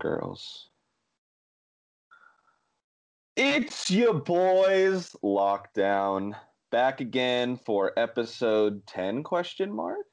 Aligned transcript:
girls. 0.00 0.68
It's 3.36 3.90
your 3.90 4.14
boys 4.14 5.14
lockdown 5.24 6.34
back 6.70 7.00
again 7.00 7.56
for 7.64 7.92
episode 7.98 8.86
10 8.86 9.22
question 9.22 9.72
mark 9.72 10.06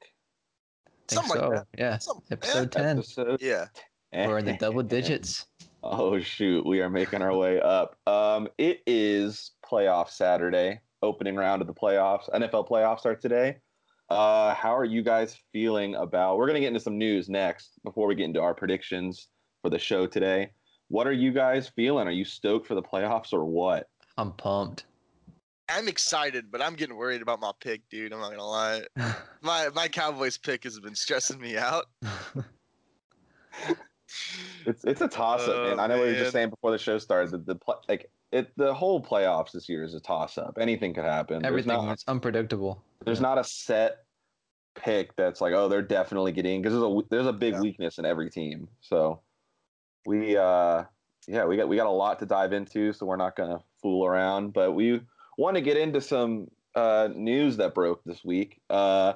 Think 1.08 1.22
Something 1.26 1.40
so. 1.40 1.48
like 1.48 1.58
that. 1.58 1.66
Yeah. 1.78 1.98
Some- 1.98 2.22
Episode 2.30 2.72
10. 2.72 2.98
episode 2.98 3.42
Yeah. 3.42 3.66
We're 4.12 4.38
in 4.38 4.44
the 4.44 4.56
double 4.56 4.82
digits. 4.96 5.46
oh 5.84 6.18
shoot 6.20 6.66
we 6.66 6.80
are 6.80 6.90
making 6.90 7.22
our 7.22 7.36
way 7.36 7.60
up 7.60 7.96
um 8.08 8.48
it 8.58 8.80
is 8.86 9.52
playoff 9.64 10.10
saturday 10.10 10.80
opening 11.02 11.36
round 11.36 11.62
of 11.62 11.68
the 11.68 11.74
playoffs 11.74 12.28
nfl 12.30 12.68
playoffs 12.68 12.98
start 12.98 13.20
today 13.20 13.56
uh 14.10 14.52
how 14.54 14.76
are 14.76 14.84
you 14.84 15.02
guys 15.04 15.36
feeling 15.52 15.94
about 15.94 16.36
we're 16.36 16.48
gonna 16.48 16.58
get 16.58 16.66
into 16.66 16.80
some 16.80 16.98
news 16.98 17.28
next 17.28 17.78
before 17.84 18.08
we 18.08 18.16
get 18.16 18.24
into 18.24 18.40
our 18.40 18.54
predictions 18.54 19.28
for 19.62 19.70
the 19.70 19.78
show 19.78 20.06
today 20.06 20.50
what 20.88 21.06
are 21.06 21.12
you 21.12 21.32
guys 21.32 21.68
feeling 21.68 22.06
are 22.08 22.12
you 22.12 22.24
stoked 22.24 22.66
for 22.66 22.74
the 22.74 22.82
playoffs 22.82 23.32
or 23.32 23.44
what 23.44 23.88
I'm 24.16 24.32
pumped. 24.32 24.84
I'm 25.70 25.86
excited, 25.86 26.50
but 26.50 26.60
I'm 26.62 26.74
getting 26.74 26.96
worried 26.96 27.20
about 27.22 27.40
my 27.40 27.52
pick, 27.60 27.86
dude. 27.90 28.12
I'm 28.12 28.20
not 28.20 28.30
gonna 28.30 28.42
lie. 28.44 28.82
My 29.42 29.68
my 29.74 29.86
Cowboys 29.86 30.38
pick 30.38 30.64
has 30.64 30.80
been 30.80 30.94
stressing 30.94 31.38
me 31.40 31.56
out. 31.58 31.84
It's 34.66 34.84
it's 34.84 35.00
a 35.02 35.08
toss 35.08 35.46
up, 35.46 35.54
Oh, 35.56 35.68
man. 35.68 35.80
I 35.80 35.86
know 35.86 35.96
we 35.96 36.00
were 36.06 36.06
man. 36.12 36.16
just 36.18 36.32
saying 36.32 36.48
before 36.50 36.70
the 36.70 36.78
show 36.78 36.98
started 36.98 37.30
that 37.32 37.46
the 37.46 37.54
pl- 37.56 37.82
like 37.88 38.10
it 38.32 38.50
the 38.56 38.72
whole 38.72 39.02
playoffs 39.02 39.52
this 39.52 39.68
year 39.68 39.84
is 39.84 39.94
a 39.94 40.00
toss 40.00 40.38
up. 40.38 40.56
Anything 40.58 40.94
could 40.94 41.04
happen. 41.04 41.44
Everything 41.44 41.68
There's 41.68 41.82
not, 41.82 41.90
was 41.90 42.04
unpredictable. 42.08 42.82
there's 43.04 43.20
not 43.20 43.38
a 43.38 43.44
set 43.44 43.98
pick 44.74 45.14
that's 45.16 45.40
like 45.42 45.52
oh 45.52 45.68
they're 45.68 45.82
definitely 45.82 46.32
getting 46.32 46.62
because 46.62 46.72
there's 46.78 46.84
a 46.90 47.00
there's 47.10 47.26
a 47.26 47.32
big 47.32 47.54
Yeah. 47.54 47.60
weakness 47.60 47.98
in 47.98 48.06
every 48.06 48.30
team. 48.30 48.68
So 48.80 49.20
we 50.06 50.36
uh 50.36 50.84
yeah 51.26 51.44
we 51.44 51.56
got 51.56 51.68
we 51.68 51.76
got 51.76 51.86
a 51.86 51.90
lot 51.90 52.18
to 52.20 52.26
dive 52.26 52.52
into, 52.52 52.92
so 52.92 53.06
we're 53.06 53.16
not 53.16 53.36
gonna 53.36 53.60
fool 53.82 54.06
around. 54.06 54.52
But 54.52 54.72
we 54.72 55.00
want 55.36 55.56
to 55.56 55.60
get 55.60 55.76
into 55.76 56.00
some 56.00 56.48
uh, 56.74 57.08
news 57.14 57.56
that 57.56 57.74
broke 57.74 58.02
this 58.04 58.24
week. 58.24 58.60
Uh, 58.68 59.14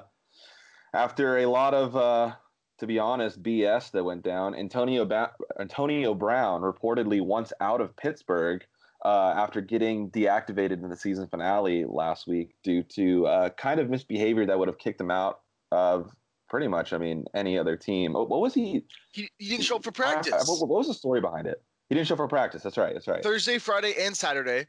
after 0.93 1.39
a 1.39 1.45
lot 1.45 1.73
of 1.73 1.95
uh, 1.95 2.33
to 2.79 2.87
be 2.87 2.99
honest, 2.99 3.41
BS 3.41 3.91
that 3.91 4.03
went 4.03 4.23
down. 4.23 4.55
Antonio 4.55 5.05
ba- 5.05 5.31
Antonio 5.59 6.13
Brown 6.13 6.61
reportedly 6.61 7.21
once 7.21 7.53
out 7.61 7.81
of 7.81 7.95
Pittsburgh 7.95 8.65
uh, 9.05 9.33
after 9.35 9.61
getting 9.61 10.09
deactivated 10.11 10.83
in 10.83 10.89
the 10.89 10.95
season 10.95 11.27
finale 11.27 11.85
last 11.85 12.27
week 12.27 12.55
due 12.63 12.83
to 12.83 13.27
uh, 13.27 13.49
kind 13.51 13.79
of 13.79 13.89
misbehavior 13.89 14.45
that 14.45 14.57
would 14.57 14.67
have 14.67 14.77
kicked 14.77 14.99
him 14.99 15.11
out 15.11 15.41
of 15.71 16.11
pretty 16.53 16.67
much. 16.67 16.93
I 16.93 16.99
mean, 16.99 17.25
any 17.33 17.57
other 17.57 17.75
team. 17.75 18.13
What 18.13 18.29
what 18.29 18.39
was 18.39 18.53
he? 18.53 18.85
He, 19.11 19.27
he 19.39 19.49
didn't 19.49 19.63
show 19.63 19.77
up 19.77 19.83
for 19.83 19.91
practice. 19.91 20.33
I- 20.33 20.43
what, 20.45 20.59
what 20.69 20.77
was 20.77 20.87
the 20.87 20.93
story 20.93 21.19
behind 21.19 21.47
it? 21.47 21.63
He 21.89 21.95
didn't 21.95 22.07
show 22.07 22.13
up 22.13 22.19
for 22.19 22.27
practice. 22.27 22.61
That's 22.61 22.77
right. 22.77 22.93
That's 22.93 23.07
right. 23.07 23.23
Thursday, 23.23 23.57
Friday, 23.57 23.95
and 23.99 24.15
Saturday. 24.15 24.67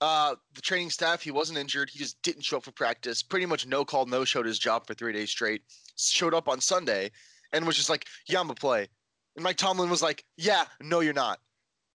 Uh, 0.00 0.36
the 0.54 0.62
training 0.62 0.88
staff, 0.88 1.20
he 1.20 1.30
wasn't 1.30 1.58
injured. 1.58 1.90
He 1.90 1.98
just 1.98 2.20
didn't 2.22 2.42
show 2.44 2.56
up 2.56 2.62
for 2.64 2.72
practice. 2.72 3.22
Pretty 3.22 3.44
much 3.44 3.66
no 3.66 3.84
call, 3.84 4.06
no 4.06 4.24
showed 4.24 4.46
his 4.46 4.58
job 4.58 4.86
for 4.86 4.94
three 4.94 5.12
days 5.12 5.28
straight. 5.28 5.60
Showed 5.98 6.32
up 6.32 6.48
on 6.48 6.60
Sunday 6.62 7.10
and 7.52 7.66
was 7.66 7.76
just 7.76 7.90
like, 7.90 8.06
"Yeah, 8.26 8.40
I'm 8.40 8.46
gonna 8.46 8.54
play." 8.54 8.88
And 9.36 9.44
Mike 9.44 9.56
Tomlin 9.58 9.90
was 9.90 10.00
like, 10.02 10.24
"Yeah, 10.38 10.64
no, 10.80 11.00
you're 11.00 11.12
not." 11.12 11.40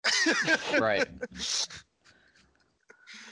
Right. 0.80 1.06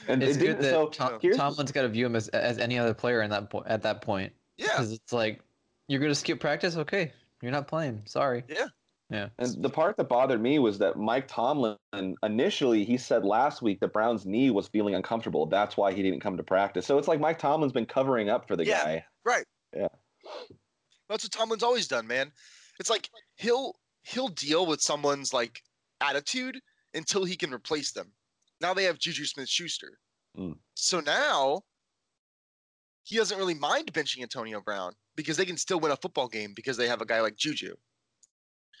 And 0.09 0.21
It's 0.23 0.37
it 0.37 0.39
good 0.39 0.59
that 0.59 0.69
so 0.71 0.87
Tom, 0.89 1.17
here's- 1.21 1.37
Tomlin's 1.37 1.71
got 1.71 1.81
to 1.81 1.89
view 1.89 2.05
him 2.05 2.15
as, 2.15 2.27
as 2.29 2.59
any 2.59 2.77
other 2.79 2.93
player 2.93 3.23
in 3.23 3.29
that 3.31 3.49
po- 3.49 3.63
at 3.65 3.81
that 3.83 4.01
point. 4.01 4.31
Yeah, 4.57 4.67
Because 4.69 4.91
it's 4.93 5.11
like, 5.13 5.41
you're 5.87 5.99
going 5.99 6.11
to 6.11 6.15
skip 6.15 6.39
practice? 6.39 6.75
Okay. 6.77 7.11
You're 7.41 7.51
not 7.51 7.67
playing. 7.67 8.03
Sorry. 8.05 8.43
yeah. 8.49 8.67
Yeah. 9.09 9.29
And 9.39 9.63
the 9.63 9.69
part 9.69 9.95
that 9.97 10.09
bothered 10.09 10.41
me 10.41 10.59
was 10.59 10.79
that 10.79 10.97
Mike 10.97 11.29
Tomlin 11.29 11.77
initially 12.23 12.83
he 12.83 12.97
said 12.97 13.23
last 13.23 13.61
week 13.61 13.79
that 13.79 13.93
Brown's 13.93 14.25
knee 14.25 14.49
was 14.51 14.67
feeling 14.67 14.95
uncomfortable. 14.95 15.45
That's 15.45 15.77
why 15.77 15.93
he 15.93 16.03
didn't 16.03 16.19
come 16.19 16.35
to 16.35 16.43
practice. 16.43 16.85
So 16.85 16.97
it's 16.97 17.07
like 17.07 17.21
Mike 17.21 17.39
Tomlin's 17.39 17.71
been 17.71 17.85
covering 17.85 18.29
up 18.29 18.49
for 18.49 18.57
the 18.57 18.65
Yeah. 18.65 18.83
guy. 18.83 19.05
Right. 19.23 19.45
Yeah. 19.73 19.87
That's 21.07 21.23
what 21.23 21.31
Tomlin's 21.31 21.63
always 21.63 21.87
done, 21.87 22.05
man. 22.05 22.33
It's 22.81 22.89
like 22.89 23.09
he'll 23.37 23.79
he'll 24.03 24.27
deal 24.27 24.65
with 24.65 24.81
someone's 24.81 25.33
like 25.33 25.61
attitude 26.01 26.59
until 26.93 27.23
he 27.23 27.37
can 27.37 27.53
replace 27.53 27.93
them. 27.93 28.11
Now 28.59 28.73
they 28.73 28.83
have 28.83 28.99
Juju 28.99 29.23
Smith 29.23 29.47
Schuster. 29.47 29.99
Mm. 30.37 30.57
So 30.75 30.99
now 30.99 31.61
he 33.07 33.15
doesn't 33.15 33.37
really 33.37 33.53
mind 33.53 33.93
benching 33.93 34.21
Antonio 34.21 34.59
Brown 34.59 34.91
because 35.15 35.37
they 35.37 35.45
can 35.45 35.55
still 35.55 35.79
win 35.79 35.93
a 35.93 35.95
football 35.95 36.27
game 36.27 36.51
because 36.53 36.75
they 36.75 36.89
have 36.89 36.99
a 36.99 37.05
guy 37.05 37.21
like 37.21 37.37
Juju. 37.37 37.73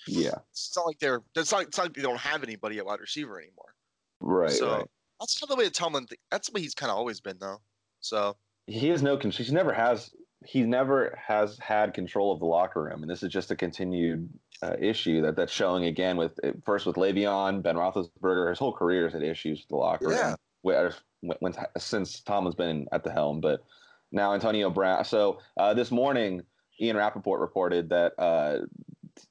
Yeah. 0.05 0.35
It's 0.51 0.73
not 0.75 0.85
like 0.85 0.99
they're 0.99 1.21
it's 1.33 1.53
not, 1.53 1.63
it's 1.63 1.77
not 1.77 1.85
like 1.85 1.93
they 1.93 2.01
don't 2.01 2.19
have 2.19 2.43
anybody 2.43 2.77
at 2.77 2.85
wide 2.85 2.99
receiver 2.99 3.39
anymore. 3.39 3.73
Right. 4.19 4.51
so 4.51 4.79
right. 4.79 4.85
that's 5.21 5.41
not 5.41 5.47
the 5.47 5.55
way 5.55 5.63
that 5.63 5.73
Tomlin 5.73 6.07
th- 6.07 6.19
that's 6.29 6.49
the 6.49 6.53
way 6.53 6.61
he's 6.61 6.75
kind 6.75 6.91
of 6.91 6.97
always 6.97 7.21
been 7.21 7.37
though. 7.39 7.61
So 8.01 8.35
He 8.65 8.89
has 8.89 9.01
no 9.01 9.15
control. 9.15 9.45
He 9.45 9.53
never 9.53 9.71
has. 9.71 10.11
He 10.45 10.61
never 10.63 11.17
has 11.25 11.57
had 11.59 11.93
control 11.93 12.33
of 12.33 12.39
the 12.39 12.45
locker 12.45 12.83
room, 12.83 13.01
and 13.01 13.09
this 13.09 13.23
is 13.23 13.31
just 13.31 13.49
a 13.49 13.55
continued 13.55 14.29
uh, 14.61 14.75
issue 14.77 15.21
that 15.21 15.37
that's 15.37 15.53
showing 15.53 15.85
again 15.85 16.17
with 16.17 16.37
first 16.65 16.85
with 16.85 16.97
Le'Veon, 16.97 17.63
Ben 17.63 17.75
Roethlisberger. 17.75 18.49
His 18.49 18.59
whole 18.59 18.73
career 18.73 19.05
has 19.05 19.13
had 19.13 19.23
issues 19.23 19.61
with 19.61 19.69
the 19.69 19.77
locker 19.77 20.11
Yeah. 20.11 20.27
room. 20.27 20.35
Where, 20.63 20.93
when, 21.21 21.53
since 21.77 22.19
Tomlin's 22.21 22.55
been 22.55 22.87
at 22.91 23.03
the 23.03 23.11
helm, 23.11 23.39
but 23.39 23.63
now 24.11 24.33
Antonio 24.33 24.69
Brown. 24.69 25.03
So 25.05 25.39
uh, 25.57 25.73
this 25.73 25.91
morning, 25.91 26.41
Ian 26.79 26.97
Rapoport 26.97 27.39
reported 27.41 27.89
that 27.89 28.13
uh, 28.17 28.59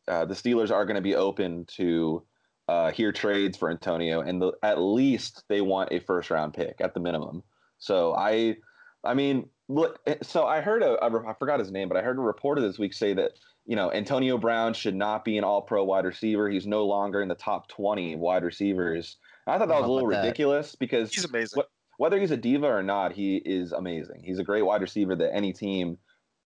uh, 0.09 0.25
the 0.25 0.35
Steelers 0.35 0.71
are 0.71 0.85
going 0.85 0.97
to 0.97 1.03
be 1.03 1.15
open 1.15 1.65
to 1.77 2.23
uh, 2.69 2.91
hear 2.91 3.13
trades 3.13 3.57
for 3.57 3.71
Antonio, 3.71 4.21
and 4.21 4.43
the, 4.43 4.53
at 4.63 4.81
least 4.81 5.45
they 5.49 5.61
want 5.61 5.93
a 5.93 6.01
first 6.01 6.31
round 6.31 6.55
pick 6.55 6.81
at 6.81 6.95
the 6.95 7.01
minimum. 7.01 7.43
So 7.79 8.15
I, 8.15 8.57
I 9.05 9.15
mean, 9.15 9.49
look. 9.69 10.01
So 10.23 10.47
I 10.47 10.61
heard 10.61 10.83
a, 10.83 11.05
a 11.05 11.29
I 11.29 11.35
forgot 11.39 11.61
his 11.61 11.71
name, 11.71 11.89
but 11.89 11.97
I 11.97 12.03
heard 12.03 12.19
a 12.19 12.21
reporter 12.21 12.61
this 12.61 12.79
week 12.79 12.93
say 12.93 13.15
that 13.15 13.33
you 13.67 13.77
know 13.77 13.93
Antonio 13.93 14.39
Brown 14.39 14.75
should 14.75 14.97
not 14.97 15.25
be 15.25 15.39
an 15.39 15.45
All 15.45 15.63
Pro 15.63 15.85
wide 15.85 16.05
receiver. 16.05 16.49
He's 16.49 16.67
no 16.67 16.85
longer 16.87 17.23
in 17.23 17.29
the 17.29 17.35
top 17.37 17.69
twenty 17.69 18.17
wide 18.17 18.43
receivers. 18.43 19.17
I 19.47 19.59
thought 19.59 19.69
that 19.69 19.79
was 19.81 19.89
a 19.89 19.93
little 19.93 20.09
about 20.09 20.23
that? 20.23 20.23
ridiculous 20.23 20.75
because 20.75 21.15
he's 21.15 21.25
amazing. 21.25 21.59
what- 21.59 21.71
whether 21.99 22.19
he's 22.19 22.31
a 22.31 22.37
diva 22.37 22.67
or 22.67 22.83
not, 22.83 23.13
he 23.13 23.37
is 23.37 23.73
amazing. 23.73 24.23
He's 24.25 24.39
a 24.39 24.45
great 24.45 24.63
wide 24.63 24.83
receiver 24.83 25.17
that 25.17 25.35
any 25.35 25.53
team 25.53 25.99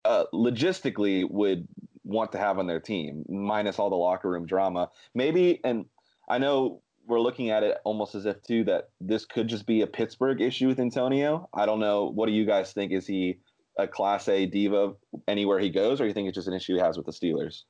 uh, 0.06 0.26
logistically 0.34 1.30
would 1.30 1.68
want 2.04 2.32
to 2.32 2.38
have 2.38 2.60
on 2.60 2.68
their 2.68 2.80
team, 2.80 3.26
minus 3.28 3.80
all 3.80 3.90
the 3.90 3.96
locker 3.96 4.30
room 4.30 4.46
drama. 4.46 4.90
Maybe, 5.14 5.60
and 5.64 5.86
I 6.30 6.38
know 6.38 6.82
we're 7.06 7.20
looking 7.20 7.50
at 7.50 7.64
it 7.64 7.78
almost 7.84 8.16
as 8.16 8.26
if 8.26 8.42
too 8.44 8.64
that 8.66 8.90
this 9.00 9.26
could 9.26 9.48
just 9.48 9.66
be 9.66 9.82
a 9.82 9.88
Pittsburgh 9.88 10.42
issue 10.42 10.68
with 10.68 10.80
Antonio. 10.80 11.50
I 11.54 11.66
don't 11.66 11.80
know. 11.80 12.06
What 12.06 12.28
do 12.28 12.34
you 12.34 12.46
guys 12.46 12.74
think? 12.74 12.92
Is 12.92 13.08
he 13.08 13.40
a 13.78 13.88
Class 13.88 14.28
A 14.28 14.46
diva 14.46 14.94
anywhere 15.28 15.60
he 15.60 15.70
goes, 15.70 16.02
or 16.02 16.08
you 16.08 16.14
think 16.14 16.28
it's 16.28 16.36
just 16.36 16.48
an 16.48 16.54
issue 16.54 16.76
he 16.76 16.80
has 16.80 16.98
with 16.98 17.06
the 17.06 17.12
Steelers? 17.12 17.64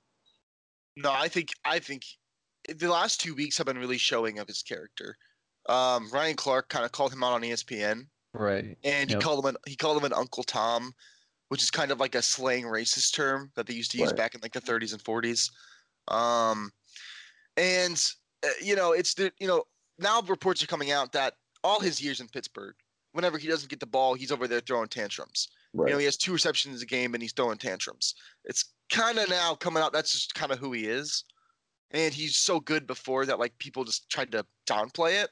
No, 0.96 1.12
I 1.12 1.28
think 1.28 1.50
I 1.64 1.80
think 1.80 2.04
the 2.68 2.90
last 2.90 3.22
two 3.22 3.36
weeks 3.36 3.58
have 3.58 3.68
been 3.68 3.78
really 3.78 4.00
showing 4.00 4.40
of 4.40 4.48
his 4.48 4.64
character. 4.64 5.18
Um, 5.68 6.10
Ryan 6.12 6.36
Clark 6.36 6.70
kind 6.70 6.86
of 6.86 6.92
called 6.92 7.12
him 7.14 7.24
out 7.24 7.34
on 7.34 7.42
ESPN, 7.42 8.08
Right. 8.34 8.78
and 8.84 9.10
Yep. 9.10 9.20
he 9.20 9.24
called 9.24 9.44
him 9.44 9.50
an, 9.50 9.58
he 9.66 9.76
called 9.76 9.98
him 9.98 10.06
an 10.06 10.14
Uncle 10.14 10.44
Tom, 10.44 10.94
which 11.50 11.62
is 11.62 11.72
kind 11.72 11.92
of 11.92 12.00
like 12.00 12.16
a 12.16 12.22
slang 12.22 12.64
racist 12.64 13.14
term 13.14 13.52
that 13.56 13.68
they 13.68 13.74
used 13.74 13.92
to 13.92 13.98
use 13.98 14.10
Right. 14.10 14.18
back 14.18 14.36
in 14.36 14.42
like 14.42 14.54
the 14.54 14.62
30s 14.62 14.94
and 14.94 15.04
40s. 15.04 15.52
Um, 16.08 16.72
and 17.58 18.02
uh, 18.44 18.50
you 18.62 18.76
know, 18.76 18.92
it's 18.94 19.14
the 19.16 19.32
you 19.40 19.48
know 19.48 19.64
now 20.00 20.22
reports 20.22 20.64
are 20.64 20.68
coming 20.68 20.92
out 20.92 21.12
that 21.14 21.36
all 21.64 21.80
his 21.80 22.02
years 22.02 22.22
in 22.22 22.28
Pittsburgh, 22.28 22.76
whenever 23.14 23.38
he 23.38 23.48
doesn't 23.48 23.70
get 23.70 23.80
the 23.80 23.86
ball, 23.88 24.14
he's 24.14 24.32
over 24.32 24.48
there 24.48 24.60
throwing 24.62 24.88
tantrums. 24.88 25.48
Right. 25.74 25.90
You 25.90 25.94
know, 25.94 26.00
he 26.00 26.06
has 26.06 26.18
two 26.18 26.32
receptions 26.32 26.82
a 26.82 26.86
game 26.86 27.14
and 27.14 27.22
he's 27.22 27.34
throwing 27.34 27.58
tantrums. 27.58 28.14
It's 28.46 28.74
kind 28.90 29.18
of 29.18 29.30
now 29.30 29.56
coming 29.56 29.84
out. 29.84 29.92
That's 29.92 30.12
just 30.12 30.34
kind 30.36 30.52
of 30.52 30.60
who 30.60 30.72
he 30.72 30.86
is, 30.86 31.26
and 31.92 32.14
he's 32.14 32.38
so 32.38 32.60
good 32.60 32.88
before 32.88 33.26
that 33.26 33.40
like 33.40 33.58
people 33.58 33.84
just 33.84 34.10
tried 34.10 34.32
to 34.32 34.46
downplay 34.68 35.24
it. 35.24 35.32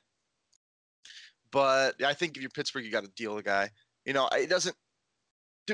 But 1.55 2.03
I 2.03 2.13
think 2.13 2.35
if 2.35 2.41
you're 2.41 2.49
Pittsburgh, 2.49 2.83
you 2.83 2.91
got 2.91 3.05
to 3.05 3.11
deal 3.15 3.33
the 3.33 3.41
guy. 3.41 3.69
You 4.03 4.11
know, 4.11 4.27
it 4.33 4.49
doesn't. 4.49 4.75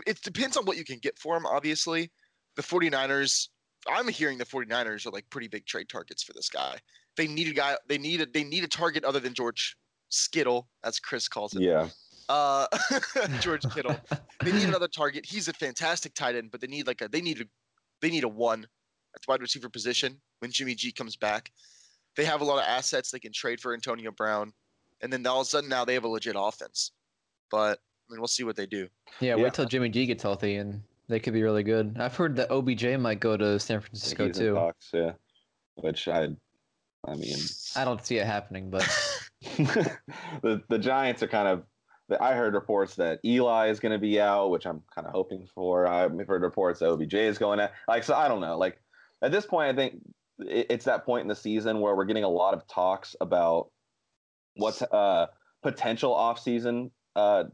It 0.05 0.21
depends 0.21 0.55
on 0.55 0.63
what 0.65 0.77
you 0.77 0.85
can 0.85 0.99
get 0.99 1.17
for 1.17 1.35
him. 1.35 1.47
Obviously, 1.47 2.11
the 2.55 2.61
49ers. 2.61 3.47
I'm 3.89 4.07
hearing 4.07 4.37
the 4.37 4.45
49ers 4.45 5.07
are 5.07 5.09
like 5.09 5.27
pretty 5.31 5.47
big 5.47 5.65
trade 5.65 5.89
targets 5.89 6.21
for 6.21 6.33
this 6.33 6.49
guy. 6.49 6.77
They 7.17 7.25
need 7.25 7.47
a 7.47 7.53
guy. 7.53 7.77
They 7.89 7.97
need 7.97 8.21
a. 8.21 8.27
They 8.27 8.43
need 8.43 8.63
a 8.63 8.67
target 8.67 9.03
other 9.03 9.19
than 9.19 9.33
George 9.33 9.75
Skittle, 10.09 10.69
as 10.83 10.99
Chris 10.99 11.27
calls 11.27 11.55
it. 11.55 11.63
yeah. 11.63 11.87
Uh, 12.29 12.67
George 13.39 13.63
Kittle. 13.73 13.99
They 14.43 14.51
need 14.51 14.67
another 14.67 14.87
target. 14.87 15.25
He's 15.25 15.47
a 15.47 15.53
fantastic 15.53 16.13
tight 16.13 16.35
end, 16.35 16.51
but 16.51 16.61
they 16.61 16.67
need 16.67 16.85
like 16.85 17.01
a 17.01 17.07
they 17.07 17.21
need 17.21 17.41
a 17.41 17.45
they 18.03 18.11
need 18.11 18.23
a 18.23 18.29
one 18.29 18.67
at 19.15 19.21
the 19.21 19.25
wide 19.27 19.41
receiver 19.41 19.67
position 19.67 20.21
when 20.41 20.51
Jimmy 20.51 20.75
G 20.75 20.91
comes 20.91 21.15
back. 21.15 21.51
They 22.15 22.25
have 22.25 22.41
a 22.41 22.45
lot 22.45 22.59
of 22.59 22.65
assets 22.67 23.09
they 23.09 23.19
can 23.19 23.33
trade 23.33 23.59
for 23.59 23.73
Antonio 23.73 24.11
Brown, 24.11 24.53
and 25.03 25.11
then 25.11 25.25
all 25.25 25.41
of 25.41 25.47
a 25.47 25.49
sudden 25.49 25.69
now 25.69 25.85
they 25.85 25.93
have 25.93 26.03
a 26.03 26.07
legit 26.07 26.35
offense. 26.37 26.91
But 27.49 27.79
I 28.09 28.13
mean, 28.13 28.21
we'll 28.21 28.27
see 28.27 28.43
what 28.43 28.55
they 28.55 28.65
do. 28.65 28.87
Yeah, 29.19 29.35
Yeah. 29.35 29.43
wait 29.43 29.53
till 29.53 29.65
Jimmy 29.65 29.89
G 29.89 30.05
gets 30.05 30.23
healthy 30.23 30.55
and 30.55 30.81
they 31.07 31.19
could 31.19 31.33
be 31.33 31.43
really 31.43 31.63
good. 31.63 31.97
I've 31.99 32.15
heard 32.15 32.35
that 32.37 32.49
OBJ 32.51 32.97
might 32.97 33.19
go 33.19 33.35
to 33.37 33.59
San 33.59 33.81
Francisco 33.81 34.27
he's 34.27 34.37
too. 34.37 34.53
talks, 34.55 34.89
yeah. 34.93 35.13
Which 35.75 36.07
I 36.07 36.29
I 37.05 37.15
mean, 37.15 37.35
I 37.75 37.83
don't 37.83 38.05
see 38.05 38.17
it 38.17 38.27
happening, 38.27 38.69
but 38.69 38.83
the 39.57 40.61
the 40.69 40.79
Giants 40.79 41.23
are 41.23 41.27
kind 41.27 41.47
of. 41.47 41.63
I 42.19 42.33
heard 42.33 42.55
reports 42.55 42.95
that 42.95 43.21
Eli 43.23 43.69
is 43.69 43.79
going 43.79 43.93
to 43.93 43.97
be 43.97 44.19
out, 44.19 44.49
which 44.49 44.65
I'm 44.65 44.83
kind 44.93 45.07
of 45.07 45.13
hoping 45.13 45.47
for. 45.55 45.87
I've 45.87 46.11
heard 46.27 46.41
reports 46.41 46.81
that 46.81 46.89
OBJ 46.89 47.13
is 47.13 47.37
going 47.37 47.61
out. 47.61 47.71
Like, 47.87 48.03
so 48.03 48.13
I 48.15 48.27
don't 48.27 48.41
know. 48.41 48.57
Like 48.57 48.81
at 49.21 49.31
this 49.31 49.45
point, 49.45 49.69
I 49.69 49.75
think 49.75 50.01
it's 50.39 50.85
that 50.85 51.05
point 51.05 51.21
in 51.21 51.27
the 51.29 51.35
season 51.35 51.79
where 51.79 51.95
we're 51.95 52.05
getting 52.05 52.25
a 52.25 52.29
lot 52.29 52.53
of 52.53 52.67
talks 52.67 53.15
about 53.21 53.69
what's 54.55 54.81
uh, 54.81 55.27
potential 55.63 56.13
offseason 56.13 56.91
uh, 57.15 57.45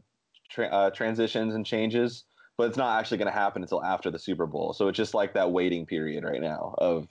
tra- 0.50 0.68
uh, 0.68 0.90
transitions 0.90 1.54
and 1.54 1.64
changes, 1.64 2.24
but 2.56 2.68
it's 2.68 2.76
not 2.76 2.98
actually 2.98 3.18
going 3.18 3.32
to 3.32 3.38
happen 3.38 3.62
until 3.62 3.82
after 3.84 4.10
the 4.10 4.18
Super 4.18 4.46
Bowl. 4.46 4.72
So 4.72 4.88
it's 4.88 4.96
just 4.96 5.14
like 5.14 5.34
that 5.34 5.52
waiting 5.52 5.86
period 5.86 6.24
right 6.24 6.40
now 6.40 6.74
of 6.78 7.08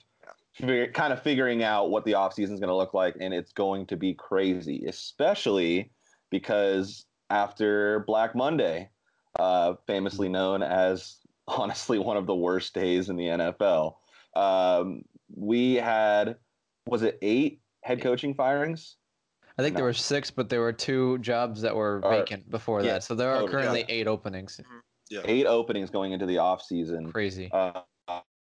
figure, 0.54 0.90
kind 0.92 1.12
of 1.12 1.22
figuring 1.22 1.62
out 1.62 1.90
what 1.90 2.04
the 2.04 2.12
offseason 2.12 2.52
is 2.52 2.60
going 2.60 2.68
to 2.68 2.76
look 2.76 2.94
like, 2.94 3.16
and 3.20 3.32
it's 3.32 3.52
going 3.52 3.86
to 3.86 3.96
be 3.96 4.14
crazy, 4.14 4.84
especially 4.86 5.90
because 6.30 7.06
after 7.30 8.00
Black 8.06 8.34
Monday, 8.34 8.90
uh, 9.38 9.74
famously 9.86 10.28
known 10.28 10.62
as 10.62 11.16
honestly 11.48 11.98
one 11.98 12.16
of 12.16 12.26
the 12.26 12.34
worst 12.34 12.74
days 12.74 13.08
in 13.08 13.16
the 13.16 13.24
NFL, 13.24 13.94
um, 14.36 15.02
we 15.34 15.74
had 15.74 16.36
was 16.86 17.02
it 17.02 17.18
eight 17.20 17.60
head 17.82 18.00
coaching 18.00 18.34
firings? 18.34 18.96
I 19.58 19.62
think 19.62 19.74
there 19.74 19.84
were 19.84 19.92
six, 19.92 20.30
but 20.30 20.48
there 20.48 20.60
were 20.60 20.72
two 20.72 21.18
jobs 21.18 21.60
that 21.62 21.74
were 21.74 22.00
Or- 22.04 22.10
vacant 22.10 22.48
before 22.48 22.80
yeah, 22.82 22.94
that. 22.94 23.02
So 23.04 23.14
there 23.16 23.30
are 23.30 23.40
totally. 23.40 23.50
currently 23.52 23.84
eight 23.88 24.06
openings. 24.06 24.60
Eight 25.24 25.46
openings 25.46 25.90
going 25.90 26.12
into 26.12 26.26
the 26.26 26.36
offseason. 26.36 27.12
Crazy. 27.12 27.50
Uh, 27.52 27.80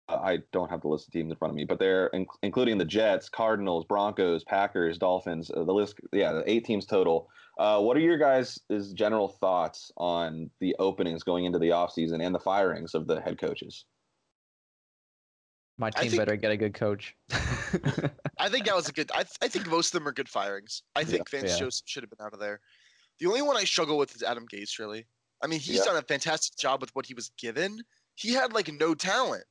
I 0.07 0.39
don't 0.51 0.69
have 0.69 0.81
the 0.81 0.87
list 0.89 1.07
of 1.07 1.13
teams 1.13 1.31
in 1.31 1.37
front 1.37 1.51
of 1.51 1.55
me, 1.55 1.63
but 1.65 1.79
they're 1.79 2.07
in- 2.07 2.27
including 2.43 2.77
the 2.77 2.85
Jets, 2.85 3.29
Cardinals, 3.29 3.85
Broncos, 3.85 4.43
Packers, 4.43 4.97
Dolphins. 4.97 5.49
Uh, 5.51 5.63
the 5.63 5.73
list, 5.73 5.95
yeah, 6.13 6.33
the 6.33 6.49
eight 6.49 6.65
teams 6.65 6.85
total. 6.85 7.29
Uh, 7.57 7.79
what 7.81 7.95
are 7.97 8.01
your 8.01 8.17
guys' 8.17 8.59
is 8.69 8.93
general 8.93 9.27
thoughts 9.27 9.91
on 9.97 10.49
the 10.59 10.75
openings 10.79 11.23
going 11.23 11.45
into 11.45 11.59
the 11.59 11.69
offseason 11.69 12.23
and 12.25 12.33
the 12.35 12.39
firings 12.39 12.93
of 12.93 13.07
the 13.07 13.21
head 13.21 13.39
coaches? 13.39 13.85
My 15.81 15.89
team 15.89 16.11
think- 16.11 16.19
better 16.21 16.35
get 16.35 16.51
a 16.51 16.57
good 16.57 16.73
coach. 16.75 17.15
I 18.37 18.49
think 18.49 18.65
that 18.65 18.75
was 18.75 18.87
a 18.87 18.91
good. 18.93 19.11
I, 19.13 19.23
th- 19.23 19.37
I 19.41 19.47
think 19.47 19.67
most 19.67 19.87
of 19.87 19.99
them 19.99 20.07
are 20.07 20.11
good 20.13 20.29
firings. 20.29 20.83
I 20.95 21.03
think 21.03 21.29
Vance 21.29 21.51
Yeah. 21.53 21.57
Joseph 21.59 21.83
should 21.87 22.03
have 22.03 22.09
been 22.09 22.23
out 22.23 22.33
of 22.33 22.39
there. 22.39 22.59
The 23.19 23.25
only 23.27 23.41
one 23.41 23.57
I 23.57 23.63
struggle 23.63 23.97
with 23.97 24.15
is 24.15 24.23
Adam 24.23 24.45
Gase. 24.47 24.77
Really, 24.79 25.05
I 25.43 25.47
mean, 25.47 25.59
he's 25.59 25.77
Yeah. 25.77 25.85
done 25.85 25.97
a 25.97 26.01
fantastic 26.03 26.57
job 26.57 26.81
with 26.81 26.91
what 26.95 27.05
he 27.07 27.13
was 27.15 27.31
given. 27.37 27.81
He 28.15 28.31
had 28.33 28.53
like 28.53 28.71
no 28.71 28.93
talent, 28.93 29.43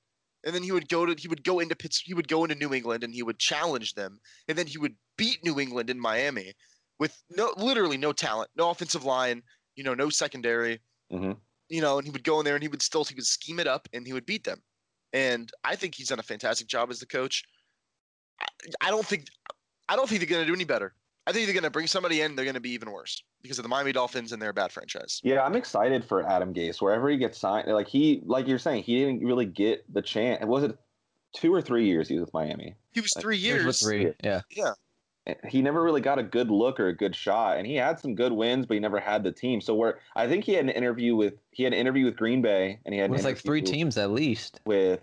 and 0.44 0.54
then 0.54 0.62
he 0.62 0.70
would 0.72 0.88
go 0.88 1.04
to 1.04 1.20
he 1.20 1.26
would 1.28 1.42
go 1.42 1.58
into 1.58 1.74
Pitts, 1.74 2.00
he 2.00 2.14
would 2.14 2.28
go 2.28 2.44
into 2.44 2.54
New 2.54 2.72
England 2.72 3.02
and 3.04 3.12
he 3.12 3.22
would 3.24 3.38
challenge 3.40 3.94
them, 3.94 4.20
and 4.48 4.56
then 4.56 4.66
he 4.68 4.78
would 4.78 4.94
beat 5.18 5.44
New 5.44 5.58
England 5.58 5.90
in 5.90 5.98
Miami 5.98 6.52
with 7.00 7.20
no 7.30 7.52
literally 7.56 7.96
no 7.96 8.12
talent, 8.12 8.50
no 8.56 8.70
offensive 8.70 9.04
line, 9.04 9.42
you 9.74 9.82
know, 9.82 9.94
no 9.94 10.10
secondary, 10.10 10.80
Mhm. 11.12 11.36
you 11.68 11.80
know, 11.80 11.98
and 11.98 12.06
he 12.06 12.10
would 12.12 12.22
go 12.24 12.38
in 12.38 12.44
there 12.44 12.54
and 12.54 12.62
he 12.62 12.68
would 12.68 12.82
still 12.82 13.04
he 13.04 13.14
would 13.16 13.26
scheme 13.26 13.58
it 13.58 13.66
up 13.66 13.88
and 13.92 14.06
he 14.06 14.12
would 14.12 14.26
beat 14.26 14.44
them. 14.44 14.62
And 15.12 15.50
I 15.64 15.76
think 15.76 15.94
he's 15.94 16.08
done 16.08 16.18
a 16.18 16.24
fantastic 16.24 16.66
job 16.66 16.90
as 16.90 17.00
the 17.00 17.06
coach. 17.06 17.44
I, 18.40 18.46
I 18.88 18.90
don't 18.90 19.06
think 19.06 19.26
I 19.88 19.96
don't 19.96 20.08
think 20.08 20.20
they're 20.20 20.28
going 20.28 20.42
to 20.42 20.46
do 20.46 20.54
any 20.54 20.64
better. 20.64 20.94
I 21.26 21.32
think 21.32 21.46
they're 21.46 21.54
going 21.54 21.64
to 21.64 21.70
bring 21.70 21.86
somebody 21.86 22.22
in. 22.22 22.34
They're 22.34 22.44
going 22.44 22.54
to 22.54 22.60
be 22.60 22.70
even 22.70 22.90
worse 22.90 23.22
because 23.42 23.58
of 23.58 23.62
the 23.62 23.68
Miami 23.68 23.92
Dolphins 23.92 24.32
and 24.32 24.40
they're 24.40 24.52
bad 24.52 24.72
franchise. 24.72 25.20
Yeah, 25.22 25.42
I'm 25.42 25.54
excited 25.54 26.04
for 26.04 26.26
Adam 26.26 26.54
Gase. 26.54 26.80
Wherever 26.80 27.08
he 27.08 27.16
gets 27.16 27.38
signed, 27.38 27.68
like 27.68 27.88
he, 27.88 28.22
like 28.24 28.48
you're 28.48 28.58
saying, 28.58 28.84
he 28.84 28.98
didn't 28.98 29.24
really 29.24 29.46
get 29.46 29.84
the 29.92 30.02
chance. 30.02 30.44
Was 30.44 30.64
it 30.64 30.76
two 31.34 31.52
or 31.52 31.60
three 31.60 31.86
years 31.86 32.08
he 32.08 32.14
was 32.14 32.22
with 32.22 32.34
Miami? 32.34 32.74
He 32.92 33.00
was 33.00 33.12
three 33.18 33.38
Here's 33.38 33.62
years. 33.62 33.66
with 33.66 33.78
three. 33.78 34.12
Yeah. 34.22 34.40
He 35.48 35.60
never 35.62 35.82
really 35.82 36.00
got 36.00 36.18
a 36.18 36.22
good 36.22 36.50
look 36.50 36.80
or 36.80 36.88
a 36.88 36.92
good 36.96 37.14
shot 37.14 37.56
and 37.58 37.66
he 37.66 37.74
had 37.76 38.00
some 38.00 38.14
good 38.14 38.32
wins 38.32 38.66
but 38.66 38.74
he 38.74 38.80
never 38.80 38.98
had 38.98 39.22
the 39.22 39.30
team 39.30 39.60
so 39.60 39.74
where 39.74 40.00
i 40.16 40.26
think 40.26 40.44
he 40.44 40.54
had 40.54 40.64
an 40.64 40.70
interview 40.70 41.14
with 41.14 41.34
he 41.52 41.62
had 41.62 41.72
an 41.72 41.78
interview 41.78 42.04
with 42.06 42.16
green 42.16 42.40
bay 42.42 42.80
and 42.84 42.94
he 42.94 42.98
had 43.00 43.04
It 43.04 43.08
an 43.08 43.12
was 43.12 43.24
like 43.24 43.36
three 43.38 43.62
teams 43.62 43.96
at 43.98 44.10
least. 44.10 44.60
with 44.64 45.00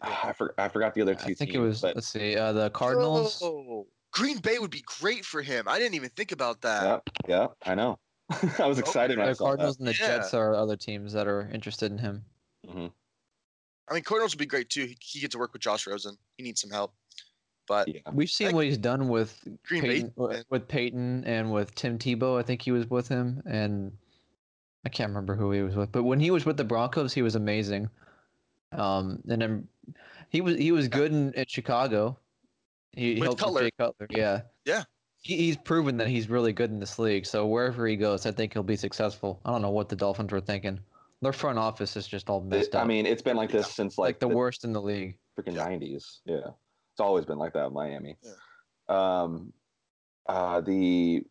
ah, 0.00 0.28
I, 0.28 0.32
for, 0.32 0.54
I 0.58 0.68
forgot 0.68 0.94
the 0.94 1.02
other 1.02 1.14
two 1.14 1.20
I 1.32 1.34
think 1.34 1.50
teams 1.50 1.54
it 1.56 1.58
was. 1.58 1.80
but 1.80 1.94
Let's 1.96 2.08
see. 2.08 2.36
Uh, 2.36 2.52
the 2.52 2.70
Cardinals. 2.70 3.40
Oh, 3.42 3.88
Green 4.12 4.38
Bay 4.38 4.58
would 4.58 4.70
be 4.70 4.82
great 5.00 5.24
for 5.24 5.42
him. 5.42 5.66
I 5.68 5.78
didn't 5.78 5.94
even 5.94 6.10
think 6.10 6.32
about 6.32 6.60
that. 6.62 7.02
yeah 7.28 7.28
yeah 7.28 7.70
i 7.70 7.74
know 7.74 7.98
i 8.58 8.66
was 8.66 8.78
excited 8.78 9.18
when 9.18 9.26
I 9.26 9.30
The 9.30 9.34
saw 9.36 9.44
that. 9.44 9.48
Cardinals 9.50 9.78
and 9.78 9.86
the 9.88 9.92
Yeah. 9.92 10.06
Jets 10.18 10.34
are 10.34 10.54
other 10.54 10.76
teams 10.76 11.12
that 11.14 11.26
are 11.26 11.48
interested 11.52 11.90
in 11.92 11.98
him. 11.98 12.24
Mhm. 12.66 12.92
I 13.90 13.94
mean, 13.94 14.04
Cardinals 14.04 14.32
would 14.34 14.38
be 14.38 14.46
great 14.46 14.70
too. 14.70 14.86
He, 14.86 14.96
he 15.00 15.20
gets 15.20 15.32
to 15.32 15.38
work 15.38 15.52
with 15.52 15.60
Josh 15.60 15.86
Rosen. 15.86 16.16
He 16.38 16.44
needs 16.44 16.60
some 16.60 16.70
help. 16.70 16.94
But 17.68 17.88
yeah 17.88 18.00
We've 18.12 18.28
seen 18.30 18.48
Like- 18.48 18.54
what 18.56 18.64
he's 18.66 18.78
done 18.78 19.08
with 19.08 19.38
Green 19.66 19.82
Peyton, 19.82 20.12
man. 20.16 20.44
with 20.50 20.68
Peyton 20.68 21.24
and 21.24 21.52
with 21.52 21.74
Tim 21.74 21.98
Tebow. 21.98 22.38
I 22.38 22.42
think 22.42 22.62
he 22.62 22.72
was 22.72 22.88
with 22.90 23.08
him, 23.08 23.42
and 23.46 23.92
I 24.84 24.88
can't 24.88 25.08
remember 25.10 25.34
who 25.36 25.52
he 25.52 25.62
was 25.62 25.76
with. 25.76 25.92
But 25.92 26.02
when 26.02 26.18
he 26.20 26.30
was 26.30 26.44
with 26.44 26.56
the 26.56 26.64
Broncos, 26.64 27.12
he 27.12 27.22
was 27.22 27.34
amazing. 27.36 27.88
Um, 28.72 29.22
and 29.28 29.40
then 29.40 29.68
he 30.30 30.40
was 30.40 30.56
he 30.56 30.72
was 30.72 30.88
good 30.88 31.12
in, 31.12 31.34
at 31.36 31.50
Chicago. 31.50 32.18
He 32.92 33.14
With 33.14 33.22
helped 33.24 33.40
Cutler. 33.40 33.62
Jay 33.62 33.70
Cutler. 33.78 34.06
Yeah. 34.10 34.42
Yeah. 34.64 34.84
He, 35.22 35.36
he's 35.36 35.56
proven 35.56 35.96
that 35.98 36.08
he's 36.08 36.28
really 36.28 36.52
good 36.52 36.70
in 36.70 36.80
this 36.80 36.98
league. 36.98 37.24
So 37.26 37.46
wherever 37.46 37.86
he 37.86 37.96
goes, 37.96 38.26
I 38.26 38.32
think 38.32 38.52
he'll 38.52 38.62
be 38.62 38.76
successful. 38.76 39.40
I 39.44 39.52
don't 39.52 39.62
know 39.62 39.70
what 39.70 39.88
the 39.88 39.96
Dolphins 39.96 40.32
were 40.32 40.40
thinking. 40.40 40.80
Their 41.22 41.32
front 41.32 41.58
office 41.58 41.96
is 41.96 42.08
just 42.08 42.28
all 42.28 42.40
messed 42.40 42.70
It- 42.70 42.74
up. 42.74 42.82
i 42.82 42.86
mean 42.86 43.06
it's 43.06 43.22
been 43.22 43.36
like 43.36 43.50
this 43.50 43.70
since 43.72 43.96
like, 43.96 44.08
like, 44.08 44.18
the, 44.18 44.26
worst 44.28 44.64
in 44.64 44.72
the 44.72 44.82
league. 44.82 45.16
freaking 45.38 45.54
Yeah. 45.54 45.68
90s 45.68 46.18
yeah 46.26 46.50
it's 46.92 47.00
always 47.00 47.24
been 47.24 47.38
like 47.38 47.52
that 47.54 47.66
in 47.66 47.72
miami 47.72 48.16
Yeah. 48.22 49.22
um 49.22 49.52
uh 50.26 50.60
the 50.60 51.24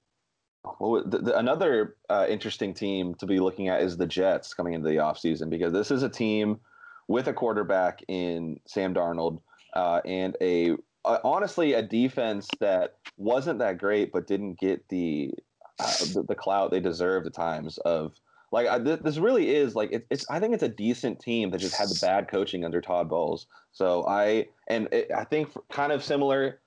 was, 0.80 1.04
the, 1.08 1.18
the, 1.18 1.38
another 1.38 1.96
uh, 2.10 2.28
interesting 2.30 2.74
team 2.76 3.16
to 3.16 3.26
be 3.26 3.40
looking 3.40 3.68
at 3.68 3.82
is 3.82 3.98
the 3.98 4.06
Jets 4.06 4.54
coming 4.54 4.74
into 4.74 4.88
the 4.90 4.98
offseason 4.98 5.50
because 5.50 5.74
this 5.74 5.90
is 5.90 6.04
a 6.04 6.10
team 6.10 6.60
with 7.08 7.28
a 7.28 7.34
quarterback 7.34 8.04
in 8.08 8.60
Sam 8.68 8.94
Darnold 8.94 9.42
uh, 9.74 10.02
and 10.06 10.38
a 10.40 10.74
uh, 11.04 11.18
honestly 11.24 11.74
a 11.74 11.82
defense 11.82 12.48
that 12.60 12.98
wasn't 13.18 13.58
that 13.58 13.80
great 13.80 14.12
but 14.12 14.28
didn't 14.28 14.60
get 14.60 14.88
the 14.90 15.32
uh, 15.80 15.98
the, 16.14 16.26
the 16.28 16.36
clout 16.36 16.70
they 16.70 16.80
deserved 16.80 17.26
at 17.26 17.34
times 17.34 17.80
of 17.80 18.14
like 18.52 18.68
I, 18.68 18.80
th- 18.80 19.00
this 19.00 19.18
really 19.18 19.56
is 19.56 19.76
like 19.76 19.92
it, 19.92 20.06
it's 20.10 20.30
I 20.30 20.40
think 20.40 20.54
it's 20.54 20.64
a 20.64 20.70
decent 20.70 21.20
team 21.20 21.52
that 21.52 21.60
just 21.60 21.76
had 21.76 21.90
the 21.90 22.00
bad 22.02 22.28
coaching 22.28 22.66
under 22.66 22.82
Todd 22.82 23.10
Bowles. 23.10 23.48
So 23.72 24.06
I 24.08 24.48
and 24.68 24.88
it, 24.92 25.10
I 25.16 25.24
think 25.24 25.50
kind 25.72 25.92
of 25.92 26.04
similar. 26.04 26.60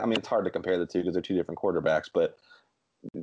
I 0.00 0.06
mean, 0.06 0.18
it's 0.18 0.28
hard 0.28 0.44
to 0.44 0.50
compare 0.50 0.78
the 0.78 0.86
two 0.86 1.00
because 1.00 1.14
they're 1.14 1.22
two 1.22 1.36
different 1.36 1.60
quarterbacks, 1.60 2.08
but 2.12 2.36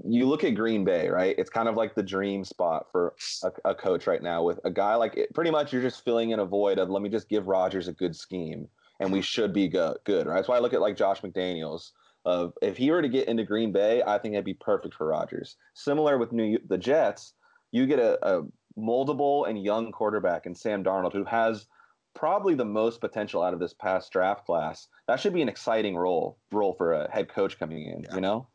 you 0.05 0.25
look 0.25 0.43
at 0.43 0.55
Green 0.55 0.83
Bay, 0.83 1.07
right? 1.09 1.35
It's 1.37 1.49
kind 1.49 1.69
of 1.69 1.75
like 1.75 1.95
the 1.95 2.03
dream 2.03 2.43
spot 2.43 2.87
for 2.91 3.15
a, 3.43 3.71
a 3.71 3.75
coach 3.75 4.07
right 4.07 4.21
now 4.21 4.43
with 4.43 4.59
a 4.63 4.71
guy 4.71 4.95
like 4.95 5.15
it, 5.15 5.33
pretty 5.33 5.51
much 5.51 5.71
you're 5.71 5.81
just 5.81 6.03
filling 6.03 6.31
in 6.31 6.39
a 6.39 6.45
void 6.45 6.79
of 6.79 6.89
let 6.89 7.01
me 7.01 7.09
just 7.09 7.29
give 7.29 7.47
Rodgers 7.47 7.87
a 7.87 7.93
good 7.93 8.15
scheme 8.15 8.67
and 8.99 9.11
we 9.11 9.21
should 9.21 9.53
be 9.53 9.67
go- 9.67 9.95
good, 10.03 10.25
right? 10.27 10.35
That's 10.35 10.47
why 10.47 10.57
I 10.57 10.59
look 10.59 10.73
at 10.73 10.81
like 10.81 10.97
Josh 10.97 11.21
McDaniels. 11.21 11.91
Of 12.25 12.51
if 12.61 12.75
he 12.75 12.91
were 12.91 13.01
to 13.01 13.07
get 13.07 13.29
into 13.29 13.45
Green 13.45 13.71
Bay, 13.71 14.03
I 14.05 14.17
think 14.17 14.33
that'd 14.33 14.43
be 14.43 14.53
perfect 14.53 14.95
for 14.95 15.07
Rodgers. 15.07 15.55
Similar 15.75 16.17
with 16.17 16.33
New 16.33 16.59
the 16.67 16.77
Jets, 16.77 17.33
you 17.77 17.85
get 17.85 17.99
a, 17.99 18.37
a 18.37 18.43
moldable 18.77 19.47
and 19.47 19.63
young 19.63 19.91
quarterback 19.91 20.45
in 20.45 20.55
Sam 20.55 20.83
Darnold 20.83 21.13
who 21.13 21.23
has 21.23 21.67
probably 22.13 22.55
the 22.55 22.65
most 22.65 22.99
potential 22.99 23.43
out 23.43 23.53
of 23.53 23.59
this 23.59 23.73
past 23.73 24.11
draft 24.11 24.45
class. 24.45 24.87
That 25.07 25.19
should 25.19 25.33
be 25.33 25.41
an 25.41 25.49
exciting 25.49 25.95
role 25.95 26.39
role 26.51 26.73
for 26.73 26.93
a 26.93 27.11
head 27.11 27.29
coach 27.29 27.59
coming 27.59 27.85
in. 27.85 28.03
Yeah. 28.03 28.15
You 28.15 28.21
know, 28.21 28.47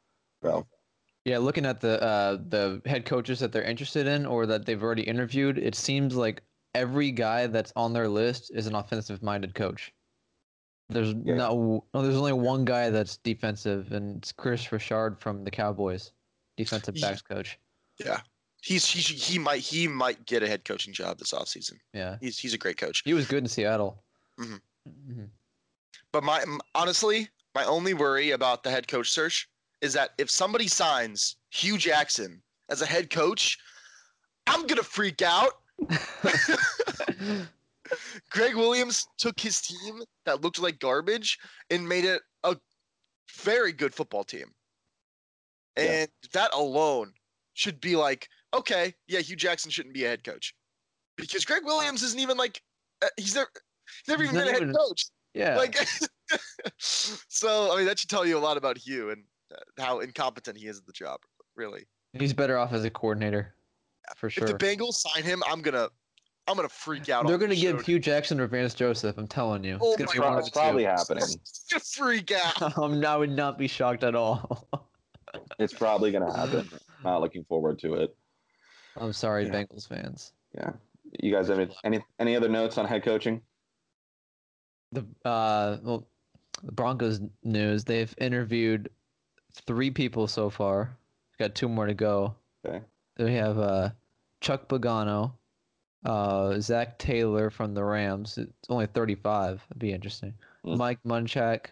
so 0.43 0.67
Yeah, 1.25 1.39
looking 1.39 1.65
at 1.65 1.81
the 1.81 2.03
uh, 2.03 2.39
the 2.49 2.83
head 2.85 3.05
coaches 3.05 3.39
that 3.41 3.53
they're 3.53 3.63
interested 3.63 4.07
in 4.07 4.27
or 4.27 4.47
that 4.47 4.67
they've 4.67 4.83
already 4.83 5.03
interviewed, 5.03 5.59
it 5.59 5.75
seems 5.75 6.17
like 6.17 6.43
every 6.75 7.11
guy 7.13 7.47
that's 7.47 7.73
on 7.77 7.93
their 7.93 8.09
list 8.09 8.51
is 8.55 8.67
an 8.67 8.75
offensive 8.75 9.23
minded 9.23 9.55
coach. 9.55 9.93
There's 10.89 11.15
Yeah. 11.25 11.37
no, 11.37 11.85
no, 11.95 12.03
there's 12.03 12.17
only 12.17 12.33
one 12.33 12.65
guy 12.65 12.91
that's 12.91 13.17
defensive, 13.19 13.93
and 13.93 14.19
it's 14.19 14.33
Kris 14.33 14.73
Richard 14.73 15.21
from 15.21 15.45
the 15.45 15.51
Cowboys, 15.51 16.13
defensive 16.57 16.97
backs 17.01 17.23
coach. 17.23 17.59
He's 18.63 18.87
he 18.87 19.01
should- 19.01 19.17
he 19.17 19.39
might 19.39 19.61
he 19.61 19.89
might 19.89 20.25
get 20.25 20.43
a 20.43 20.49
head 20.49 20.65
coaching 20.65 20.93
job 20.93 21.19
this 21.19 21.33
offseason. 21.33 21.79
Yeah, 21.93 22.17
He's 22.21 22.39
he's 22.39 22.55
a 22.55 22.59
great 22.59 22.77
coach. 22.79 23.03
he 23.05 23.13
was 23.13 23.27
good 23.27 23.43
in 23.43 23.49
Seattle. 23.49 24.03
Mhm. 24.39 24.61
Mhm. 24.89 25.29
But 26.13 26.23
my 26.23 26.45
honestly, 26.75 27.29
my 27.55 27.65
only 27.65 27.93
worry 27.95 28.31
about 28.31 28.63
the 28.63 28.71
head 28.71 28.87
coach 28.89 29.11
search 29.11 29.49
is 29.81 29.93
that 29.95 30.11
if 30.19 30.31
somebody 30.31 30.69
signs 30.69 31.37
Hue 31.51 31.77
Jackson 31.77 32.41
as 32.69 32.83
a 32.83 32.87
head 32.87 33.11
coach, 33.11 33.59
I'm 34.47 34.67
gonna 34.67 34.83
freak 34.85 35.23
out. 35.23 35.61
Gregg 38.31 38.55
Williams 38.55 39.07
took 39.19 39.39
his 39.41 39.61
team 39.61 40.03
that 40.25 40.41
looked 40.41 40.59
like 40.61 40.79
garbage 40.79 41.39
and 41.71 41.87
made 41.87 42.05
it 42.05 42.23
a 42.45 42.57
very 43.31 43.73
good 43.73 43.93
football 43.95 44.25
team. 44.25 44.55
Yeah. 45.77 45.83
And 46.03 46.09
that 46.33 46.53
alone 46.55 47.13
should 47.55 47.81
be 47.81 47.97
like, 47.97 48.29
okay, 48.55 48.95
yeah, 49.09 49.21
Hue 49.21 49.37
Jackson 49.37 49.71
shouldn't 49.71 49.95
be 49.95 50.05
a 50.05 50.09
head 50.09 50.25
coach. 50.25 50.55
Because 51.17 51.45
Gregg 51.45 51.65
Williams 51.65 52.03
isn't 52.03 52.19
even 52.21 52.37
like 52.37 52.61
uh, 53.05 53.09
he's 53.17 53.35
never 53.35 53.49
he's 54.05 54.09
never 54.09 54.23
He's 54.23 54.33
even 54.33 54.45
been 54.45 54.49
a 54.49 54.53
head 54.53 54.63
even- 54.63 54.75
coach. 54.75 55.07
yeah, 55.35 55.57
Like 55.57 55.77
so 56.79 57.73
I 57.73 57.77
mean, 57.77 57.87
that 57.87 57.99
should 57.99 58.11
tell 58.11 58.27
you 58.27 58.39
a 58.39 58.41
lot 58.41 58.57
about 58.57 58.79
Hue 58.79 59.11
and 59.11 59.25
uh, 59.55 59.83
how 59.83 60.01
incompetent 60.01 60.57
he 60.59 60.67
is 60.67 60.79
at 60.79 60.87
the 60.87 60.93
job. 60.93 61.21
Really. 61.57 61.85
He's 62.15 62.33
better 62.33 62.59
off 62.59 62.73
as 62.73 62.85
a 62.85 62.91
coordinator, 62.91 63.55
for 64.17 64.29
sure. 64.31 64.45
If 64.45 64.51
the 64.51 64.59
Bengals 64.59 64.95
sign 64.95 65.23
him, 65.23 65.43
I'm 65.49 65.61
gonna, 65.63 65.89
I'm 66.47 66.57
gonna 66.57 66.69
freak 66.69 67.09
out. 67.09 67.27
They're 67.27 67.35
on 67.35 67.41
gonna 67.41 67.55
the 67.55 67.61
give 67.61 67.79
show. 67.79 67.85
Hue 67.85 67.99
Jackson 67.99 68.41
or 68.41 68.47
Vance 68.47 68.75
Joseph. 68.75 69.17
I'm 69.19 69.27
telling 69.29 69.65
you. 69.65 69.79
Oh 69.81 69.95
it's 69.95 70.15
gonna 70.15 70.21
my 70.31 70.37
be 70.37 70.37
God, 70.37 70.39
It's 70.39 70.47
the 70.49 70.51
two. 70.53 70.61
probably 70.61 70.85
happening. 70.97 71.25
to 71.71 71.81
freak 71.81 72.33
out. 72.33 72.77
Um, 72.83 73.05
I 73.05 73.17
would 73.17 73.31
not 73.31 73.59
be 73.59 73.67
shocked 73.69 74.03
at 74.05 74.15
all. 74.15 74.69
It's 75.59 75.73
probably 75.73 76.11
gonna 76.13 76.35
happen. 76.35 76.69
Not 77.05 77.21
looking 77.21 77.45
forward 77.45 77.79
to 77.81 77.95
it. 77.95 78.15
I'm 78.97 79.13
sorry, 79.13 79.47
Yeah. 79.47 79.53
Bengals 79.53 79.89
fans. 79.89 80.33
Yeah. 80.55 80.73
You 81.21 81.33
guys 81.33 81.49
have 81.49 81.59
any 81.59 81.75
any, 81.85 82.05
any 82.19 82.37
other 82.37 82.49
notes 82.49 82.79
on 82.79 82.87
head 82.87 83.03
coaching? 83.03 83.43
The 84.93 85.07
uh, 85.25 85.79
well, 85.83 86.07
the 86.63 86.73
Broncos 86.73 87.21
news. 87.45 87.85
They've 87.85 88.15
interviewed 88.19 88.91
three 89.67 89.91
people 89.91 90.27
so 90.27 90.51
far. 90.51 90.97
Got 91.39 91.55
two 91.55 91.69
more 91.69 91.87
to 91.87 91.95
go. 91.95 92.35
Okay. 92.67 92.81
They 93.17 93.35
have 93.35 93.59
uh, 93.59 93.91
Chuck 94.41 94.69
Pagano, 94.69 95.33
uh, 96.05 96.59
Zac 96.61 96.99
Taylor 96.99 97.51
from 97.51 97.75
the 97.75 97.85
Rams. 97.85 98.39
It's 98.39 98.69
only 98.69 98.87
35. 98.87 99.65
That'd 99.69 99.79
be 99.79 99.93
interesting. 99.93 100.35
Hmm. 100.65 100.77
Mike 100.77 100.99
Munchak, 101.07 101.67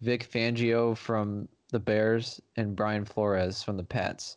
Vic 0.00 0.28
Fangio 0.30 0.96
from 0.96 1.48
the 1.70 1.78
Bears, 1.78 2.40
and 2.56 2.76
Brian 2.76 3.04
Flores 3.04 3.62
from 3.62 3.76
the 3.76 3.84
Pats. 3.84 4.36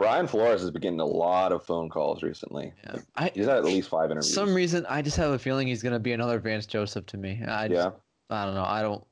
Brian 0.00 0.26
Flores 0.26 0.62
has 0.62 0.70
been 0.70 0.80
getting 0.80 1.00
a 1.00 1.04
lot 1.04 1.52
of 1.52 1.62
phone 1.62 1.90
calls 1.90 2.22
recently. 2.22 2.72
Yeah. 2.84 2.96
I, 3.16 3.30
He's 3.34 3.44
had 3.44 3.58
at 3.58 3.64
least 3.66 3.90
five 3.90 4.10
interviews. 4.10 4.32
some 4.32 4.54
reason, 4.54 4.86
I 4.88 5.02
just 5.02 5.18
have 5.18 5.32
a 5.32 5.38
feeling 5.38 5.68
he's 5.68 5.82
gonna 5.82 5.98
be 5.98 6.12
another 6.12 6.38
Vance 6.38 6.64
Joseph 6.64 7.04
to 7.06 7.18
me. 7.18 7.42
I 7.46 7.68
just, 7.68 7.76
yeah. 7.78 7.90
I 8.34 8.46
don't 8.46 8.54
know. 8.54 8.64
I 8.64 8.80
don't. 8.80 9.04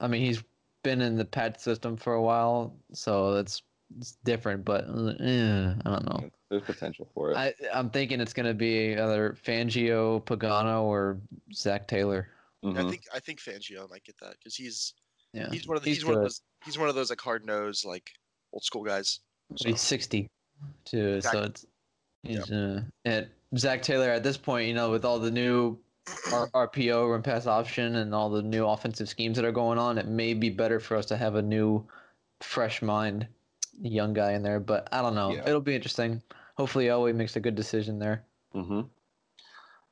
I 0.00 0.08
mean, 0.08 0.22
he's 0.24 0.42
been 0.82 1.02
in 1.02 1.16
the 1.18 1.26
Pat 1.26 1.60
system 1.60 1.94
for 1.94 2.14
a 2.14 2.22
while, 2.22 2.74
so 2.94 3.34
it's, 3.34 3.60
it's 3.98 4.16
different. 4.24 4.64
But 4.64 4.86
uh, 4.88 5.08
eh, 5.20 5.74
I 5.84 5.90
don't 5.90 6.06
know. 6.06 6.30
There's 6.48 6.62
potential 6.62 7.06
for 7.12 7.32
it. 7.32 7.36
I 7.36 7.52
I'm 7.74 7.90
thinking 7.90 8.18
it's 8.18 8.32
gonna 8.32 8.54
be 8.54 8.92
either 8.92 9.36
Fangio, 9.44 10.24
Pagano, 10.24 10.84
or 10.84 11.18
Zac 11.52 11.86
Taylor. 11.86 12.28
I 12.64 12.66
Mhm. 12.68 12.88
think 12.88 13.02
I 13.12 13.20
think 13.20 13.40
Fangio 13.40 13.90
might 13.90 14.04
get 14.04 14.16
that 14.20 14.36
because 14.38 14.56
he's 14.56 14.94
Yeah, 15.34 15.50
he's 15.50 15.68
one 15.68 15.76
of 15.76 15.82
the, 15.82 15.90
he's 15.90 15.98
he's, 15.98 16.06
one 16.06 16.14
of 16.14 16.22
those 16.22 16.40
he's 16.64 16.78
one 16.78 16.88
of 16.88 16.94
those 16.94 17.10
like 17.10 17.20
hard 17.20 17.44
nosed 17.44 17.84
like 17.84 18.10
old 18.52 18.64
school 18.64 18.84
guys. 18.84 19.20
He's 19.56 19.80
60 19.80 20.28
too, 20.84 21.20
so 21.20 21.42
it's 21.42 21.66
he's 22.22 22.50
uh, 22.50 22.82
and 23.04 23.28
Zac 23.56 23.82
Taylor 23.82 24.10
at 24.10 24.22
this 24.22 24.36
point, 24.36 24.68
you 24.68 24.74
know, 24.74 24.90
with 24.90 25.04
all 25.04 25.18
the 25.18 25.30
new 25.30 25.78
R- 26.32 26.48
RPO 26.68 27.10
run 27.10 27.22
pass 27.22 27.46
option 27.46 27.96
and 27.96 28.14
all 28.14 28.30
the 28.30 28.42
new 28.42 28.66
offensive 28.66 29.08
schemes 29.08 29.36
that 29.36 29.44
are 29.44 29.52
going 29.52 29.78
on, 29.78 29.98
it 29.98 30.06
may 30.06 30.34
be 30.34 30.50
better 30.50 30.80
for 30.80 30.96
us 30.96 31.06
to 31.06 31.16
have 31.16 31.34
a 31.34 31.42
new, 31.42 31.84
fresh 32.40 32.82
mind, 32.82 33.26
young 33.80 34.12
guy 34.12 34.32
in 34.32 34.42
there. 34.42 34.60
But 34.60 34.88
I 34.92 35.02
don't 35.02 35.14
know. 35.14 35.32
Yeah. 35.32 35.46
It'll 35.46 35.60
be 35.60 35.74
interesting. 35.74 36.22
Hopefully, 36.56 36.86
Elway 36.86 37.14
makes 37.14 37.36
a 37.36 37.40
good 37.40 37.54
decision 37.54 37.98
there. 37.98 38.24
hmm 38.52 38.82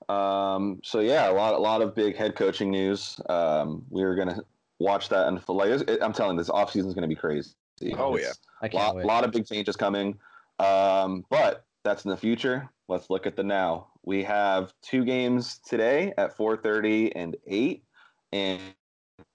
Um, 0.08 0.80
so 0.84 1.00
yeah, 1.00 1.30
a 1.30 1.32
lot, 1.32 1.54
a 1.54 1.58
lot 1.58 1.82
of 1.82 1.94
big 1.94 2.16
head 2.16 2.36
coaching 2.36 2.70
news. 2.70 3.20
Um, 3.28 3.84
we're 3.90 4.14
gonna 4.14 4.40
watch 4.78 5.08
that 5.08 5.28
unfold. 5.28 5.58
Like, 5.58 6.00
I'm 6.02 6.12
telling 6.12 6.36
you, 6.36 6.42
this 6.42 6.50
offseason 6.50 6.86
is 6.86 6.94
gonna 6.94 7.08
be 7.08 7.14
crazy. 7.16 7.50
Oh, 7.96 8.16
It's 8.16 8.38
I 8.60 8.66
a 8.66 8.68
can't 8.68 8.96
lot, 8.96 9.04
lot 9.04 9.24
of 9.24 9.32
big 9.32 9.46
changes 9.46 9.76
coming. 9.76 10.18
Um, 10.58 11.24
but 11.30 11.64
that's 11.84 12.04
in 12.04 12.10
the 12.10 12.16
future. 12.16 12.68
Let's 12.88 13.10
look 13.10 13.26
at 13.26 13.36
the 13.36 13.44
now. 13.44 13.88
We 14.04 14.24
have 14.24 14.72
two 14.82 15.04
games 15.04 15.58
today 15.58 16.12
at 16.16 16.36
4:30 16.36 17.12
and 17.14 17.36
8, 17.46 17.84
and 18.32 18.60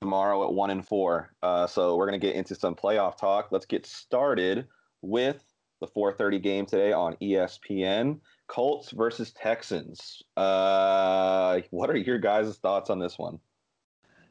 tomorrow 0.01 0.43
at 0.43 0.53
1 0.53 0.69
and 0.71 0.85
4. 0.85 1.33
Uh, 1.41 1.67
so 1.67 1.95
we're 1.95 2.05
gonna 2.05 2.17
get 2.17 2.35
into 2.35 2.55
some 2.55 2.75
playoff 2.75 3.17
talk. 3.17 3.49
Let's 3.51 3.65
get 3.65 3.85
started 3.85 4.67
with 5.01 5.43
the 5.79 5.87
4:30 5.87 6.39
game 6.39 6.65
today 6.65 6.91
on 6.91 7.15
ESPN. 7.21 8.19
Colts 8.47 8.91
versus 8.91 9.31
Texans. 9.33 10.21
Uh, 10.35 11.61
what 11.71 11.89
are 11.89 11.97
your 11.97 12.17
guys' 12.17 12.57
thoughts 12.57 12.89
on 12.89 12.99
this 12.99 13.17
one? 13.17 13.39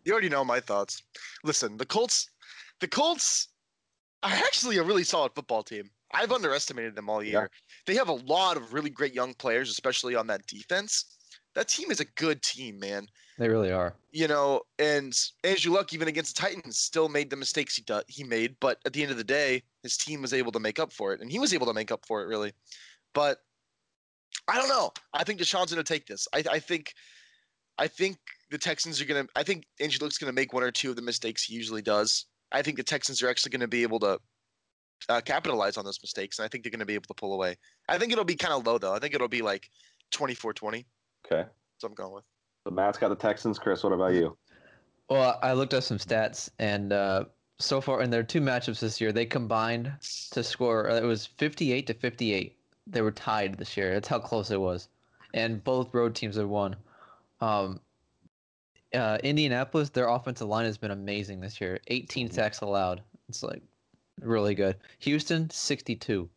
You 0.04 0.12
already 0.12 0.28
know 0.28 0.44
my 0.44 0.60
thoughts. 0.60 1.02
Listen, 1.44 1.76
the 1.76 1.86
Colts, 1.86 2.28
the 2.80 2.88
Colts 2.88 3.48
are 4.22 4.30
actually 4.32 4.78
a 4.78 4.82
really 4.82 5.04
solid 5.04 5.32
football 5.34 5.62
team. 5.62 5.90
I've 6.12 6.32
underestimated 6.32 6.94
them 6.94 7.08
all 7.08 7.22
year. 7.22 7.50
They 7.86 7.94
have 7.94 8.08
a 8.08 8.12
lot 8.12 8.56
of 8.56 8.72
really 8.72 8.90
great 8.90 9.14
young 9.14 9.34
players, 9.34 9.70
especially 9.70 10.14
on 10.14 10.26
that 10.28 10.46
defense. 10.46 11.16
That 11.54 11.68
team 11.68 11.90
is 11.90 12.00
a 12.00 12.04
good 12.04 12.42
team, 12.42 12.78
man. 12.78 13.06
They 13.38 13.48
really 13.48 13.72
are. 13.72 13.94
You 14.10 14.28
know, 14.28 14.60
and 14.78 15.18
Andrew 15.42 15.72
Luck, 15.72 15.92
even 15.92 16.08
against 16.08 16.36
the 16.36 16.42
Titans, 16.42 16.78
still 16.78 17.08
made 17.08 17.30
the 17.30 17.36
mistakes 17.36 17.76
he 17.76 17.82
do- 17.82 18.02
he 18.08 18.24
made. 18.24 18.56
But 18.60 18.78
at 18.84 18.92
the 18.92 19.02
end 19.02 19.10
of 19.10 19.16
the 19.16 19.24
day, 19.24 19.62
his 19.82 19.96
team 19.96 20.22
was 20.22 20.32
able 20.32 20.52
to 20.52 20.60
make 20.60 20.78
up 20.78 20.92
for 20.92 21.12
it, 21.12 21.20
and 21.20 21.30
he 21.30 21.38
was 21.38 21.52
able 21.54 21.66
to 21.66 21.74
make 21.74 21.90
up 21.90 22.06
for 22.06 22.22
it, 22.22 22.26
really. 22.26 22.52
But 23.14 23.38
I 24.48 24.56
don't 24.56 24.68
know. 24.68 24.92
I 25.14 25.24
think 25.24 25.40
Deshaun's 25.40 25.72
going 25.72 25.84
to 25.84 25.92
take 25.92 26.06
this. 26.06 26.26
I, 26.34 26.42
I 26.50 26.58
think, 26.58 26.94
I 27.78 27.88
think 27.88 28.18
the 28.50 28.58
Texans 28.58 29.00
are 29.00 29.04
going 29.04 29.26
to. 29.26 29.32
I 29.34 29.42
think 29.42 29.64
Andrew 29.80 29.98
Luck's 30.02 30.18
going 30.18 30.30
to 30.30 30.34
make 30.34 30.52
one 30.52 30.62
or 30.62 30.70
two 30.70 30.90
of 30.90 30.96
the 30.96 31.02
mistakes 31.02 31.42
he 31.42 31.54
usually 31.54 31.82
does. 31.82 32.26
I 32.52 32.62
think 32.62 32.76
the 32.76 32.82
Texans 32.82 33.22
are 33.22 33.28
actually 33.28 33.50
going 33.50 33.60
to 33.60 33.68
be 33.68 33.82
able 33.82 34.00
to 34.00 34.18
uh, 35.08 35.20
capitalize 35.20 35.76
on 35.76 35.84
those 35.84 35.98
mistakes, 36.02 36.38
and 36.38 36.44
I 36.44 36.48
think 36.48 36.64
they're 36.64 36.70
going 36.70 36.80
to 36.80 36.86
be 36.86 36.94
able 36.94 37.06
to 37.08 37.14
pull 37.14 37.34
away. 37.34 37.56
I 37.88 37.98
think 37.98 38.12
it'll 38.12 38.24
be 38.24 38.36
kind 38.36 38.54
of 38.54 38.66
low 38.66 38.78
though. 38.78 38.94
I 38.94 38.98
think 38.98 39.14
it'll 39.14 39.28
be 39.28 39.42
like 39.42 39.68
24-20. 40.12 40.84
Okay. 41.26 41.48
So 41.78 41.88
I'm 41.88 41.94
going 41.94 42.12
with. 42.12 42.24
So 42.64 42.70
Matt's 42.72 42.98
got 42.98 43.08
the 43.08 43.16
Texans. 43.16 43.58
Chris, 43.58 43.82
what 43.82 43.92
about 43.92 44.14
you? 44.14 44.36
Well, 45.08 45.38
I 45.42 45.52
looked 45.52 45.74
up 45.74 45.82
some 45.82 45.98
stats, 45.98 46.48
and 46.58 46.92
uh, 46.92 47.24
so 47.58 47.80
far 47.80 48.02
in 48.02 48.10
their 48.10 48.22
two 48.22 48.40
matchups 48.40 48.80
this 48.80 49.00
year, 49.00 49.12
they 49.12 49.26
combined 49.26 49.92
to 50.30 50.42
score. 50.44 50.90
uh, 50.90 50.96
It 50.96 51.04
was 51.04 51.26
58 51.26 51.86
to 51.88 51.94
58. 51.94 52.56
They 52.86 53.02
were 53.02 53.10
tied 53.10 53.58
this 53.58 53.76
year. 53.76 53.92
That's 53.92 54.08
how 54.08 54.18
close 54.18 54.50
it 54.50 54.60
was, 54.60 54.88
and 55.34 55.62
both 55.64 55.92
road 55.92 56.14
teams 56.14 56.36
have 56.36 56.48
won. 56.48 56.76
Um, 57.40 57.80
uh, 58.94 59.18
Indianapolis, 59.22 59.90
their 59.90 60.08
offensive 60.08 60.48
line 60.48 60.66
has 60.66 60.78
been 60.78 60.90
amazing 60.90 61.40
this 61.40 61.60
year. 61.60 61.80
18 61.88 62.30
sacks 62.30 62.60
allowed. 62.60 63.02
It's 63.28 63.42
like 63.42 63.62
really 64.20 64.54
good. 64.54 64.76
Houston, 65.00 65.48
62. 65.50 66.28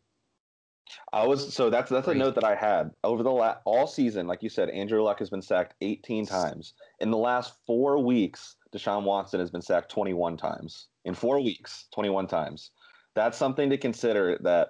I 1.13 1.25
was 1.25 1.53
so 1.53 1.69
that's 1.69 1.89
that's 1.89 2.07
a 2.07 2.13
note 2.13 2.35
that 2.35 2.43
I 2.43 2.53
had 2.53 2.91
over 3.03 3.23
the 3.23 3.31
la- 3.31 3.57
all 3.65 3.87
season. 3.87 4.27
Like 4.27 4.43
you 4.43 4.49
said, 4.49 4.69
Andrew 4.69 5.01
Luck 5.01 5.17
has 5.19 5.31
been 5.31 5.41
sacked 5.41 5.73
18 5.81 6.27
times. 6.27 6.73
In 6.99 7.09
the 7.09 7.17
last 7.17 7.55
four 7.65 8.03
weeks, 8.03 8.55
Deshaun 8.73 9.03
Watson 9.03 9.39
has 9.39 9.49
been 9.49 9.63
sacked 9.63 9.89
21 9.89 10.37
times. 10.37 10.87
In 11.05 11.15
four 11.15 11.41
weeks, 11.41 11.87
21 11.93 12.27
times. 12.27 12.71
That's 13.15 13.37
something 13.37 13.69
to 13.71 13.77
consider. 13.77 14.37
That 14.41 14.69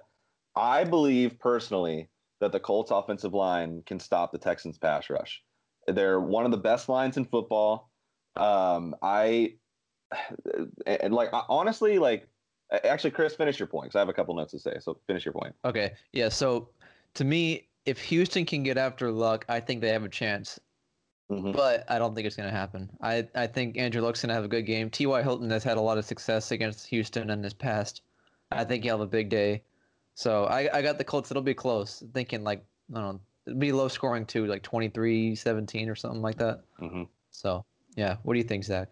I 0.54 0.84
believe 0.84 1.38
personally 1.38 2.08
that 2.40 2.52
the 2.52 2.60
Colts 2.60 2.90
offensive 2.90 3.34
line 3.34 3.82
can 3.86 4.00
stop 4.00 4.32
the 4.32 4.38
Texans 4.38 4.78
pass 4.78 5.10
rush. 5.10 5.42
They're 5.86 6.20
one 6.20 6.44
of 6.44 6.50
the 6.50 6.56
best 6.58 6.88
lines 6.88 7.16
in 7.16 7.24
football. 7.24 7.90
Um, 8.36 8.94
I 9.02 9.54
and 10.86 11.14
like 11.14 11.30
honestly, 11.48 11.98
like 11.98 12.28
actually, 12.84 13.10
Chris, 13.10 13.34
finish 13.34 13.58
your 13.58 13.68
point 13.68 13.86
because 13.86 13.96
I 13.96 14.00
have 14.00 14.08
a 14.08 14.12
couple 14.14 14.34
notes 14.34 14.52
to 14.52 14.58
say. 14.58 14.76
So 14.80 14.98
finish 15.06 15.24
your 15.24 15.32
point. 15.32 15.54
Okay, 15.64 15.92
yeah. 16.12 16.28
So 16.28 16.70
to 17.14 17.24
me, 17.24 17.68
if 17.84 18.00
Houston 18.00 18.44
can 18.44 18.62
get 18.62 18.78
after 18.78 19.10
Luck, 19.10 19.44
I 19.48 19.60
think 19.60 19.80
they 19.80 19.90
have 19.90 20.04
a 20.04 20.08
chance. 20.08 20.60
Mhm. 21.30 21.54
but 21.56 21.84
I 21.88 21.98
don't 21.98 22.14
think 22.14 22.24
it's 22.24 22.36
going 22.36 22.48
to 22.48 22.54
happen. 22.56 22.88
I, 23.00 23.26
I 23.34 23.48
think 23.48 23.76
Andrew 23.76 24.00
Luck's 24.00 24.22
going 24.22 24.28
to 24.28 24.34
have 24.34 24.44
a 24.44 24.48
good 24.48 24.62
game. 24.64 24.88
T.Y. 24.88 25.22
Hilton 25.24 25.50
has 25.50 25.64
had 25.64 25.76
a 25.76 25.80
lot 25.80 25.98
of 25.98 26.04
success 26.04 26.52
against 26.52 26.86
Houston 26.86 27.30
in 27.30 27.42
his 27.42 27.52
past. 27.52 28.02
I 28.52 28.62
think 28.62 28.84
he'll 28.84 28.98
have 28.98 29.00
a 29.00 29.10
big 29.10 29.28
day. 29.28 29.64
So 30.14 30.44
I, 30.44 30.70
I 30.72 30.82
got 30.82 30.98
the 30.98 31.04
Colts. 31.04 31.32
It'll 31.32 31.42
be 31.42 31.52
close. 31.52 32.04
Thinking 32.14 32.44
like, 32.44 32.64
I 32.94 33.00
don't 33.00 33.14
know, 33.14 33.20
it'll 33.46 33.58
be 33.58 33.72
low 33.72 33.88
scoring 33.88 34.26
too, 34.26 34.46
like 34.46 34.62
23 34.62 35.34
17 35.34 35.88
or 35.88 35.94
something 35.94 36.22
like 36.22 36.36
that. 36.38 36.60
Mhm. 36.80 37.08
So, 37.30 37.64
yeah. 37.96 38.16
What 38.22 38.34
do 38.34 38.38
you 38.38 38.44
think, 38.44 38.64
Zach? 38.64 38.88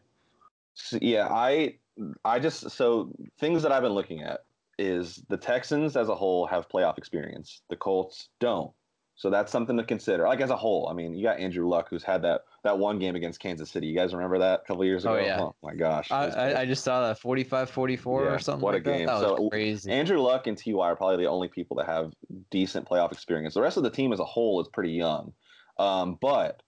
So, 0.74 0.98
yeah, 1.00 1.28
I 1.30 1.78
I 2.24 2.38
just 2.38 2.70
so 2.70 3.12
things 3.38 3.62
that 3.62 3.72
I've 3.72 3.82
been 3.82 3.92
looking 3.92 4.22
at 4.22 4.44
is 4.78 5.22
the 5.28 5.36
Texans 5.36 5.96
as 5.96 6.08
a 6.08 6.14
whole 6.14 6.46
have 6.46 6.68
playoff 6.68 6.98
experience. 6.98 7.62
The 7.70 7.76
Colts 7.76 8.28
don't. 8.40 8.72
So 9.16 9.30
that's 9.30 9.52
something 9.52 9.76
to 9.76 9.84
consider. 9.84 10.24
Like 10.24 10.40
as 10.40 10.50
a 10.50 10.56
whole, 10.56 10.88
I 10.88 10.92
mean, 10.92 11.14
you 11.14 11.22
got 11.22 11.38
Andrew 11.38 11.68
Luck 11.68 11.88
who's 11.88 12.02
had 12.02 12.22
that 12.22 12.42
that 12.64 12.78
one 12.78 12.98
game 12.98 13.14
against 13.14 13.40
Kansas 13.40 13.70
City. 13.70 13.86
You 13.86 13.94
guys 13.94 14.12
remember 14.12 14.38
that 14.38 14.60
a 14.60 14.66
couple 14.66 14.84
years 14.84 15.04
ago? 15.04 15.12
Oh, 15.12 15.16
ago? 15.16 15.24
yeah. 15.62 15.68
my 15.68 15.74
gosh. 15.74 16.10
I, 16.10 16.26
I, 16.28 16.60
I 16.62 16.66
just 16.66 16.82
saw 16.82 17.06
that 17.06 17.18
45 17.18 17.70
44 17.70 18.24
Yeah, 18.24 18.30
or 18.30 18.38
something 18.38 18.62
what 18.62 18.74
a 18.74 18.78
like 18.78 18.84
that. 18.84 18.96
game. 18.98 19.06
That 19.06 19.14
was 19.20 19.38
So, 19.38 19.48
crazy. 19.50 19.90
Andrew 19.92 20.18
Luck 20.18 20.46
and 20.46 20.58
Ty 20.58 20.72
are 20.72 20.96
probably 20.96 21.18
the 21.24 21.30
only 21.30 21.48
people 21.48 21.76
that 21.76 21.86
have 21.86 22.12
decent 22.50 22.88
playoff 22.88 23.12
experience. 23.12 23.54
The 23.54 23.62
rest 23.62 23.76
of 23.76 23.82
the 23.82 23.90
team 23.90 24.12
as 24.12 24.18
a 24.20 24.24
whole 24.24 24.60
is 24.60 24.68
pretty 24.68 24.92
young. 24.92 25.32
Um, 25.78 26.18
but 26.20 26.62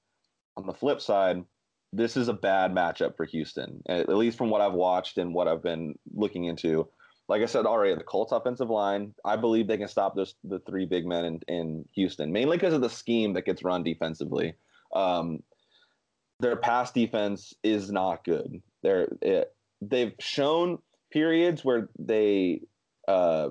on 0.57 0.67
the 0.67 0.75
flip 0.75 1.00
side, 1.00 1.43
this 1.93 2.17
is 2.17 2.29
a 2.29 2.35
bad 2.35 2.73
matchup 2.73 3.17
for 3.17 3.25
Houston, 3.25 3.83
at 3.88 4.00
at 4.00 4.17
least 4.17 4.37
from 4.37 4.50
what 4.50 4.61
I've 4.61 4.75
watched 4.75 5.17
and 5.19 5.33
what 5.33 5.49
I've 5.49 5.62
been 5.62 5.95
looking 6.15 6.45
into. 6.45 6.88
Like 7.29 7.43
I 7.43 7.47
said 7.47 7.65
already, 7.67 7.95
the 7.95 8.05
Colts 8.05 8.33
offensive 8.33 8.69
line, 8.71 9.15
I 9.25 9.37
believe 9.37 9.67
they 9.67 9.79
can 9.79 9.88
stop 9.88 10.15
those 10.15 10.35
the 10.45 10.61
three 10.61 10.85
big 10.85 11.07
men 11.07 11.25
in, 11.25 11.41
in 11.49 11.88
Houston, 11.95 12.33
mainly 12.33 12.57
because 12.57 12.75
of 12.75 12.83
the 12.83 12.91
scheme 12.91 13.33
that 13.33 13.47
gets 13.47 13.65
run 13.65 13.83
defensively. 13.83 14.55
Um, 14.95 15.43
their 16.40 16.57
pass 16.57 16.93
defense 16.93 17.55
is 17.62 17.90
not 17.90 18.25
good. 18.25 18.62
they're 18.83 19.09
it, 19.23 19.55
they've 19.81 20.14
shown 20.19 20.78
periods 21.11 21.64
where 21.64 21.88
they 21.99 22.61
uh, 23.09 23.49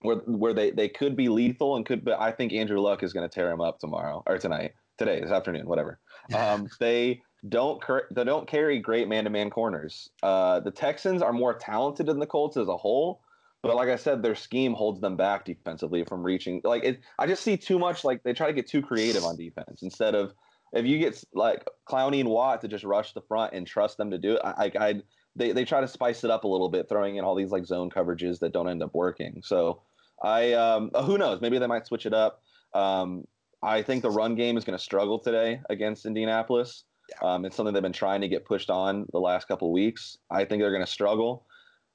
where 0.00 0.16
where 0.26 0.54
they, 0.54 0.70
they 0.70 0.88
could 0.88 1.16
be 1.16 1.28
lethal 1.28 1.76
and 1.76 1.86
could 1.86 2.04
but 2.04 2.20
I 2.20 2.32
think 2.32 2.52
Andrew 2.52 2.80
Luck 2.80 3.02
is 3.02 3.12
going 3.12 3.28
to 3.28 3.34
tear 3.34 3.50
him 3.50 3.60
up 3.60 3.78
tomorrow 3.78 4.22
or 4.26 4.38
tonight 4.38 4.72
today 4.98 5.20
this 5.20 5.30
afternoon 5.30 5.66
whatever. 5.66 5.98
Um, 6.34 6.68
they 6.78 7.22
don't 7.48 7.82
they 8.12 8.24
don't 8.24 8.46
carry 8.46 8.78
great 8.78 9.08
man 9.08 9.24
to 9.24 9.30
man 9.30 9.50
corners. 9.50 10.10
Uh, 10.22 10.60
the 10.60 10.70
Texans 10.70 11.22
are 11.22 11.32
more 11.32 11.54
talented 11.54 12.06
than 12.06 12.18
the 12.18 12.26
Colts 12.26 12.56
as 12.56 12.68
a 12.68 12.76
whole 12.76 13.20
but 13.62 13.76
like 13.76 13.88
I 13.88 13.96
said 13.96 14.22
their 14.22 14.34
scheme 14.34 14.74
holds 14.74 15.00
them 15.00 15.16
back 15.16 15.44
defensively 15.44 16.04
from 16.04 16.22
reaching 16.22 16.60
like 16.64 16.84
it 16.84 17.00
I 17.18 17.26
just 17.26 17.42
see 17.42 17.56
too 17.56 17.78
much 17.78 18.04
like 18.04 18.22
they 18.22 18.32
try 18.32 18.46
to 18.46 18.52
get 18.52 18.66
too 18.66 18.82
creative 18.82 19.24
on 19.24 19.36
defense 19.36 19.82
instead 19.82 20.14
of 20.14 20.34
if 20.72 20.86
you 20.86 20.98
get 20.98 21.22
like 21.34 21.64
Clowney 21.88 22.20
and 22.20 22.28
Watt 22.28 22.60
to 22.60 22.68
just 22.68 22.84
rush 22.84 23.12
the 23.12 23.22
front 23.22 23.52
and 23.52 23.66
trust 23.66 23.96
them 23.96 24.10
to 24.10 24.18
do 24.18 24.34
it 24.34 24.40
I, 24.44 24.50
I, 24.50 24.88
I 24.88 25.02
they, 25.36 25.52
they 25.52 25.64
try 25.64 25.80
to 25.80 25.88
spice 25.88 26.24
it 26.24 26.30
up 26.30 26.44
a 26.44 26.48
little 26.48 26.68
bit, 26.68 26.88
throwing 26.88 27.16
in 27.16 27.24
all 27.24 27.34
these 27.34 27.50
like 27.50 27.66
zone 27.66 27.90
coverages 27.90 28.40
that 28.40 28.52
don't 28.52 28.68
end 28.68 28.82
up 28.82 28.94
working. 28.94 29.42
So 29.44 29.82
I 30.22 30.52
um, 30.52 30.90
who 31.04 31.18
knows? 31.18 31.40
Maybe 31.40 31.58
they 31.58 31.66
might 31.66 31.86
switch 31.86 32.06
it 32.06 32.14
up. 32.14 32.42
Um, 32.74 33.24
I 33.62 33.82
think 33.82 34.02
the 34.02 34.10
run 34.10 34.34
game 34.34 34.56
is 34.56 34.64
going 34.64 34.78
to 34.78 34.82
struggle 34.82 35.18
today 35.18 35.60
against 35.70 36.06
Indianapolis. 36.06 36.84
Um, 37.22 37.44
it's 37.44 37.56
something 37.56 37.74
they've 37.74 37.82
been 37.82 37.92
trying 37.92 38.20
to 38.20 38.28
get 38.28 38.44
pushed 38.44 38.70
on 38.70 39.06
the 39.12 39.18
last 39.18 39.48
couple 39.48 39.68
of 39.68 39.72
weeks. 39.72 40.16
I 40.30 40.44
think 40.44 40.62
they're 40.62 40.70
going 40.70 40.84
to 40.84 40.90
struggle. 40.90 41.46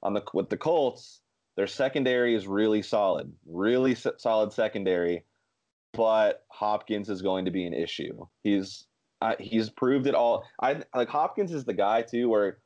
On 0.02 0.12
the 0.12 0.22
with 0.34 0.50
the 0.50 0.56
Colts, 0.56 1.20
their 1.56 1.66
secondary 1.66 2.34
is 2.34 2.46
really 2.46 2.82
solid, 2.82 3.32
really 3.46 3.96
solid 4.18 4.52
secondary, 4.52 5.24
but 5.96 6.44
Hopkins 6.48 7.08
is 7.08 7.22
going 7.22 7.44
to 7.46 7.50
be 7.50 7.66
an 7.66 7.74
issue. 7.74 8.26
He's 8.42 8.86
uh, 9.22 9.34
he's 9.40 9.70
proved 9.70 10.06
it 10.06 10.14
all. 10.14 10.44
I 10.60 10.82
like 10.94 11.08
Hopkins 11.08 11.52
is 11.52 11.64
the 11.64 11.72
guy 11.74 12.02
too, 12.02 12.28
where 12.28 12.58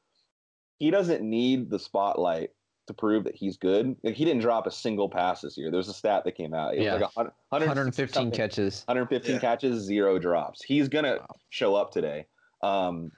he 0.78 0.90
doesn't 0.90 1.22
need 1.22 1.70
the 1.70 1.78
spotlight 1.78 2.50
to 2.88 2.94
prove 2.94 3.24
that 3.24 3.36
he's 3.36 3.56
good. 3.56 3.94
Like 4.02 4.14
he 4.14 4.24
didn't 4.24 4.42
drop 4.42 4.66
a 4.66 4.70
single 4.70 5.08
pass 5.08 5.42
this 5.42 5.56
year. 5.56 5.70
There's 5.70 5.88
a 5.88 5.92
stat 5.94 6.24
that 6.24 6.32
came 6.36 6.54
out. 6.54 6.76
Yeah. 6.76 6.94
like 6.94 7.02
a 7.02 7.06
hun- 7.16 7.30
115 7.50 8.30
catches. 8.32 8.82
115 8.86 9.34
Yeah. 9.34 9.40
catches, 9.40 9.82
zero 9.84 10.18
drops. 10.18 10.62
He's 10.64 10.88
gonna 10.88 11.18
Wow. 11.20 11.26
show 11.50 11.74
up 11.76 11.92
today. 11.92 12.26
Um, 12.62 13.12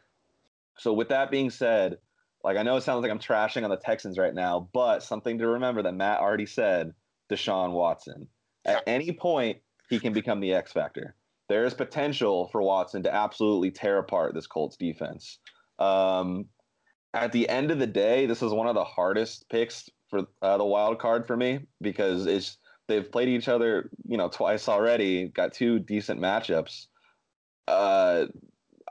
so 0.79 0.93
with 0.93 1.09
that 1.09 1.31
being 1.31 1.49
said, 1.51 1.99
like 2.45 2.57
I 2.59 2.63
know 2.63 2.77
it 2.77 2.83
sounds 2.83 3.03
like 3.03 3.11
I'm 3.11 3.19
trashing 3.19 3.65
on 3.65 3.71
the 3.71 3.77
Texans 3.77 4.19
right 4.19 4.35
now, 4.35 4.69
but 4.75 5.03
something 5.03 5.39
to 5.39 5.47
remember 5.49 5.83
that 5.85 5.95
Matt 5.95 6.21
already 6.21 6.47
said: 6.47 6.93
Deshaun 7.31 7.73
Watson. 7.73 8.29
At 8.65 8.83
any 8.87 9.13
point, 9.13 9.59
he 9.93 10.01
can 10.01 10.15
become 10.15 10.41
the 10.41 10.55
X 10.55 10.73
factor. 10.73 11.15
There 11.51 11.67
is 11.67 11.75
potential 11.75 12.49
for 12.51 12.63
Watson 12.63 13.03
to 13.03 13.15
absolutely 13.15 13.71
tear 13.71 13.99
apart 13.99 14.35
this 14.35 14.47
Colts 14.47 14.77
defense. 14.77 15.39
Um, 15.79 16.47
at 17.13 17.31
the 17.31 17.47
end 17.47 17.71
of 17.71 17.79
the 17.79 17.87
day, 17.87 18.25
this 18.25 18.43
is 18.43 18.53
one 18.53 18.69
of 18.69 18.75
the 18.75 18.85
hardest 18.85 19.47
picks 19.51 19.91
for 20.09 20.27
uh, 20.41 20.57
the 20.57 20.65
wild 20.65 20.99
card 20.99 21.27
for 21.27 21.37
me 21.37 21.61
because 21.83 22.25
it's 22.25 22.57
they've 22.89 23.13
played 23.13 23.29
each 23.29 23.49
other, 23.49 23.91
you 24.09 24.17
know, 24.17 24.29
twice 24.29 24.67
already. 24.67 25.29
Got 25.29 25.53
two 25.53 25.79
decent 25.79 26.19
matchups. 26.19 26.87
Uh, 27.69 28.27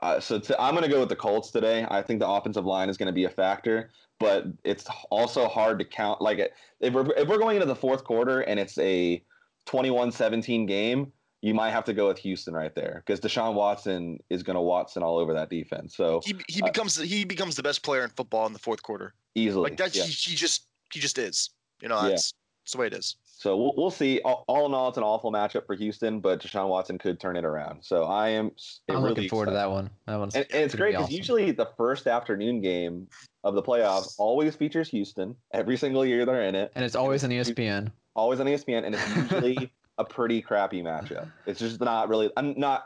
uh, 0.02 0.20
so 0.20 0.40
i 0.56 0.68
I'm 0.68 0.74
going 0.74 0.84
to 0.84 0.90
go 0.90 1.00
with 1.00 1.08
the 1.08 1.16
Colts 1.16 1.50
today. 1.50 1.84
I 1.90 2.00
think 2.00 2.20
the 2.20 2.28
offensive 2.28 2.64
line 2.64 2.88
is 2.88 2.96
going 2.96 3.08
to 3.08 3.12
be 3.12 3.24
a 3.24 3.30
factor, 3.30 3.90
but 4.20 4.44
it's 4.62 4.86
also 5.10 5.48
hard 5.48 5.80
to 5.80 5.84
count. 5.84 6.20
Like 6.20 6.38
if 6.78 6.94
we're 6.94 7.12
if 7.14 7.26
we're 7.26 7.38
going 7.38 7.56
into 7.56 7.66
the 7.66 7.74
fourth 7.74 8.04
quarter 8.04 8.42
and 8.42 8.60
it's 8.60 8.78
a 8.78 9.24
21-17 9.66 10.66
game, 10.66 11.12
you 11.40 11.54
might 11.54 11.70
have 11.70 11.84
to 11.84 11.92
go 11.92 12.06
with 12.08 12.18
Houston 12.18 12.54
right 12.54 12.74
there 12.74 13.02
because 13.04 13.20
Deshaun 13.20 13.54
Watson 13.54 14.18
is 14.30 14.42
going 14.42 14.54
to 14.54 14.60
Watson 14.60 15.02
all 15.02 15.18
over 15.18 15.34
that 15.34 15.50
defense. 15.50 15.96
So 15.96 16.20
He 16.24 16.34
he 16.48 16.62
Uh, 16.62 16.66
becomes 16.66 16.96
he 16.96 17.24
becomes 17.24 17.56
the 17.56 17.62
best 17.62 17.82
player 17.82 18.04
in 18.04 18.10
football 18.10 18.46
in 18.46 18.52
the 18.52 18.58
fourth 18.60 18.82
quarter. 18.82 19.14
easily, 19.34 19.70
Like 19.70 19.78
that's 19.78 19.96
yeah. 19.96 20.04
he, 20.04 20.12
he 20.12 20.36
just 20.36 20.66
he 20.92 21.00
just 21.00 21.18
is. 21.18 21.50
You 21.80 21.88
know, 21.88 22.00
Yeah. 22.02 22.10
that's, 22.10 22.32
that's 22.64 22.72
the 22.72 22.78
way 22.78 22.86
it 22.86 22.92
is. 22.94 23.16
So 23.24 23.56
we'll, 23.56 23.72
we'll 23.76 23.90
see. 23.90 24.20
All, 24.24 24.44
all 24.46 24.66
in 24.66 24.72
all, 24.74 24.88
it's 24.88 24.98
an 24.98 25.02
awful 25.02 25.32
matchup 25.32 25.66
for 25.66 25.74
Houston, 25.74 26.20
but 26.20 26.40
Deshaun 26.40 26.68
Watson 26.68 26.96
could 26.96 27.18
turn 27.18 27.36
it 27.36 27.44
around. 27.44 27.82
So 27.82 28.04
I 28.04 28.28
am. 28.28 28.52
s- 28.54 28.82
I'm 28.88 28.96
really 29.02 29.08
looking 29.08 29.28
forward 29.30 29.46
to 29.46 29.50
that 29.52 29.68
one. 29.68 29.90
That 30.06 30.16
one's 30.20 30.36
And, 30.36 30.46
and 30.52 30.62
it's 30.62 30.76
great 30.76 30.92
because 30.92 31.06
awesome. 31.06 31.16
usually 31.16 31.50
the 31.50 31.66
first 31.76 32.06
afternoon 32.06 32.60
game 32.60 33.08
of 33.42 33.54
the 33.56 33.62
playoffs 33.62 34.14
always 34.18 34.54
features 34.54 34.88
Houston. 34.90 35.34
Every 35.52 35.76
single 35.76 36.06
year 36.06 36.24
they're 36.24 36.44
in 36.44 36.54
it, 36.54 36.70
and 36.76 36.84
it's 36.84 36.94
always 36.94 37.24
on 37.24 37.30
ESPN. 37.30 37.90
Always 38.14 38.40
on 38.40 38.46
ESPN, 38.46 38.84
and 38.84 38.94
it's 38.94 39.16
usually 39.16 39.72
a 39.98 40.04
pretty 40.04 40.40
crappy 40.42 40.82
matchup. 40.82 41.30
It's 41.46 41.60
just 41.60 41.80
not 41.80 42.08
really. 42.08 42.30
I'm 42.36 42.58
not 42.58 42.84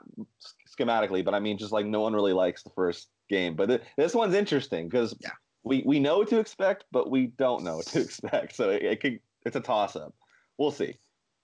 schematically, 0.79 1.25
but 1.25 1.35
I 1.35 1.41
mean, 1.41 1.59
just 1.59 1.73
like 1.73 1.87
no 1.87 2.01
one 2.01 2.13
really 2.15 2.33
likes 2.33 2.63
the 2.63 2.71
first 2.71 3.09
game. 3.29 3.55
But 3.55 3.67
th- 3.67 3.83
this 3.97 4.15
one's 4.15 4.35
interesting 4.35 4.89
because 4.89 5.15
Yeah. 5.21 5.31
we 5.65 5.83
we 5.87 6.01
know 6.01 6.19
what 6.19 6.29
to 6.29 6.39
expect, 6.39 6.85
but 6.93 7.11
we 7.11 7.29
don't 7.29 7.65
know 7.65 7.77
what 7.77 7.87
to 7.89 8.01
expect. 8.03 8.55
So 8.57 8.71
it, 8.71 8.83
it 8.83 9.01
could 9.01 9.21
it's 9.45 9.57
a 9.57 9.61
toss 9.61 9.97
up. 9.97 10.15
We'll 10.59 10.71
see. 10.73 10.95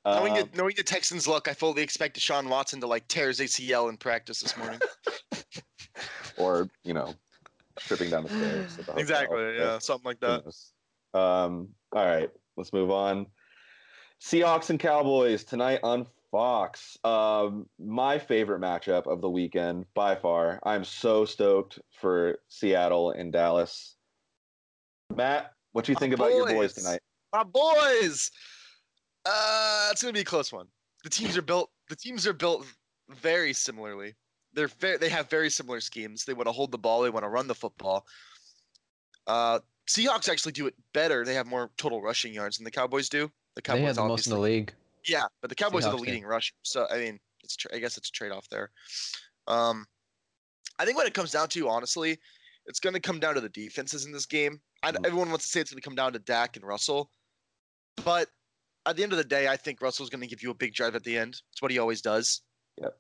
knowing 0.05 0.33
Um, 0.33 0.49
the 0.53 0.57
knowing 0.57 0.75
the 0.77 0.83
Texans' 0.83 1.29
luck, 1.29 1.49
I 1.49 1.55
fully 1.55 1.83
expect 1.83 2.19
Deshaun 2.19 2.49
Watson 2.49 2.81
to 2.81 2.87
like 2.87 3.07
tear 3.09 3.29
his 3.29 3.41
ACL 3.41 3.89
in 3.89 3.97
practice 3.97 4.41
this 4.41 4.57
morning. 4.57 4.81
or 6.39 6.69
you 6.83 6.95
know, 6.95 7.15
tripping 7.79 8.11
down 8.11 8.25
the 8.25 8.29
stairs. 8.31 8.77
the 8.77 8.83
hotel. 8.85 8.99
exactly. 8.99 9.57
Yeah, 9.59 9.79
something 9.79 10.05
like 10.07 10.21
that. 10.21 10.45
Um, 11.15 11.69
all 11.95 12.05
right, 12.07 12.31
let's 12.57 12.73
move 12.73 12.91
on. 12.91 13.27
Seahawks 14.23 14.71
and 14.71 14.79
Cowboys 14.79 15.43
tonight 15.43 15.81
on 15.83 16.07
Fox. 16.31 16.97
Um, 17.03 17.69
my 17.81 18.21
favorite 18.21 18.61
matchup 18.61 19.09
of 19.09 19.21
the 19.21 19.29
weekend 19.29 19.85
by 19.95 20.15
far. 20.15 20.61
I'm 20.63 20.85
so 20.85 21.25
stoked 21.25 21.81
for 22.01 22.39
Seattle 22.47 23.11
and 23.11 23.33
Dallas. 23.33 23.97
Matt, 25.15 25.53
what 25.73 25.85
do 25.85 25.93
you 25.93 25.97
My 25.97 26.01
think 26.01 26.15
about 26.15 26.31
your 26.31 26.47
boys 26.47 26.55
boys. 26.55 26.73
tonight? 26.75 27.01
My 27.33 27.43
boys. 27.43 28.31
Uh, 29.27 29.89
it's 29.91 30.03
gonna 30.03 30.13
be 30.13 30.21
a 30.21 30.25
close 30.25 30.53
one. 30.53 30.69
The 31.03 31.11
teams 31.11 31.37
are 31.37 31.43
built. 31.43 31.71
The 31.89 31.97
teams 31.97 32.25
are 32.25 32.33
built 32.33 32.65
very 33.11 33.53
similarly. 33.53 34.15
They're 34.55 34.69
very. 34.69 34.99
They 34.99 35.09
have 35.09 35.29
very 35.31 35.51
similar 35.51 35.81
schemes. 35.81 36.25
They 36.25 36.33
want 36.33 36.47
to 36.47 36.53
hold 36.53 36.71
the 36.71 36.79
ball. 36.79 37.03
They 37.03 37.11
want 37.11 37.25
to 37.25 37.29
run 37.29 37.49
the 37.49 37.55
football. 37.57 38.07
Uh, 39.27 39.59
Seahawks 39.89 40.29
actually 40.29 40.53
do 40.53 40.69
it 40.69 40.75
better. 40.95 41.25
They 41.25 41.35
have 41.35 41.47
more 41.49 41.71
total 41.77 42.01
rushing 42.01 42.33
yards 42.33 42.59
than 42.59 42.65
the 42.65 42.71
Cowboys 42.71 43.09
do. 43.09 43.31
The 43.55 43.63
Cowboys 43.63 43.81
They 43.81 43.87
had 43.87 43.97
the 43.97 44.05
most 44.05 44.27
in 44.27 44.33
the 44.33 44.39
league. 44.39 44.73
Yeah, 45.07 45.25
but 45.41 45.49
the 45.49 45.57
Cowboys 45.57 45.85
are 45.85 45.91
the 45.91 45.97
leading 45.97 46.25
rusher. 46.25 46.55
So 46.63 46.87
I 46.91 46.99
mean, 46.99 47.19
it's 47.43 47.57
tra- 47.57 47.75
I 47.75 47.79
guess 47.79 47.97
it's 47.99 48.09
a 48.09 48.13
trade 48.13 48.33
off 48.33 48.49
there. 48.49 48.71
Um, 49.49 49.85
I 50.79 50.85
think 50.85 50.97
when 50.97 51.07
it 51.07 51.15
comes 51.15 51.33
down 51.33 51.49
to, 51.49 51.69
honestly, 51.69 52.19
it's 52.67 52.81
going 52.81 52.95
to 52.95 53.01
come 53.01 53.19
down 53.21 53.35
to 53.35 53.41
the 53.41 53.49
defenses 53.49 54.07
in 54.07 54.13
this 54.13 54.27
game. 54.27 54.61
I, 54.83 54.93
Mhm. 54.93 55.07
everyone 55.07 55.31
wants 55.31 55.45
to 55.47 55.51
say 55.51 55.61
it's 55.61 55.71
going 55.71 55.81
to 55.81 55.85
come 55.89 55.97
down 55.97 56.13
to 56.13 56.19
Dak 56.21 56.57
and 56.57 56.65
Russell, 56.65 57.11
but 58.05 58.29
at 58.87 58.97
the 58.97 59.03
end 59.03 59.13
of 59.13 59.19
the 59.19 59.25
day, 59.25 59.49
I 59.49 59.57
think 59.57 59.81
Russell's 59.81 60.11
going 60.11 60.23
to 60.23 60.27
give 60.27 60.43
you 60.43 60.51
a 60.51 60.55
big 60.55 60.75
drive 60.75 60.95
at 60.97 61.05
the 61.05 61.17
end. 61.19 61.41
It's 61.53 61.61
what 61.63 61.71
he 61.71 61.79
always 61.79 62.01
does. 62.01 62.43
Yep. 62.81 62.97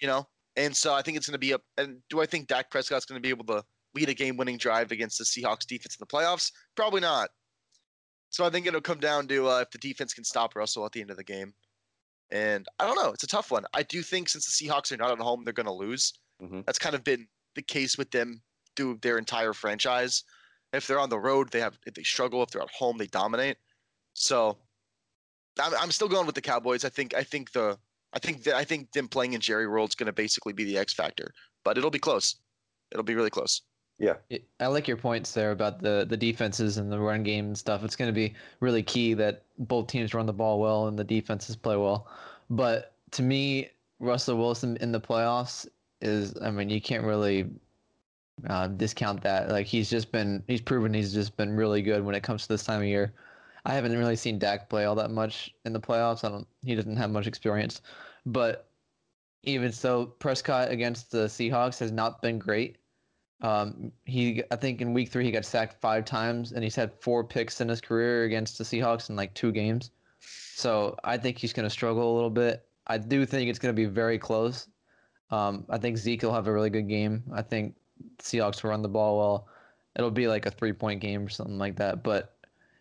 You 0.00 0.08
know, 0.08 0.28
and 0.56 0.76
so 0.76 0.94
I 0.94 1.02
think 1.02 1.16
it's 1.16 1.26
going 1.26 1.34
to 1.34 1.38
be 1.38 1.52
a. 1.52 1.58
And 1.76 2.00
do 2.08 2.20
I 2.20 2.26
think 2.26 2.46
Dak 2.48 2.70
Prescott's 2.70 3.04
going 3.04 3.20
to 3.20 3.26
be 3.26 3.30
able 3.30 3.44
to 3.46 3.64
lead 3.94 4.08
a 4.08 4.14
game-winning 4.14 4.58
drive 4.58 4.92
against 4.92 5.18
the 5.18 5.24
Seahawks 5.24 5.66
defense 5.66 5.96
in 5.96 6.00
the 6.00 6.06
playoffs? 6.06 6.52
Probably 6.76 7.00
not. 7.00 7.30
So 8.30 8.44
I 8.44 8.50
think 8.50 8.66
it'll 8.66 8.80
come 8.80 9.00
down 9.00 9.26
to 9.28 9.48
uh, 9.48 9.60
if 9.60 9.70
the 9.70 9.78
defense 9.78 10.12
can 10.14 10.24
stop 10.24 10.54
Russell 10.54 10.84
at 10.84 10.92
the 10.92 11.00
end 11.00 11.10
of 11.10 11.16
the 11.16 11.24
game. 11.24 11.54
And 12.30 12.66
I 12.78 12.86
don't 12.86 12.96
know. 12.96 13.10
It's 13.12 13.24
a 13.24 13.28
tough 13.28 13.50
one. 13.50 13.64
I 13.72 13.82
do 13.82 14.02
think 14.02 14.28
since 14.28 14.44
the 14.44 14.66
Seahawks 14.66 14.92
are 14.92 14.98
not 14.98 15.10
at 15.12 15.18
home, 15.18 15.44
they're 15.44 15.52
going 15.54 15.66
to 15.66 15.72
lose. 15.72 16.12
Mhm. 16.42 16.64
That's 16.66 16.78
kind 16.78 16.94
of 16.94 17.02
been 17.02 17.26
the 17.54 17.62
case 17.62 17.96
with 17.96 18.10
them 18.10 18.42
through 18.76 18.98
their 19.00 19.16
entire 19.18 19.52
franchise. 19.54 20.24
If 20.72 20.86
they're 20.86 21.00
on 21.00 21.08
the 21.08 21.18
road, 21.18 21.50
they 21.50 21.60
have 21.60 21.78
if 21.86 21.94
they 21.94 22.02
struggle. 22.02 22.42
If 22.42 22.50
they're 22.50 22.62
at 22.62 22.70
home, 22.70 22.98
they 22.98 23.06
dominate. 23.06 23.56
So 24.12 24.58
I'm, 25.58 25.74
I'm 25.74 25.90
still 25.90 26.08
going 26.08 26.26
with 26.26 26.34
the 26.34 26.42
Cowboys. 26.42 26.84
I 26.84 26.90
think 26.90 27.14
I 27.14 27.22
think 27.22 27.52
the 27.52 27.78
I 28.12 28.18
think 28.18 28.42
that 28.44 28.54
I 28.54 28.64
think 28.64 28.92
them 28.92 29.08
playing 29.08 29.32
in 29.32 29.40
Jerry 29.40 29.66
World 29.66 29.90
is 29.90 29.94
going 29.94 30.06
to 30.06 30.12
basically 30.12 30.52
be 30.52 30.64
the 30.64 30.76
X 30.76 30.92
factor. 30.92 31.32
But 31.64 31.78
it'll 31.78 31.90
be 31.90 31.98
close. 31.98 32.36
It'll 32.92 33.04
be 33.04 33.14
really 33.14 33.30
close. 33.30 33.62
Yeah, 33.98 34.14
I 34.60 34.68
like 34.68 34.86
your 34.86 34.96
points 34.96 35.32
there 35.32 35.50
about 35.50 35.80
the 35.80 36.06
the 36.08 36.16
defenses 36.16 36.76
and 36.78 36.90
the 36.90 37.00
run 37.00 37.24
game 37.24 37.46
and 37.46 37.58
stuff. 37.58 37.82
It's 37.82 37.96
going 37.96 38.08
to 38.08 38.12
be 38.14 38.34
really 38.60 38.82
key 38.82 39.14
that 39.14 39.44
both 39.58 39.88
teams 39.88 40.14
run 40.14 40.26
the 40.26 40.32
ball 40.32 40.60
well 40.60 40.86
and 40.86 40.96
the 40.98 41.04
defenses 41.04 41.56
play 41.56 41.76
well. 41.76 42.08
But 42.48 42.94
to 43.12 43.22
me, 43.22 43.70
Russell 44.00 44.38
Wilson 44.38 44.76
in 44.80 44.92
the 44.92 45.00
playoffs 45.00 45.66
is, 46.00 46.40
I 46.40 46.50
mean, 46.50 46.70
you 46.70 46.80
can't 46.80 47.04
really 47.04 47.50
uh, 48.48 48.68
discount 48.68 49.22
that. 49.22 49.50
Like 49.50 49.66
he's 49.66 49.90
just 49.90 50.12
been, 50.12 50.42
he's 50.46 50.60
proven 50.60 50.94
he's 50.94 51.12
just 51.12 51.36
been 51.36 51.56
really 51.56 51.82
good 51.82 52.04
when 52.04 52.14
it 52.14 52.22
comes 52.22 52.42
to 52.42 52.48
this 52.48 52.64
time 52.64 52.80
of 52.80 52.86
year. 52.86 53.14
I 53.64 53.74
haven't 53.74 53.96
really 53.98 54.16
seen 54.16 54.38
Dak 54.38 54.68
play 54.70 54.84
all 54.84 54.94
that 54.94 55.10
much 55.10 55.54
in 55.64 55.72
the 55.72 55.80
playoffs. 55.80 56.24
I 56.24 56.30
don't, 56.30 56.46
he 56.62 56.74
doesn't 56.74 56.96
have 56.96 57.10
much 57.10 57.26
experience, 57.26 57.82
but 58.24 58.70
even 59.44 59.72
so, 59.72 60.06
Prescott 60.06 60.70
against 60.70 61.10
the 61.10 61.26
Seahawks 61.26 61.78
has 61.80 61.92
not 61.92 62.22
been 62.22 62.38
great. 62.38 62.77
Um, 63.40 63.92
he, 64.04 64.42
I 64.50 64.56
think 64.56 64.80
in 64.80 64.92
week 64.92 65.10
three 65.10 65.24
he 65.24 65.30
got 65.30 65.44
sacked 65.44 65.80
five 65.80 66.04
times, 66.04 66.52
and 66.52 66.64
he's 66.64 66.74
had 66.74 66.92
four 67.00 67.22
picks 67.22 67.60
in 67.60 67.68
his 67.68 67.80
career 67.80 68.24
against 68.24 68.58
the 68.58 68.64
Seahawks 68.64 69.10
in 69.10 69.16
like 69.16 69.34
two 69.34 69.52
games. 69.52 69.90
So 70.20 70.96
I 71.04 71.16
think 71.16 71.38
he's 71.38 71.52
going 71.52 71.64
to 71.64 71.70
struggle 71.70 72.12
a 72.12 72.14
little 72.14 72.30
bit. 72.30 72.66
I 72.88 72.98
do 72.98 73.24
think 73.24 73.48
it's 73.48 73.58
going 73.58 73.74
to 73.74 73.76
be 73.76 73.86
very 73.86 74.18
close. 74.18 74.68
Um, 75.30 75.64
I 75.68 75.78
think 75.78 75.98
Zeke 75.98 76.22
will 76.22 76.32
have 76.32 76.48
a 76.48 76.52
really 76.52 76.70
good 76.70 76.88
game. 76.88 77.22
I 77.32 77.42
think 77.42 77.74
Seahawks 78.18 78.62
will 78.62 78.70
run 78.70 78.82
the 78.82 78.88
ball 78.88 79.18
well. 79.18 79.48
it'll 79.96 80.10
be 80.10 80.26
like 80.26 80.46
a 80.46 80.50
three 80.50 80.72
point 80.72 81.00
game 81.00 81.26
or 81.26 81.28
something 81.28 81.58
like 81.58 81.76
that. 81.76 82.02
But 82.02 82.36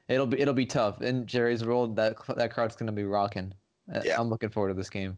it'll 0.07 0.25
be 0.25 0.39
it'll 0.39 0.53
be 0.53 0.65
tough. 0.65 1.01
In 1.01 1.25
Jerry's 1.25 1.65
world, 1.65 1.95
that 1.97 2.15
that 2.35 2.53
crowd's 2.53 2.75
gonna 2.75 2.91
be 2.91 3.03
rocking. 3.03 3.53
Yeah. 4.03 4.19
I'm 4.19 4.29
looking 4.29 4.49
forward 4.49 4.69
to 4.69 4.73
this 4.73 4.89
game. 4.89 5.17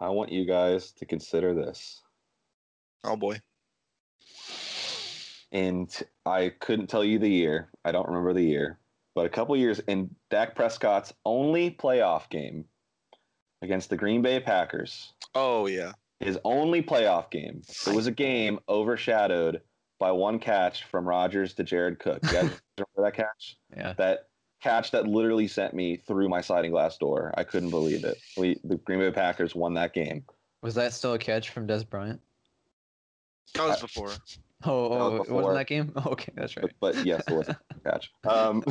I 0.00 0.08
want 0.08 0.30
you 0.30 0.44
guys 0.44 0.92
to 0.92 1.06
consider 1.06 1.54
this. 1.54 2.02
Oh 3.04 3.16
boy. 3.16 3.40
And 5.52 5.88
I 6.26 6.52
couldn't 6.60 6.88
tell 6.88 7.04
you 7.04 7.18
the 7.18 7.28
year. 7.28 7.68
I 7.84 7.92
don't 7.92 8.08
remember 8.08 8.32
the 8.32 8.42
year. 8.42 8.78
But 9.14 9.26
a 9.26 9.30
couple 9.30 9.56
years 9.56 9.78
in 9.86 10.10
Dak 10.30 10.56
Prescott's 10.56 11.12
only 11.24 11.70
playoff 11.70 12.28
game 12.28 12.64
against 13.62 13.88
the 13.88 13.96
Green 13.96 14.20
Bay 14.22 14.40
Packers, 14.40 15.12
Oh 15.34 15.66
yeah. 15.66 15.92
his 16.18 16.38
only 16.44 16.82
playoff 16.82 17.30
game, 17.30 17.62
it 17.86 17.94
was 17.94 18.08
a 18.08 18.10
game 18.12 18.58
overshadowed 18.68 19.60
by 20.00 20.10
one 20.10 20.38
catch 20.40 20.84
from 20.84 21.06
Rodgers 21.06 21.54
to 21.54 21.62
Jared 21.64 22.00
Cook. 22.00 22.18
You 22.24 22.32
guys 22.32 22.42
remember 22.78 22.98
that 22.98 23.14
catch? 23.14 23.56
Yeah. 23.76 23.92
That 23.96 24.28
catch 24.60 24.90
that 24.90 25.06
literally 25.06 25.46
sent 25.46 25.72
me 25.72 25.96
through 25.96 26.28
my 26.28 26.40
sliding 26.40 26.72
glass 26.72 26.98
door. 26.98 27.32
I 27.36 27.44
couldn't 27.44 27.70
believe 27.70 28.04
it. 28.04 28.18
We 28.36 28.58
the 28.64 28.76
Green 28.78 28.98
Bay 28.98 29.12
Packers 29.12 29.54
won 29.54 29.74
that 29.74 29.94
game. 29.94 30.24
Was 30.62 30.74
that 30.74 30.92
still 30.92 31.12
a 31.14 31.18
catch 31.18 31.50
from 31.50 31.68
Dez 31.68 31.88
Bryant? 31.88 32.20
That 33.54 33.68
was 33.68 33.80
before. 33.80 34.10
Oh, 34.66 34.88
That 34.88 34.98
was 34.98 35.12
oh 35.12 35.16
it 35.16 35.18
before. 35.24 35.42
wasn't 35.42 35.56
that 35.56 35.66
game? 35.66 35.92
Oh, 35.96 36.02
okay, 36.12 36.32
that's 36.36 36.56
right. 36.56 36.72
But, 36.80 36.94
but 36.94 37.04
yes, 37.04 37.22
it 37.28 37.34
was 37.34 37.48
a 37.50 37.58
catch. 37.84 38.10
Um, 38.26 38.62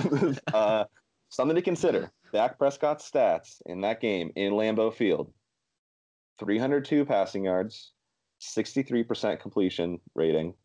uh, 0.52 0.86
something 1.30 1.56
to 1.56 1.62
consider. 1.62 2.12
Dak 2.32 2.58
Prescott's 2.58 3.08
stats 3.12 3.62
in 3.68 3.82
that 3.82 4.02
game 4.02 4.32
in 4.36 4.54
Lambeau 4.54 4.92
Field: 4.92 5.32
302 6.40 7.06
passing 7.06 7.46
yards, 7.46 7.92
63% 8.42 9.40
completion 9.40 10.00
rating, 10.16 10.56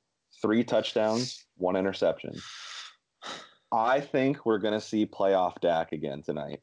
three 0.40 0.64
touchdowns, 0.64 1.44
one 1.58 1.76
interception. 1.76 2.32
I 3.70 4.00
think 4.00 4.46
we're 4.46 4.58
going 4.58 4.72
to 4.72 4.80
see 4.80 5.04
playoff 5.04 5.60
Dak 5.60 5.92
again 5.92 6.22
tonight. 6.22 6.60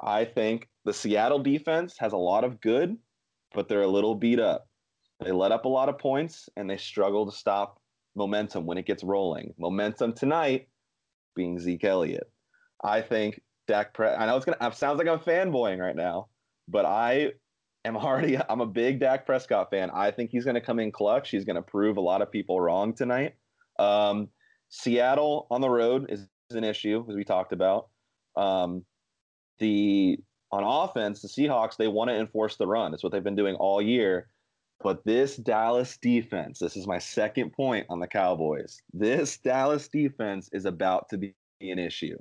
I 0.00 0.24
think 0.24 0.68
the 0.84 0.92
Seattle 0.92 1.38
defense 1.38 1.94
has 1.98 2.12
a 2.12 2.16
lot 2.16 2.42
of 2.42 2.60
good, 2.60 2.96
but 3.54 3.68
they're 3.68 3.82
a 3.82 3.88
little 3.88 4.16
beat 4.16 4.40
up. 4.40 4.66
They 5.20 5.32
let 5.32 5.52
up 5.52 5.64
a 5.64 5.68
lot 5.68 5.88
of 5.88 5.98
points 5.98 6.48
and 6.56 6.68
they 6.68 6.76
struggle 6.76 7.26
to 7.30 7.36
stop 7.36 7.80
momentum 8.14 8.66
when 8.66 8.78
it 8.78 8.86
gets 8.86 9.04
rolling. 9.04 9.54
Momentum 9.58 10.14
tonight 10.14 10.68
being 11.34 11.58
Zeke 11.58 11.84
Elliott. 11.84 12.30
I 12.82 13.02
think 13.02 13.40
Dak 13.66 13.94
Pre- 13.94 14.08
I 14.08 14.26
know 14.26 14.36
it's 14.36 14.46
gonna 14.46 14.56
it 14.60 14.74
sounds 14.74 14.98
like 14.98 15.08
I'm 15.08 15.18
fanboying 15.18 15.78
right 15.78 15.96
now, 15.96 16.28
but 16.68 16.84
I 16.84 17.32
am 17.84 17.96
already 17.96 18.38
I'm 18.48 18.60
a 18.60 18.66
big 18.66 19.00
Dak 19.00 19.26
Prescott 19.26 19.70
fan. 19.70 19.90
I 19.92 20.10
think 20.10 20.30
he's 20.30 20.44
gonna 20.44 20.60
come 20.60 20.80
in 20.80 20.90
clutch. 20.90 21.30
He's 21.30 21.44
gonna 21.44 21.62
prove 21.62 21.96
a 21.96 22.00
lot 22.00 22.22
of 22.22 22.32
people 22.32 22.60
wrong 22.60 22.94
tonight. 22.94 23.34
Um, 23.78 24.28
Seattle 24.70 25.46
on 25.50 25.60
the 25.60 25.70
road 25.70 26.06
is 26.10 26.26
an 26.50 26.64
issue, 26.64 27.04
as 27.08 27.16
we 27.16 27.24
talked 27.24 27.52
about. 27.52 27.88
Um, 28.36 28.84
the 29.58 30.18
on 30.52 30.64
offense, 30.64 31.22
the 31.22 31.28
Seahawks 31.28 31.76
they 31.76 31.88
want 31.88 32.10
to 32.10 32.16
enforce 32.16 32.56
the 32.56 32.66
run. 32.66 32.94
It's 32.94 33.02
what 33.02 33.12
they've 33.12 33.22
been 33.22 33.36
doing 33.36 33.54
all 33.56 33.80
year. 33.80 34.28
But 34.82 35.04
this 35.04 35.36
Dallas 35.36 35.98
defense, 35.98 36.58
this 36.58 36.76
is 36.76 36.86
my 36.86 36.98
second 36.98 37.52
point 37.52 37.86
on 37.90 38.00
the 38.00 38.06
Cowboys. 38.06 38.80
This 38.94 39.36
Dallas 39.36 39.88
defense 39.88 40.48
is 40.52 40.64
about 40.64 41.08
to 41.10 41.18
be 41.18 41.34
an 41.60 41.78
issue. 41.78 42.16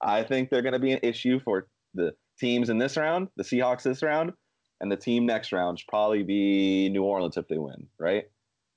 I 0.00 0.22
think 0.22 0.48
they're 0.48 0.62
going 0.62 0.72
to 0.72 0.78
be 0.78 0.92
an 0.92 1.00
issue 1.02 1.38
for 1.40 1.66
the 1.94 2.14
teams 2.38 2.70
in 2.70 2.78
this 2.78 2.96
round, 2.96 3.28
the 3.36 3.42
Seahawks 3.42 3.82
this 3.82 4.02
round, 4.02 4.32
and 4.80 4.90
the 4.90 4.96
team 4.96 5.26
next 5.26 5.52
round 5.52 5.80
should 5.80 5.88
probably 5.88 6.22
be 6.22 6.88
New 6.88 7.02
Orleans 7.02 7.36
if 7.36 7.46
they 7.48 7.58
win, 7.58 7.86
right? 7.98 8.24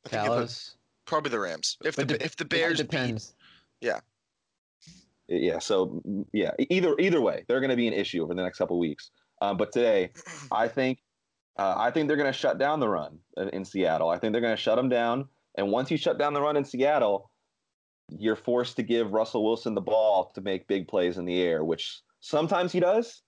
I 0.06 0.10
think 0.10 0.26
it 0.26 0.30
was 0.30 0.38
Dallas. 0.38 0.76
probably 1.06 1.30
the 1.30 1.40
Rams. 1.40 1.78
If 1.86 1.96
But 1.96 2.08
the 2.08 2.14
dep- 2.16 2.26
if 2.26 2.36
the 2.36 2.44
It 2.44 2.50
Bears 2.50 2.78
beat, 2.80 2.90
depends. 2.90 3.34
Yeah. 3.80 4.00
Yeah. 5.28 5.60
So 5.60 6.02
yeah, 6.34 6.52
either 6.70 6.96
either 7.00 7.22
way, 7.22 7.46
they're 7.48 7.62
going 7.62 7.70
to 7.70 7.76
be 7.78 7.88
an 7.88 7.94
issue 7.94 8.24
over 8.24 8.34
the 8.34 8.44
next 8.44 8.58
couple 8.58 8.78
weeks. 8.80 9.12
Um, 9.42 9.58
but 9.58 9.72
today, 9.72 10.12
I 10.52 10.68
think 10.68 11.00
uh, 11.58 11.76
I 11.78 11.92
think 11.92 12.08
they're 12.08 12.18
going 12.18 12.32
to 12.32 12.38
shut 12.38 12.58
down 12.58 12.80
the 12.80 12.90
run 12.90 13.20
in, 13.52 13.66
Seattle. 13.66 14.10
I 14.10 14.18
think 14.18 14.34
they're 14.34 14.42
going 14.42 14.56
to 14.56 14.62
shut 14.62 14.78
them 14.78 14.90
down. 14.90 15.28
And 15.56 15.72
once 15.72 15.92
you 15.92 15.98
shut 15.98 16.18
down 16.18 16.34
the 16.34 16.42
run 16.42 16.58
in 16.58 16.64
Seattle, 16.64 17.30
you're 18.10 18.36
forced 18.36 18.78
to 18.78 18.84
give 18.84 19.12
Russell 19.12 19.44
Wilson 19.44 19.76
the 19.76 19.82
ball 19.82 20.32
to 20.36 20.42
make 20.42 20.68
big 20.68 20.88
plays 20.88 21.18
in 21.18 21.26
the 21.26 21.42
air, 21.42 21.64
which 21.64 22.02
sometimes 22.20 22.72
he 22.72 22.80
does, 22.80 23.22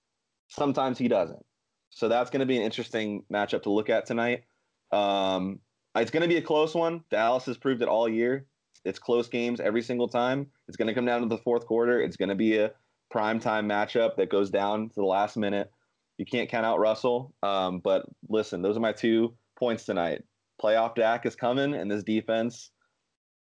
sometimes 0.48 0.98
he 0.98 1.08
doesn't. 1.08 1.44
So 1.90 2.08
that's 2.08 2.30
going 2.30 2.40
to 2.40 2.46
be 2.46 2.56
an 2.56 2.62
interesting 2.62 3.24
matchup 3.32 3.62
to 3.64 3.70
look 3.70 3.88
at 3.88 4.06
tonight. 4.06 4.44
Um, 4.90 5.60
it's 5.96 6.10
going 6.10 6.22
to 6.22 6.28
be 6.28 6.36
a 6.36 6.42
close 6.42 6.74
one. 6.74 7.04
Dallas 7.10 7.44
has 7.46 7.56
proved 7.56 7.82
it 7.82 7.88
all 7.88 8.08
year. 8.08 8.46
It's 8.84 8.98
close 8.98 9.28
games 9.28 9.60
every 9.60 9.82
single 9.82 10.08
time. 10.08 10.46
It's 10.66 10.76
going 10.76 10.88
to 10.88 10.94
come 10.94 11.06
down 11.06 11.22
to 11.22 11.28
the 11.28 11.38
fourth 11.38 11.66
quarter. 11.66 12.00
It's 12.00 12.16
going 12.16 12.28
to 12.30 12.34
be 12.34 12.58
a 12.58 12.72
prime 13.10 13.38
time 13.38 13.68
matchup 13.68 14.16
that 14.16 14.28
goes 14.28 14.50
down 14.50 14.88
to 14.88 14.94
the 14.96 15.04
last 15.04 15.36
minute. 15.36 15.70
You 16.18 16.24
can't 16.26 16.48
count 16.48 16.64
out 16.66 16.78
Russell. 16.78 17.34
Um, 17.42 17.80
but 17.80 18.06
listen, 18.28 18.62
those 18.62 18.76
are 18.76 18.80
my 18.80 18.92
two 18.92 19.34
points 19.58 19.84
tonight. 19.84 20.22
Playoff 20.62 20.94
Dak 20.94 21.26
is 21.26 21.34
coming, 21.34 21.74
and 21.74 21.90
this 21.90 22.04
defense 22.04 22.70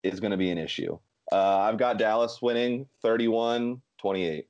is 0.02 0.20
going 0.20 0.30
to 0.30 0.36
be 0.36 0.50
an 0.50 0.58
issue. 0.58 0.98
Uh, 1.30 1.58
I've 1.58 1.78
got 1.78 1.98
Dallas 1.98 2.40
winning 2.42 2.86
31 3.02 3.80
28. 3.98 4.46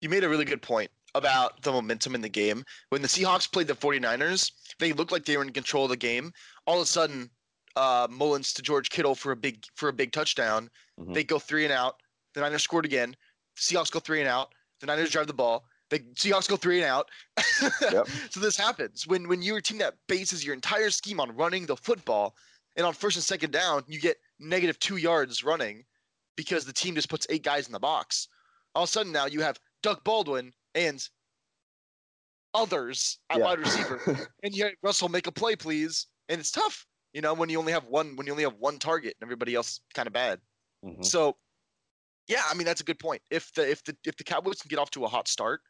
you 0.00 0.08
made 0.08 0.24
a 0.24 0.28
really 0.28 0.44
good 0.44 0.62
point 0.62 0.90
about 1.14 1.62
the 1.62 1.72
momentum 1.72 2.14
in 2.14 2.20
the 2.20 2.28
game. 2.28 2.64
When 2.90 3.00
the 3.02 3.08
Seahawks 3.08 3.50
played 3.50 3.66
the 3.66 3.74
49ers, 3.74 4.52
they 4.78 4.92
looked 4.92 5.12
like 5.12 5.24
they 5.24 5.36
were 5.36 5.42
in 5.42 5.52
control 5.52 5.84
of 5.84 5.90
the 5.90 5.96
game. 5.96 6.32
All 6.66 6.76
of 6.76 6.82
a 6.82 6.86
sudden, 6.86 7.30
uh, 7.76 8.06
Mullens 8.10 8.52
to 8.54 8.62
George 8.62 8.90
Kittle 8.90 9.14
for 9.14 9.32
a 9.32 9.36
big 9.36 9.64
for 9.74 9.88
a 9.88 9.92
big 9.92 10.12
touchdown. 10.12 10.70
Mhm. 10.98 11.14
They 11.14 11.24
go 11.24 11.38
three 11.38 11.64
and 11.64 11.72
out. 11.72 12.02
The 12.34 12.40
Niners 12.40 12.62
scored 12.62 12.84
again. 12.84 13.16
Seahawks 13.56 13.90
go 13.90 14.00
three 14.00 14.20
and 14.20 14.28
out. 14.28 14.54
The 14.80 14.86
Niners 14.86 15.10
drive 15.10 15.26
the 15.26 15.34
ball. 15.34 15.66
The 15.90 16.00
Seahawks 16.14 16.48
go 16.48 16.56
three 16.56 16.76
and 16.82 16.84
out. 16.90 17.08
Yep. 17.80 18.08
so 18.30 18.40
this 18.40 18.56
happens 18.56 19.06
when 19.06 19.28
when 19.28 19.40
you're 19.42 19.58
a 19.58 19.62
team 19.62 19.78
that 19.78 19.94
bases 20.08 20.44
your 20.44 20.54
entire 20.54 20.90
scheme 20.90 21.20
on 21.20 21.34
running 21.36 21.66
the 21.66 21.76
football, 21.76 22.34
and 22.76 22.84
on 22.84 22.92
first 22.92 23.16
and 23.16 23.24
second 23.24 23.52
down 23.52 23.84
you 23.86 24.00
get 24.00 24.16
negative 24.40 24.78
two 24.80 24.96
yards 24.96 25.44
running 25.44 25.84
because 26.36 26.64
the 26.64 26.72
team 26.72 26.94
just 26.96 27.08
puts 27.08 27.26
eight 27.30 27.42
guys 27.44 27.66
in 27.66 27.72
the 27.72 27.78
box. 27.80 28.28
All 28.74 28.82
of 28.82 28.88
a 28.88 28.92
sudden 28.92 29.12
now 29.12 29.26
you 29.26 29.40
have 29.42 29.58
Doug 29.82 30.02
Baldwin 30.04 30.52
and 30.74 31.06
others 32.54 33.18
at 33.30 33.38
Yeah. 33.38 33.44
wide 33.44 33.58
receiver, 33.60 34.00
and 34.42 34.54
you 34.54 34.64
have 34.64 34.74
Russell 34.82 35.08
make 35.08 35.26
a 35.26 35.32
play, 35.32 35.56
please. 35.56 36.06
And 36.28 36.40
it's 36.40 36.50
tough, 36.50 36.84
you 37.12 37.20
know, 37.20 37.34
when 37.34 37.48
you 37.48 37.58
only 37.58 37.72
have 37.72 37.84
one 37.86 38.16
when 38.16 38.26
you 38.26 38.32
only 38.32 38.44
have 38.44 38.56
one 38.58 38.78
target 38.78 39.14
and 39.20 39.26
everybody 39.26 39.54
else 39.54 39.80
kind 39.94 40.06
of 40.06 40.12
bad. 40.12 40.40
Mhm. 40.84 41.04
So, 41.04 41.36
yeah, 42.28 42.42
I 42.50 42.54
mean 42.54 42.64
that's 42.66 42.80
a 42.80 42.84
good 42.84 42.98
point. 42.98 43.22
If 43.30 43.52
the 43.54 43.68
if 43.70 43.84
the 43.84 43.96
if 44.04 44.16
the 44.16 44.24
Cowboys 44.24 44.60
can 44.60 44.68
get 44.68 44.78
off 44.78 44.90
to 44.92 45.04
a 45.04 45.08
hot 45.08 45.28
start, 45.28 45.60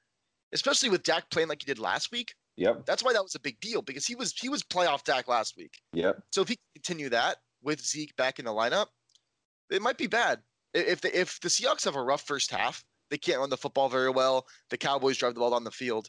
especially 0.53 0.89
with 0.91 1.03
Dak 1.03 1.31
playing 1.31 1.49
like 1.49 1.63
he 1.63 1.67
did 1.67 1.79
last 1.79 2.11
week, 2.13 2.35
Yep. 2.57 2.87
that's 2.87 3.03
why 3.03 3.13
that 3.13 3.23
was 3.23 3.35
a 3.35 3.41
big 3.41 3.59
deal 3.61 3.83
because 3.83 4.07
he 4.07 4.15
was 4.15 4.33
he 4.33 4.49
was 4.49 4.63
playoff 4.63 5.05
Dak 5.05 5.29
last 5.29 5.57
week. 5.57 5.75
Yep. 5.93 6.23
So 6.33 6.43
if 6.43 6.49
he 6.49 6.57
can 6.57 6.65
continue 6.83 7.09
that 7.11 7.39
with 7.63 7.81
Zeke 7.85 8.15
back 8.17 8.39
in 8.39 8.45
the 8.45 8.53
lineup, 8.53 8.87
it 9.71 9.83
might 9.83 9.99
be 9.99 10.07
bad. 10.07 10.41
If 10.75 11.01
the 11.01 11.19
if 11.19 11.41
the 11.41 11.49
Seahawks 11.49 11.85
have 11.85 11.97
a 11.97 12.03
rough 12.03 12.23
first 12.23 12.51
half, 12.51 12.85
they 13.11 13.19
can't 13.19 13.39
run 13.41 13.51
the 13.51 13.57
football 13.57 13.89
very 13.89 14.11
well. 14.11 14.47
The 14.71 14.79
Cowboys 14.79 15.17
drive 15.19 15.35
the 15.35 15.41
ball 15.41 15.51
down 15.51 15.65
the 15.65 15.71
field. 15.71 16.09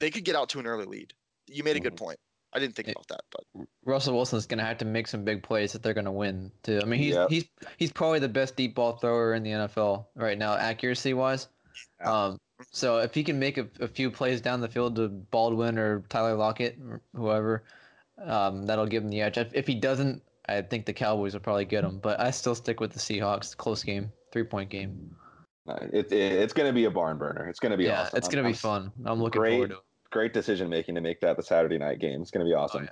They 0.00 0.10
could 0.10 0.24
get 0.24 0.36
out 0.36 0.48
to 0.50 0.58
an 0.58 0.66
early 0.66 0.84
lead. 0.86 1.12
You 1.46 1.64
made 1.64 1.76
a 1.76 1.80
good 1.80 1.94
Mhm. 1.94 1.98
point. 1.98 2.20
I 2.52 2.58
didn't 2.58 2.74
think 2.76 2.88
about 2.88 3.06
that, 3.08 3.20
but 3.30 3.66
Russell 3.84 4.14
Wilson's 4.14 4.46
gonna 4.46 4.64
have 4.64 4.78
to 4.78 4.84
make 4.84 5.06
some 5.08 5.24
big 5.24 5.42
plays 5.42 5.74
if 5.74 5.82
they're 5.82 5.92
gonna 5.94 6.12
win. 6.12 6.50
Too. 6.62 6.80
I 6.80 6.84
mean, 6.86 7.00
he's 7.00 7.14
Yep. 7.14 7.28
he's 7.30 7.44
he's 7.78 7.92
probably 7.92 8.18
the 8.18 8.28
best 8.28 8.56
deep 8.56 8.74
ball 8.74 8.96
thrower 8.98 9.34
in 9.34 9.42
the 9.42 9.50
NFL 9.50 10.08
right 10.14 10.38
now, 10.38 10.54
accuracy 10.54 11.12
wise. 11.14 11.48
Um, 12.00 12.38
so 12.70 12.98
if 12.98 13.14
he 13.14 13.22
can 13.22 13.38
make 13.38 13.58
a, 13.58 13.68
a 13.80 13.88
few 13.88 14.10
plays 14.10 14.40
down 14.40 14.60
the 14.60 14.68
field 14.68 14.96
to 14.96 15.08
Baldwin 15.08 15.78
or 15.78 16.00
Tyler 16.08 16.34
Lockett 16.34 16.78
or 16.88 17.00
whoever, 17.14 17.64
um, 18.24 18.64
that'll 18.64 18.86
give 18.86 19.02
him 19.02 19.10
the 19.10 19.20
edge. 19.20 19.38
If, 19.38 19.52
if 19.54 19.66
he 19.66 19.74
doesn't, 19.74 20.22
I 20.48 20.62
think 20.62 20.86
the 20.86 20.92
Cowboys 20.92 21.34
will 21.34 21.40
probably 21.40 21.64
get 21.64 21.84
him. 21.84 21.98
But 21.98 22.20
I 22.20 22.30
still 22.30 22.54
stick 22.54 22.80
with 22.80 22.92
the 22.92 22.98
Seahawks. 22.98 23.56
Close 23.56 23.82
game, 23.82 24.10
three 24.32 24.44
point 24.44 24.70
game. 24.70 25.14
It, 25.92 26.12
it, 26.12 26.12
it's 26.12 26.52
going 26.52 26.68
to 26.68 26.72
be 26.72 26.84
a 26.84 26.90
barn 26.90 27.18
burner. 27.18 27.48
It's 27.48 27.58
going 27.58 27.72
to 27.72 27.76
be 27.76 27.84
yeah, 27.84 28.02
awesome. 28.02 28.16
it's 28.16 28.28
gonna 28.28 28.46
be 28.46 28.52
fun. 28.52 28.92
I'm 29.04 29.20
looking 29.20 29.40
great. 29.40 29.52
forward 29.54 29.70
to 29.70 29.76
it. 29.76 29.82
Great 30.10 30.32
decision 30.32 30.68
making 30.68 30.94
to 30.94 31.00
make 31.00 31.20
that 31.20 31.36
the 31.36 31.42
Saturday 31.42 31.76
night 31.78 31.98
game. 31.98 32.22
It's 32.22 32.30
going 32.30 32.46
to 32.46 32.48
be 32.48 32.54
Oh, 32.54 32.60
awesome. 32.60 32.88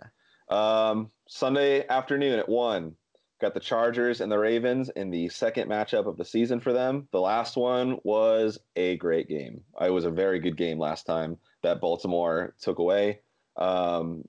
yeah. 0.50 0.88
Um, 0.90 1.08
Sunday 1.28 1.86
afternoon 1.86 2.38
at 2.38 2.48
one, 2.48 2.96
got 3.40 3.54
the 3.54 3.60
Chargers 3.60 4.20
and 4.20 4.30
the 4.30 4.38
Ravens 4.38 4.90
in 4.96 5.10
the 5.10 5.28
second 5.28 5.68
matchup 5.68 6.06
of 6.06 6.16
the 6.16 6.24
season 6.24 6.60
for 6.60 6.72
them. 6.72 7.08
The 7.12 7.20
last 7.20 7.56
one 7.56 7.98
was 8.04 8.58
a 8.76 8.96
great 8.96 9.28
game. 9.28 9.62
It 9.80 9.90
was 9.90 10.04
a 10.04 10.10
very 10.10 10.38
good 10.38 10.56
game 10.56 10.78
last 10.78 11.04
time 11.04 11.36
that 11.62 11.80
Baltimore 11.80 12.54
took 12.60 12.78
away. 12.78 13.20
Um, 13.56 14.24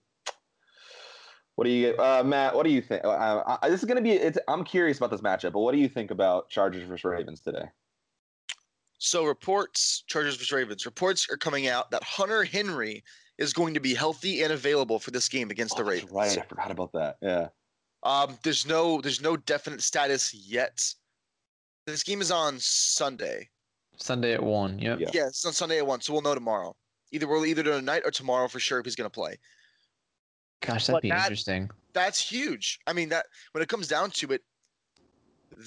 what 1.55 1.65
do 1.65 1.71
you, 1.71 1.95
uh, 1.97 2.23
Matt? 2.25 2.55
What 2.55 2.65
do 2.65 2.71
you 2.71 2.81
think? 2.81 3.05
Uh, 3.05 3.57
I, 3.61 3.69
this 3.69 3.79
is 3.79 3.85
going 3.85 3.97
to 3.97 4.03
be. 4.03 4.11
It's, 4.11 4.37
I'm 4.47 4.63
curious 4.63 4.97
about 4.97 5.11
this 5.11 5.21
matchup, 5.21 5.53
but 5.53 5.59
what 5.59 5.71
do 5.71 5.77
you 5.77 5.87
think 5.87 6.11
about 6.11 6.49
Chargers 6.49 6.83
versus 6.83 7.05
Ravens 7.05 7.39
today? 7.39 7.65
So 8.97 9.25
reports, 9.25 10.03
Chargers 10.07 10.35
vs 10.35 10.51
Ravens. 10.51 10.85
Reports 10.85 11.27
are 11.29 11.37
coming 11.37 11.67
out 11.67 11.91
that 11.91 12.03
Hunter 12.03 12.43
Henry 12.43 13.03
is 13.37 13.53
going 13.53 13.73
to 13.73 13.79
be 13.79 13.93
healthy 13.93 14.41
and 14.43 14.51
available 14.51 14.99
for 14.99 15.11
this 15.11 15.29
game 15.29 15.49
against 15.51 15.75
the 15.77 15.83
Oh, 15.83 15.85
that's 15.85 16.01
Ravens. 16.01 16.13
Right, 16.13 16.37
I 16.37 16.41
forgot 16.41 16.71
about 16.71 16.91
that. 16.93 17.17
Yeah. 17.21 17.47
Um, 18.05 18.37
there's 18.43 18.65
no 18.67 19.01
there's 19.01 19.19
no 19.21 19.35
definite 19.35 19.81
status 19.81 20.33
yet. 20.33 20.81
This 21.87 22.03
game 22.03 22.21
is 22.21 22.31
on 22.31 22.57
Sunday. 22.59 23.49
Sunday 23.97 24.33
at 24.33 24.43
one. 24.43 24.77
Yep. 24.79 24.99
Yeah. 24.99 25.09
Yeah, 25.13 25.27
it's 25.27 25.45
on 25.45 25.53
Sunday 25.53 25.79
at 25.79 25.87
one, 25.87 26.01
so 26.01 26.13
we'll 26.13 26.21
know 26.21 26.35
tomorrow. 26.35 26.75
Either 27.11 27.27
we'll 27.27 27.45
either 27.45 27.63
do 27.63 27.71
tonight 27.71 28.03
or 28.05 28.11
tomorrow 28.11 28.47
for 28.47 28.59
sure 28.59 28.79
if 28.79 28.85
he's 28.85 28.95
gonna 28.95 29.09
play. 29.09 29.37
Gosh, 30.61 30.87
But 30.87 30.93
that'd 30.93 31.01
be 31.03 31.09
that- 31.09 31.23
interesting. 31.23 31.69
That's 31.93 32.19
huge. 32.19 32.79
I 32.87 32.93
mean 32.93 33.09
that 33.09 33.25
when 33.53 33.61
it 33.61 33.69
comes 33.69 33.87
down 33.87 34.11
to 34.11 34.33
it, 34.33 34.41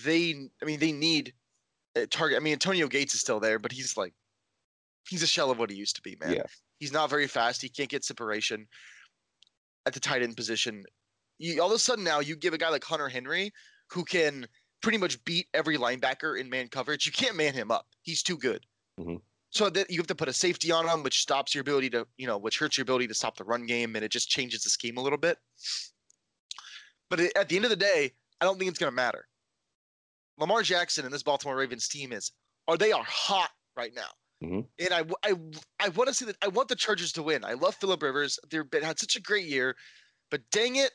they 0.04 0.48
I 0.62 0.64
mean 0.64 0.78
they 0.78 0.92
need 0.92 1.32
a 1.96 2.06
target. 2.06 2.36
I 2.36 2.40
mean 2.40 2.52
Antonio 2.52 2.86
Gates 2.86 3.14
is 3.14 3.20
still 3.20 3.40
there, 3.40 3.58
but 3.58 3.72
he's 3.72 3.96
like 3.96 4.12
he's 5.08 5.22
a 5.22 5.26
shell 5.26 5.50
of 5.50 5.58
what 5.58 5.70
he 5.70 5.76
used 5.76 5.96
to 5.96 6.02
be, 6.02 6.16
man. 6.20 6.34
Yeah. 6.34 6.42
He's 6.78 6.92
not 6.92 7.10
very 7.10 7.26
fast. 7.26 7.62
He 7.62 7.68
can't 7.68 7.88
get 7.88 8.04
separation 8.04 8.68
at 9.86 9.94
the 9.94 10.00
tight 10.00 10.22
end 10.22 10.36
position. 10.36 10.84
You, 11.38 11.62
all 11.62 11.68
of 11.68 11.74
a 11.74 11.78
sudden 11.78 12.04
now 12.04 12.20
you 12.20 12.36
give 12.36 12.54
a 12.54 12.58
guy 12.58 12.68
like 12.68 12.84
Hunter 12.84 13.08
Henry 13.08 13.52
who 13.90 14.04
can 14.04 14.46
pretty 14.82 14.98
much 14.98 15.22
beat 15.24 15.46
every 15.54 15.76
linebacker 15.76 16.38
in 16.38 16.48
man 16.48 16.68
coverage. 16.68 17.06
You 17.06 17.12
can't 17.12 17.36
man 17.36 17.54
him 17.54 17.70
up. 17.70 17.86
He's 18.02 18.22
too 18.22 18.36
good. 18.36 18.64
Mhm. 19.00 19.20
So 19.50 19.70
that 19.70 19.90
you 19.90 19.96
have 19.98 20.06
to 20.08 20.14
put 20.14 20.28
a 20.28 20.32
safety 20.32 20.70
on 20.70 20.86
him, 20.86 21.02
which 21.02 21.20
stops 21.20 21.54
your 21.54 21.62
ability 21.62 21.90
to, 21.90 22.06
you 22.18 22.26
know, 22.26 22.36
which 22.36 22.58
hurts 22.58 22.76
your 22.76 22.82
ability 22.82 23.06
to 23.08 23.14
stop 23.14 23.36
the 23.36 23.44
run 23.44 23.66
game, 23.66 23.96
and 23.96 24.04
it 24.04 24.12
just 24.12 24.28
changes 24.28 24.62
the 24.62 24.70
scheme 24.70 24.98
a 24.98 25.00
little 25.00 25.18
bit. 25.18 25.38
But 27.08 27.20
it, 27.20 27.32
at 27.36 27.48
the 27.48 27.56
end 27.56 27.64
of 27.64 27.70
the 27.70 27.76
day, 27.76 28.14
I 28.40 28.44
don't 28.44 28.58
think 28.58 28.68
it's 28.68 28.78
going 28.78 28.90
to 28.92 28.94
matter. 28.94 29.26
Lamar 30.36 30.62
Jackson 30.62 31.04
and 31.04 31.14
this 31.14 31.22
Baltimore 31.22 31.56
Ravens 31.56 31.88
team 31.88 32.12
is, 32.12 32.30
or 32.66 32.76
they 32.76 32.92
are 32.92 33.04
hot 33.04 33.50
right 33.76 33.94
now. 33.94 34.10
Mhm. 34.42 34.68
And 34.78 34.92
I 34.92 35.88
want 35.88 36.08
to 36.08 36.14
see 36.14 36.26
that. 36.26 36.36
I 36.42 36.48
want 36.48 36.68
the 36.68 36.76
Chargers 36.76 37.12
to 37.12 37.22
win. 37.22 37.44
I 37.44 37.54
love 37.54 37.74
Philip 37.74 38.02
Rivers. 38.02 38.38
They've 38.50 38.70
been, 38.70 38.82
had 38.82 38.98
such 39.00 39.16
a 39.16 39.20
great 39.22 39.46
year, 39.46 39.74
but 40.30 40.42
dang 40.50 40.76
it, 40.76 40.92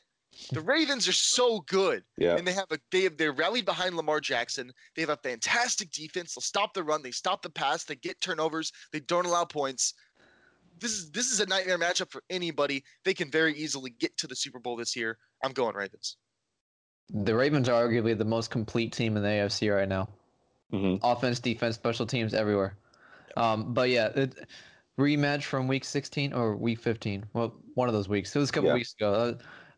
the 0.52 0.60
Ravens 0.60 1.08
are 1.08 1.12
so 1.12 1.60
good, 1.60 2.02
Yeah. 2.18 2.36
and 2.36 2.46
they 2.46 2.52
have 2.52 2.66
a 2.70 2.78
they 2.90 3.02
have 3.02 3.16
they're 3.16 3.32
rallied 3.32 3.64
behind 3.64 3.96
Lamar 3.96 4.20
Jackson. 4.20 4.72
They 4.94 5.02
have 5.02 5.10
a 5.10 5.16
fantastic 5.16 5.90
defense. 5.90 6.34
They'll 6.34 6.42
stop 6.42 6.74
the 6.74 6.82
run. 6.84 7.02
They 7.02 7.10
stop 7.10 7.42
the 7.42 7.50
pass. 7.50 7.84
They 7.84 7.96
get 7.96 8.20
turnovers. 8.20 8.72
They 8.92 9.00
don't 9.00 9.26
allow 9.26 9.44
points. 9.44 9.94
This 10.80 10.92
is 10.92 11.10
this 11.12 11.30
is 11.30 11.40
a 11.40 11.46
nightmare 11.46 11.78
matchup 11.78 12.10
for 12.10 12.22
anybody. 12.30 12.84
They 13.04 13.14
can 13.14 13.30
very 13.30 13.54
easily 13.54 13.90
get 13.98 14.16
to 14.18 14.26
the 14.26 14.36
Super 14.36 14.58
Bowl 14.58 14.76
this 14.76 14.94
year. 14.96 15.18
I'm 15.42 15.52
going 15.52 15.74
Ravens. 15.76 16.16
The 17.10 17.34
Ravens 17.34 17.68
are 17.68 17.86
arguably 17.86 18.16
the 18.16 18.24
most 18.24 18.50
complete 18.50 18.92
team 18.92 19.16
in 19.16 19.22
the 19.22 19.28
AFC 19.28 19.74
right 19.74 19.88
now. 19.88 20.08
hmm 20.70 20.96
Offense, 21.02 21.38
defense, 21.38 21.74
special 21.76 22.06
teams, 22.06 22.34
everywhere. 22.34 22.76
Um, 23.36 23.74
but 23.74 23.90
yeah, 23.90 24.06
it, 24.16 24.34
rematch 24.98 25.44
from 25.44 25.68
week 25.68 25.84
16 25.84 26.32
or 26.32 26.56
week 26.56 26.78
15. 26.80 27.26
Well, 27.32 27.54
one 27.74 27.88
of 27.88 27.94
those 27.94 28.08
weeks. 28.08 28.34
It 28.34 28.38
was 28.38 28.50
a 28.50 28.52
couple 28.52 28.68
Yeah. 28.70 28.74
weeks 28.74 28.94
ago. 28.98 29.12
Uh, 29.12 29.34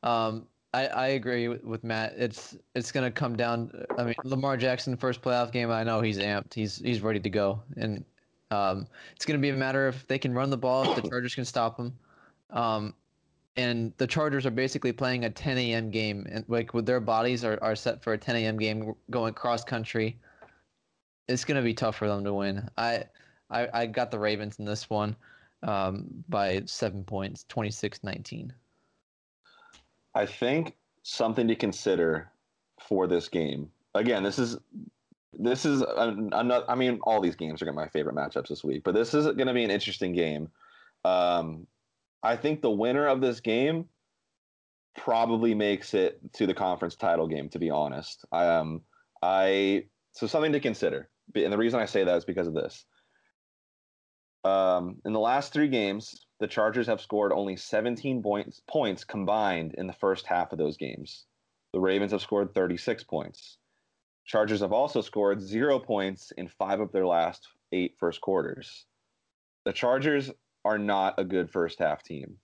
Um, 0.06 0.46
I, 0.72 0.86
I 0.86 1.06
agree 1.08 1.48
with, 1.48 1.64
with 1.64 1.82
Matt. 1.82 2.14
It's 2.16 2.56
it's 2.74 2.92
gonna 2.92 3.10
come 3.10 3.36
down. 3.36 3.72
I 3.98 4.04
mean, 4.04 4.14
Lamar 4.24 4.56
Jackson 4.56 4.96
first 4.96 5.20
playoff 5.20 5.50
game. 5.50 5.70
I 5.70 5.82
know 5.82 6.00
he's 6.00 6.18
amped. 6.18 6.54
He's 6.54 6.76
he's 6.78 7.00
ready 7.00 7.18
to 7.18 7.30
go, 7.30 7.62
and 7.76 8.04
um, 8.50 8.86
it's 9.14 9.24
gonna 9.24 9.40
be 9.40 9.48
a 9.48 9.56
matter 9.56 9.88
of 9.88 9.96
if 9.96 10.06
they 10.06 10.18
can 10.18 10.32
run 10.32 10.50
the 10.50 10.56
ball, 10.56 10.88
if 10.88 11.02
the 11.02 11.08
Chargers 11.08 11.34
can 11.34 11.44
stop 11.44 11.76
them. 11.76 11.98
Um, 12.50 12.94
and 13.56 13.92
the 13.96 14.06
Chargers 14.06 14.46
are 14.46 14.50
basically 14.50 14.92
playing 14.92 15.24
a 15.24 15.30
10 15.30 15.58
a.m. 15.58 15.90
game, 15.90 16.26
and 16.30 16.44
like 16.46 16.74
with 16.74 16.86
their 16.86 17.00
bodies 17.00 17.42
are, 17.42 17.58
are 17.62 17.74
set 17.74 18.02
for 18.02 18.12
a 18.12 18.18
10 18.18 18.36
a.m. 18.36 18.58
game 18.58 18.94
going 19.10 19.34
cross 19.34 19.64
country. 19.64 20.18
It's 21.26 21.44
gonna 21.44 21.62
be 21.62 21.74
tough 21.74 21.96
for 21.96 22.06
them 22.06 22.22
to 22.22 22.34
win. 22.34 22.68
I 22.76 23.04
I, 23.50 23.68
I 23.72 23.86
got 23.86 24.10
the 24.10 24.18
Ravens 24.18 24.58
in 24.58 24.66
this 24.66 24.88
one 24.88 25.16
um, 25.62 26.06
by 26.28 26.62
seven 26.66 27.02
points, 27.02 27.44
26-19. 27.48 28.50
I 30.16 30.24
think 30.24 30.74
something 31.02 31.46
to 31.48 31.54
consider 31.54 32.32
for 32.80 33.06
this 33.06 33.28
game. 33.28 33.70
Again, 33.94 34.22
this 34.22 34.38
is 34.38 34.56
this 35.38 35.66
is 35.66 35.82
another. 35.82 36.64
I 36.70 36.74
mean, 36.74 36.98
all 37.02 37.20
these 37.20 37.36
games 37.36 37.60
are 37.60 37.66
to 37.66 37.72
be 37.72 37.76
my 37.76 37.88
favorite 37.88 38.16
matchups 38.16 38.48
this 38.48 38.64
week, 38.64 38.82
but 38.82 38.94
this 38.94 39.12
is 39.12 39.26
going 39.26 39.46
to 39.46 39.52
be 39.52 39.62
an 39.62 39.70
interesting 39.70 40.14
game. 40.14 40.48
Um, 41.04 41.66
I 42.22 42.34
think 42.34 42.62
the 42.62 42.70
winner 42.70 43.06
of 43.06 43.20
this 43.20 43.40
game 43.40 43.90
probably 44.96 45.54
makes 45.54 45.92
it 45.92 46.18
to 46.32 46.46
the 46.46 46.54
conference 46.54 46.96
title 46.96 47.28
game. 47.28 47.50
To 47.50 47.58
be 47.58 47.68
honest, 47.68 48.24
I 48.32 48.46
um, 48.46 48.80
I 49.22 49.84
so 50.12 50.26
something 50.26 50.52
to 50.52 50.60
consider, 50.60 51.10
and 51.34 51.52
the 51.52 51.58
reason 51.58 51.78
I 51.78 51.84
say 51.84 52.04
that 52.04 52.16
is 52.16 52.24
because 52.24 52.46
of 52.46 52.54
this. 52.54 52.86
Um, 54.44 54.96
in 55.04 55.12
the 55.12 55.20
last 55.20 55.52
three 55.52 55.68
games, 55.68 56.25
the 56.38 56.46
Chargers 56.46 56.86
have 56.86 57.00
scored 57.00 57.32
only 57.32 57.56
17 57.56 58.22
points, 58.22 58.60
points 58.66 59.04
combined 59.04 59.74
in 59.74 59.86
the 59.86 59.92
first 59.92 60.26
half 60.26 60.52
of 60.52 60.58
those 60.58 60.76
games. 60.76 61.24
The 61.72 61.80
Ravens 61.80 62.12
have 62.12 62.22
scored 62.22 62.54
36 62.54 63.04
points. 63.04 63.58
Chargers 64.24 64.60
have 64.60 64.72
also 64.72 65.00
scored 65.00 65.40
zero 65.40 65.78
points 65.78 66.32
in 66.32 66.48
five 66.48 66.80
of 66.80 66.92
their 66.92 67.06
last 67.06 67.48
eight 67.72 67.96
first 67.98 68.20
quarters. 68.20 68.86
The 69.64 69.72
Chargers 69.72 70.30
are 70.64 70.78
not 70.78 71.14
a 71.18 71.24
good 71.24 71.50
first 71.50 71.78
half 71.78 72.02
team. 72.02 72.36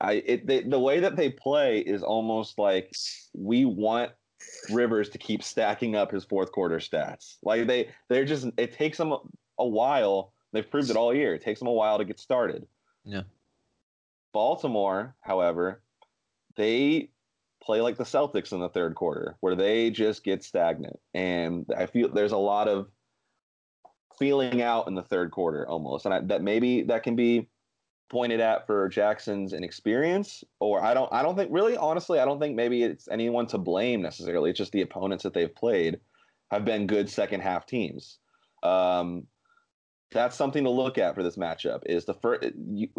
I 0.00 0.12
it 0.26 0.46
they, 0.46 0.62
the 0.62 0.78
way 0.78 1.00
that 1.00 1.16
they 1.16 1.30
play 1.30 1.78
is 1.78 2.02
almost 2.02 2.58
like 2.58 2.92
we 3.32 3.64
want 3.64 4.12
Rivers 4.70 5.08
to 5.10 5.18
keep 5.18 5.42
stacking 5.42 5.96
up 5.96 6.10
his 6.10 6.24
fourth 6.24 6.52
quarter 6.52 6.78
stats. 6.78 7.36
Like 7.42 7.66
they 7.66 7.90
they're 8.08 8.24
just 8.24 8.48
it 8.56 8.72
takes 8.72 8.98
them 8.98 9.14
a 9.58 9.66
while. 9.66 10.32
They've 10.52 10.68
proved 10.68 10.90
it 10.90 10.96
all 10.96 11.14
year. 11.14 11.34
It 11.34 11.42
takes 11.42 11.60
them 11.60 11.68
a 11.68 11.72
while 11.72 11.98
to 11.98 12.04
get 12.04 12.20
started. 12.20 12.66
Yeah. 13.04 13.22
Baltimore, 14.32 15.14
however, 15.20 15.82
they 16.56 17.10
play 17.62 17.80
like 17.80 17.96
the 17.96 18.04
Celtics 18.04 18.52
in 18.52 18.60
the 18.60 18.68
third 18.68 18.94
quarter, 18.94 19.36
where 19.40 19.54
they 19.54 19.90
just 19.90 20.24
get 20.24 20.44
stagnant. 20.44 20.98
And 21.14 21.66
I 21.76 21.86
feel 21.86 22.08
there's 22.08 22.32
a 22.32 22.36
lot 22.36 22.68
of 22.68 22.88
feeling 24.18 24.62
out 24.62 24.86
in 24.86 24.94
the 24.94 25.02
third 25.02 25.30
quarter 25.30 25.66
almost. 25.68 26.04
And 26.04 26.14
I, 26.14 26.20
that 26.20 26.42
maybe 26.42 26.82
that 26.84 27.02
can 27.02 27.16
be 27.16 27.48
pointed 28.10 28.40
at 28.40 28.66
for 28.66 28.88
Jackson's 28.88 29.52
inexperience, 29.52 30.44
or 30.60 30.82
I 30.82 30.94
don't 30.94 31.12
I 31.12 31.22
don't 31.22 31.36
think 31.36 31.50
really 31.52 31.76
honestly, 31.76 32.18
I 32.20 32.24
don't 32.24 32.40
think 32.40 32.54
maybe 32.54 32.82
it's 32.82 33.08
anyone 33.08 33.46
to 33.48 33.58
blame 33.58 34.02
necessarily. 34.02 34.50
It's 34.50 34.58
just 34.58 34.72
the 34.72 34.82
opponents 34.82 35.24
that 35.24 35.34
they've 35.34 35.54
played 35.54 36.00
have 36.50 36.64
been 36.64 36.86
good 36.86 37.08
second 37.08 37.40
half 37.40 37.66
teams. 37.66 38.18
Um, 38.62 39.26
that's 40.14 40.36
something 40.36 40.64
to 40.64 40.70
look 40.70 40.96
at 40.96 41.14
for 41.14 41.22
this 41.22 41.36
matchup. 41.36 41.82
Is 41.86 42.04
the 42.04 42.14
first? 42.14 42.48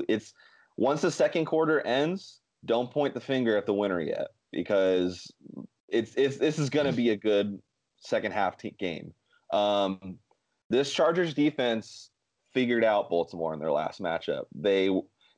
It's 0.07 0.33
once 0.77 1.01
the 1.01 1.11
second 1.11 1.45
quarter 1.45 1.81
ends, 1.81 2.41
don't 2.65 2.91
point 2.91 3.13
the 3.13 3.19
finger 3.19 3.57
at 3.57 3.65
the 3.65 3.73
winner 3.73 4.01
yet 4.01 4.27
because 4.51 5.31
it's 5.87 6.13
it's 6.15 6.37
this 6.37 6.59
is 6.59 6.69
going 6.69 6.85
to 6.85 6.93
be 6.93 7.09
a 7.09 7.17
good 7.17 7.59
second 7.97 8.33
half 8.33 8.57
te- 8.57 8.75
game. 8.77 9.13
Um, 9.51 10.17
this 10.69 10.91
Chargers 10.91 11.33
defense 11.33 12.11
figured 12.53 12.83
out 12.83 13.09
Baltimore 13.09 13.53
in 13.53 13.59
their 13.59 13.71
last 13.71 14.01
matchup. 14.01 14.45
They 14.53 14.89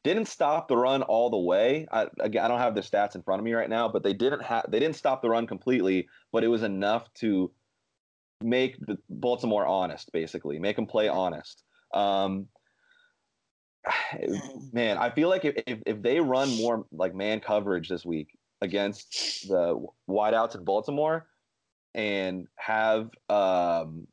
didn't 0.04 0.28
stop 0.28 0.68
the 0.68 0.78
run 0.78 1.02
all 1.04 1.30
the 1.30 1.38
way. 1.38 1.88
I, 1.92 2.08
again, 2.20 2.46
I 2.46 2.48
don't 2.48 2.60
have 2.60 2.76
the 2.76 2.82
stats 2.82 3.16
in 3.16 3.24
front 3.24 3.40
of 3.40 3.46
me 3.46 3.54
right 3.54 3.70
now, 3.70 3.90
but 3.90 4.04
they 4.04 4.14
didn't 4.14 4.44
have 4.44 4.66
they 4.70 4.80
didn't 4.80 4.96
stop 4.96 5.22
the 5.22 5.30
run 5.30 5.48
completely, 5.48 6.08
but 6.32 6.44
it 6.44 6.48
was 6.48 6.64
enough 6.64 7.14
to 7.16 7.52
make 8.42 8.78
the 8.86 8.98
Baltimore 9.10 9.66
honest, 9.66 10.12
basically, 10.12 10.60
make 10.60 10.76
them 10.76 10.86
play 10.86 11.08
honest. 11.08 11.64
Um, 11.94 12.50
man, 14.74 14.98
I 14.98 15.10
feel 15.10 15.30
like 15.30 15.46
if, 15.46 15.56
if, 15.68 15.80
if 15.86 16.02
they 16.02 16.20
run 16.20 16.50
more 16.58 16.86
like 16.92 17.16
man 17.16 17.40
coverage 17.40 17.90
this 17.90 18.06
week 18.06 18.38
against 18.62 19.48
the 19.48 19.86
wideouts 20.10 20.56
in 20.56 20.64
Baltimore 20.64 21.30
and 21.94 22.48
have 22.58 23.12
um, 23.30 24.08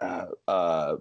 uh, 0.00 0.26
uh, 0.46 0.96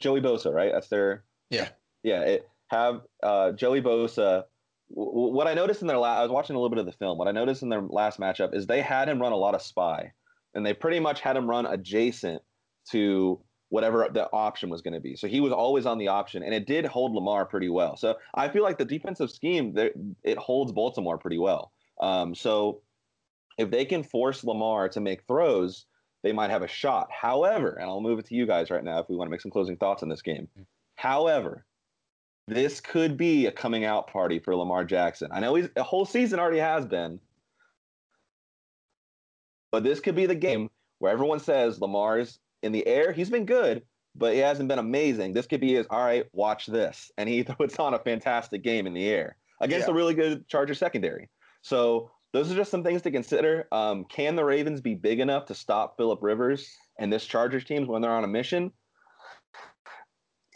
Joey 0.00 0.20
Bosa, 0.20 0.52
right? 0.52 0.72
That's 0.72 0.88
their 0.88 1.24
Yeah. 1.50 1.70
yeah. 2.02 2.20
It, 2.22 2.48
have 2.70 3.02
uh, 3.22 3.52
Joey 3.52 3.80
Bosa. 3.80 4.44
w- 4.94 5.32
What 5.34 5.46
I 5.46 5.54
noticed 5.54 5.80
in 5.80 5.88
their 5.88 5.98
last, 5.98 6.18
I 6.18 6.22
was 6.22 6.30
watching 6.30 6.54
a 6.54 6.58
little 6.58 6.68
bit 6.70 6.78
of 6.78 6.86
the 6.86 6.92
film. 6.92 7.18
What 7.18 7.26
I 7.28 7.32
noticed 7.32 7.62
in 7.62 7.70
their 7.70 7.82
last 7.82 8.20
matchup 8.20 8.54
is 8.54 8.66
they 8.66 8.82
had 8.82 9.08
him 9.08 9.20
run 9.20 9.32
a 9.32 9.36
lot 9.36 9.54
of 9.54 9.62
spy, 9.62 10.12
and 10.54 10.64
they 10.66 10.74
pretty 10.74 11.00
much 11.00 11.20
had 11.20 11.36
him 11.36 11.48
run 11.48 11.64
adjacent 11.66 12.42
to 12.90 13.42
whatever 13.70 14.08
the 14.12 14.30
option 14.32 14.70
was 14.70 14.80
going 14.80 14.94
to 14.94 15.00
be. 15.00 15.14
So 15.14 15.28
he 15.28 15.40
was 15.40 15.52
always 15.52 15.86
on 15.86 15.98
the 15.98 16.08
option, 16.08 16.42
and 16.42 16.54
it 16.54 16.66
did 16.66 16.86
hold 16.86 17.14
Lamar 17.14 17.44
pretty 17.44 17.68
well. 17.68 17.96
So 17.96 18.16
I 18.34 18.48
feel 18.48 18.62
like 18.62 18.78
the 18.78 18.84
defensive 18.84 19.30
scheme 19.30 19.74
it 19.76 20.38
holds 20.38 20.72
Baltimore 20.72 21.18
pretty 21.18 21.38
well. 21.38 21.72
Um, 22.00 22.34
so 22.34 22.80
if 23.58 23.70
they 23.70 23.84
can 23.84 24.02
force 24.02 24.44
Lamar 24.44 24.88
to 24.90 25.00
make 25.00 25.26
throws, 25.26 25.86
they 26.22 26.32
might 26.32 26.50
have 26.50 26.62
a 26.62 26.68
shot. 26.68 27.08
However, 27.12 27.72
and 27.72 27.88
I'll 27.88 28.00
move 28.00 28.18
it 28.18 28.26
to 28.26 28.34
you 28.34 28.46
guys 28.46 28.70
right 28.70 28.84
now 28.84 28.98
if 29.00 29.08
we 29.08 29.16
want 29.16 29.28
to 29.28 29.30
make 29.30 29.40
some 29.40 29.50
closing 29.50 29.76
thoughts 29.76 30.02
on 30.02 30.08
this 30.08 30.22
game. 30.22 30.48
However, 30.96 31.64
this 32.46 32.80
could 32.80 33.16
be 33.16 33.46
a 33.46 33.52
coming 33.52 33.84
out 33.84 34.06
party 34.06 34.38
for 34.38 34.56
Lamar 34.56 34.84
Jackson. 34.84 35.28
I 35.32 35.40
know 35.40 35.54
he's 35.54 35.68
a 35.76 35.82
whole 35.82 36.06
season 36.06 36.40
already 36.40 36.58
has 36.58 36.86
been, 36.86 37.20
but 39.70 39.84
this 39.84 40.00
could 40.00 40.14
be 40.14 40.26
the 40.26 40.34
game 40.34 40.70
where 40.98 41.12
everyone 41.12 41.40
says 41.40 41.80
Lamar's 41.80 42.38
in 42.62 42.72
the 42.72 42.86
air. 42.86 43.12
He's 43.12 43.30
been 43.30 43.44
good, 43.46 43.82
but 44.14 44.34
he 44.34 44.38
hasn't 44.40 44.68
been 44.68 44.78
amazing. 44.78 45.32
This 45.32 45.46
could 45.46 45.60
be 45.60 45.74
his 45.74 45.86
all 45.90 46.04
right. 46.04 46.26
Watch 46.32 46.66
this, 46.66 47.10
and 47.18 47.28
he 47.28 47.42
puts 47.44 47.78
on 47.78 47.94
a 47.94 47.98
fantastic 47.98 48.62
game 48.62 48.86
in 48.86 48.94
the 48.94 49.06
air 49.08 49.36
against 49.60 49.86
Yeah. 49.88 49.92
a 49.92 49.96
really 49.96 50.14
good 50.14 50.46
Charger 50.48 50.74
secondary. 50.74 51.28
So 51.62 52.10
those 52.32 52.52
are 52.52 52.54
just 52.56 52.70
some 52.70 52.84
things 52.84 53.02
to 53.02 53.10
consider. 53.10 53.66
Um, 53.72 54.04
can 54.04 54.36
the 54.36 54.44
Ravens 54.44 54.80
be 54.80 54.94
big 54.94 55.18
enough 55.20 55.46
to 55.46 55.54
stop 55.54 55.96
Philip 55.96 56.22
Rivers 56.22 56.76
and 56.98 57.12
this 57.12 57.24
Chargers 57.24 57.64
team 57.64 57.86
when 57.86 58.02
they're 58.02 58.10
on 58.12 58.24
a 58.24 58.28
mission? 58.28 58.72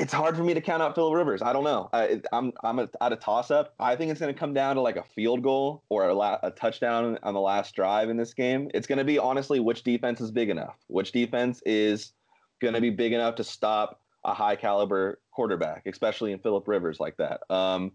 It's 0.02 0.12
hard 0.12 0.36
for 0.36 0.42
me 0.42 0.52
to 0.52 0.60
count 0.60 0.82
out 0.82 0.96
Philip 0.96 1.14
Rivers. 1.14 1.42
I 1.42 1.52
don't 1.52 1.62
know. 1.62 1.88
I, 1.92 2.20
I'm 2.32 2.52
I'm 2.64 2.80
at 2.80 3.12
a 3.12 3.14
toss 3.14 3.52
up. 3.52 3.72
I 3.78 3.94
think 3.94 4.10
it's 4.10 4.18
going 4.18 4.34
to 4.34 4.38
come 4.38 4.52
down 4.52 4.74
to 4.74 4.82
like 4.82 4.96
a 4.96 5.04
field 5.04 5.44
goal 5.44 5.84
or 5.90 6.08
a, 6.08 6.12
la- 6.12 6.40
a 6.42 6.50
touchdown 6.50 7.20
on 7.22 7.34
the 7.34 7.40
last 7.40 7.76
drive 7.76 8.10
in 8.10 8.16
this 8.16 8.34
game. 8.34 8.68
It's 8.74 8.88
going 8.88 8.98
to 8.98 9.04
be 9.04 9.20
honestly 9.20 9.60
which 9.60 9.84
defense 9.84 10.20
is 10.20 10.32
big 10.32 10.50
enough. 10.50 10.74
Which 10.88 11.12
defense 11.12 11.62
is 11.64 12.14
going 12.60 12.74
to 12.74 12.80
be 12.80 12.90
big 12.90 13.12
enough 13.12 13.36
to 13.36 13.44
stop 13.44 14.00
a 14.24 14.34
high 14.34 14.56
caliber 14.56 15.20
quarterback, 15.30 15.86
especially 15.86 16.32
in 16.32 16.40
Philip 16.40 16.66
Rivers 16.66 16.98
like 16.98 17.16
that. 17.18 17.42
Um, 17.48 17.92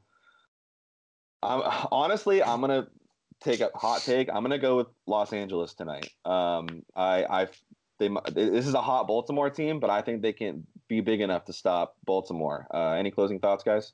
I'm, 1.43 1.61
honestly, 1.91 2.41
I'm 2.41 2.61
gonna 2.61 2.87
take 3.41 3.59
a 3.59 3.69
hot 3.75 4.01
take. 4.01 4.29
I'm 4.29 4.43
gonna 4.43 4.57
go 4.57 4.77
with 4.77 4.87
Los 5.07 5.33
Angeles 5.33 5.73
tonight. 5.73 6.09
Um, 6.23 6.83
I, 6.95 7.25
I, 7.25 7.47
they, 7.99 8.07
this 8.33 8.65
is 8.65 8.75
a 8.75 8.81
hot 8.81 9.07
Baltimore 9.07 9.49
team, 9.49 9.81
but 9.81 9.89
I 9.89 10.01
think 10.01 10.21
they 10.21 10.31
can 10.31 10.65
be 10.87 11.01
big 11.01 11.21
enough 11.21 11.45
to 11.45 11.53
stop 11.53 11.95
Baltimore. 12.05 12.67
Uh, 12.73 12.91
any 12.91 13.11
closing 13.11 13.39
thoughts, 13.39 13.63
guys? 13.63 13.93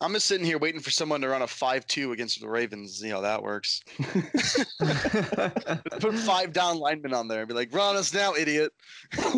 I'm 0.00 0.12
just 0.12 0.26
sitting 0.26 0.46
here 0.46 0.58
waiting 0.58 0.80
for 0.80 0.92
someone 0.92 1.20
to 1.22 1.28
run 1.28 1.42
a 1.42 1.46
five-two 1.46 2.12
against 2.12 2.40
the 2.40 2.48
Ravens. 2.48 3.02
You 3.02 3.10
know 3.10 3.22
that 3.22 3.42
works. 3.42 3.82
Put 5.98 6.14
five 6.14 6.52
down 6.52 6.78
linemen 6.78 7.12
on 7.12 7.26
there 7.26 7.40
and 7.40 7.48
be 7.48 7.54
like, 7.54 7.74
"Run 7.74 7.96
us 7.96 8.14
now, 8.14 8.32
idiot." 8.34 8.72
I 9.18 9.32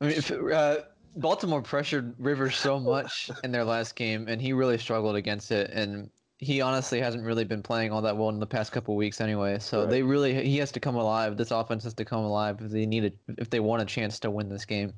mean, 0.00 0.12
if, 0.12 0.30
uh, 0.30 0.78
Baltimore 1.16 1.60
pressured 1.60 2.14
Rivers 2.18 2.56
so 2.56 2.80
much 2.80 3.30
in 3.44 3.52
their 3.52 3.64
last 3.64 3.96
game, 3.96 4.26
and 4.28 4.40
he 4.40 4.54
really 4.54 4.78
struggled 4.78 5.16
against 5.16 5.50
it. 5.50 5.70
And 5.72 6.08
he 6.42 6.62
honestly 6.62 7.00
hasn't 7.00 7.22
really 7.24 7.44
been 7.44 7.62
playing 7.62 7.92
all 7.92 8.00
that 8.02 8.16
well 8.16 8.30
in 8.30 8.40
the 8.40 8.46
past 8.46 8.72
couple 8.72 8.96
weeks, 8.96 9.20
anyway. 9.20 9.58
So 9.58 9.80
Right. 9.82 9.90
they 9.90 10.02
really 10.02 10.42
he 10.42 10.56
has 10.58 10.72
to 10.72 10.80
come 10.80 10.96
alive. 10.96 11.36
This 11.36 11.50
offense 11.50 11.84
has 11.84 11.94
to 11.94 12.04
come 12.04 12.24
alive 12.24 12.58
if 12.62 12.70
they 12.70 12.86
need 12.86 13.04
it, 13.04 13.16
if 13.38 13.50
they 13.50 13.60
want 13.60 13.82
a 13.82 13.84
chance 13.84 14.18
to 14.20 14.30
win 14.30 14.48
this 14.48 14.64
game. 14.64 14.94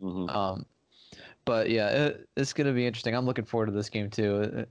Mhm. 0.00 0.34
Um, 0.34 0.66
but 1.44 1.68
yeah, 1.70 1.88
it, 1.88 2.28
it's 2.36 2.52
gonna 2.54 2.72
be 2.72 2.86
interesting. 2.86 3.14
I'm 3.14 3.26
looking 3.26 3.44
forward 3.44 3.66
to 3.66 3.72
this 3.72 3.90
game 3.90 4.08
too. 4.10 4.66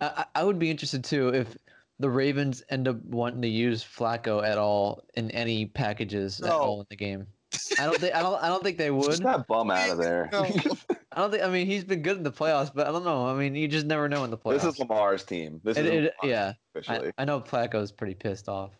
I, 0.00 0.24
I 0.34 0.44
would 0.44 0.58
be 0.60 0.70
interested 0.70 1.02
too 1.04 1.28
if 1.28 1.56
the 1.98 2.08
Ravens 2.08 2.62
end 2.70 2.86
up 2.88 3.02
wanting 3.04 3.42
to 3.42 3.48
use 3.48 3.84
Flacco 3.84 4.44
at 4.46 4.58
all 4.58 5.02
in 5.14 5.30
any 5.32 5.66
packages 5.66 6.40
at 6.40 6.50
all 6.52 6.80
in 6.80 6.86
the 6.90 6.96
game. 6.96 7.26
I 7.78 7.86
don't 7.86 7.98
think 7.98 8.14
I 8.14 8.22
don't 8.22 8.42
I 8.42 8.48
don't 8.48 8.62
think 8.62 8.78
they 8.78 8.90
would. 8.92 9.10
Just 9.10 9.22
that 9.24 9.46
bum 9.48 9.70
out 9.72 9.90
of 9.90 9.98
there. 9.98 10.28
No. 10.32 10.44
I 11.14 11.20
don't 11.20 11.30
think. 11.30 11.42
I 11.44 11.48
mean, 11.48 11.66
he's 11.66 11.84
been 11.84 12.02
good 12.02 12.16
in 12.16 12.22
the 12.24 12.32
playoffs, 12.32 12.72
but 12.74 12.86
I 12.86 12.92
don't 12.92 13.04
know. 13.04 13.26
I 13.28 13.34
mean, 13.34 13.54
you 13.54 13.68
just 13.68 13.86
never 13.86 14.08
know 14.08 14.24
in 14.24 14.30
the 14.30 14.38
playoffs. 14.38 14.62
this 14.62 14.74
is 14.74 14.78
Lamar's 14.80 15.24
team. 15.24 15.60
This 15.64 15.76
It- 15.78 15.86
is 15.86 16.04
it- 16.06 16.14
yeah. 16.24 16.52
I, 16.88 17.12
I 17.18 17.24
know 17.24 17.40
Flacco's 17.40 17.92
pretty 17.92 18.14
pissed 18.14 18.48
off 18.48 18.72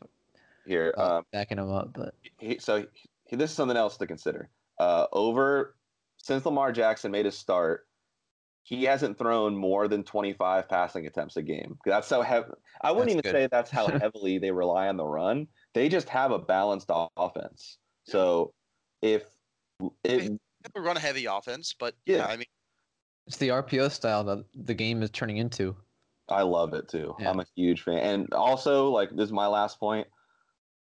here. 0.66 0.92
uh, 0.98 1.18
Um, 1.18 1.26
backing 1.32 1.58
him 1.58 1.70
up, 1.70 1.92
but 1.92 2.14
he, 2.38 2.58
so 2.58 2.86
he, 3.24 3.36
this 3.36 3.50
is 3.50 3.56
something 3.56 3.76
else 3.76 3.96
to 3.98 4.06
consider. 4.06 4.50
Uh, 4.78 5.06
over 5.12 5.76
since 6.16 6.44
Lamar 6.44 6.72
Jackson 6.72 7.12
made 7.12 7.24
his 7.26 7.38
start, 7.38 7.86
he 8.64 8.82
hasn't 8.84 9.16
thrown 9.18 9.54
more 9.54 9.86
than 9.86 10.02
25 10.02 10.68
passing 10.68 11.06
attempts 11.06 11.36
a 11.36 11.42
game. 11.42 11.78
That's 11.84 12.08
so 12.08 12.22
heavy. 12.22 12.48
I 12.80 12.90
wouldn't 12.90 13.08
That's 13.16 13.26
even 13.26 13.32
good. 13.32 13.44
say 13.44 13.48
that's 13.50 13.70
how 13.70 13.86
heavily 13.98 14.38
they 14.38 14.50
rely 14.50 14.88
on 14.88 14.96
the 14.96 15.04
run. 15.04 15.46
They 15.74 15.88
just 15.88 16.08
have 16.08 16.32
a 16.32 16.38
balanced 16.38 16.90
offense. 17.16 17.78
So 18.04 18.54
if 19.02 19.22
it, 20.02 20.40
a 20.74 20.80
run 20.80 20.96
a 20.96 21.00
heavy 21.00 21.26
offense, 21.26 21.74
but 21.78 21.94
yeah, 22.06 22.18
Yeah. 22.18 22.26
I 22.26 22.36
mean, 22.36 22.46
it's 23.26 23.36
the 23.36 23.48
RPO 23.48 23.90
style 23.90 24.24
that 24.24 24.44
the 24.54 24.74
game 24.74 25.02
is 25.02 25.10
turning 25.10 25.38
into. 25.38 25.76
I 26.28 26.42
love 26.42 26.74
it 26.74 26.88
too. 26.88 27.14
Yeah. 27.18 27.30
I'm 27.30 27.40
a 27.40 27.46
huge 27.54 27.82
fan. 27.82 27.98
And 27.98 28.34
also, 28.34 28.88
like 28.88 29.10
this 29.10 29.26
is 29.26 29.32
my 29.32 29.46
last 29.46 29.78
point. 29.78 30.06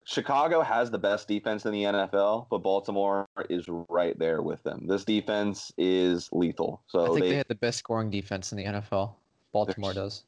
Chicago 0.04 0.62
has 0.62 0.90
the 0.90 0.98
best 0.98 1.28
defense 1.28 1.64
in 1.64 1.72
the 1.72 1.85
NFL, 1.85 2.46
but 2.50 2.58
Baltimore 2.58 3.28
is 3.48 3.66
right 3.68 4.18
there 4.18 4.42
with 4.42 4.62
them. 4.64 4.87
This 4.87 5.04
defense 5.04 5.70
is 5.78 6.28
lethal. 6.32 6.82
So 6.88 7.04
I 7.04 7.08
think 7.08 7.20
they, 7.20 7.30
they, 7.30 7.37
had 7.37 7.48
the 7.48 7.54
best 7.54 7.78
scoring 7.78 8.11
defense 8.11 8.50
in 8.50 8.58
the 8.58 8.64
NFL. 8.64 9.14
Baltimore 9.52 9.92
does. 9.94 10.24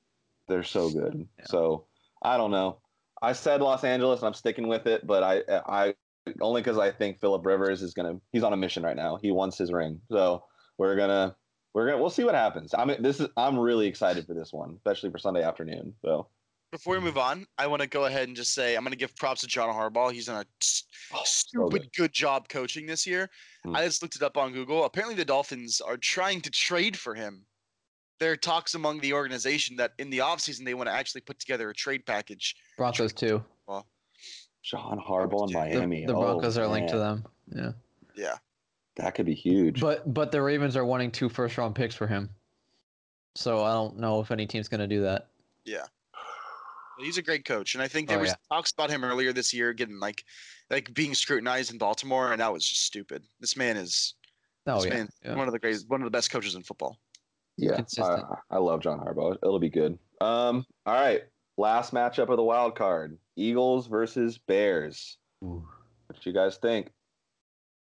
they're 0.46 0.62
so 0.62 0.90
good. 0.90 1.26
Yeah. 1.38 1.44
So 1.46 1.87
I 2.22 2.37
don't 2.37 2.52
know. 2.52 2.78
I 3.20 3.33
said 3.33 3.62
Los 3.62 3.85
Angeles, 3.85 4.20
and 4.20 4.28
I'm 4.28 4.35
sticking 4.35 4.68
with 4.68 4.87
it. 4.87 5.07
But 5.07 5.22
I, 5.22 5.42
I 5.66 5.94
only 6.40 6.62
because 6.62 6.78
I 6.78 6.90
think 6.90 7.20
Philip 7.20 7.44
Rivers 7.44 7.82
is 7.82 7.94
gonna. 7.94 8.18
He's 8.32 8.42
on 8.42 8.52
a 8.52 8.56
mission 8.56 8.82
right 8.82 8.96
now. 8.96 9.16
He 9.20 9.30
wants 9.30 9.58
his 9.58 9.72
ring. 9.72 10.00
So 10.10 10.44
we're 10.78 10.96
gonna, 10.96 11.37
we're 11.74 11.87
gonna, 11.87 12.00
we'll 12.00 12.10
see 12.10 12.24
what 12.24 12.34
happens. 12.34 12.74
I 12.76 12.84
mean, 12.84 13.02
this 13.02 13.20
is. 13.20 13.28
I'm 13.37 13.58
really 13.58 13.87
excited 13.87 14.26
for 14.26 14.34
this 14.34 14.52
one, 14.52 14.74
especially 14.76 15.10
for 15.10 15.18
Sunday 15.18 15.42
afternoon. 15.42 15.94
So 16.02 16.28
before 16.72 16.94
we 16.94 17.00
move 17.00 17.18
on, 17.18 17.46
I 17.58 17.66
want 17.66 17.82
to 17.82 17.88
go 17.88 18.06
ahead 18.06 18.28
and 18.28 18.37
just 18.37 18.54
say 18.54 18.76
I'm 18.76 18.82
going 18.82 18.92
to 18.92 18.98
give 18.98 19.14
props 19.16 19.42
to 19.42 19.46
John 19.46 19.72
Harbaugh. 19.72 20.12
He's 20.12 20.26
done 20.26 20.42
a 20.42 20.46
s- 20.60 20.84
stupid 21.24 21.88
good 21.96 22.12
job 22.12 22.48
coaching 22.48 22.87
this 22.87 23.06
year. 23.06 23.30
Hmm. 23.64 23.76
I 23.76 23.84
just 23.84 24.02
looked 24.02 24.16
it 24.16 24.22
up 24.22 24.37
on 24.37 24.52
Google. 24.52 24.84
Apparently, 24.84 25.14
the 25.14 25.24
Dolphins 25.24 25.80
are 25.80 25.96
trying 25.96 26.40
to 26.42 26.50
trade 26.50 26.96
for 26.98 27.14
him. 27.14 27.44
There 28.20 28.30
are 28.32 28.37
talks 28.37 28.74
among 28.74 29.00
the 29.00 29.12
organization 29.12 29.76
that 29.76 29.92
in 29.98 30.08
the 30.08 30.18
offseason 30.18 30.64
they 30.64 30.74
want 30.74 30.88
to 30.88 30.94
actually 30.94 31.20
put 31.20 31.38
together 31.38 31.68
a 31.68 31.74
trade 31.74 32.06
package. 32.06 32.54
Broncos 32.78 33.12
too. 33.12 33.44
John 34.64 34.98
Harbaugh 34.98 35.46
in 35.48 35.53
The- 35.53 35.70
The, 35.74 35.77
Miami. 35.79 36.07
the 36.07 36.14
Broncos 36.14 36.57
oh, 36.59 36.62
are 36.62 36.66
linked 36.66 36.90
to 36.90 36.98
them. 36.98 37.24
Yeah. 37.55 37.72
Yeah. 38.16 38.38
That 38.96 39.14
could 39.14 39.27
be 39.27 39.35
huge. 39.35 39.81
But 39.81 40.12
but 40.14 40.33
the 40.33 40.40
Ravens 40.40 40.77
are 40.77 40.85
wanting 40.85 41.11
two 41.11 41.29
first 41.29 41.59
round 41.59 41.74
picks 41.74 41.94
for 41.94 42.07
him. 42.07 42.31
So 43.35 43.62
I 43.64 43.72
don't 43.72 43.98
know 43.98 44.20
if 44.20 44.31
any 44.31 44.46
team's 44.46 44.68
gonna 44.68 44.87
do 44.87 45.03
that. 45.03 45.29
Yeah. 45.64 45.85
He's 46.98 47.18
a 47.18 47.22
great 47.22 47.44
coach, 47.44 47.74
and 47.74 47.83
I 47.83 47.88
think 47.88 48.09
there 48.09 48.18
Oh, 48.18 48.22
was 48.22 48.31
yeah. 48.31 48.57
talks 48.57 48.70
about 48.72 48.90
him 48.90 49.05
earlier 49.05 49.33
this 49.33 49.53
year 49.53 49.72
getting 49.72 49.98
like 50.00 50.24
like 50.70 50.94
being 50.94 51.12
scrutinized 51.14 51.72
in 51.72 51.79
Baltimore, 51.79 52.33
and 52.33 52.40
that 52.40 52.53
was 52.53 52.66
just 52.66 52.85
stupid. 52.85 53.24
This 53.40 53.57
man 53.57 53.77
is 53.77 54.14
Oh 54.66 54.77
this 54.77 54.87
yeah. 54.87 54.94
man, 54.94 55.09
yeah. 55.24 55.35
one 55.35 55.46
of 55.48 55.53
the 55.53 55.59
greatest, 55.59 55.88
one 55.90 56.00
of 56.00 56.05
the 56.07 56.11
best 56.11 56.31
coaches 56.31 56.55
in 56.55 56.62
football. 56.62 56.98
yeah, 57.59 57.83
I. 58.00 58.22
I 58.50 58.59
love 58.59 58.81
John 58.81 58.98
Harbaugh. 59.00 59.37
It'll 59.42 59.59
be 59.59 59.68
good. 59.68 59.98
Um, 60.20 60.64
all 60.87 60.94
right. 60.94 61.24
Last 61.59 61.92
matchup 61.92 62.29
of 62.31 62.37
the 62.37 62.42
wild 62.44 62.77
card: 62.77 63.18
Eagles 63.37 63.87
versus 63.87 64.38
Bears. 64.38 65.18
Ooh. 65.42 65.66
What 66.07 66.25
you 66.25 66.33
guys 66.33 66.57
think? 66.57 66.90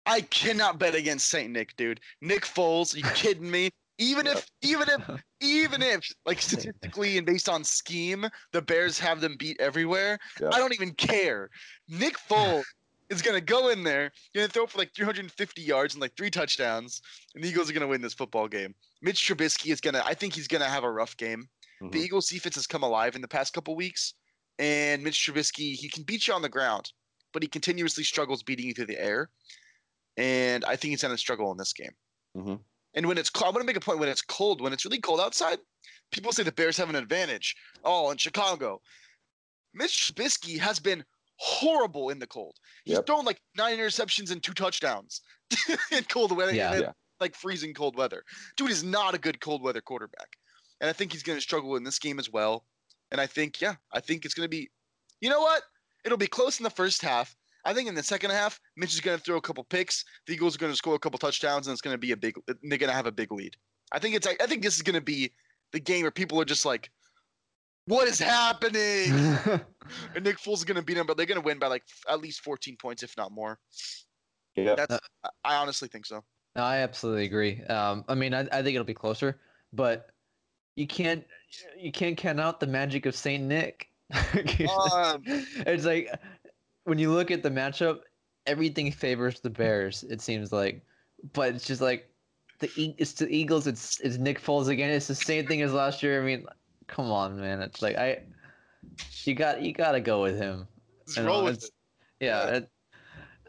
I 0.04 0.20
cannot 0.22 0.78
bet 0.78 0.94
against 0.94 1.28
Saint 1.28 1.52
Nick, 1.52 1.76
dude. 1.76 2.00
Nick 2.20 2.42
Foles, 2.44 2.94
are 2.94 2.98
you 2.98 3.04
kidding 3.14 3.50
me? 3.50 3.70
Even 3.98 4.26
if, 4.26 4.46
even 4.60 4.88
if, 4.90 5.22
even 5.40 5.82
if, 5.82 6.12
like 6.26 6.40
statistically 6.42 7.16
and 7.16 7.26
based 7.26 7.48
on 7.48 7.64
scheme, 7.64 8.26
the 8.52 8.60
Bears 8.60 8.98
have 8.98 9.22
them 9.22 9.36
beat 9.38 9.58
everywhere. 9.58 10.18
Yeah. 10.40 10.50
I 10.52 10.58
don't 10.58 10.74
even 10.74 10.92
care. 10.92 11.48
Nick 11.88 12.16
Foles 12.28 12.64
is 13.08 13.22
gonna 13.22 13.40
go 13.40 13.70
in 13.70 13.84
there, 13.84 14.12
gonna 14.34 14.48
throw 14.48 14.66
for 14.66 14.78
like 14.78 14.92
350 14.94 15.62
yards 15.62 15.94
and 15.94 16.00
like 16.02 16.14
three 16.16 16.30
touchdowns, 16.30 17.00
and 17.34 17.42
the 17.42 17.48
Eagles 17.48 17.70
are 17.70 17.72
gonna 17.72 17.86
win 17.86 18.02
this 18.02 18.12
football 18.14 18.48
game. 18.48 18.74
Mitch 19.00 19.26
Trubisky 19.26 19.72
is 19.72 19.80
gonna, 19.80 20.02
I 20.04 20.12
think 20.12 20.34
he's 20.34 20.48
gonna 20.48 20.68
have 20.68 20.84
a 20.84 20.90
rough 20.90 21.16
game. 21.16 21.48
The 21.80 21.86
Mhm. 21.86 21.96
Eagles 22.04 22.28
defense 22.28 22.54
has 22.56 22.66
come 22.66 22.82
alive 22.82 23.14
in 23.16 23.22
the 23.22 23.28
past 23.28 23.54
couple 23.54 23.74
weeks, 23.76 24.12
and 24.58 25.02
Mitch 25.02 25.16
Trubisky 25.26 25.74
he 25.74 25.88
can 25.88 26.02
beat 26.02 26.26
you 26.26 26.34
on 26.34 26.42
the 26.42 26.48
ground, 26.48 26.92
but 27.32 27.42
he 27.42 27.48
continuously 27.48 28.04
struggles 28.04 28.42
beating 28.42 28.66
you 28.66 28.74
through 28.74 28.86
the 28.86 29.00
air, 29.00 29.30
and 30.16 30.64
I 30.64 30.76
think 30.76 30.90
he's 30.92 31.02
going 31.02 31.14
to 31.14 31.18
struggle 31.18 31.50
in 31.52 31.58
this 31.58 31.72
game. 31.72 31.92
Mhm. 32.36 32.60
And 32.94 33.06
when 33.06 33.18
it's 33.18 33.28
cold, 33.30 33.48
I'm 33.48 33.52
going 33.54 33.62
to 33.62 33.66
make 33.66 33.76
a 33.76 33.80
point 33.80 33.98
when 33.98 34.08
it's 34.08 34.22
cold, 34.22 34.60
when 34.62 34.72
it's 34.72 34.84
really 34.86 35.00
cold 35.00 35.20
outside, 35.20 35.58
people 36.12 36.32
say 36.32 36.42
the 36.42 36.52
Bears 36.52 36.78
have 36.78 36.88
an 36.88 36.96
advantage. 36.96 37.54
Oh, 37.84 38.10
in 38.10 38.16
Chicago, 38.16 38.80
Mitch 39.74 40.12
Trubisky 40.14 40.58
has 40.58 40.80
been 40.80 41.04
horrible 41.38 42.08
in 42.08 42.18
the 42.18 42.26
cold. 42.26 42.56
He's 42.84 42.94
Yep. 42.96 43.06
thrown 43.06 43.24
like 43.26 43.42
nine 43.56 43.76
interceptions 43.76 44.30
and 44.30 44.42
two 44.42 44.54
touchdowns 44.54 45.20
in 45.92 46.04
cold 46.04 46.32
weather. 46.34 46.54
Yeah. 46.54 46.74
in, 46.76 46.80
Yeah. 46.82 46.92
Like 47.20 47.34
freezing 47.34 47.74
cold 47.74 47.96
weather. 47.96 48.22
Dude 48.56 48.70
is 48.70 48.82
not 48.84 49.14
a 49.14 49.18
good 49.18 49.40
cold 49.40 49.62
weather 49.62 49.80
quarterback. 49.82 50.36
And 50.80 50.88
I 50.90 50.92
think 50.94 51.12
he's 51.12 51.22
going 51.22 51.36
to 51.38 51.42
struggle 51.42 51.76
in 51.76 51.84
this 51.84 51.98
game 51.98 52.18
as 52.18 52.30
well. 52.30 52.66
And 53.16 53.20
I 53.22 53.26
think, 53.26 53.62
yeah, 53.62 53.76
I 53.94 54.00
think 54.00 54.26
it's 54.26 54.34
going 54.34 54.44
to 54.44 54.50
be, 54.50 54.68
you 55.22 55.30
know 55.30 55.40
what? 55.40 55.62
It'll 56.04 56.18
be 56.18 56.26
close 56.26 56.60
in 56.60 56.64
the 56.64 56.68
first 56.70 57.00
half. 57.00 57.34
I 57.64 57.72
think 57.72 57.88
in 57.88 57.94
the 57.94 58.02
second 58.02 58.30
half, 58.30 58.60
Mitch 58.76 58.92
is 58.92 59.00
going 59.00 59.16
to 59.16 59.24
throw 59.24 59.38
a 59.38 59.40
couple 59.40 59.64
picks. 59.64 60.04
The 60.26 60.34
Eagles 60.34 60.54
are 60.54 60.58
going 60.58 60.70
to 60.70 60.76
score 60.76 60.94
a 60.94 60.98
couple 60.98 61.18
touchdowns, 61.18 61.66
and 61.66 61.72
it's 61.72 61.80
going 61.80 61.94
to 61.94 61.98
be 61.98 62.12
a 62.12 62.16
big. 62.16 62.34
They're 62.46 62.76
going 62.76 62.90
to 62.90 62.94
have 62.94 63.06
a 63.06 63.12
big 63.12 63.32
lead. 63.32 63.56
I 63.90 63.98
think 63.98 64.14
it's. 64.16 64.26
I 64.26 64.46
think 64.46 64.62
this 64.62 64.76
is 64.76 64.82
going 64.82 64.96
to 64.96 65.00
be 65.00 65.32
the 65.72 65.80
game 65.80 66.02
where 66.02 66.10
people 66.10 66.38
are 66.42 66.44
just 66.44 66.66
like, 66.66 66.90
"What 67.86 68.06
is 68.06 68.18
happening?" 68.18 69.10
and 70.14 70.22
Nick 70.22 70.36
Foles 70.36 70.58
is 70.58 70.64
going 70.64 70.76
to 70.76 70.82
beat 70.82 70.94
them, 70.94 71.06
but 71.06 71.16
they're 71.16 71.24
going 71.24 71.40
to 71.40 71.44
win 71.44 71.58
by 71.58 71.68
like 71.68 71.84
f- 71.88 72.12
at 72.12 72.20
least 72.20 72.42
14 72.42 72.76
points, 72.76 73.02
if 73.02 73.16
not 73.16 73.32
more. 73.32 73.58
Yeah. 74.56 74.74
That's. 74.74 75.00
I- 75.24 75.30
I 75.42 75.56
honestly 75.56 75.88
think 75.88 76.04
so. 76.04 76.22
No, 76.54 76.62
I 76.62 76.80
absolutely 76.80 77.24
agree. 77.24 77.62
Um, 77.64 78.04
I 78.08 78.14
mean, 78.14 78.34
I, 78.34 78.40
I 78.52 78.62
think 78.62 78.74
it'll 78.74 78.84
be 78.84 78.92
closer, 78.94 79.40
but 79.72 80.10
you 80.76 80.86
can't 80.86 81.24
you 81.78 81.90
can't 81.90 82.16
count 82.16 82.38
out 82.40 82.60
the 82.60 82.66
magic 82.66 83.06
of 83.06 83.16
Saint 83.16 83.44
Nick. 83.44 83.88
Um, 84.12 85.22
it's 85.26 85.84
like 85.84 86.08
when 86.84 86.98
you 86.98 87.10
look 87.12 87.30
at 87.30 87.42
the 87.42 87.50
matchup, 87.50 88.00
everything 88.46 88.92
favors 88.92 89.40
the 89.40 89.50
Bears. 89.50 90.04
It 90.04 90.20
seems 90.20 90.52
like, 90.52 90.84
but 91.32 91.54
it's 91.54 91.66
just 91.66 91.80
like 91.80 92.08
the 92.60 92.70
E- 92.76 92.94
it's 92.98 93.14
the 93.14 93.28
Eagles. 93.28 93.66
It's 93.66 93.98
it's 94.00 94.18
Nick 94.18 94.40
Foles 94.40 94.68
again. 94.68 94.90
It's 94.90 95.08
the 95.08 95.14
same 95.14 95.46
thing 95.46 95.62
as 95.62 95.72
last 95.72 96.02
year. 96.02 96.22
I 96.22 96.24
mean, 96.24 96.46
come 96.86 97.10
on, 97.10 97.40
man. 97.40 97.60
It's 97.62 97.82
like 97.82 97.96
I, 97.96 98.20
you 99.24 99.34
got 99.34 99.62
you 99.62 99.72
got 99.72 99.92
to 99.92 100.00
go 100.00 100.22
with 100.22 100.36
him. 100.36 100.68
Just 101.06 101.16
You 101.18 101.22
know, 101.24 101.28
roll 101.30 101.44
with 101.44 101.54
it's- 101.56 101.68
it. 101.68 101.72
Yeah, 102.26 102.46
Yeah. 102.46 102.56
It, 102.56 102.70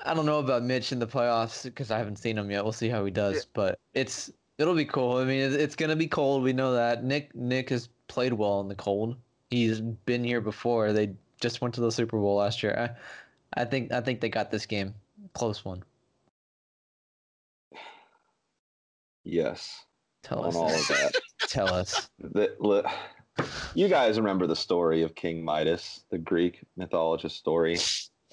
I 0.05 0.13
don't 0.13 0.25
know 0.27 0.37
about 0.39 0.61
Mitch 0.63 0.91
in 0.91 0.99
the 0.99 1.07
playoffs 1.07 1.63
because 1.63 1.89
I 1.89 1.97
haven't 1.97 2.17
seen 2.17 2.37
him 2.37 2.51
yet. 2.51 2.63
We'll 2.63 2.71
see 2.71 2.87
how 2.89 3.03
he 3.03 3.09
does, 3.11 3.35
Yeah. 3.37 3.41
but 3.53 3.79
it's 3.95 4.29
it'll 4.57 4.75
be 4.75 4.85
cool. 4.85 5.17
I 5.17 5.25
mean, 5.25 5.53
it's 5.53 5.75
gonna 5.75 5.95
be 5.95 6.07
cold. 6.07 6.43
We 6.43 6.53
know 6.53 6.73
that. 6.73 7.03
Nick 7.03 7.35
Nick 7.35 7.69
has 7.69 7.89
played 8.07 8.33
well 8.33 8.61
in 8.61 8.67
the 8.67 8.75
cold. 8.75 9.15
He's 9.49 9.79
been 9.81 10.23
here 10.23 10.41
before. 10.41 10.93
They 10.93 11.13
just 11.39 11.61
went 11.61 11.73
to 11.75 11.81
the 11.81 11.91
Super 11.91 12.17
Bowl 12.17 12.37
last 12.37 12.63
year. 12.63 12.95
I, 13.55 13.61
I 13.61 13.65
think 13.65 13.91
I 13.91 14.01
think 14.01 14.21
they 14.21 14.29
got 14.29 14.51
this 14.51 14.65
game 14.65 14.93
close 15.33 15.63
one. 15.63 15.83
Yes, 19.23 19.85
Tell 20.23 20.45
us. 20.45 20.55
all 20.55 20.67
of 20.73 20.87
that. 20.87 21.13
Tell 21.49 21.73
us. 21.73 22.09
the, 22.19 22.89
you 23.75 23.87
guys 23.89 24.17
remember 24.17 24.47
the 24.47 24.55
story 24.55 25.03
of 25.03 25.15
King 25.15 25.43
Midas, 25.43 26.05
the 26.09 26.17
Greek 26.17 26.61
mythologist 26.77 27.37
story 27.37 27.77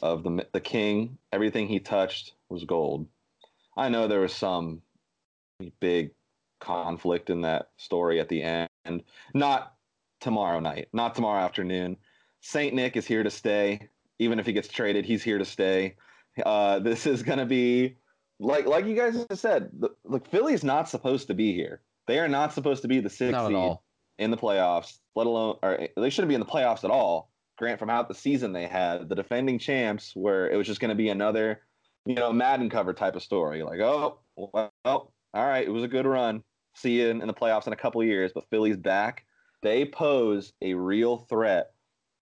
of 0.03 0.23
the 0.23 0.47
the 0.53 0.61
king. 0.61 1.19
Everything 1.33 1.69
he 1.69 1.81
touched 1.81 2.35
was 2.49 2.65
gold. 2.65 3.09
I 3.77 3.89
know 3.89 4.07
there 4.07 4.21
was 4.21 4.33
some 4.33 4.83
big 5.81 6.11
conflict 6.61 7.31
in 7.31 7.43
that 7.43 7.71
story 7.77 8.21
at 8.21 8.29
the 8.29 8.43
end. 8.43 9.03
Not 9.35 9.75
tomorrow 10.21 10.61
night. 10.61 10.89
Not 10.93 11.15
tomorrow 11.15 11.43
afternoon. 11.43 11.97
Saint 12.41 12.75
Nick 12.75 12.97
is 12.97 13.07
here 13.07 13.23
to 13.23 13.31
stay. 13.31 13.89
Even 14.19 14.39
if 14.39 14.47
he 14.47 14.53
gets 14.53 14.69
traded, 14.69 15.05
he's 15.05 15.23
here 15.23 15.39
to 15.39 15.45
stay. 15.45 15.97
Uh, 16.45 16.79
this 16.79 17.07
is 17.07 17.23
going 17.23 17.39
to 17.39 17.47
be 17.47 17.97
like 18.41 18.67
like 18.67 18.87
you 18.87 18.95
guys 18.95 19.25
said. 19.35 19.71
The, 19.79 19.91
look, 20.05 20.29
Philly's 20.29 20.65
not 20.65 20.89
supposed 20.89 21.29
to 21.29 21.35
be 21.35 21.53
here. 21.53 21.83
They 22.07 22.19
are 22.19 22.29
not 22.29 22.53
supposed 22.53 22.83
to 22.83 22.89
be 22.89 23.01
the 23.01 23.11
sixth 23.11 23.47
seed 23.47 23.57
all. 23.57 23.85
in 24.19 24.31
the 24.31 24.37
playoffs, 24.37 24.99
let 25.15 25.27
alone, 25.27 25.57
or 25.63 25.89
they 25.97 26.11
shouldn't 26.11 26.29
be 26.29 26.35
in 26.35 26.41
the 26.41 26.47
playoffs 26.47 26.85
at 26.85 26.91
all. 26.91 27.31
Grant, 27.57 27.79
from 27.79 27.89
out 27.89 28.09
the 28.09 28.15
season 28.15 28.53
they 28.53 28.67
had, 28.67 29.09
the 29.09 29.15
defending 29.15 29.59
champs, 29.59 30.15
where 30.15 30.51
it 30.51 30.57
was 30.57 30.67
just 30.67 30.81
going 30.81 30.89
to 30.89 30.97
be 30.97 31.09
another, 31.09 31.61
you 32.05 32.17
know, 32.17 32.33
Madden 32.33 32.69
cover 32.69 32.93
type 32.93 33.15
of 33.15 33.23
story. 33.23 33.63
Like, 33.63 33.79
oh, 33.79 34.19
well, 34.37 35.14
all 35.35 35.47
right, 35.47 35.67
it 35.67 35.71
was 35.71 35.83
a 35.83 35.89
good 35.89 36.07
run. 36.07 36.43
See 36.75 37.01
you 37.01 37.09
in, 37.09 37.21
in 37.21 37.27
the 37.27 37.35
playoffs 37.35 37.67
in 37.67 37.73
a 37.73 37.77
couple 37.77 38.03
years, 38.03 38.33
but 38.35 38.49
Philly's 38.51 38.77
back. 38.77 39.25
They 39.63 39.85
pose 39.85 40.53
a 40.63 40.75
real 40.75 41.19
threat 41.19 41.73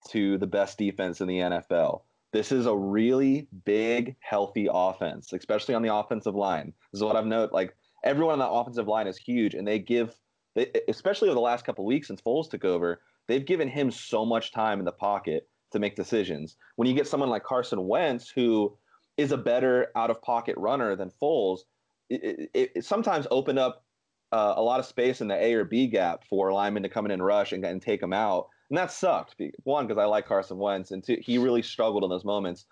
to 0.08 0.38
the 0.38 0.46
best 0.46 0.78
defense 0.78 1.20
in 1.20 1.28
the 1.28 1.38
NFL. 1.38 2.02
This 2.32 2.50
is 2.50 2.66
a 2.66 2.76
really 2.76 3.46
big, 3.64 4.16
healthy 4.20 4.68
offense, 4.72 5.32
especially 5.32 5.74
on 5.74 5.82
the 5.82 5.94
offensive 5.94 6.34
line. 6.34 6.72
This 6.92 7.00
is 7.00 7.04
what 7.04 7.16
I've 7.16 7.26
noted. 7.26 7.52
Like 7.52 7.76
everyone 8.04 8.34
on 8.34 8.38
the 8.38 8.48
offensive 8.48 8.88
line 8.88 9.06
is 9.06 9.18
huge, 9.18 9.54
and 9.54 9.68
they 9.68 9.78
give 9.78 10.16
they, 10.54 10.70
especially 10.88 11.28
over 11.28 11.34
the 11.34 11.40
last 11.40 11.64
couple 11.64 11.84
weeks 11.84 12.08
since 12.08 12.20
Foles 12.20 12.48
took 12.48 12.64
over, 12.64 13.00
they've 13.26 13.44
given 13.44 13.68
him 13.68 13.90
so 13.90 14.24
much 14.24 14.52
time 14.52 14.78
in 14.78 14.84
the 14.84 14.92
pocket 14.92 15.48
to 15.72 15.78
make 15.78 15.96
decisions. 15.96 16.56
When 16.76 16.88
you 16.88 16.94
get 16.94 17.06
someone 17.06 17.30
like 17.30 17.44
Carson 17.44 17.86
Wentz, 17.86 18.30
who 18.30 18.76
is 19.16 19.32
a 19.32 19.38
better 19.38 19.88
out 19.96 20.10
of 20.10 20.22
pocket 20.22 20.56
runner 20.58 20.96
than 20.96 21.10
Foles, 21.22 21.60
it, 22.12 22.50
it, 22.54 22.72
it 22.76 22.84
sometimes 22.84 23.26
opened 23.30 23.58
up 23.58 23.84
uh, 24.32 24.54
a 24.56 24.62
lot 24.62 24.80
of 24.80 24.86
space 24.86 25.20
in 25.20 25.28
the 25.28 25.34
A 25.34 25.54
or 25.54 25.64
B 25.64 25.86
gap 25.86 26.24
for 26.28 26.52
linemen 26.52 26.82
to 26.82 26.88
come 26.88 27.04
in 27.04 27.10
and 27.10 27.24
rush 27.24 27.52
and, 27.52 27.64
and 27.64 27.82
take 27.82 28.02
him 28.02 28.12
out. 28.12 28.48
And 28.70 28.78
that 28.78 28.90
sucked. 28.90 29.36
One, 29.64 29.86
because 29.86 30.00
I 30.00 30.06
like 30.06 30.26
Carson 30.26 30.56
Wentz, 30.56 30.90
and 30.90 31.04
two, 31.04 31.18
he 31.20 31.36
really 31.36 31.62
struggled 31.62 32.04
in 32.04 32.10
those 32.10 32.24
moments. 32.24 32.64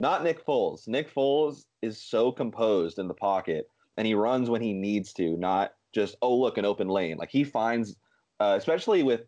Not 0.00 0.24
Nick 0.24 0.44
Foles. 0.44 0.88
Nick 0.88 1.14
Foles 1.14 1.64
is 1.80 2.02
so 2.02 2.32
composed 2.32 2.98
in 2.98 3.08
the 3.08 3.14
pocket, 3.14 3.70
and 3.96 4.06
he 4.06 4.14
runs 4.14 4.50
when 4.50 4.60
he 4.60 4.72
needs 4.72 5.12
to, 5.14 5.36
not 5.36 5.72
just 5.94 6.16
oh 6.20 6.36
look 6.36 6.58
an 6.58 6.64
open 6.64 6.88
lane. 6.88 7.16
Like 7.16 7.30
he 7.30 7.44
finds, 7.44 7.96
uh, 8.40 8.54
especially 8.58 9.02
with 9.02 9.22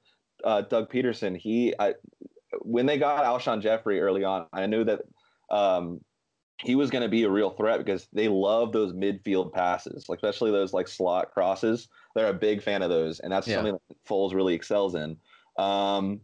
uh, 0.45 0.63
Doug 0.63 0.91
Pederson, 0.91 1.37
he 1.37 1.75
I, 1.79 1.95
when 2.63 2.87
they 2.87 2.99
got 2.99 3.25
Alshon 3.25 3.63
Jeffery 3.63 4.01
early 4.01 4.25
on, 4.25 4.47
I 4.53 4.67
knew 4.67 4.85
that 4.85 5.01
um, 5.51 6.01
he 6.65 6.75
was 6.75 6.91
going 6.91 7.03
to 7.03 7.09
be 7.09 7.23
a 7.23 7.31
real 7.31 7.51
threat 7.51 7.79
because 7.79 8.09
they 8.09 8.29
love 8.29 8.73
those 8.73 8.93
midfield 8.93 9.53
passes, 9.53 10.09
like 10.09 10.19
especially 10.19 10.51
those 10.51 10.73
like 10.73 10.89
slot 10.89 11.33
crosses. 11.33 11.89
They're 12.15 12.29
a 12.31 12.35
big 12.35 12.63
fan 12.63 12.83
of 12.83 12.91
those, 12.91 13.21
and 13.21 13.33
that's 13.33 13.47
Yeah. 13.47 13.55
something 13.55 13.75
that 13.89 14.05
Foles 14.05 14.35
really 14.35 14.55
excels 14.55 14.95
in. 14.95 15.21
Um, 15.57 16.23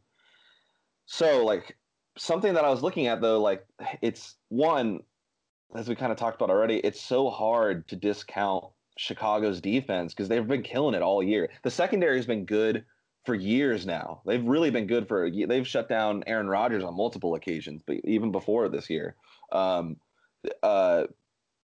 so 1.06 1.44
like 1.44 1.78
something 2.16 2.54
that 2.54 2.64
I 2.64 2.70
was 2.70 2.82
looking 2.82 3.06
at 3.06 3.20
though, 3.20 3.40
like 3.40 3.66
it's 4.02 4.36
one, 4.48 5.04
as 5.74 5.88
we 5.88 5.96
kind 5.96 6.12
of 6.12 6.18
talked 6.18 6.36
about 6.36 6.50
already, 6.50 6.78
it's 6.78 7.00
so 7.00 7.30
hard 7.30 7.88
to 7.88 7.96
discount 7.96 8.72
Chicago's 8.98 9.60
defense 9.60 10.14
because 10.14 10.28
they've 10.28 10.46
been 10.46 10.62
killing 10.62 10.94
it 10.94 11.02
all 11.02 11.22
year. 11.22 11.50
The 11.64 11.70
secondary 11.70 12.16
has 12.16 12.26
been 12.26 12.46
good 12.46 12.86
for 13.26 13.34
years 13.34 13.86
now. 13.86 14.22
They've 14.26 14.44
really 14.44 14.70
been 14.70 14.86
good 14.86 15.08
for 15.08 15.30
they've 15.30 15.66
shut 15.66 15.88
down 15.88 16.24
Aaron 16.26 16.48
Rodgers 16.48 16.84
on 16.84 16.96
multiple 16.96 17.34
occasions, 17.34 17.82
but 17.86 17.98
even 18.04 18.32
before 18.32 18.68
this 18.68 18.90
year. 18.90 19.16
Um, 19.52 20.00
uh, 20.62 21.04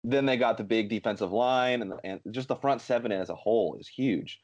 then 0.05 0.25
they 0.25 0.37
got 0.37 0.57
the 0.57 0.65
big 0.65 0.89
defensive 0.89 1.33
line 1.33 1.83
and, 1.83 1.93
and 2.05 2.21
just 2.31 2.49
the 2.49 2.57
front 2.57 2.81
seven 2.81 3.11
as 3.13 3.29
a 3.29 3.35
whole 3.35 3.77
is 3.81 3.89
huge, 3.89 4.41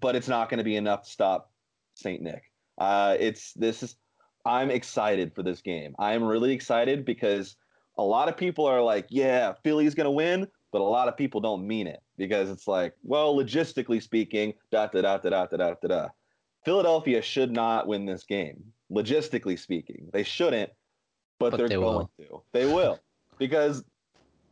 but 0.00 0.14
it's 0.14 0.28
not 0.28 0.50
going 0.50 0.58
to 0.58 0.64
be 0.64 0.76
enough 0.76 1.04
to 1.04 1.10
stop 1.10 1.50
Saint 1.94 2.22
Nick. 2.22 2.42
Uh, 2.78 3.16
it's 3.18 3.52
this 3.54 3.82
is 3.82 3.96
I'm 4.44 4.70
excited 4.70 5.34
for 5.34 5.42
this 5.42 5.62
game. 5.62 5.94
I'm 5.98 6.22
really 6.22 6.52
excited 6.52 7.04
because 7.04 7.56
a 7.98 8.02
lot 8.02 8.28
of 8.28 8.36
people 8.36 8.66
are 8.66 8.82
like, 8.82 9.06
yeah, 9.08 9.54
Philly's 9.64 9.94
going 9.94 10.04
to 10.04 10.10
win, 10.10 10.46
but 10.72 10.82
a 10.82 10.84
lot 10.84 11.08
of 11.08 11.16
people 11.16 11.40
don't 11.40 11.66
mean 11.66 11.86
it 11.86 12.00
because 12.18 12.50
it's 12.50 12.68
like, 12.68 12.94
well, 13.02 13.34
logistically 13.34 14.02
speaking, 14.02 14.52
da 14.70 14.86
da 14.88 15.00
da 15.00 15.16
da 15.16 15.30
da 15.30 15.46
da 15.46 15.56
da 15.56 15.74
da. 15.80 15.88
da. 15.88 16.08
Philadelphia 16.64 17.22
should 17.22 17.50
not 17.52 17.86
win 17.86 18.04
this 18.04 18.24
game. 18.24 18.62
Logistically 18.92 19.58
speaking, 19.58 20.08
they 20.12 20.22
shouldn't, 20.22 20.70
but, 21.38 21.52
But 21.52 21.56
they're 21.56 21.68
they 21.68 21.74
going 21.76 22.08
will. 22.18 22.42
to. 22.42 22.42
They 22.52 22.66
will 22.66 23.00
because 23.38 23.84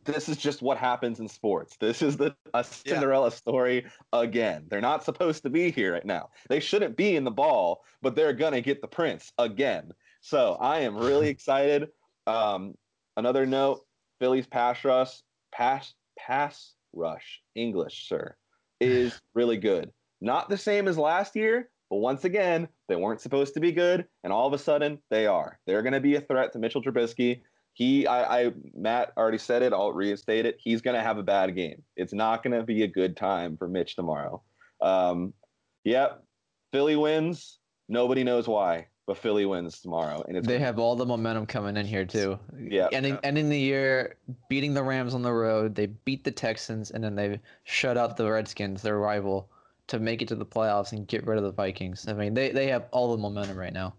this 0.05 0.29
is 0.29 0.37
just 0.37 0.61
what 0.61 0.77
happens 0.77 1.19
in 1.19 1.27
sports. 1.27 1.75
This 1.79 2.01
is 2.01 2.17
the 2.17 2.35
a 2.53 2.63
Cinderella 2.63 3.31
story 3.31 3.85
again. 4.13 4.65
They're 4.69 4.81
not 4.81 5.03
supposed 5.03 5.43
to 5.43 5.49
be 5.49 5.71
here 5.71 5.93
right 5.93 6.05
now. 6.05 6.29
They 6.47 6.59
shouldn't 6.59 6.95
be 6.95 7.15
in 7.15 7.23
the 7.23 7.31
ball, 7.31 7.83
but 8.01 8.15
they're 8.15 8.33
gonna 8.33 8.61
get 8.61 8.81
the 8.81 8.87
prince 8.87 9.31
again. 9.37 9.91
So 10.21 10.57
I 10.59 10.79
am 10.79 10.97
really 10.97 11.27
excited. 11.35 11.89
Um, 12.27 12.75
another 13.17 13.45
note: 13.45 13.85
Phillies 14.19 14.47
pass 14.47 14.83
rush, 14.83 15.21
pass 15.51 15.93
pass 16.17 16.73
rush, 16.93 17.41
English, 17.55 18.07
sir, 18.07 18.35
is 18.79 19.19
really 19.33 19.57
good. 19.57 19.91
Not 20.21 20.49
the 20.49 20.57
same 20.57 20.87
as 20.87 20.97
last 20.97 21.35
year, 21.35 21.69
but 21.89 21.97
once 21.97 22.23
again, 22.25 22.67
they 22.87 22.95
weren't 22.95 23.21
supposed 23.21 23.53
to 23.55 23.59
be 23.59 23.71
good, 23.71 24.05
and 24.23 24.31
all 24.31 24.47
of 24.47 24.53
a 24.53 24.57
sudden 24.57 24.99
they 25.09 25.27
are. 25.27 25.59
They're 25.65 25.81
going 25.81 25.93
to 25.93 25.99
be 25.99 26.15
a 26.15 26.21
threat 26.21 26.53
to 26.53 26.59
Mitchell 26.59 26.81
Trubisky. 26.81 27.41
He, 27.75 28.07
I, 28.07 28.39
I, 28.39 28.53
Matt 28.73 29.11
already 29.17 29.37
said 29.37 29.61
it. 29.61 29.73
I'll 29.73 29.91
restate 29.91 30.45
it. 30.45 30.55
He's 30.61 30.81
going 30.81 30.95
to 30.95 31.03
have 31.03 31.17
a 31.17 31.23
bad 31.23 31.53
game. 31.55 31.83
It's 31.97 32.13
not 32.13 32.41
going 32.41 32.57
to 32.57 32.63
be 32.63 32.83
a 32.83 32.87
good 32.87 33.17
time 33.17 33.57
for 33.57 33.67
Mitch 33.67 33.97
tomorrow. 33.97 34.41
Um, 34.81 35.33
yep, 35.83 36.23
Philly 36.71 36.95
wins. 36.95 37.59
Nobody 37.89 38.23
knows 38.23 38.47
why, 38.47 38.87
but 39.05 39.17
Philly 39.17 39.45
wins 39.45 39.81
tomorrow, 39.81 40.23
and 40.25 40.37
it's 40.37 40.47
They 40.47 40.57
have 40.57 40.79
all 40.79 40.95
the 40.95 41.05
momentum 41.05 41.45
coming 41.45 41.75
in 41.75 41.85
here 41.85 42.05
too. 42.05 42.39
Yeah. 42.57 42.87
Ending, 42.93 43.19
ending 43.23 43.49
the 43.49 43.59
year 43.59 44.15
beating 44.47 44.73
the 44.73 44.81
Rams 44.81 45.13
on 45.13 45.21
the 45.21 45.33
road. 45.33 45.75
They 45.75 45.87
beat 45.87 46.23
the 46.23 46.31
Texans 46.31 46.91
and 46.91 47.03
then 47.03 47.13
they 47.13 47.41
shut 47.65 47.97
out 47.97 48.15
the 48.15 48.31
Redskins, 48.31 48.81
their 48.83 48.99
rival, 48.99 49.49
to 49.87 49.99
make 49.99 50.21
it 50.21 50.29
to 50.29 50.35
the 50.35 50.45
playoffs 50.45 50.93
and 50.93 51.05
get 51.05 51.27
rid 51.27 51.37
of 51.37 51.43
the 51.43 51.51
Vikings. 51.51 52.07
I 52.07 52.13
mean, 52.13 52.33
they, 52.33 52.51
they 52.51 52.67
have 52.67 52.85
all 52.91 53.11
the 53.11 53.21
momentum 53.21 53.57
right 53.57 53.73
now. 53.73 53.95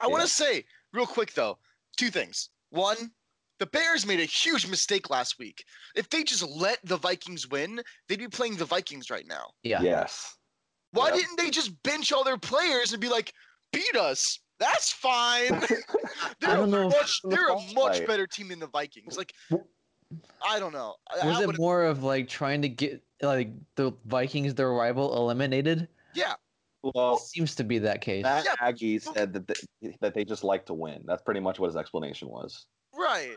I 0.00 0.08
want 0.08 0.22
to 0.22 0.28
say 0.28 0.64
real 0.92 1.06
quick 1.06 1.32
though, 1.32 1.58
two 1.96 2.10
things. 2.10 2.48
One, 2.72 3.12
the 3.58 3.66
Bears 3.66 4.04
made 4.06 4.18
a 4.20 4.24
huge 4.24 4.66
mistake 4.66 5.10
last 5.10 5.38
week. 5.38 5.64
If 5.94 6.08
they 6.10 6.24
just 6.24 6.42
let 6.42 6.78
the 6.84 6.96
Vikings 6.96 7.48
win, 7.48 7.80
they'd 8.08 8.18
be 8.18 8.28
playing 8.28 8.56
the 8.56 8.64
Vikings 8.64 9.10
right 9.10 9.26
now. 9.26 9.52
Yeah. 9.62 9.82
yes. 9.82 10.36
Why 10.92 11.08
Yep. 11.08 11.14
didn't 11.16 11.36
they 11.38 11.50
just 11.50 11.80
bench 11.82 12.12
all 12.12 12.24
their 12.24 12.38
players 12.38 12.92
and 12.92 13.00
be 13.00 13.08
like, 13.08 13.32
beat 13.72 13.94
us? 13.96 14.40
That's 14.58 14.92
fine. 14.92 15.48
They're 16.40 16.56
don't 16.56 16.64
a 16.64 16.66
know 16.66 16.88
much 16.88 17.20
they're 17.24 17.48
a 17.48 17.54
much 17.74 17.98
fight. 17.98 18.06
better 18.06 18.26
team 18.26 18.48
than 18.48 18.58
the 18.60 18.68
Vikings. 18.68 19.16
Like 19.16 19.32
I 20.46 20.58
don't 20.60 20.72
know. 20.72 20.94
Was 21.24 21.40
I 21.40 21.44
it 21.44 21.58
more 21.58 21.84
of 21.84 22.02
like 22.04 22.28
trying 22.28 22.62
to 22.62 22.68
get 22.68 23.02
like 23.22 23.50
the 23.76 23.92
Vikings, 24.06 24.54
their 24.54 24.70
rival, 24.72 25.16
eliminated? 25.16 25.88
yeah. 26.14 26.34
Well, 26.82 27.16
Seems 27.16 27.54
to 27.56 27.64
be 27.64 27.78
that 27.78 28.00
case. 28.00 28.24
Matt 28.24 28.44
Yeah. 28.44 28.54
Nagy 28.60 28.98
said 28.98 29.32
that 29.32 29.46
they, 29.46 29.94
that 30.00 30.14
they 30.14 30.24
just 30.24 30.42
like 30.42 30.66
to 30.66 30.74
win. 30.74 31.02
That's 31.06 31.22
pretty 31.22 31.40
much 31.40 31.58
what 31.58 31.68
his 31.68 31.76
explanation 31.76 32.28
was. 32.28 32.66
Right. 32.94 33.36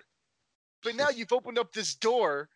But 0.84 0.96
now 0.96 1.10
you've 1.10 1.32
opened 1.32 1.60
up 1.60 1.72
this 1.72 1.96
door 1.96 2.50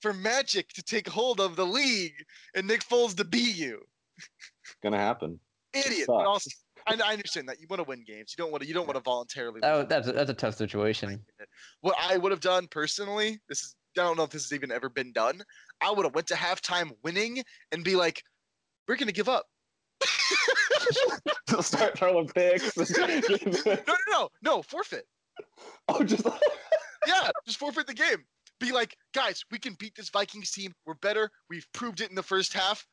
for 0.00 0.12
Magic 0.12 0.68
to 0.74 0.82
take 0.82 1.08
hold 1.08 1.40
of 1.40 1.56
the 1.56 1.66
league 1.66 2.14
and 2.54 2.66
Nick 2.66 2.84
Foles 2.84 3.16
to 3.16 3.24
beat 3.24 3.56
you. 3.56 3.80
Gonna 4.82 4.98
happen. 4.98 5.40
Idiot. 5.72 6.06
But 6.06 6.26
also, 6.26 6.50
I, 6.86 6.98
I 7.04 7.12
understand 7.12 7.48
that 7.48 7.60
you 7.60 7.66
want 7.68 7.80
to 7.80 7.88
win 7.88 8.04
games. 8.06 8.34
You 8.36 8.42
don't 8.42 8.50
want 8.50 8.62
to. 8.62 8.68
You 8.68 8.74
don't 8.74 8.86
want 8.86 8.96
to 8.96 9.02
voluntarily. 9.02 9.60
That, 9.60 9.76
lose. 9.76 9.86
that's 9.88 10.08
a, 10.08 10.12
that's 10.12 10.30
a 10.30 10.34
tough 10.34 10.54
situation. 10.54 11.22
What 11.80 11.96
I 12.00 12.16
would 12.16 12.32
have 12.32 12.40
done 12.40 12.66
personally, 12.70 13.38
this 13.48 13.62
is 13.62 13.74
I 13.98 14.02
don't 14.02 14.16
know 14.16 14.24
if 14.24 14.30
this 14.30 14.44
has 14.44 14.52
even 14.52 14.70
ever 14.70 14.88
been 14.88 15.12
done. 15.12 15.42
I 15.80 15.90
would 15.90 16.04
have 16.04 16.14
went 16.14 16.26
to 16.28 16.34
halftime 16.34 16.90
winning 17.02 17.42
and 17.72 17.84
be 17.84 17.96
like, 17.96 18.22
"We're 18.88 18.96
gonna 18.96 19.12
give 19.12 19.28
up. 19.28 19.46
They'll 21.46 21.62
start 21.62 21.98
throwing 21.98 22.28
picks. 22.28 22.76
no, 22.96 23.06
no, 23.66 23.96
no, 24.10 24.28
no, 24.42 24.62
forfeit. 24.62 25.04
oh, 25.88 26.02
just 26.02 26.26
Yeah, 27.06 27.30
just 27.46 27.58
forfeit 27.58 27.86
the 27.86 27.94
game. 27.94 28.24
Be 28.58 28.72
like, 28.72 28.96
guys, 29.12 29.42
we 29.50 29.58
can 29.58 29.74
beat 29.78 29.94
this 29.94 30.08
Vikings 30.08 30.50
team. 30.50 30.72
We're 30.86 30.94
better. 30.94 31.30
We've 31.50 31.66
proved 31.74 32.00
it 32.00 32.08
in 32.08 32.16
the 32.16 32.22
first 32.22 32.52
half. 32.52 32.86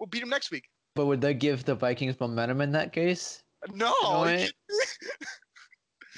We'll 0.00 0.06
beat 0.06 0.20
them 0.20 0.30
next 0.30 0.50
week. 0.50 0.64
But 0.94 1.06
would 1.06 1.20
that 1.20 1.34
give 1.34 1.64
the 1.64 1.74
Vikings 1.74 2.18
momentum 2.18 2.60
in 2.62 2.72
that 2.72 2.92
case? 2.92 3.42
No. 3.72 3.92
No, 4.02 4.24
you 4.24 4.30
it- 4.30 4.52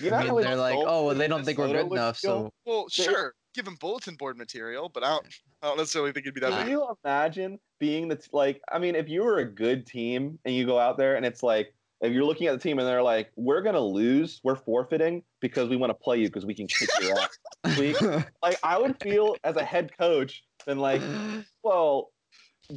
you 0.01 0.13
I 0.13 0.23
mean, 0.25 0.41
they're 0.41 0.55
like, 0.55 0.77
oh, 0.79 1.07
well, 1.07 1.15
they 1.17 1.27
don't 1.27 1.45
think 1.45 1.59
we're 1.59 1.67
good 1.67 1.91
enough, 1.91 2.19
feel? 2.19 2.31
so 2.31 2.51
Well, 2.65 2.87
They- 2.97 3.03
sure. 3.05 3.35
Give 3.59 3.67
him 3.67 3.75
bulletin 3.81 4.15
board 4.15 4.39
material, 4.39 4.89
but 4.89 5.03
I 5.03 5.09
don't, 5.09 5.27
I 5.65 5.67
don't 5.67 5.79
necessarily 5.79 6.13
think 6.13 6.27
it'd 6.27 6.35
be 6.37 6.41
that 6.43 6.53
Can 6.53 6.67
big. 6.67 6.71
you 6.71 6.97
imagine 7.05 7.59
being 7.81 8.07
the 8.07 8.15
t- 8.15 8.29
like? 8.33 8.61
I 8.71 8.79
mean, 8.79 8.95
if 8.95 9.09
you 9.09 9.25
were 9.25 9.39
a 9.39 9.45
good 9.45 9.85
team 9.85 10.39
and 10.45 10.55
you 10.55 10.65
go 10.65 10.79
out 10.79 10.97
there 10.97 11.17
and 11.17 11.27
it's 11.27 11.43
like, 11.43 11.75
if 12.01 12.13
you're 12.13 12.23
looking 12.23 12.47
at 12.47 12.53
the 12.53 12.61
team 12.61 12.79
and 12.79 12.87
they're 12.87 13.03
like, 13.03 13.33
"We're 13.35 13.61
gonna 13.63 13.81
lose, 13.81 14.41
we're 14.45 14.55
forfeiting 14.55 15.25
because 15.41 15.69
we 15.69 15.75
want 15.75 15.91
to 15.91 15.95
play 15.95 16.19
you 16.19 16.29
because 16.29 16.47
we 16.47 16.55
can 16.55 16.69
kick 16.69 16.89
your 17.01 17.19
ass." 17.19 17.37
week," 17.81 18.01
like 18.45 18.61
I 18.63 18.79
would 18.79 18.95
feel 19.03 19.35
as 19.43 19.57
a 19.57 19.65
head 19.65 19.91
coach, 19.99 20.45
then 20.65 20.79
like, 20.79 21.03
well, 21.65 22.13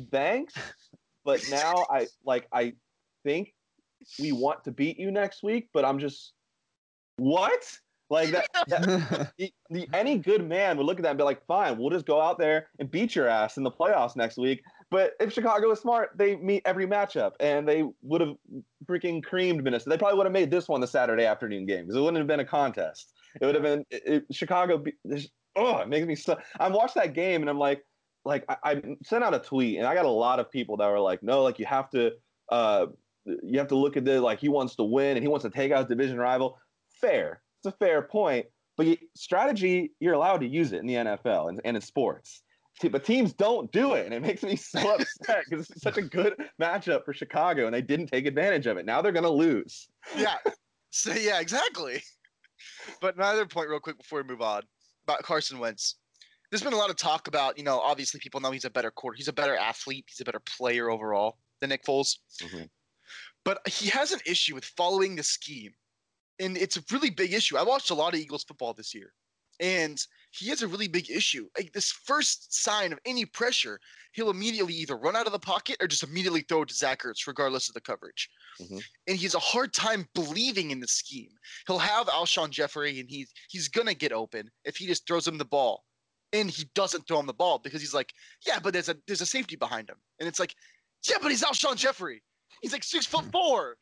thanks, 0.10 0.56
but 1.24 1.46
now 1.52 1.86
I 1.92 2.08
like 2.26 2.48
I 2.52 2.74
think 3.24 3.54
we 4.20 4.32
want 4.32 4.64
to 4.64 4.72
beat 4.72 4.98
you 4.98 5.12
next 5.12 5.44
week, 5.44 5.70
but 5.74 5.86
I'm 5.86 6.00
just 6.00 6.34
what 7.18 7.64
like 8.12 8.30
that. 8.32 8.48
that 8.68 9.32
the, 9.38 9.52
the, 9.70 9.90
any 9.94 10.18
good 10.18 10.48
man 10.48 10.78
would 10.78 10.86
look 10.86 10.98
at 10.98 11.04
that 11.04 11.10
and 11.12 11.18
be 11.18 11.24
like, 11.24 11.46
fine, 11.48 11.78
we'll 11.78 11.90
just 11.90 12.06
go 12.06 12.22
out 12.22 12.38
there 12.38 12.68
and 12.80 12.92
beat 12.92 13.16
your 13.16 13.28
ass 13.28 13.58
in 13.58 13.64
the 13.64 13.72
playoffs 13.72 14.16
next 14.16 14.38
week. 14.38 14.62
But 14.92 15.14
if 15.20 15.32
Chicago 15.34 15.70
was 15.70 15.80
smart, 15.80 16.12
they 16.18 16.36
meet 16.36 16.62
every 16.66 16.86
matchup 16.86 17.32
and 17.40 17.68
they 17.68 17.84
would 18.02 18.22
have 18.22 18.36
freaking 18.86 19.24
creamed 19.24 19.64
Minnesota. 19.64 19.92
They 19.92 19.98
probably 19.98 20.18
would 20.18 20.26
have 20.26 20.34
made 20.34 20.52
this 20.52 20.68
one 20.68 20.82
the 20.82 20.88
Saturday 20.88 21.26
afternoon 21.26 21.66
game 21.66 21.84
because 21.86 21.96
it 21.96 22.02
wouldn't 22.02 22.18
have 22.18 22.28
been 22.28 22.42
a 22.42 22.46
contest. 22.46 23.14
It 23.40 23.46
would 23.46 23.56
have 23.56 23.64
been 23.64 23.86
it, 23.90 24.04
it- 24.06 24.36
Chicago. 24.36 24.78
be- 24.78 24.94
Oh, 25.56 25.80
it 25.80 25.90
makes 25.90 26.08
me 26.08 26.16
so. 26.16 26.38
I 26.60 26.70
watched 26.70 26.96
that 26.96 27.14
game 27.14 27.42
and 27.42 27.50
I'm 27.50 27.60
like, 27.60 27.86
like 28.24 28.46
I, 28.48 28.58
I 28.64 28.82
sent 29.04 29.24
out 29.24 29.34
a 29.34 29.40
tweet 29.40 29.78
and 29.78 29.86
I 29.88 29.94
got 29.94 30.06
a 30.06 30.10
lot 30.10 30.40
of 30.40 30.50
people 30.50 30.78
that 30.78 30.88
were 30.90 31.00
like, 31.00 31.22
no, 31.24 31.44
like 31.44 31.60
you 31.60 31.66
have 31.66 31.90
to, 31.90 32.12
uh, 32.50 32.86
you 33.26 33.60
have 33.60 33.68
to 33.68 33.76
look 33.76 33.98
at 33.98 34.06
the 34.06 34.22
like 34.22 34.40
he 34.40 34.48
wants 34.48 34.76
to 34.78 34.84
win 34.84 35.18
and 35.18 35.24
he 35.24 35.28
wants 35.28 35.44
to 35.44 35.50
take 35.50 35.72
out 35.72 35.80
his 35.80 35.88
division 35.88 36.18
rival. 36.18 36.58
Fair, 37.02 37.42
it's 37.64 37.74
a 37.74 37.78
fair 37.78 38.02
point. 38.02 38.46
But 38.78 38.88
you, 38.88 38.98
strategy, 39.16 39.92
you're 40.00 40.14
allowed 40.14 40.40
to 40.40 40.48
use 40.48 40.72
it 40.72 40.80
in 40.80 40.88
the 40.88 40.96
NFL 40.96 41.50
and, 41.50 41.62
and 41.66 41.76
in 41.76 41.82
sports. 41.82 42.42
But 42.90 43.06
teams 43.06 43.34
don't 43.34 43.72
do 43.72 43.94
it, 43.94 44.06
and 44.06 44.14
it 44.14 44.22
makes 44.28 44.42
me 44.44 44.56
so 44.56 44.96
upset 44.96 45.44
because 45.48 45.70
it's 45.70 45.82
such 45.82 45.98
a 45.98 46.02
good 46.02 46.36
matchup 46.60 47.06
for 47.06 47.14
Chicago, 47.14 47.66
and 47.66 47.74
they 47.74 47.82
didn't 47.82 48.08
take 48.08 48.26
advantage 48.26 48.66
of 48.66 48.78
it. 48.78 48.86
Now 48.86 49.02
they're 49.02 49.12
going 49.12 49.24
to 49.24 49.30
lose. 49.30 49.88
yeah. 50.18 50.38
So 50.90 51.14
yeah, 51.14 51.40
exactly. 51.40 52.02
But 53.00 53.16
another 53.16 53.46
point, 53.46 53.70
real 53.70 53.80
quick, 53.80 53.98
before 53.98 54.22
we 54.22 54.28
move 54.28 54.42
on 54.42 54.64
about 55.04 55.24
Carson 55.24 55.60
Wentz. 55.60 55.96
There's 56.50 56.62
been 56.62 56.74
a 56.74 56.78
lot 56.78 56.90
of 56.90 56.98
talk 56.98 57.30
about, 57.30 57.58
you 57.58 57.64
know, 57.64 57.80
obviously 57.80 58.20
people 58.20 58.42
know 58.42 58.52
he's 58.52 58.66
a 58.66 58.70
better 58.70 58.92
quarter, 58.92 59.16
he's 59.16 59.30
a 59.30 59.34
better 59.34 59.56
athlete, 59.56 60.06
he's 60.10 60.20
a 60.20 60.26
better 60.26 60.42
player 60.58 60.90
overall 60.90 61.38
than 61.62 61.70
Nick 61.70 61.86
Foles. 61.86 62.18
Mhm. 62.40 62.70
But 63.46 63.66
he 63.68 63.90
has 63.90 64.12
an 64.12 64.20
issue 64.26 64.54
with 64.54 64.66
following 64.66 65.16
the 65.16 65.24
scheme, 65.24 65.72
and 66.42 66.58
it's 66.58 66.78
a 66.78 66.84
really 66.92 67.10
big 67.10 67.34
issue. 67.34 67.58
I 67.58 67.64
watched 67.64 67.92
a 67.92 67.96
lot 67.96 68.14
of 68.14 68.20
Eagles 68.20 68.44
football 68.44 68.74
this 68.74 68.94
year, 68.94 69.14
and 69.60 69.98
he 70.32 70.50
has 70.50 70.62
a 70.62 70.68
really 70.68 70.88
big 70.88 71.10
issue. 71.10 71.48
Like 71.58 71.72
this 71.74 71.92
first 71.92 72.54
sign 72.54 72.92
of 72.92 73.00
any 73.06 73.26
pressure, 73.26 73.80
he'll 74.14 74.30
immediately 74.30 74.74
either 74.74 74.98
run 74.98 75.16
out 75.16 75.28
of 75.28 75.34
the 75.34 75.40
pocket 75.40 75.78
or 75.80 75.88
just 75.88 76.04
immediately 76.04 76.42
throw 76.42 76.64
it 76.64 76.70
to 76.70 76.76
Zach 76.76 77.04
Ertz, 77.04 77.28
regardless 77.28 77.70
of 77.70 77.76
the 77.76 77.82
coverage. 77.82 78.30
Mhm. 78.60 78.84
And 79.08 79.18
he 79.18 79.24
has 79.24 79.36
a 79.36 79.40
hard 79.40 79.74
time 79.74 80.08
believing 80.14 80.72
in 80.72 80.80
the 80.80 80.88
scheme. 80.88 81.34
He'll 81.68 81.80
have 81.80 82.08
Alshon 82.08 82.50
Jeffery, 82.50 83.00
and 83.00 83.10
he's 83.10 83.32
he's 83.50 83.68
gonna 83.68 83.94
get 83.94 84.12
open 84.12 84.50
if 84.66 84.78
he 84.78 84.88
just 84.88 85.06
throws 85.06 85.28
him 85.28 85.38
the 85.38 85.46
ball, 85.46 85.86
and 86.34 86.50
he 86.50 86.66
doesn't 86.74 87.08
throw 87.08 87.20
him 87.20 87.28
the 87.28 87.34
ball 87.34 87.60
because 87.60 87.82
he's 87.82 87.94
like, 87.94 88.14
yeah, 88.46 88.60
but 88.60 88.74
there's 88.74 88.90
a 88.90 88.98
there's 89.06 89.22
a 89.22 89.26
safety 89.26 89.56
behind 89.56 89.90
him, 89.90 90.02
and 90.20 90.28
it's 90.28 90.40
like, 90.40 90.56
yeah, 91.08 91.18
but 91.22 91.32
he's 91.32 91.44
Alshon 91.44 91.76
Jeffery. 91.76 92.24
He's 92.62 92.74
like 92.74 92.84
six 92.84 93.06
foot 93.06 93.26
four. 93.32 93.78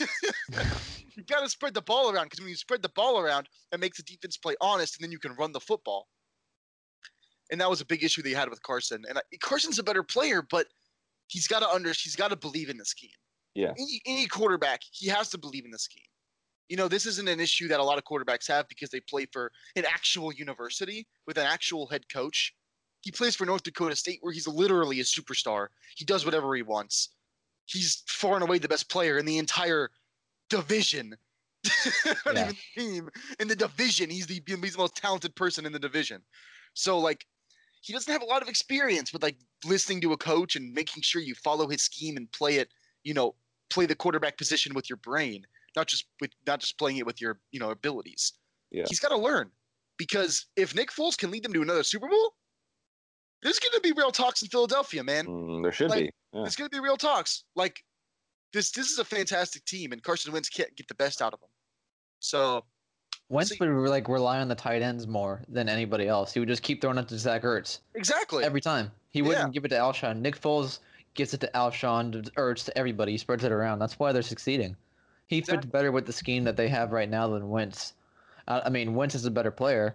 you 1.16 1.24
got 1.24 1.40
to 1.40 1.48
spread 1.48 1.74
the 1.74 1.82
ball 1.82 2.10
around 2.10 2.24
because 2.24 2.40
when 2.40 2.48
you 2.48 2.56
spread 2.56 2.82
the 2.82 2.90
ball 2.90 3.18
around, 3.18 3.48
it 3.72 3.80
makes 3.80 3.96
the 3.96 4.02
defense 4.02 4.36
play 4.36 4.54
honest, 4.60 4.96
and 4.96 5.04
then 5.04 5.12
you 5.12 5.18
can 5.18 5.34
run 5.34 5.52
the 5.52 5.60
football. 5.60 6.08
And 7.50 7.60
that 7.60 7.70
was 7.70 7.80
a 7.80 7.86
big 7.86 8.04
issue 8.04 8.22
they 8.22 8.32
had 8.32 8.50
with 8.50 8.62
Carson. 8.62 9.04
And 9.08 9.18
I, 9.18 9.22
Carson's 9.40 9.78
a 9.78 9.82
better 9.82 10.02
player, 10.02 10.42
but 10.42 10.66
he's 11.28 11.46
got 11.46 11.60
to 11.60 11.68
under 11.68 11.88
he's 11.88 12.16
got 12.16 12.28
to 12.28 12.36
believe 12.36 12.68
in 12.68 12.76
the 12.76 12.84
scheme. 12.84 13.10
Yeah. 13.54 13.72
Any, 13.78 14.00
any 14.06 14.26
quarterback, 14.26 14.82
he 14.90 15.08
has 15.08 15.30
to 15.30 15.38
believe 15.38 15.64
in 15.64 15.70
the 15.70 15.78
scheme. 15.78 16.04
You 16.68 16.76
know, 16.76 16.86
this 16.86 17.06
isn't 17.06 17.28
an 17.28 17.40
issue 17.40 17.66
that 17.68 17.80
a 17.80 17.84
lot 17.84 17.96
of 17.96 18.04
quarterbacks 18.04 18.46
have 18.48 18.68
because 18.68 18.90
they 18.90 19.00
play 19.00 19.26
for 19.32 19.50
an 19.74 19.84
actual 19.86 20.32
university 20.32 21.06
with 21.26 21.38
an 21.38 21.46
actual 21.46 21.86
head 21.86 22.02
coach. 22.12 22.54
He 23.00 23.10
plays 23.10 23.34
for 23.34 23.46
North 23.46 23.62
Dakota 23.62 23.96
State, 23.96 24.18
where 24.20 24.32
he's 24.32 24.46
literally 24.46 25.00
a 25.00 25.04
superstar. 25.04 25.68
He 25.96 26.04
does 26.04 26.24
whatever 26.24 26.54
he 26.54 26.62
wants. 26.62 27.10
He's 27.68 28.02
far 28.06 28.34
and 28.34 28.42
away 28.42 28.58
the 28.58 28.68
best 28.68 28.88
player 28.90 29.18
in 29.18 29.26
the 29.26 29.38
entire 29.38 29.90
division. 30.50 31.16
Not 32.26 32.34
Yeah. 32.34 32.42
even 32.44 32.48
the 32.48 32.80
team. 32.82 33.10
In 33.40 33.48
the 33.48 33.56
division, 33.56 34.10
he's 34.10 34.26
the, 34.26 34.42
he's 34.46 34.72
the 34.72 34.78
most 34.78 34.96
talented 34.96 35.34
person 35.36 35.66
in 35.66 35.72
the 35.72 35.78
division. 35.78 36.22
So, 36.74 36.98
like, 36.98 37.26
he 37.80 37.92
doesn't 37.92 38.12
have 38.12 38.22
a 38.22 38.26
lot 38.26 38.42
of 38.42 38.48
experience 38.48 39.12
with 39.12 39.22
like 39.22 39.36
listening 39.64 40.00
to 40.00 40.12
a 40.12 40.16
coach 40.16 40.56
and 40.56 40.72
making 40.72 41.02
sure 41.02 41.22
you 41.22 41.34
follow 41.34 41.68
his 41.68 41.82
scheme 41.82 42.16
and 42.16 42.30
play 42.32 42.56
it, 42.56 42.68
you 43.04 43.14
know, 43.14 43.34
play 43.70 43.86
the 43.86 43.94
quarterback 43.94 44.36
position 44.36 44.74
with 44.74 44.90
your 44.90 44.96
brain, 44.96 45.46
not 45.76 45.86
just 45.86 46.06
with 46.20 46.30
not 46.46 46.60
just 46.60 46.78
playing 46.78 46.96
it 46.96 47.06
with 47.06 47.20
your, 47.20 47.38
you 47.52 47.60
know, 47.60 47.70
abilities. 47.70 48.32
Yeah. 48.70 48.84
He's 48.88 48.98
got 49.00 49.10
to 49.10 49.16
learn 49.16 49.50
because 49.96 50.46
if 50.56 50.74
Nick 50.74 50.90
Foles 50.90 51.16
can 51.16 51.30
lead 51.30 51.44
them 51.44 51.52
to 51.52 51.62
another 51.62 51.82
Super 51.84 52.08
Bowl, 52.08 52.34
there's 53.42 53.58
going 53.60 53.72
to 53.74 53.80
be 53.80 53.92
real 53.92 54.10
talks 54.10 54.42
in 54.42 54.48
Philadelphia, 54.48 55.04
man. 55.04 55.26
Mm, 55.26 55.62
there 55.62 55.72
should 55.72 55.90
Like, 55.90 56.06
be. 56.06 56.10
Yeah. 56.32 56.42
There's 56.42 56.56
going 56.56 56.68
to 56.70 56.76
be 56.76 56.80
real 56.82 56.96
talks. 56.96 57.44
Like 57.56 57.82
this, 58.52 58.70
this 58.70 58.90
is 58.90 58.98
a 58.98 59.04
fantastic 59.04 59.64
team, 59.64 59.92
and 59.92 60.02
Carson 60.02 60.32
Wentz 60.32 60.48
can't 60.48 60.74
get 60.76 60.88
the 60.88 60.94
best 60.94 61.22
out 61.22 61.32
of 61.34 61.40
them. 61.40 61.48
So 62.20 62.64
Wentz 63.28 63.50
See- 63.50 63.56
would 63.60 63.88
like 63.90 64.08
rely 64.08 64.40
on 64.40 64.48
the 64.48 64.54
tight 64.54 64.82
ends 64.82 65.06
more 65.06 65.42
than 65.48 65.68
anybody 65.68 66.08
else. 66.08 66.32
He 66.32 66.40
would 66.40 66.48
just 66.48 66.62
keep 66.62 66.80
throwing 66.80 66.98
it 66.98 67.08
to 67.08 67.18
Zach 67.18 67.42
Ertz 67.42 67.80
exactly, 67.94 68.44
every 68.44 68.60
time. 68.60 68.90
He 69.10 69.22
wouldn't 69.22 69.52
give 69.52 69.64
it 69.64 69.68
to 69.68 69.76
Alshon. 69.76 70.20
Nick 70.20 70.38
Foles 70.40 70.80
gives 71.14 71.32
it 71.34 71.40
to 71.40 71.50
Alshon, 71.54 72.12
to 72.12 72.30
Ertz, 72.32 72.64
to 72.66 72.76
everybody. 72.78 73.12
He 73.12 73.18
spreads 73.18 73.42
it 73.44 73.52
around. 73.52 73.78
That's 73.78 73.98
why 73.98 74.12
they're 74.12 74.22
succeeding. 74.22 74.76
He 75.26 75.40
fits 75.40 75.66
better 75.66 75.92
with 75.92 76.06
the 76.06 76.12
scheme 76.12 76.44
that 76.44 76.56
they 76.56 76.68
have 76.68 76.92
right 76.92 77.08
now 77.08 77.28
than 77.28 77.48
Wentz. 77.50 77.94
I, 78.46 78.60
I 78.66 78.68
mean, 78.70 78.94
Wentz 78.94 79.14
is 79.14 79.24
a 79.26 79.30
better 79.30 79.50
player, 79.50 79.94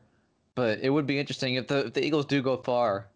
but 0.56 0.80
it 0.80 0.90
would 0.90 1.08
be 1.08 1.20
interesting 1.20 1.56
if 1.56 1.68
the 1.68 1.88
if 1.88 1.94
the 1.94 2.04
Eagles 2.06 2.26
do 2.26 2.42
go 2.42 2.58
far. 2.58 3.08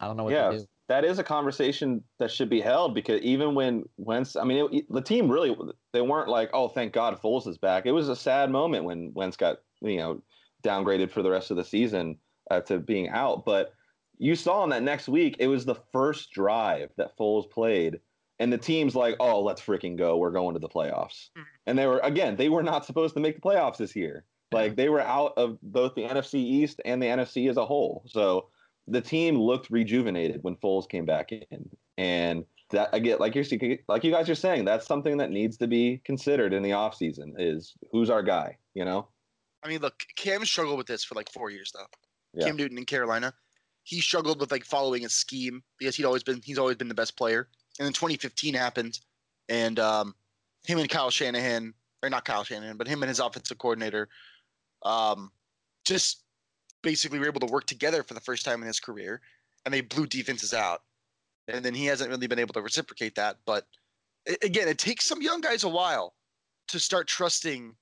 I 0.00 0.06
don't 0.06 0.16
know 0.16 0.24
what 0.24 0.32
Yeah. 0.34 0.50
to 0.50 0.58
do. 0.58 0.66
That 0.92 1.06
is 1.06 1.18
a 1.18 1.24
conversation 1.24 2.04
that 2.18 2.30
should 2.30 2.50
be 2.50 2.60
held 2.60 2.94
because 2.94 3.18
even 3.22 3.54
when 3.54 3.82
Wentz, 3.96 4.36
I 4.36 4.44
mean, 4.44 4.68
it, 4.70 4.92
the 4.92 5.00
team 5.00 5.26
really 5.26 5.56
they 5.94 6.02
weren't 6.02 6.28
like, 6.28 6.50
oh, 6.52 6.68
thank 6.68 6.92
God 6.92 7.18
Foles 7.18 7.48
is 7.48 7.56
back. 7.56 7.86
It 7.86 7.92
was 7.92 8.10
a 8.10 8.16
sad 8.16 8.50
moment 8.50 8.84
when 8.84 9.10
Wentz 9.14 9.38
got 9.38 9.60
you 9.80 9.96
know 9.96 10.22
downgraded 10.62 11.10
for 11.10 11.22
the 11.22 11.30
rest 11.30 11.50
of 11.50 11.56
the 11.56 11.64
season 11.64 12.18
uh, 12.50 12.60
to 12.60 12.78
being 12.78 13.08
out. 13.08 13.46
But 13.46 13.72
you 14.18 14.36
saw 14.36 14.64
in 14.64 14.70
that 14.70 14.82
next 14.82 15.08
week, 15.08 15.36
it 15.38 15.46
was 15.46 15.64
the 15.64 15.80
first 15.94 16.30
drive 16.30 16.90
that 16.98 17.16
Foles 17.16 17.50
played, 17.50 17.98
and 18.38 18.52
the 18.52 18.58
team's 18.58 18.94
like, 18.94 19.16
oh, 19.18 19.40
let's 19.40 19.62
freaking 19.62 19.96
go. 19.96 20.18
We're 20.18 20.30
going 20.30 20.52
to 20.52 20.60
the 20.60 20.68
playoffs. 20.68 21.30
Mhm. 21.38 21.44
And 21.68 21.78
they 21.78 21.86
were 21.86 22.00
again, 22.00 22.36
they 22.36 22.50
were 22.50 22.62
not 22.62 22.84
supposed 22.84 23.14
to 23.14 23.20
make 23.20 23.36
the 23.36 23.40
playoffs 23.40 23.78
this 23.78 23.96
year. 23.96 24.26
Like 24.52 24.76
they 24.76 24.90
were 24.90 25.00
out 25.00 25.32
of 25.38 25.56
both 25.62 25.94
the 25.94 26.02
NFC 26.02 26.34
East 26.34 26.82
and 26.84 27.02
the 27.02 27.06
NFC 27.06 27.48
as 27.48 27.56
a 27.56 27.64
whole. 27.64 28.04
So 28.06 28.50
the 28.88 29.00
team 29.00 29.36
looked 29.36 29.70
rejuvenated 29.70 30.42
when 30.42 30.56
Foles 30.56 30.88
came 30.88 31.04
back 31.04 31.32
in, 31.32 31.68
and 31.98 32.44
that 32.72 32.90
again, 32.92 33.18
like 33.20 33.34
you're 33.34 33.44
like 33.88 34.04
you 34.04 34.10
guys 34.10 34.28
are 34.28 34.34
saying, 34.34 34.64
that's 34.64 34.86
something 34.86 35.16
that 35.18 35.30
needs 35.30 35.56
to 35.58 35.66
be 35.66 36.00
considered 36.04 36.52
in 36.52 36.62
the 36.62 36.70
offseason 36.70 37.34
is 37.38 37.74
who's 37.92 38.10
our 38.10 38.22
guy, 38.22 38.56
you 38.74 38.84
know? 38.84 39.08
I 39.62 39.68
mean, 39.68 39.80
look, 39.80 40.02
Cam 40.16 40.44
struggled 40.44 40.78
with 40.78 40.88
this 40.88 41.04
for 41.04 41.14
like 41.14 41.30
four 41.30 41.50
years 41.50 41.72
though. 41.72 41.86
Yeah. 42.34 42.46
Cam 42.46 42.56
Newton 42.56 42.78
in 42.78 42.84
Carolina, 42.84 43.32
he 43.84 44.00
struggled 44.00 44.40
with 44.40 44.50
like 44.50 44.64
following 44.64 45.04
a 45.04 45.08
scheme 45.08 45.62
because 45.78 45.96
he'd 45.96 46.04
always 46.04 46.22
been 46.22 46.40
he's 46.42 46.58
always 46.58 46.76
been 46.76 46.88
the 46.88 46.94
best 46.94 47.16
player. 47.16 47.48
And 47.78 47.86
then 47.86 47.92
2015 47.92 48.54
happened, 48.54 48.98
and 49.48 49.78
um, 49.78 50.14
him 50.66 50.78
and 50.78 50.88
Kyle 50.88 51.10
Shanahan, 51.10 51.72
or 52.02 52.10
not 52.10 52.24
Kyle 52.24 52.44
Shanahan, 52.44 52.76
but 52.76 52.88
him 52.88 53.02
and 53.02 53.08
his 53.08 53.20
offensive 53.20 53.58
coordinator, 53.58 54.08
um, 54.82 55.30
just 55.84 56.21
basically 56.82 57.18
we 57.18 57.24
were 57.24 57.30
able 57.30 57.40
to 57.40 57.52
work 57.52 57.66
together 57.66 58.02
for 58.02 58.14
the 58.14 58.20
first 58.20 58.44
time 58.44 58.60
in 58.60 58.66
his 58.66 58.80
career, 58.80 59.20
and 59.64 59.72
they 59.72 59.80
blew 59.80 60.06
defenses 60.06 60.52
out. 60.52 60.82
And 61.48 61.64
then 61.64 61.74
he 61.74 61.86
hasn't 61.86 62.10
really 62.10 62.26
been 62.26 62.38
able 62.38 62.54
to 62.54 62.62
reciprocate 62.62 63.14
that. 63.16 63.38
But 63.46 63.66
again, 64.42 64.68
it 64.68 64.78
takes 64.78 65.04
some 65.04 65.22
young 65.22 65.40
guys 65.40 65.64
a 65.64 65.68
while 65.68 66.14
to 66.68 66.78
start 66.78 67.08
trusting. 67.08 67.74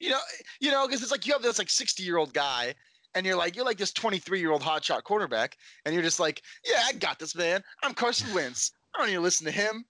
You 0.00 0.10
know, 0.10 0.18
you 0.60 0.70
know, 0.70 0.86
because 0.86 1.02
it's 1.02 1.10
like 1.10 1.26
you 1.26 1.32
have 1.32 1.42
this 1.42 1.58
like 1.58 1.70
60 1.70 2.02
year 2.02 2.16
old 2.16 2.32
guy, 2.32 2.74
and 3.14 3.26
you're 3.26 3.36
like 3.36 3.56
you're 3.56 3.64
like 3.64 3.78
this 3.78 3.92
23 3.92 4.40
year 4.40 4.52
old 4.52 4.62
hotshot 4.62 5.04
quarterback, 5.04 5.56
and 5.84 5.94
you're 5.94 6.02
just 6.02 6.20
like, 6.20 6.42
yeah, 6.64 6.82
I 6.86 6.92
got 6.92 7.18
this, 7.18 7.34
man. 7.34 7.62
I'm 7.82 7.94
Carson 7.94 8.32
Wentz. 8.34 8.72
I 8.94 8.98
don't 8.98 9.08
need 9.08 9.14
to 9.14 9.20
listen 9.20 9.44
to 9.46 9.52
him. 9.52 9.84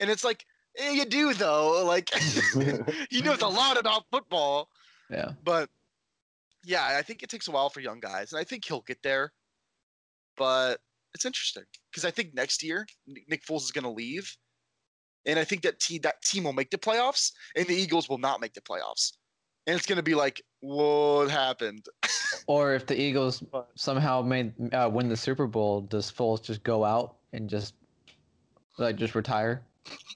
And 0.00 0.10
it's 0.10 0.24
like, 0.24 0.44
eh, 0.78 0.92
you 0.92 1.04
do 1.04 1.34
though. 1.34 1.84
Like 1.84 2.10
he 3.10 3.22
knows 3.22 3.42
a 3.42 3.48
lot 3.48 3.78
about 3.78 4.04
football. 4.10 4.68
Yeah. 5.10 5.32
But 5.44 5.70
yeah, 6.64 6.96
I 6.98 7.02
think 7.02 7.22
it 7.22 7.28
takes 7.28 7.48
a 7.48 7.50
while 7.50 7.68
for 7.68 7.80
young 7.80 8.00
guys, 8.00 8.32
and 8.32 8.40
I 8.40 8.44
think 8.44 8.64
he'll 8.64 8.82
get 8.82 9.02
there. 9.02 9.32
But 10.36 10.80
it's 11.14 11.24
interesting 11.24 11.64
because 11.90 12.04
I 12.04 12.10
think 12.10 12.34
next 12.34 12.62
year 12.62 12.86
Nick 13.28 13.44
Foles 13.44 13.62
is 13.62 13.70
going 13.70 13.84
to 13.84 13.90
leave, 13.90 14.36
and 15.26 15.38
I 15.38 15.44
think 15.44 15.62
that 15.62 15.80
team 15.80 16.00
that 16.02 16.22
team 16.22 16.44
will 16.44 16.52
make 16.52 16.70
the 16.70 16.78
playoffs, 16.78 17.32
and 17.56 17.66
the 17.66 17.74
Eagles 17.74 18.08
will 18.08 18.18
not 18.18 18.40
make 18.40 18.54
the 18.54 18.60
playoffs, 18.60 19.12
and 19.66 19.76
it's 19.76 19.86
going 19.86 19.96
to 19.96 20.02
be 20.02 20.14
like, 20.14 20.42
what 20.60 21.30
happened? 21.30 21.86
Or 22.46 22.74
if 22.74 22.84
the 22.84 23.00
Eagles 23.00 23.44
somehow 23.76 24.20
made 24.20 24.52
uh, 24.74 24.90
win 24.92 25.08
the 25.08 25.16
Super 25.16 25.46
Bowl, 25.46 25.82
does 25.82 26.10
Foles 26.10 26.42
just 26.42 26.62
go 26.64 26.84
out 26.84 27.16
and 27.32 27.48
just 27.48 27.74
like 28.76 28.96
just 28.96 29.14
retire 29.14 29.62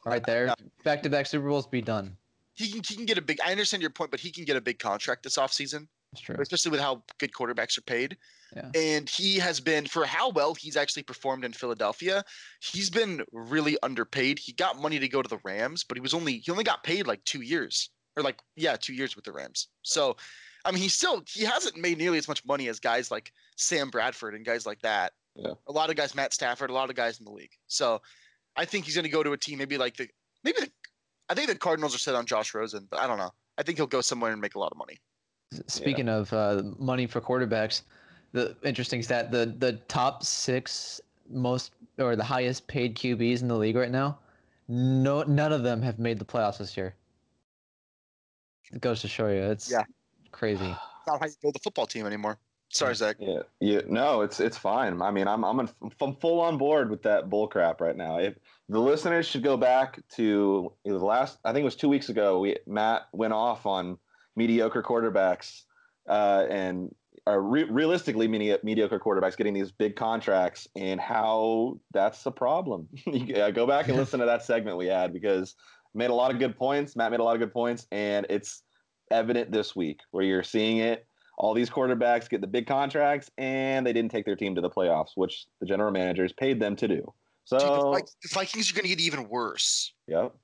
right 0.05 0.25
there? 0.27 0.53
Back 0.85 1.03
to 1.05 1.09
back 1.09 1.27
Super 1.27 1.49
Bowls, 1.49 1.67
be 1.67 1.81
done. 1.81 2.17
He 2.55 2.71
can 2.73 2.83
he 2.87 2.97
can 2.97 3.07
get 3.07 3.19
a 3.19 3.23
big. 3.23 3.39
I 3.47 3.53
understand 3.53 3.83
your 3.83 3.91
point, 3.91 4.11
but 4.11 4.21
he 4.21 4.33
can 4.33 4.45
get 4.45 4.57
a 4.57 4.61
big 4.61 4.79
contract 4.79 5.23
this 5.23 5.37
offseason. 5.37 5.87
That's 6.13 6.23
true. 6.23 6.37
especially 6.41 6.71
with 6.71 6.81
how 6.81 7.03
good 7.19 7.33
quarterbacks 7.33 7.77
are 7.77 7.83
paid. 7.83 8.17
Yeah. 8.57 8.71
And 8.75 9.09
he 9.09 9.37
has 9.39 9.61
been 9.61 9.87
for 9.87 10.07
how 10.07 10.31
well 10.31 10.55
he's 10.55 10.77
actually 10.77 11.03
performed 11.03 11.45
in 11.45 11.53
Philadelphia. 11.53 12.25
He's 12.61 12.89
been 12.89 13.23
really 13.33 13.77
underpaid. 13.83 14.39
He 14.39 14.53
got 14.53 14.81
money 14.81 14.99
to 14.99 15.09
go 15.09 15.21
to 15.21 15.29
the 15.29 15.41
Rams, 15.45 15.85
but 15.85 15.99
he 15.99 16.01
was 16.01 16.15
only 16.15 16.39
he 16.39 16.51
only 16.51 16.65
got 16.65 16.83
paid 16.83 17.07
like 17.07 17.23
2 17.25 17.43
years 17.43 17.91
or 18.17 18.23
like 18.23 18.39
yeah, 18.57 18.77
2 18.77 18.95
years 18.95 19.17
with 19.17 19.27
the 19.27 19.33
Rams. 19.33 19.69
So, 19.83 20.17
I 20.65 20.71
mean, 20.71 20.83
he 20.83 20.89
still 20.89 21.23
he 21.29 21.45
hasn't 21.45 21.77
made 21.77 21.99
nearly 21.99 22.19
as 22.19 22.27
much 22.29 22.45
money 22.47 22.69
as 22.69 22.81
guys 22.81 23.11
like 23.11 23.33
Sam 23.57 23.91
Bradford 23.91 24.35
and 24.35 24.47
guys 24.47 24.65
like 24.65 24.81
that. 24.81 25.13
Yeah. 25.37 25.53
A 25.67 25.73
lot 25.73 25.91
of 25.91 25.97
guys 25.97 26.15
Matt 26.15 26.33
Stafford, 26.33 26.71
a 26.71 26.75
lot 26.75 26.89
of 26.89 26.97
guys 26.97 27.19
in 27.19 27.27
the 27.27 27.33
league. 27.33 27.53
So, 27.67 28.01
I 28.57 28.65
think 28.65 28.87
he's 28.87 28.95
going 28.95 29.05
to 29.05 29.11
go 29.11 29.23
to 29.23 29.33
a 29.33 29.37
team 29.37 29.59
maybe 29.59 29.77
like 29.77 29.97
the 29.99 30.09
maybe 30.43 30.61
the 30.61 30.71
I 31.29 31.35
think 31.35 31.49
the 31.49 31.55
Cardinals 31.55 31.95
are 31.95 31.99
set 31.99 32.15
on 32.15 32.25
Josh 32.25 32.55
Rosen, 32.55 32.89
but 32.91 32.99
I 32.99 33.07
don't 33.07 33.19
know. 33.19 33.33
I 33.59 33.63
think 33.63 33.77
he'll 33.77 33.87
go 33.87 34.01
somewhere 34.01 34.33
and 34.33 34.41
make 34.41 34.55
a 34.55 34.59
lot 34.59 34.73
of 34.73 34.79
money. 34.79 34.97
S- 35.53 35.63
Speaking 35.67 36.09
of 36.09 36.33
uh, 36.33 36.63
money 36.79 37.07
for 37.07 37.21
quarterbacks, 37.21 37.83
the 38.33 38.57
interesting 38.63 39.03
stat: 39.03 39.31
the 39.31 39.55
the 39.59 39.75
top 39.89 40.23
six 40.23 41.01
most 41.31 41.73
or 41.99 42.17
the 42.17 42.25
highest 42.25 42.67
paid 42.67 42.97
QBs 42.97 43.43
in 43.43 43.49
the 43.49 43.57
league 43.57 43.77
right 43.77 43.91
now, 43.91 44.19
no 44.69 45.23
none 45.23 45.53
of 45.53 45.63
them 45.63 45.83
have 45.83 45.99
made 45.99 46.19
the 46.19 46.25
playoffs 46.25 46.59
this 46.59 46.77
year. 46.77 46.95
It 48.73 48.81
goes 48.81 49.01
to 49.01 49.09
show 49.09 49.29
you, 49.29 49.41
it's 49.43 49.71
Yeah. 49.71 49.85
crazy. 50.33 50.75
It's 50.99 51.13
not 51.13 51.21
how 51.21 51.27
you 51.27 51.33
build 51.41 51.57
a 51.57 51.59
football 51.61 51.87
team 51.87 52.05
anymore. 52.05 52.39
Sorry, 52.69 52.95
Zach. 52.95 53.17
Yeah, 53.19 53.41
yeah, 53.61 53.81
no, 53.89 54.21
it's 54.21 54.41
it's 54.41 54.59
fine. 54.59 55.01
I 55.01 55.11
mean, 55.11 55.27
I'm 55.27 55.43
I'm, 55.43 55.61
in, 55.61 55.71
I'm 56.01 56.15
full 56.17 56.41
on 56.43 56.59
board 56.59 56.91
with 56.91 57.03
that 57.05 57.31
bull 57.31 57.49
crap 57.49 57.81
right 57.81 57.97
now. 57.97 58.19
If 58.19 58.35
the 58.69 58.79
listeners 58.79 59.27
should 59.27 59.43
go 59.43 59.57
back 59.57 60.01
to 60.17 60.71
the 60.85 60.99
last, 60.99 61.39
I 61.47 61.55
think 61.55 61.63
it 61.63 61.65
was 61.65 61.77
two 61.77 61.89
weeks 61.89 62.11
ago, 62.11 62.41
we 62.41 62.59
Matt 62.67 63.09
went 63.13 63.33
off 63.33 63.65
on 63.65 63.97
mediocre 64.39 64.83
quarterbacks, 64.83 65.65
uh, 66.09 66.47
and 66.49 66.95
are 67.27 67.43
re- 67.43 67.65
realistically 67.65 68.27
medi- 68.27 68.57
mediocre 68.63 68.99
quarterbacks 68.99 69.37
getting 69.37 69.53
these 69.53 69.71
big 69.71 69.97
contracts, 69.97 70.67
and 70.77 70.99
how 71.01 71.79
that's 71.93 72.25
a 72.25 72.31
problem. 72.31 72.89
yeah, 73.07 73.51
go 73.51 73.67
back 73.67 73.89
and 73.89 73.99
listen 73.99 74.21
to 74.21 74.27
that 74.27 74.43
segment 74.45 74.79
we 74.79 74.87
had 74.87 75.13
because 75.13 75.57
made 75.95 76.11
a 76.11 76.15
lot 76.15 76.31
of 76.31 76.39
good 76.39 76.57
points. 76.57 76.97
Matt 76.97 77.11
made 77.11 77.21
a 77.21 77.25
lot 77.25 77.35
of 77.35 77.41
good 77.41 77.53
points, 77.53 77.87
and 77.93 78.25
it's 78.31 78.63
evident 79.11 79.51
this 79.51 79.75
week 79.75 80.01
where 80.13 80.25
you're 80.25 80.43
seeing 80.43 80.79
it 80.79 81.07
all 81.39 81.55
these 81.55 81.71
quarterbacks 81.71 82.29
get 82.29 82.41
the 82.41 82.47
big 82.47 82.67
contracts 82.67 83.31
and 83.39 83.87
they 83.87 83.93
didn't 83.93 84.11
take 84.11 84.25
their 84.25 84.35
team 84.37 84.57
to 84.57 84.61
the 84.61 84.69
playoffs, 84.69 85.11
which 85.15 85.47
the 85.61 85.67
general 85.67 85.93
managers 85.93 86.33
paid 86.33 86.61
them 86.61 86.75
to 86.77 86.89
do. 86.89 87.13
So, 87.45 87.59
Dude, 87.59 87.69
the, 87.69 87.91
Vi- 87.93 88.13
the 88.23 88.29
Vikings 88.35 88.71
are 88.71 88.75
going 88.75 88.83
to 88.83 88.89
get 88.89 89.01
even 89.01 89.29
worse. 89.29 89.95
yep, 90.09 90.35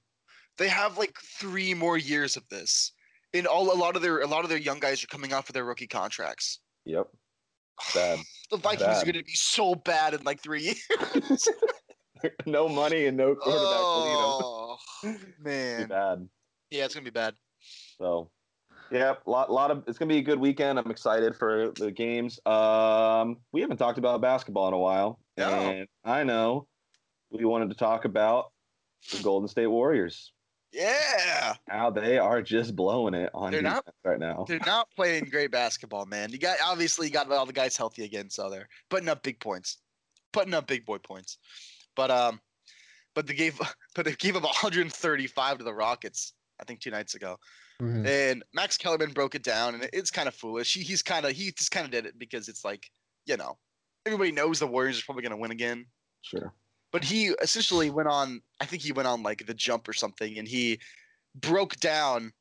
They 0.57 0.69
have 0.69 0.97
like 0.97 1.19
three 1.39 1.75
more 1.75 1.99
years 1.99 2.37
of 2.37 2.49
this, 2.49 2.93
and 3.35 3.47
all 3.47 3.71
a 3.73 3.77
lot 3.77 3.97
of 3.97 4.03
their 4.03 4.21
a 4.21 4.27
lot 4.27 4.45
of 4.45 4.49
their 4.49 4.59
young 4.59 4.79
guys 4.79 5.03
are 5.05 5.09
coming 5.09 5.33
off 5.33 5.49
of 5.49 5.55
their 5.55 5.65
rookie 5.65 5.87
contracts. 5.87 6.61
yep, 6.85 7.07
bad. 7.95 8.21
The 8.51 8.57
Vikings 8.59 8.83
Bad. 8.87 9.03
are 9.03 9.05
going 9.13 9.19
to 9.19 9.25
be 9.25 9.33
so 9.35 9.75
bad 9.75 10.15
in 10.15 10.23
like 10.23 10.41
three 10.41 10.63
years. 10.63 11.49
no 12.47 12.69
money 12.69 13.07
and 13.07 13.17
no 13.17 13.35
quarterback 13.35 13.81
oh 13.81 14.79
to 15.03 15.09
lead 15.09 15.17
them. 15.19 15.35
man, 15.41 15.89
bad. 15.89 16.29
yeah, 16.71 16.85
it's 16.85 16.95
going 16.95 17.05
to 17.05 17.11
be 17.11 17.15
bad. 17.15 17.35
So, 17.99 18.31
yeah, 18.91 19.15
lot 19.27 19.51
lot 19.51 19.71
of 19.71 19.85
it's 19.87 19.99
gonna 19.99 20.09
be 20.11 20.19
a 20.19 20.23
good 20.23 20.39
weekend. 20.39 20.79
I'm 20.79 20.91
excited 20.91 21.35
for 21.37 21.73
the 21.77 21.91
games. 21.91 22.39
Um, 22.47 23.39
we 23.53 23.61
haven't 23.63 23.79
talked 23.79 23.99
about 23.99 24.21
basketball 24.21 24.69
in 24.69 24.75
a 24.75 24.79
while, 24.79 25.19
No. 25.37 25.49
and 25.49 25.89
I 26.05 26.25
know 26.25 26.67
we 27.31 27.45
wanted 27.45 27.71
to 27.71 27.77
talk 27.77 28.05
about 28.05 28.53
the 29.11 29.23
Golden 29.23 29.49
State 29.49 29.67
Warriors. 29.69 30.33
Yeah, 30.75 31.55
Now 31.69 31.91
they 31.91 32.19
are 32.19 32.43
just 32.43 32.75
blowing 32.75 33.15
it 33.15 33.31
on 33.33 33.53
They're 33.53 33.63
not- 33.63 33.87
right 34.05 34.19
now. 34.19 34.45
they're 34.49 34.59
not 34.67 34.89
playing 34.97 35.27
great 35.27 35.53
basketball, 35.53 36.05
man. 36.05 36.31
You 36.31 36.39
got 36.39 36.57
obviously 36.65 37.07
you 37.07 37.13
got 37.13 37.31
all 37.31 37.47
the 37.47 37.53
guys 37.53 37.77
healthy 37.77 38.05
again, 38.05 38.29
so 38.29 38.51
they're 38.51 38.69
putting 38.91 39.09
up 39.09 39.23
big 39.23 39.39
points, 39.39 39.79
putting 40.33 40.53
up 40.53 40.67
big 40.67 40.85
boy 40.85 40.99
points. 40.99 41.39
But 41.95 42.11
um, 42.11 42.41
but 43.15 43.29
they 43.29 43.35
gave 43.35 43.57
but 43.95 44.05
they 44.05 44.15
gave 44.17 44.35
up 44.37 44.43
135 44.43 45.59
to 45.59 45.65
the 45.65 45.73
Rockets. 45.73 46.33
I 46.61 46.65
think 46.65 46.81
two 46.81 46.91
nights 46.91 47.15
ago. 47.15 47.37
Mhm. 47.81 48.07
And 48.07 48.45
Max 48.53 48.77
Kellerman 48.77 49.13
broke 49.13 49.35
it 49.37 49.43
down, 49.45 49.75
and 49.75 49.89
it's 49.93 50.11
kind 50.11 50.27
of 50.29 50.35
foolish. 50.35 50.75
He, 50.75 50.83
he's 50.83 51.03
kind 51.03 51.25
of 51.25 51.33
he 51.33 51.53
just 51.53 51.71
kind 51.71 51.85
of 51.85 51.93
did 51.93 52.07
it 52.07 52.19
because 52.19 52.49
it's 52.49 52.65
like 52.65 52.91
you 53.27 53.37
know 53.37 53.59
everybody 54.07 54.33
knows 54.33 54.59
the 54.59 54.67
Warriors 54.67 54.99
are 55.01 55.05
probably 55.05 55.23
going 55.23 55.31
to 55.33 55.37
win 55.37 55.51
again. 55.53 55.87
Sure. 56.23 56.53
But 56.95 57.03
he 57.03 57.35
essentially 57.43 57.91
went 57.91 58.09
on. 58.09 58.41
I 58.61 58.67
think 58.67 58.81
he 58.81 58.93
went 58.93 59.09
on 59.09 59.25
like 59.25 59.45
the 59.45 59.53
jump 59.53 59.89
or 59.89 59.93
something, 59.93 60.39
and 60.39 60.47
he 60.47 60.79
broke 61.35 61.75
down 61.81 62.33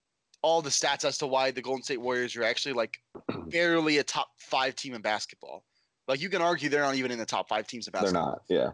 all 0.43 0.61
the 0.61 0.69
stats 0.69 1.03
as 1.03 1.17
to 1.17 1.25
why 1.25 1.49
the 1.49 1.59
Golden 1.63 1.81
State 1.81 1.99
Warriors 1.99 2.35
are 2.35 2.43
actually 2.43 2.73
like 2.73 2.99
barely 3.47 3.97
a 3.97 4.03
top 4.03 4.27
five 4.37 4.75
team 4.75 4.93
in 4.93 5.01
basketball. 5.01 5.63
Like 6.07 6.21
you 6.21 6.29
can 6.29 6.43
argue 6.43 6.69
they're 6.69 6.83
not 6.83 6.93
even 6.93 7.09
in 7.09 7.17
the 7.17 7.25
top 7.25 7.49
five 7.49 7.65
teams 7.65 7.87
in 7.87 7.93
basketball. 7.93 8.43
They're 8.47 8.59
not. 8.59 8.67
Yeah. 8.67 8.71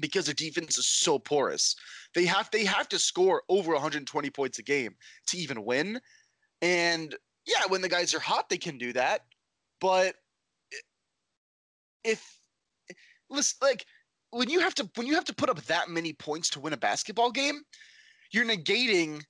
because 0.00 0.26
their 0.26 0.34
defense 0.34 0.78
is 0.78 0.86
so 0.86 1.18
porous. 1.18 1.74
They 2.14 2.24
have 2.26 2.48
they 2.52 2.64
have 2.64 2.88
to 2.90 2.98
score 3.00 3.42
over 3.48 3.72
120 3.72 4.30
points 4.30 4.60
a 4.60 4.62
game 4.62 4.94
to 5.26 5.36
even 5.36 5.64
win. 5.64 6.00
And 6.62 7.12
yeah, 7.44 7.62
when 7.66 7.82
the 7.82 7.88
guys 7.88 8.14
are 8.14 8.20
hot, 8.20 8.48
they 8.48 8.58
can 8.58 8.78
do 8.78 8.92
that. 8.92 9.24
But 9.80 10.14
if 12.04 12.38
listen, 13.28 13.58
like 13.60 13.84
when 14.36 14.50
you 14.50 14.60
have 14.60 14.74
to 14.74 14.88
when 14.96 15.06
you 15.06 15.14
have 15.14 15.24
to 15.24 15.34
put 15.34 15.48
up 15.50 15.60
that 15.62 15.88
many 15.88 16.12
points 16.12 16.50
to 16.50 16.60
win 16.60 16.72
a 16.72 16.76
basketball 16.76 17.30
game, 17.30 17.62
you're 18.32 18.44
negating 18.44 19.24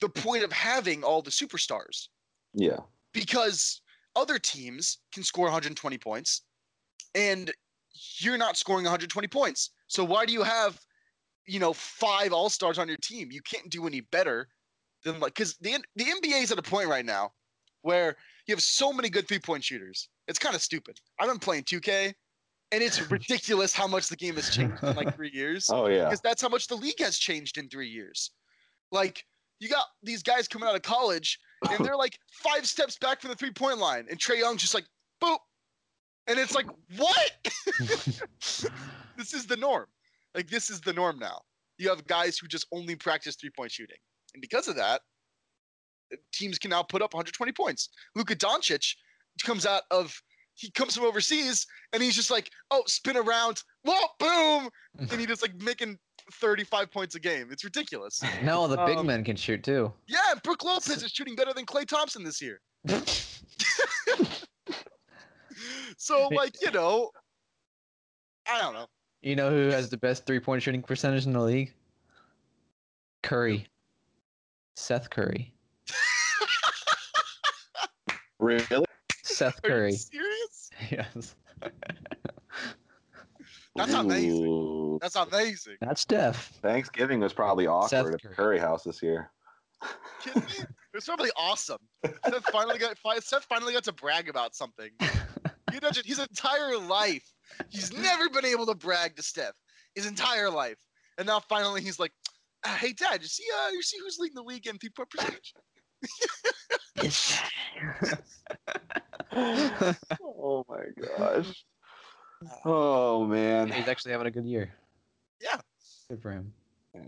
the 0.00 0.08
point 0.08 0.44
of 0.44 0.52
having 0.52 1.02
all 1.02 1.22
the 1.22 1.30
superstars 1.30 2.08
Yeah. 2.52 2.80
because 3.12 3.80
other 4.14 4.38
teams 4.38 4.98
can 5.12 5.22
score 5.22 5.44
120 5.44 5.98
points 5.98 6.42
and 7.14 7.52
you're 8.18 8.36
not 8.36 8.56
scoring 8.56 8.84
120 8.84 9.28
points. 9.28 9.70
So 9.88 10.04
why 10.04 10.26
do 10.26 10.32
you 10.32 10.42
have, 10.42 10.78
you 11.46 11.58
know, 11.58 11.72
five 11.72 12.32
all-stars 12.32 12.78
on 12.78 12.88
your 12.88 12.98
team? 12.98 13.30
You 13.30 13.40
can't 13.42 13.70
do 13.70 13.86
any 13.86 14.00
better 14.00 14.48
than 15.02 15.18
like 15.20 15.34
cuz 15.34 15.56
the 15.58 15.82
the 15.94 16.04
NBA 16.04 16.42
is 16.42 16.52
at 16.52 16.58
a 16.58 16.62
point 16.62 16.88
right 16.88 17.04
now 17.06 17.32
where 17.82 18.16
you 18.46 18.54
have 18.54 18.62
so 18.62 18.92
many 18.92 19.08
good 19.08 19.26
three-point 19.28 19.64
shooters. 19.64 20.08
It's 20.28 20.38
kind 20.38 20.54
of 20.54 20.62
stupid. 20.62 21.00
I've 21.18 21.28
been 21.28 21.38
playing 21.38 21.64
2K 21.64 22.14
and 22.72 22.82
it's 22.82 23.10
ridiculous 23.10 23.72
how 23.72 23.86
much 23.86 24.08
the 24.08 24.16
game 24.16 24.34
has 24.36 24.50
changed 24.50 24.82
in 24.82 24.94
like 24.96 25.14
3 25.14 25.30
years 25.32 25.68
Oh 25.72 25.86
yeah. 25.86 26.04
because 26.04 26.20
that's 26.20 26.42
how 26.42 26.48
much 26.48 26.66
the 26.66 26.74
league 26.76 27.00
has 27.00 27.16
changed 27.18 27.58
in 27.58 27.68
three 27.68 27.88
years. 27.88 28.32
Like 28.92 29.24
you 29.60 29.68
got 29.68 29.86
these 30.02 30.22
guys 30.22 30.46
coming 30.48 30.68
out 30.68 30.74
of 30.74 30.82
college 30.82 31.38
and 31.70 31.84
they're 31.84 31.96
like 31.96 32.18
five 32.32 32.66
steps 32.66 32.98
back 32.98 33.20
from 33.20 33.30
the 33.30 33.36
three 33.36 33.52
point 33.52 33.78
line, 33.78 34.06
and 34.10 34.18
Trae 34.18 34.38
Young's 34.38 34.60
just 34.62 34.74
like 34.74 34.84
boop, 35.22 35.38
and 36.26 36.38
it's 36.38 36.54
like 36.54 36.66
what? 36.96 37.30
this 39.16 39.32
is 39.32 39.46
the 39.46 39.56
norm. 39.56 39.86
Like 40.34 40.48
this 40.48 40.68
is 40.70 40.80
the 40.80 40.92
norm 40.92 41.18
now. 41.18 41.40
You 41.78 41.88
have 41.88 42.06
guys 42.06 42.38
who 42.38 42.46
just 42.46 42.66
only 42.72 42.94
practice 42.96 43.36
three 43.36 43.50
point 43.50 43.72
shooting, 43.72 43.96
and 44.34 44.40
because 44.42 44.68
of 44.68 44.76
that, 44.76 45.00
teams 46.32 46.58
can 46.58 46.70
now 46.70 46.82
put 46.82 47.00
up 47.02 47.14
120 47.14 47.52
points. 47.52 47.88
Luka 48.14 48.36
Doncic 48.36 48.94
comes 49.44 49.64
out 49.66 49.82
of 49.90 50.14
he 50.56 50.70
comes 50.70 50.96
from 50.96 51.04
overseas 51.04 51.66
and 51.92 52.02
he's 52.02 52.16
just 52.16 52.30
like, 52.30 52.50
oh, 52.70 52.82
spin 52.86 53.16
around, 53.16 53.62
whoa, 53.84 53.96
boom, 54.18 54.68
and 54.98 55.20
he 55.20 55.26
just 55.26 55.42
like 55.42 55.54
making 55.62 55.98
35 56.32 56.90
points 56.90 57.14
a 57.14 57.20
game. 57.20 57.48
It's 57.50 57.62
ridiculous. 57.62 58.22
now 58.42 58.58
all 58.60 58.68
the 58.68 58.76
big 58.84 58.98
Um, 58.98 59.06
men 59.06 59.22
can 59.22 59.36
shoot 59.36 59.62
too. 59.62 59.92
Yeah, 60.08 60.18
and 60.32 60.42
Brook 60.42 60.64
Lopez 60.64 61.02
is 61.02 61.12
shooting 61.12 61.36
better 61.36 61.52
than 61.52 61.66
Klay 61.66 61.86
Thompson 61.86 62.24
this 62.24 62.42
year. 62.42 62.60
So 65.98 66.28
like, 66.28 66.60
you 66.62 66.70
know, 66.70 67.10
I 68.48 68.60
don't 68.60 68.74
know. 68.74 68.86
You 69.22 69.34
know 69.34 69.50
who 69.50 69.68
has 69.68 69.88
the 69.88 69.96
best 69.96 70.26
three 70.26 70.38
point 70.38 70.62
shooting 70.62 70.82
percentage 70.82 71.26
in 71.26 71.32
the 71.32 71.40
league? 71.40 71.72
Curry. 73.22 73.66
Seth 74.76 75.10
Curry. 75.10 75.52
Really? 78.38 78.85
Seth 79.36 79.60
Are 79.64 79.68
you 79.68 79.74
Curry. 79.74 79.92
serious? 79.92 80.70
yes. 80.90 81.34
That's 83.76 83.92
amazing. 83.92 84.46
Ooh. 84.46 84.94
Ooh. 84.94 84.98
That's 85.02 85.16
amazing. 85.16 85.76
That's 85.82 86.00
Steph. 86.00 86.52
Thanksgiving 86.62 87.20
was 87.20 87.34
probably 87.34 87.66
awkward 87.66 88.14
at 88.14 88.22
the 88.22 88.28
Curry. 88.28 88.34
Curry 88.34 88.58
house 88.58 88.84
this 88.84 89.02
year. 89.02 89.30
Kidding 90.22 90.42
me? 90.42 90.48
It 90.60 90.68
was 90.94 91.04
probably 91.04 91.30
awesome. 91.36 91.80
Seth 92.02 92.46
finally 92.50 92.78
got 92.78 92.96
Seth 93.22 93.44
finally 93.44 93.74
got 93.74 93.84
to 93.84 93.92
brag 93.92 94.28
about 94.28 94.54
something. 94.54 94.90
You 95.72 95.80
imagine 95.82 96.04
his 96.06 96.20
entire 96.20 96.78
life, 96.78 97.34
he's 97.68 97.92
never 97.92 98.30
been 98.30 98.46
able 98.46 98.64
to 98.66 98.74
brag 98.74 99.16
to 99.16 99.22
Steph. 99.22 99.52
His 99.94 100.06
entire 100.06 100.48
life, 100.48 100.78
and 101.18 101.26
now 101.26 101.40
finally 101.40 101.82
he's 101.82 101.98
like, 101.98 102.12
"Ah, 102.64 102.78
"Hey, 102.80 102.92
Dad, 102.94 103.20
you 103.20 103.28
see, 103.28 103.44
uh, 103.58 103.68
you 103.70 103.82
see 103.82 103.98
who's 103.98 104.16
leading 104.18 104.36
the 104.36 104.42
league 104.42 104.66
in 104.68 104.78
three-point 104.78 105.10
percentage?" 105.10 105.52
oh 110.22 110.64
my 110.68 110.84
gosh. 111.18 111.64
Oh 112.64 113.24
man. 113.26 113.70
He's 113.70 113.88
actually 113.88 114.12
having 114.12 114.26
a 114.26 114.30
good 114.30 114.46
year. 114.46 114.72
Yeah. 115.40 115.58
Good 116.08 116.22
for 116.22 116.30
him. 116.32 116.52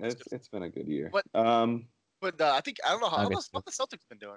It's 0.03 0.23
it's 0.33 0.49
been 0.49 0.63
a 0.63 0.69
good 0.69 0.87
year. 0.87 1.11
But- 1.13 1.25
um 1.35 1.87
But 2.21 2.41
uh, 2.41 2.53
I 2.55 2.61
think 2.61 2.79
I 2.87 2.91
don't 2.91 3.01
know 3.01 3.09
how, 3.09 3.19
how, 3.19 3.25
the, 3.25 3.31
Nuggets. 3.31 3.51
how 3.53 3.61
the 3.65 3.73
Celtics 3.73 4.09
been 4.09 4.19
doing. 4.19 4.37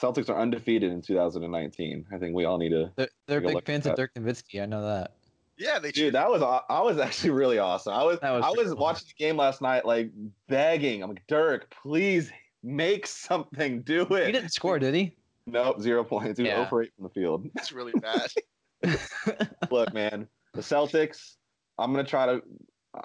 Celtics 0.00 0.28
are 0.28 0.38
undefeated 0.38 0.92
in 0.92 1.00
2019. 1.00 2.06
I 2.12 2.18
think 2.18 2.34
we 2.34 2.44
all 2.44 2.58
need 2.58 2.70
to 2.70 2.92
They're, 2.96 3.08
they're 3.26 3.40
Take 3.40 3.44
a 3.44 3.48
big 3.48 3.54
look 3.54 3.62
at 3.62 3.66
fans 3.66 3.86
of. 3.86 3.96
Dirk 3.96 4.14
Nowitzki. 4.14 4.62
I 4.62 4.66
know 4.66 4.82
that. 4.82 5.12
Yeah, 5.58 5.78
they 5.78 5.90
Dude, 5.90 6.14
that 6.14 6.28
was 6.28 6.42
I 6.42 6.82
was 6.82 6.98
actually 6.98 7.30
really 7.30 7.58
awesome. 7.58 7.94
I 7.94 8.02
was, 8.02 8.18
was 8.20 8.42
I 8.44 8.50
was 8.50 8.68
cool. 8.68 8.76
watching 8.76 9.08
the 9.08 9.24
game 9.24 9.38
last 9.38 9.62
night, 9.62 9.86
like 9.86 10.10
begging. 10.48 11.02
I'm 11.02 11.08
like, 11.08 11.26
Dirk, 11.28 11.74
please 11.82 12.30
make 12.62 13.06
something. 13.06 13.80
Do 13.82 14.02
it. 14.02 14.26
He 14.26 14.32
didn't 14.32 14.52
score, 14.52 14.78
did 14.78 14.94
he? 14.94 15.15
Nope, 15.46 15.80
zero 15.80 16.04
points. 16.04 16.36
Dude, 16.36 16.46
Yeah. 16.46 16.56
0 16.56 16.66
for 16.66 16.82
8 16.82 16.92
from 16.96 17.04
the 17.04 17.10
field. 17.10 17.46
it's 17.56 17.72
really 17.72 17.92
bad. 17.92 18.28
Look, 19.70 19.94
man, 19.94 20.28
the 20.54 20.60
Celtics. 20.60 21.34
I'm 21.78 21.92
gonna 21.92 22.04
try 22.04 22.26
to. 22.26 22.42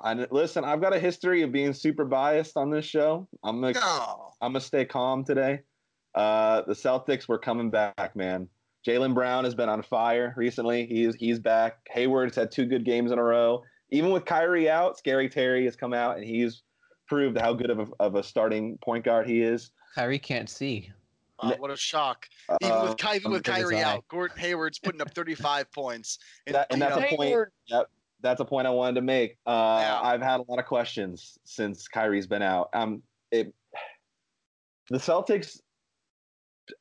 I 0.03 0.13
listen. 0.31 0.63
I've 0.63 0.81
got 0.81 0.95
a 0.95 0.99
history 0.99 1.41
of 1.41 1.51
being 1.51 1.73
super 1.73 2.05
biased 2.05 2.55
on 2.57 2.69
this 2.69 2.85
show. 2.85 3.27
I'm 3.43 3.61
gonna 3.61 3.73
no. 3.73 4.33
I'm 4.41 4.51
gonna 4.53 4.61
stay 4.61 4.85
calm 4.85 5.23
today. 5.23 5.59
Uh, 6.15 6.61
the 6.67 6.73
Celtics 6.73 7.27
were 7.27 7.37
coming 7.37 7.69
back, 7.69 8.15
man. 8.15 8.47
Jaylen 8.87 9.13
Brown 9.13 9.43
has 9.43 9.53
been 9.53 9.69
on 9.69 9.81
fire 9.83 10.33
recently. 10.37 10.85
He's 10.87 11.15
he's 11.15 11.39
back. 11.39 11.77
Hayward's 11.89 12.35
had 12.35 12.51
two 12.51 12.65
good 12.65 12.85
games 12.85 13.11
in 13.11 13.19
a 13.19 13.23
row. 13.23 13.63
Even 13.91 14.11
with 14.11 14.25
Kyrie 14.25 14.69
out, 14.69 14.97
Scary 14.97 15.29
Terry 15.29 15.65
has 15.65 15.75
come 15.75 15.93
out 15.93 16.15
and 16.17 16.25
he's 16.25 16.63
proved 17.07 17.37
how 17.37 17.53
good 17.53 17.69
of 17.69 17.79
a, 17.79 17.87
of 17.99 18.15
a 18.15 18.23
starting 18.23 18.77
point 18.83 19.03
guard 19.03 19.27
he 19.27 19.41
is. 19.41 19.71
Kyrie 19.95 20.17
can't 20.19 20.49
see. 20.49 20.89
Wow, 21.43 21.55
what 21.59 21.71
a 21.71 21.77
shock! 21.77 22.27
Even 22.61 22.75
Uh, 22.75 22.85
with 22.89 22.97
Ky- 22.97 23.15
even 23.15 23.31
with 23.31 23.47
look 23.47 23.55
at 23.55 23.61
Kyrie 23.61 23.81
out, 23.81 24.07
Gordon 24.07 24.37
Hayward's 24.37 24.79
putting 24.79 25.01
up 25.01 25.13
35 25.13 25.71
points. 25.73 26.19
That- 26.47 26.67
and 26.71 26.81
that's 26.81 26.97
know, 26.97 27.05
a 27.05 27.15
point. 27.15 27.49
Yep, 27.67 27.89
that's 28.21 28.41
a 28.41 28.45
point 28.45 28.67
I 28.67 28.71
wanted 28.71 28.95
to 28.95 29.01
make. 29.01 29.37
Uh, 29.45 29.79
Yeah. 29.81 29.99
I've 30.01 30.21
had 30.21 30.39
a 30.39 30.43
lot 30.47 30.59
of 30.59 30.65
questions 30.65 31.37
since 31.43 31.87
Kyrie's 31.87 32.27
been 32.27 32.41
out. 32.41 32.69
Um, 32.73 33.01
it, 33.31 33.53
the 34.89 34.97
Celtics. 34.97 35.59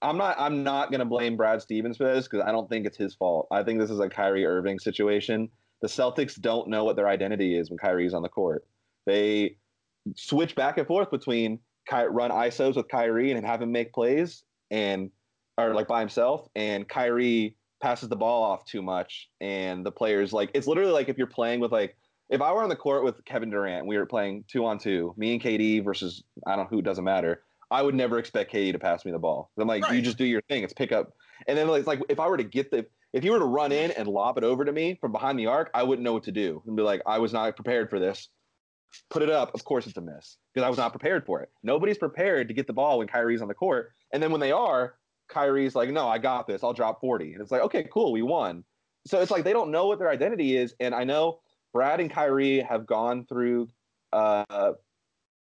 I'm 0.02 0.18
not. 0.18 0.36
I'm 0.38 0.62
not 0.62 0.90
going 0.90 1.00
to 1.00 1.04
blame 1.06 1.36
Brad 1.36 1.62
Stevens 1.62 1.96
for 1.96 2.04
this 2.04 2.28
because 2.28 2.44
I 2.46 2.52
don't 2.52 2.68
think 2.68 2.86
it's 2.86 2.96
his 2.96 3.14
fault. 3.14 3.48
I 3.50 3.62
think 3.62 3.80
this 3.80 3.90
is 3.90 3.98
a 3.98 4.08
Kyrie 4.08 4.46
Irving 4.46 4.78
situation. 4.78 5.48
The 5.80 5.88
Celtics 5.88 6.38
don't 6.40 6.68
know 6.68 6.84
what 6.84 6.94
their 6.96 7.08
identity 7.08 7.56
is 7.58 7.70
when 7.70 7.78
Kyrie's 7.78 8.14
on 8.14 8.22
the 8.22 8.28
court. 8.28 8.66
They 9.06 9.56
switch 10.14 10.54
back 10.54 10.78
and 10.78 10.86
forth 10.86 11.10
between 11.10 11.58
run 11.90 12.30
ISOs 12.30 12.76
with 12.76 12.86
Kyrie 12.88 13.32
and 13.32 13.44
have 13.44 13.62
him 13.62 13.72
make 13.72 13.92
plays, 13.92 14.44
and 14.70 15.10
or 15.58 15.74
like 15.74 15.88
by 15.88 16.00
himself, 16.00 16.48
and 16.54 16.88
Kyrie 16.88 17.56
passes 17.82 18.08
the 18.08 18.16
ball 18.16 18.42
off 18.42 18.64
too 18.64 18.82
much, 18.82 19.28
and 19.40 19.84
the 19.84 19.92
players 19.92 20.32
like 20.32 20.50
it's 20.54 20.66
literally 20.66 20.92
like 20.92 21.08
if 21.08 21.18
you're 21.18 21.26
playing 21.26 21.60
with 21.60 21.72
like 21.72 21.96
if 22.28 22.40
I 22.40 22.52
were 22.52 22.62
on 22.62 22.68
the 22.68 22.76
court 22.76 23.04
with 23.04 23.24
Kevin 23.24 23.50
Durant, 23.50 23.86
we 23.86 23.96
were 23.96 24.06
playing 24.06 24.44
two 24.48 24.64
on 24.64 24.78
two, 24.78 25.14
me 25.16 25.32
and 25.32 25.42
KD 25.42 25.84
versus 25.84 26.22
I 26.46 26.56
don't 26.56 26.70
know 26.70 26.76
who, 26.76 26.82
doesn't 26.82 27.04
matter. 27.04 27.42
I 27.72 27.82
would 27.82 27.94
never 27.94 28.18
expect 28.18 28.52
KD 28.52 28.72
to 28.72 28.78
pass 28.78 29.04
me 29.04 29.12
the 29.12 29.18
ball. 29.18 29.50
I'm 29.58 29.68
like, 29.68 29.88
you 29.90 30.02
just 30.02 30.18
do 30.18 30.24
your 30.24 30.42
thing. 30.42 30.64
It's 30.64 30.72
pick 30.72 30.92
up, 30.92 31.12
and 31.46 31.56
then 31.56 31.68
it's 31.70 31.86
like 31.86 32.00
if 32.08 32.20
I 32.20 32.28
were 32.28 32.36
to 32.36 32.44
get 32.44 32.70
the 32.70 32.86
if 33.12 33.24
you 33.24 33.32
were 33.32 33.38
to 33.38 33.44
run 33.44 33.72
in 33.72 33.90
and 33.92 34.06
lob 34.06 34.38
it 34.38 34.44
over 34.44 34.64
to 34.64 34.72
me 34.72 34.96
from 35.00 35.12
behind 35.12 35.38
the 35.38 35.46
arc, 35.46 35.70
I 35.74 35.82
wouldn't 35.82 36.04
know 36.04 36.12
what 36.12 36.24
to 36.24 36.32
do 36.32 36.62
and 36.66 36.76
be 36.76 36.82
like, 36.82 37.02
I 37.06 37.18
was 37.18 37.32
not 37.32 37.56
prepared 37.56 37.90
for 37.90 37.98
this. 37.98 38.28
Put 39.10 39.22
it 39.22 39.30
up. 39.30 39.54
Of 39.54 39.64
course, 39.64 39.86
it's 39.86 39.96
a 39.96 40.00
miss 40.00 40.36
because 40.52 40.64
I 40.64 40.68
was 40.68 40.78
not 40.78 40.90
prepared 40.90 41.24
for 41.24 41.40
it. 41.42 41.50
Nobody's 41.62 41.98
prepared 41.98 42.48
to 42.48 42.54
get 42.54 42.66
the 42.66 42.72
ball 42.72 42.98
when 42.98 43.08
Kyrie's 43.08 43.42
on 43.42 43.48
the 43.48 43.54
court, 43.54 43.92
and 44.12 44.22
then 44.22 44.30
when 44.30 44.40
they 44.40 44.52
are, 44.52 44.94
Kyrie's 45.30 45.74
like, 45.74 45.90
no, 45.90 46.08
I 46.08 46.18
got 46.18 46.46
this. 46.46 46.62
I'll 46.62 46.72
drop 46.72 47.00
40. 47.00 47.32
And 47.32 47.42
it's 47.42 47.50
like, 47.50 47.62
okay, 47.62 47.86
cool, 47.92 48.12
we 48.12 48.22
won. 48.22 48.64
So 49.06 49.20
it's 49.20 49.30
like 49.30 49.44
they 49.44 49.52
don't 49.52 49.70
know 49.70 49.86
what 49.86 49.98
their 49.98 50.10
identity 50.10 50.56
is. 50.56 50.74
And 50.80 50.94
I 50.94 51.04
know 51.04 51.40
Brad 51.72 52.00
and 52.00 52.10
Kyrie 52.10 52.60
have 52.60 52.86
gone 52.86 53.24
through 53.26 53.68
uh, 54.12 54.44
a 54.50 54.74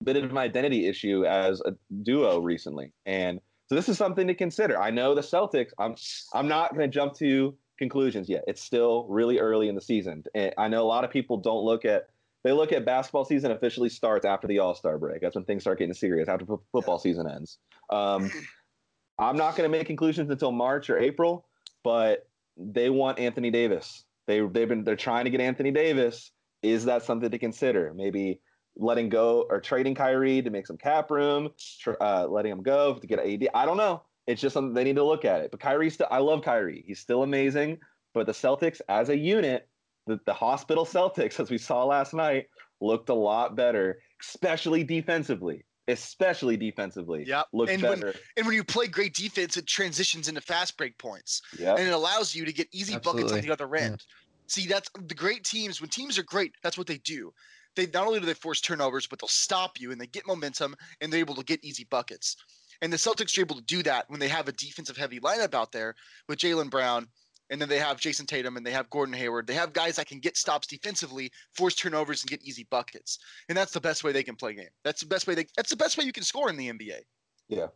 bit 0.03 0.17
of 0.17 0.29
an 0.29 0.37
identity 0.37 0.87
issue 0.87 1.25
as 1.25 1.61
a 1.61 1.73
duo 2.03 2.39
recently. 2.39 2.91
And 3.05 3.39
so 3.67 3.75
this 3.75 3.89
is 3.89 3.97
something 3.97 4.27
to 4.27 4.35
consider. 4.35 4.79
I 4.79 4.91
know 4.91 5.15
the 5.15 5.21
Celtics, 5.21 5.71
I'm 5.79 5.95
I'm 6.33 6.47
not 6.47 6.75
going 6.75 6.89
to 6.89 6.93
jump 6.93 7.15
to 7.17 7.55
conclusions 7.77 8.27
yet. 8.27 8.43
It's 8.47 8.61
still 8.61 9.05
really 9.07 9.39
early 9.39 9.69
in 9.69 9.75
the 9.75 9.81
season. 9.81 10.23
And 10.35 10.53
I 10.57 10.67
know 10.67 10.83
a 10.83 10.87
lot 10.87 11.03
of 11.03 11.11
people 11.11 11.37
don't 11.37 11.63
look 11.63 11.85
at 11.85 12.07
they 12.43 12.51
look 12.51 12.71
at 12.71 12.85
basketball 12.85 13.25
season 13.25 13.51
officially 13.51 13.89
starts 13.89 14.25
after 14.25 14.47
the 14.47 14.59
All-Star 14.59 14.97
break. 14.97 15.21
That's 15.21 15.35
when 15.35 15.45
things 15.45 15.63
start 15.63 15.79
getting 15.79 15.93
serious 15.93 16.29
after 16.29 16.45
fo- 16.45 16.61
football 16.71 16.99
season 16.99 17.27
ends. 17.29 17.57
Um, 17.89 18.31
I'm 19.19 19.35
not 19.35 19.57
going 19.57 19.69
to 19.69 19.77
make 19.77 19.85
conclusions 19.85 20.29
until 20.29 20.51
March 20.51 20.89
or 20.89 20.97
April, 20.97 21.45
but 21.83 22.27
they 22.55 22.89
want 22.89 23.19
Anthony 23.19 23.51
Davis. 23.51 24.05
They 24.27 24.39
they've 24.39 24.69
been 24.69 24.83
they're 24.83 24.95
trying 24.95 25.25
to 25.25 25.31
get 25.31 25.41
Anthony 25.41 25.71
Davis. 25.71 26.31
Is 26.61 26.85
that 26.85 27.03
something 27.03 27.29
to 27.29 27.37
consider? 27.37 27.93
Maybe 27.93 28.39
letting 28.77 29.09
go 29.09 29.45
or 29.49 29.59
trading 29.59 29.95
Kyrie 29.95 30.41
to 30.41 30.49
make 30.49 30.67
some 30.67 30.77
cap 30.77 31.11
room, 31.11 31.49
tr- 31.81 32.01
uh, 32.01 32.27
letting 32.27 32.51
him 32.51 32.63
go 32.63 32.95
to 32.95 33.07
get 33.07 33.19
AD. 33.19 33.49
I 33.53 33.65
don't 33.65 33.77
know. 33.77 34.03
It's 34.27 34.41
just 34.41 34.53
something 34.53 34.73
they 34.73 34.83
need 34.83 34.95
to 34.95 35.03
look 35.03 35.25
at 35.25 35.41
it. 35.41 35.51
But 35.51 35.59
Kyrie, 35.59 35.89
still, 35.89 36.07
I 36.11 36.19
love 36.19 36.43
Kyrie. 36.43 36.83
He's 36.85 36.99
still 36.99 37.23
amazing. 37.23 37.79
But 38.13 38.25
the 38.25 38.31
Celtics, 38.31 38.81
as 38.87 39.09
a 39.09 39.17
unit, 39.17 39.67
the, 40.09 40.19
the 40.25 40.33
hospital 40.33 40.85
Celtics, 40.85 41.39
as 41.39 41.49
we 41.51 41.57
saw 41.57 41.83
last 41.85 42.13
night, 42.13 42.47
looked 42.81 43.09
a 43.09 43.13
lot 43.13 43.55
better, 43.55 43.99
especially 44.21 44.83
defensively. 44.83 45.63
Especially 45.87 46.57
defensively. 46.57 47.23
Yeah. 47.25 47.43
Looked 47.53 47.71
And 47.71 47.81
when- 47.81 47.99
better. 47.99 48.15
And 48.37 48.45
when 48.45 48.55
you 48.55 48.63
play 48.63 48.87
great 48.87 49.13
defense, 49.15 49.55
it 49.57 49.65
transitions 49.67 50.27
into 50.27 50.41
fast 50.41 50.77
break 50.77 50.97
points, 50.97 51.41
Yep. 51.59 51.77
and 51.79 51.87
it 51.87 51.91
allows 51.93 52.33
you 52.35 52.45
to 52.45 52.53
get 52.53 52.67
easy 52.71 52.97
buckets 52.97 53.31
on 53.31 53.41
the 53.41 53.51
other 53.51 53.69
Yeah. 53.73 53.81
end. 53.83 54.03
See, 54.47 54.65
that's 54.67 54.89
the 55.07 55.13
great 55.15 55.43
teams. 55.43 55.79
When 55.79 55.89
teams 55.91 56.17
are 56.17 56.23
great, 56.23 56.53
that's 56.63 56.77
what 56.77 56.87
they 56.87 56.97
do. 56.97 57.31
They 57.75 57.85
not 57.87 58.07
only 58.07 58.19
do 58.19 58.25
they 58.25 58.33
force 58.33 58.61
turnovers, 58.61 59.05
but 59.05 59.19
they'll 59.19 59.27
stop 59.27 59.79
you 59.79 59.91
and 59.91 60.01
they 60.01 60.07
get 60.07 60.25
momentum 60.25 60.75
and 61.01 61.13
they're 61.13 61.19
able 61.19 61.35
to 61.35 61.43
get 61.43 61.63
easy 61.63 61.83
buckets. 61.85 62.35
And 62.81 62.91
the 62.91 62.97
Celtics 62.97 63.37
are 63.37 63.41
able 63.41 63.57
to 63.57 63.61
do 63.63 63.83
that 63.83 64.09
when 64.09 64.19
they 64.19 64.27
have 64.29 64.47
a 64.47 64.51
defensive 64.53 64.97
heavy 64.97 65.19
lineup 65.19 65.53
out 65.53 65.71
there 65.71 65.95
with 66.27 66.39
Jaylen 66.39 66.69
Brown, 66.69 67.07
and 67.49 67.61
then 67.61 67.69
they 67.69 67.79
have 67.79 67.99
Jayson 67.99 68.25
Tatum 68.25 68.57
and 68.57 68.65
they 68.65 68.71
have 68.71 68.89
Gordon 68.89 69.13
Hayward. 69.13 69.47
They 69.47 69.53
have 69.53 69.73
guys 69.73 69.95
that 69.95 70.07
can 70.07 70.19
get 70.19 70.37
stops 70.37 70.67
defensively, 70.67 71.31
force 71.53 71.75
turnovers, 71.75 72.21
and 72.23 72.29
get 72.29 72.43
easy 72.43 72.67
buckets. 72.69 73.19
And 73.49 73.57
that's 73.57 73.71
the 73.71 73.81
best 73.81 74.03
way 74.03 74.11
they 74.11 74.23
can 74.23 74.35
play 74.35 74.53
game. 74.53 74.69
That's 74.83 75.01
the 75.01 75.07
best 75.07 75.27
way 75.27 75.35
they. 75.35 75.45
That's 75.55 75.69
the 75.69 75.75
best 75.75 75.97
way 75.97 76.03
you 76.05 76.11
can 76.13 76.23
score 76.23 76.49
in 76.49 76.57
the 76.57 76.69
NBA. 76.69 76.99
Yeah. 77.47 77.67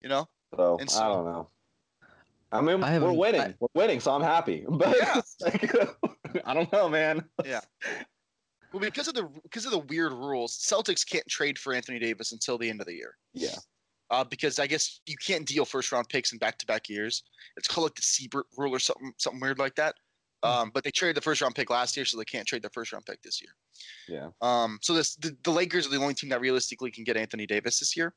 You 0.00 0.08
know. 0.08 0.28
So, 0.56 0.76
And 0.80 0.88
I 0.96 1.08
don't 1.08 1.24
know. 1.24 1.48
I 2.52 2.60
mean, 2.60 2.82
I 2.84 2.98
we're 2.98 3.12
winning. 3.12 3.40
I- 3.40 3.54
we're 3.60 3.68
winning, 3.74 4.00
so 4.00 4.12
I'm 4.12 4.22
happy. 4.22 4.64
But 4.70 4.94
Yeah. 4.96 5.20
like, 5.40 5.74
I 6.44 6.54
don't 6.54 6.70
know, 6.72 6.88
man. 6.88 7.24
Yeah. 7.44 7.60
Well, 8.72 8.80
because 8.80 9.08
of 9.08 9.14
the 9.14 9.28
because 9.42 9.64
of 9.66 9.70
the 9.72 9.78
weird 9.78 10.12
rules, 10.12 10.56
Celtics 10.58 11.06
can't 11.08 11.26
trade 11.28 11.58
for 11.58 11.72
Anthony 11.74 11.98
Davis 11.98 12.32
until 12.32 12.56
the 12.58 12.68
end 12.70 12.80
of 12.80 12.86
the 12.86 12.94
year. 12.94 13.16
Yeah. 13.34 13.56
Uh, 14.12 14.22
because 14.22 14.58
I 14.58 14.66
guess 14.66 15.00
you 15.06 15.16
can't 15.16 15.46
deal 15.46 15.64
first 15.64 15.90
round 15.90 16.06
picks 16.08 16.32
in 16.32 16.38
back 16.38 16.58
to 16.58 16.66
back 16.66 16.88
years. 16.88 17.22
It's 17.56 17.66
called 17.66 17.86
like 17.86 17.94
the 17.94 18.02
Siebert 18.02 18.46
rule 18.58 18.74
or 18.74 18.78
something 18.78 19.12
something 19.16 19.40
weird 19.40 19.58
like 19.58 19.74
that. 19.76 19.94
Um, 20.44 20.70
but 20.74 20.82
they 20.84 20.90
traded 20.90 21.16
the 21.16 21.20
first 21.20 21.40
round 21.40 21.54
pick 21.54 21.70
last 21.70 21.96
year, 21.96 22.04
so 22.04 22.18
they 22.18 22.24
can't 22.24 22.46
trade 22.46 22.62
their 22.62 22.70
first 22.74 22.92
round 22.92 23.06
pick 23.06 23.22
this 23.22 23.40
year. 23.40 23.52
Yeah. 24.08 24.30
Um, 24.42 24.78
so 24.82 24.92
this 24.92 25.14
the, 25.16 25.36
the 25.44 25.50
Lakers 25.50 25.86
are 25.86 25.90
the 25.90 25.96
only 25.96 26.14
team 26.14 26.30
that 26.30 26.40
realistically 26.40 26.90
can 26.90 27.04
get 27.04 27.16
Anthony 27.16 27.46
Davis 27.46 27.78
this 27.78 27.96
year, 27.96 28.14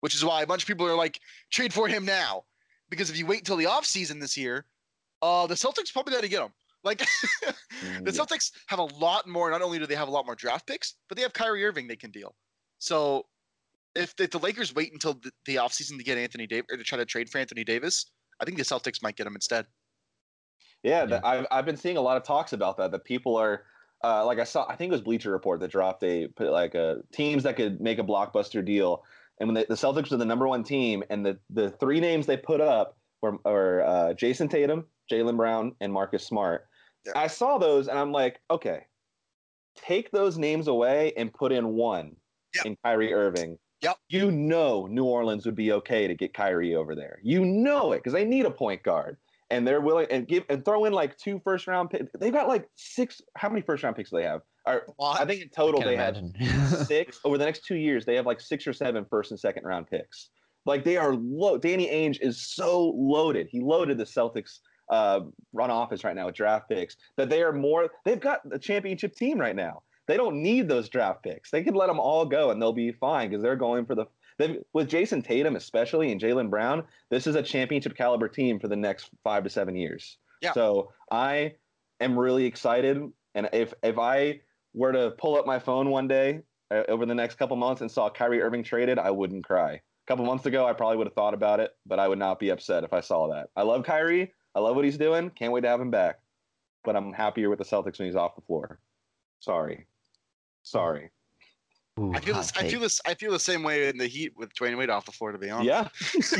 which 0.00 0.14
is 0.14 0.24
why 0.24 0.42
a 0.42 0.46
bunch 0.46 0.62
of 0.62 0.66
people 0.66 0.86
are 0.86 0.96
like 0.96 1.20
trade 1.50 1.72
for 1.72 1.86
him 1.86 2.04
now. 2.04 2.44
Because 2.88 3.10
if 3.10 3.18
you 3.18 3.26
wait 3.26 3.40
until 3.40 3.56
the 3.56 3.64
offseason 3.64 4.20
this 4.20 4.36
year, 4.36 4.66
uh, 5.22 5.46
the 5.46 5.54
Celtics 5.54 5.92
probably 5.92 6.14
got 6.14 6.22
to 6.22 6.28
get 6.28 6.42
him. 6.42 6.52
Like 6.82 6.98
the 7.42 7.54
Yeah. 7.82 8.00
Celtics 8.10 8.52
have 8.68 8.78
a 8.78 8.84
lot 8.84 9.28
more. 9.28 9.50
Not 9.50 9.62
only 9.62 9.78
do 9.78 9.86
they 9.86 9.96
have 9.96 10.08
a 10.08 10.10
lot 10.10 10.24
more 10.24 10.34
draft 10.34 10.66
picks, 10.66 10.94
but 11.08 11.16
they 11.16 11.22
have 11.22 11.32
Kyrie 11.34 11.64
Irving 11.64 11.86
they 11.86 11.96
can 11.96 12.10
deal. 12.10 12.34
So 12.78 13.26
if, 13.96 14.14
if 14.18 14.30
the 14.30 14.38
Lakers 14.38 14.74
wait 14.74 14.92
until 14.92 15.14
the, 15.14 15.30
the 15.46 15.56
offseason 15.56 15.96
to 15.98 16.04
get 16.04 16.18
Anthony 16.18 16.46
Davis 16.46 16.66
or 16.70 16.76
to 16.76 16.84
try 16.84 16.98
to 16.98 17.04
trade 17.04 17.28
for 17.30 17.38
Anthony 17.38 17.64
Davis, 17.64 18.06
I 18.40 18.44
think 18.44 18.56
the 18.58 18.62
Celtics 18.64 19.02
might 19.02 19.16
get 19.16 19.26
him 19.26 19.34
instead. 19.34 19.66
Yeah, 20.82 21.00
Yeah. 21.00 21.06
the- 21.06 21.26
I've 21.26 21.46
I've 21.50 21.66
been 21.66 21.76
seeing 21.76 21.96
a 21.96 22.00
lot 22.00 22.16
of 22.16 22.22
talks 22.22 22.52
about 22.52 22.76
that. 22.78 22.90
That 22.92 23.04
people 23.04 23.36
are 23.36 23.64
uh, 24.04 24.24
like 24.26 24.38
I 24.38 24.44
saw. 24.44 24.66
I 24.68 24.76
think 24.76 24.90
it 24.90 24.92
was 24.92 25.00
Bleacher 25.00 25.30
Report 25.32 25.58
that 25.60 25.70
dropped 25.70 26.02
a 26.04 26.28
put 26.28 26.50
like 26.50 26.74
a 26.74 26.98
teams 27.12 27.42
that 27.44 27.56
could 27.56 27.80
make 27.80 27.98
a 27.98 28.02
blockbuster 28.04 28.64
deal. 28.64 29.02
And 29.40 29.48
when 29.48 29.54
they, 29.54 29.64
the 29.68 29.74
Celtics 29.74 30.10
were 30.10 30.16
the 30.18 30.24
number 30.24 30.46
one 30.48 30.62
team, 30.62 31.02
and 31.10 31.24
the 31.24 31.38
the 31.50 31.70
three 31.72 31.98
names 32.00 32.26
they 32.26 32.36
put 32.36 32.60
up 32.60 32.96
were, 33.22 33.38
were 33.44 33.82
uh, 33.86 34.12
Jayson 34.14 34.48
Tatum, 34.48 34.84
Jaylen 35.10 35.36
Brown, 35.36 35.74
and 35.80 35.92
Marcus 35.92 36.24
Smart. 36.26 36.66
Yeah. 37.06 37.12
I 37.16 37.26
saw 37.26 37.56
those 37.58 37.88
and 37.88 37.98
I'm 37.98 38.12
like, 38.12 38.40
okay, 38.50 38.80
take 39.76 40.10
those 40.10 40.36
names 40.38 40.68
away 40.68 41.12
and 41.16 41.32
put 41.32 41.52
in 41.52 41.68
one 41.68 42.16
Yep. 42.54 42.66
in 42.66 42.76
Kyrie 42.84 43.12
Irving. 43.12 43.58
Yep. 43.86 43.98
You 44.08 44.32
know 44.32 44.86
New 44.86 45.04
Orleans 45.04 45.46
would 45.46 45.54
be 45.54 45.70
okay 45.70 46.08
to 46.08 46.14
get 46.16 46.34
Kyrie 46.34 46.74
over 46.74 46.96
there. 46.96 47.20
You 47.22 47.44
know 47.44 47.92
it 47.92 47.98
because 47.98 48.12
they 48.12 48.24
need 48.24 48.44
a 48.44 48.50
point 48.50 48.82
guard. 48.82 49.16
And 49.48 49.64
they're 49.64 49.80
willing 49.80 50.08
and 50.10 50.26
give 50.26 50.42
and 50.48 50.64
throw 50.64 50.86
in 50.86 50.92
like 50.92 51.16
two 51.18 51.40
first 51.44 51.68
round 51.68 51.90
picks. 51.90 52.10
They've 52.18 52.32
got 52.32 52.48
like 52.48 52.68
six. 52.74 53.22
How 53.36 53.48
many 53.48 53.62
first 53.62 53.84
round 53.84 53.94
picks 53.94 54.10
do 54.10 54.16
they 54.16 54.24
have? 54.24 54.40
Or, 54.66 54.82
I 55.00 55.24
think 55.24 55.40
in 55.40 55.50
total 55.50 55.80
Can't 55.80 55.90
they 55.90 55.96
have 55.96 56.16
imagine. 56.16 56.84
six 56.84 57.20
over 57.22 57.38
the 57.38 57.44
next 57.44 57.64
two 57.64 57.76
years. 57.76 58.04
They 58.04 58.16
have 58.16 58.26
like 58.26 58.40
six 58.40 58.66
or 58.66 58.72
seven 58.72 59.06
first 59.08 59.30
and 59.30 59.38
second 59.38 59.62
round 59.62 59.86
picks. 59.88 60.30
Like 60.64 60.82
they 60.82 60.96
are 60.96 61.14
low. 61.14 61.58
Danny 61.58 61.86
Ainge 61.86 62.20
is 62.20 62.44
so 62.54 62.92
loaded. 62.96 63.46
He 63.48 63.60
loaded 63.60 63.98
the 63.98 64.04
Celtics 64.04 64.58
uh, 64.90 65.20
run 65.52 65.70
office 65.70 66.02
right 66.02 66.16
now 66.16 66.26
with 66.26 66.34
draft 66.34 66.68
picks 66.68 66.96
that 67.16 67.30
they 67.30 67.42
are 67.42 67.52
more. 67.52 67.88
They've 68.04 68.18
got 68.18 68.40
a 68.50 68.58
championship 68.58 69.14
team 69.14 69.38
right 69.38 69.54
now. 69.54 69.82
They 70.06 70.16
don't 70.16 70.42
need 70.42 70.68
those 70.68 70.88
draft 70.88 71.22
picks. 71.22 71.50
They 71.50 71.62
can 71.62 71.74
let 71.74 71.88
them 71.88 71.98
all 71.98 72.24
go 72.24 72.50
and 72.50 72.60
they'll 72.60 72.72
be 72.72 72.92
fine 72.92 73.30
because 73.30 73.42
they're 73.42 73.56
going 73.56 73.86
for 73.86 73.94
the. 73.94 74.06
They've, 74.38 74.58
with 74.72 74.90
Jayson 74.90 75.22
Tatum 75.22 75.56
especially 75.56 76.12
and 76.12 76.20
Jaylen 76.20 76.50
Brown, 76.50 76.84
this 77.10 77.26
is 77.26 77.36
a 77.36 77.42
championship 77.42 77.96
caliber 77.96 78.28
team 78.28 78.60
for 78.60 78.68
the 78.68 78.76
next 78.76 79.10
five 79.24 79.44
to 79.44 79.50
seven 79.50 79.74
years. 79.74 80.18
Yeah. 80.42 80.52
So 80.52 80.92
I 81.10 81.54
am 82.00 82.18
really 82.18 82.44
excited, 82.44 83.02
and 83.34 83.48
if 83.52 83.72
if 83.82 83.98
I 83.98 84.40
were 84.74 84.92
to 84.92 85.12
pull 85.12 85.36
up 85.36 85.46
my 85.46 85.58
phone 85.58 85.90
one 85.90 86.06
day 86.06 86.42
uh, 86.70 86.82
over 86.88 87.06
the 87.06 87.14
next 87.14 87.36
couple 87.36 87.56
months 87.56 87.80
and 87.80 87.90
saw 87.90 88.10
Kyrie 88.10 88.42
Irving 88.42 88.62
traded, 88.62 88.98
I 88.98 89.10
wouldn't 89.10 89.44
cry. 89.44 89.72
A 89.72 89.80
couple 90.06 90.24
months 90.26 90.46
ago, 90.46 90.66
I 90.66 90.74
probably 90.74 90.98
would 90.98 91.06
have 91.06 91.14
thought 91.14 91.34
about 91.34 91.58
it, 91.58 91.74
but 91.86 91.98
I 91.98 92.06
would 92.06 92.18
not 92.18 92.38
be 92.38 92.50
upset 92.50 92.84
if 92.84 92.92
I 92.92 93.00
saw 93.00 93.28
that. 93.28 93.48
I 93.56 93.62
love 93.62 93.84
Kyrie. 93.84 94.32
I 94.54 94.60
love 94.60 94.76
what 94.76 94.84
he's 94.84 94.98
doing. 94.98 95.30
Can't 95.30 95.52
wait 95.52 95.62
to 95.62 95.68
have 95.68 95.80
him 95.80 95.90
back. 95.90 96.20
But 96.84 96.94
I'm 96.94 97.12
happier 97.12 97.50
with 97.50 97.58
the 97.58 97.64
Celtics 97.64 97.98
when 97.98 98.06
he's 98.06 98.16
off 98.16 98.36
the 98.36 98.42
floor. 98.42 98.78
Sorry. 99.40 99.86
Sorry. 100.66 101.10
Ooh, 101.98 102.12
I 102.12 102.20
feel 102.20 102.34
hot 102.34 102.40
this, 102.40 102.52
I 102.56 102.68
feel 102.68 102.80
this. 102.80 103.00
I 103.06 103.14
feel 103.14 103.30
the 103.30 103.38
same 103.38 103.62
way 103.62 103.88
in 103.88 103.96
the 103.96 104.06
Heat 104.06 104.32
with 104.36 104.52
Dwyane 104.54 104.76
Wade 104.76 104.90
off 104.90 105.06
the 105.06 105.12
floor. 105.12 105.30
To 105.30 105.38
be 105.38 105.48
honest. 105.48 105.64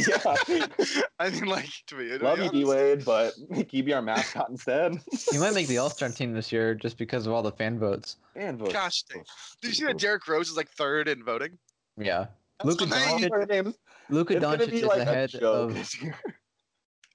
Yeah. 0.04 0.26
yeah. 0.48 0.66
I 1.20 1.30
mean, 1.30 1.46
like 1.46 1.70
to 1.86 1.96
be. 1.96 2.08
to 2.10 2.18
be 2.18 2.24
Love 2.24 2.40
you, 2.40 2.50
D. 2.50 2.64
Wade, 2.64 3.04
but 3.04 3.34
can 3.50 3.66
you 3.70 3.84
be 3.84 3.94
our 3.94 4.02
mascot 4.02 4.50
instead? 4.50 5.00
He 5.30 5.38
might 5.38 5.54
make 5.54 5.68
the 5.68 5.78
All 5.78 5.88
Star 5.88 6.08
team 6.08 6.32
this 6.34 6.50
year 6.50 6.74
just 6.74 6.98
because 6.98 7.26
of 7.26 7.32
all 7.32 7.42
the 7.42 7.52
fan 7.52 7.78
votes. 7.78 8.16
Man, 8.34 8.58
vote. 8.58 8.72
Gosh, 8.72 9.04
dang. 9.04 9.22
did 9.62 9.68
you 9.68 9.74
see 9.74 9.84
that 9.84 9.98
Derrick 9.98 10.26
Rose 10.26 10.50
is 10.50 10.56
like 10.56 10.68
third 10.70 11.08
in 11.08 11.24
voting? 11.24 11.56
Yeah, 11.96 12.26
That's 12.58 12.78
Luka 12.80 12.84
amazing. 12.84 13.30
Doncic- 13.30 13.74
Luka 14.10 14.34
Doncic 14.34 14.70
be 14.70 14.76
is 14.78 14.82
like 14.82 15.00
ahead 15.02 15.34
of. 15.36 15.72
this 15.72 16.02
year. 16.02 16.16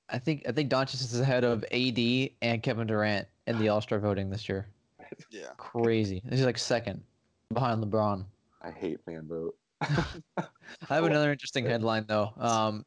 I 0.09 0.17
think 0.17 0.45
I 0.47 0.53
think 0.53 0.71
Doncic 0.71 0.95
is 0.95 1.19
ahead 1.19 1.43
of 1.43 1.63
AD 1.71 2.29
and 2.41 2.63
Kevin 2.63 2.87
Durant 2.87 3.27
in 3.45 3.59
the 3.59 3.69
All 3.69 3.81
Star 3.81 3.99
voting 3.99 4.29
this 4.29 4.49
year. 4.49 4.65
Yeah. 5.29 5.49
Crazy. 5.57 6.21
He's 6.29 6.43
like 6.45 6.57
second 6.57 7.03
behind 7.53 7.83
LeBron. 7.83 8.25
I 8.61 8.71
hate 8.71 8.99
fan 9.05 9.27
vote. 9.27 9.55
I 9.81 10.45
have 10.95 11.03
another 11.03 11.31
interesting 11.31 11.65
headline 11.65 12.05
though. 12.07 12.31
Um, 12.37 12.85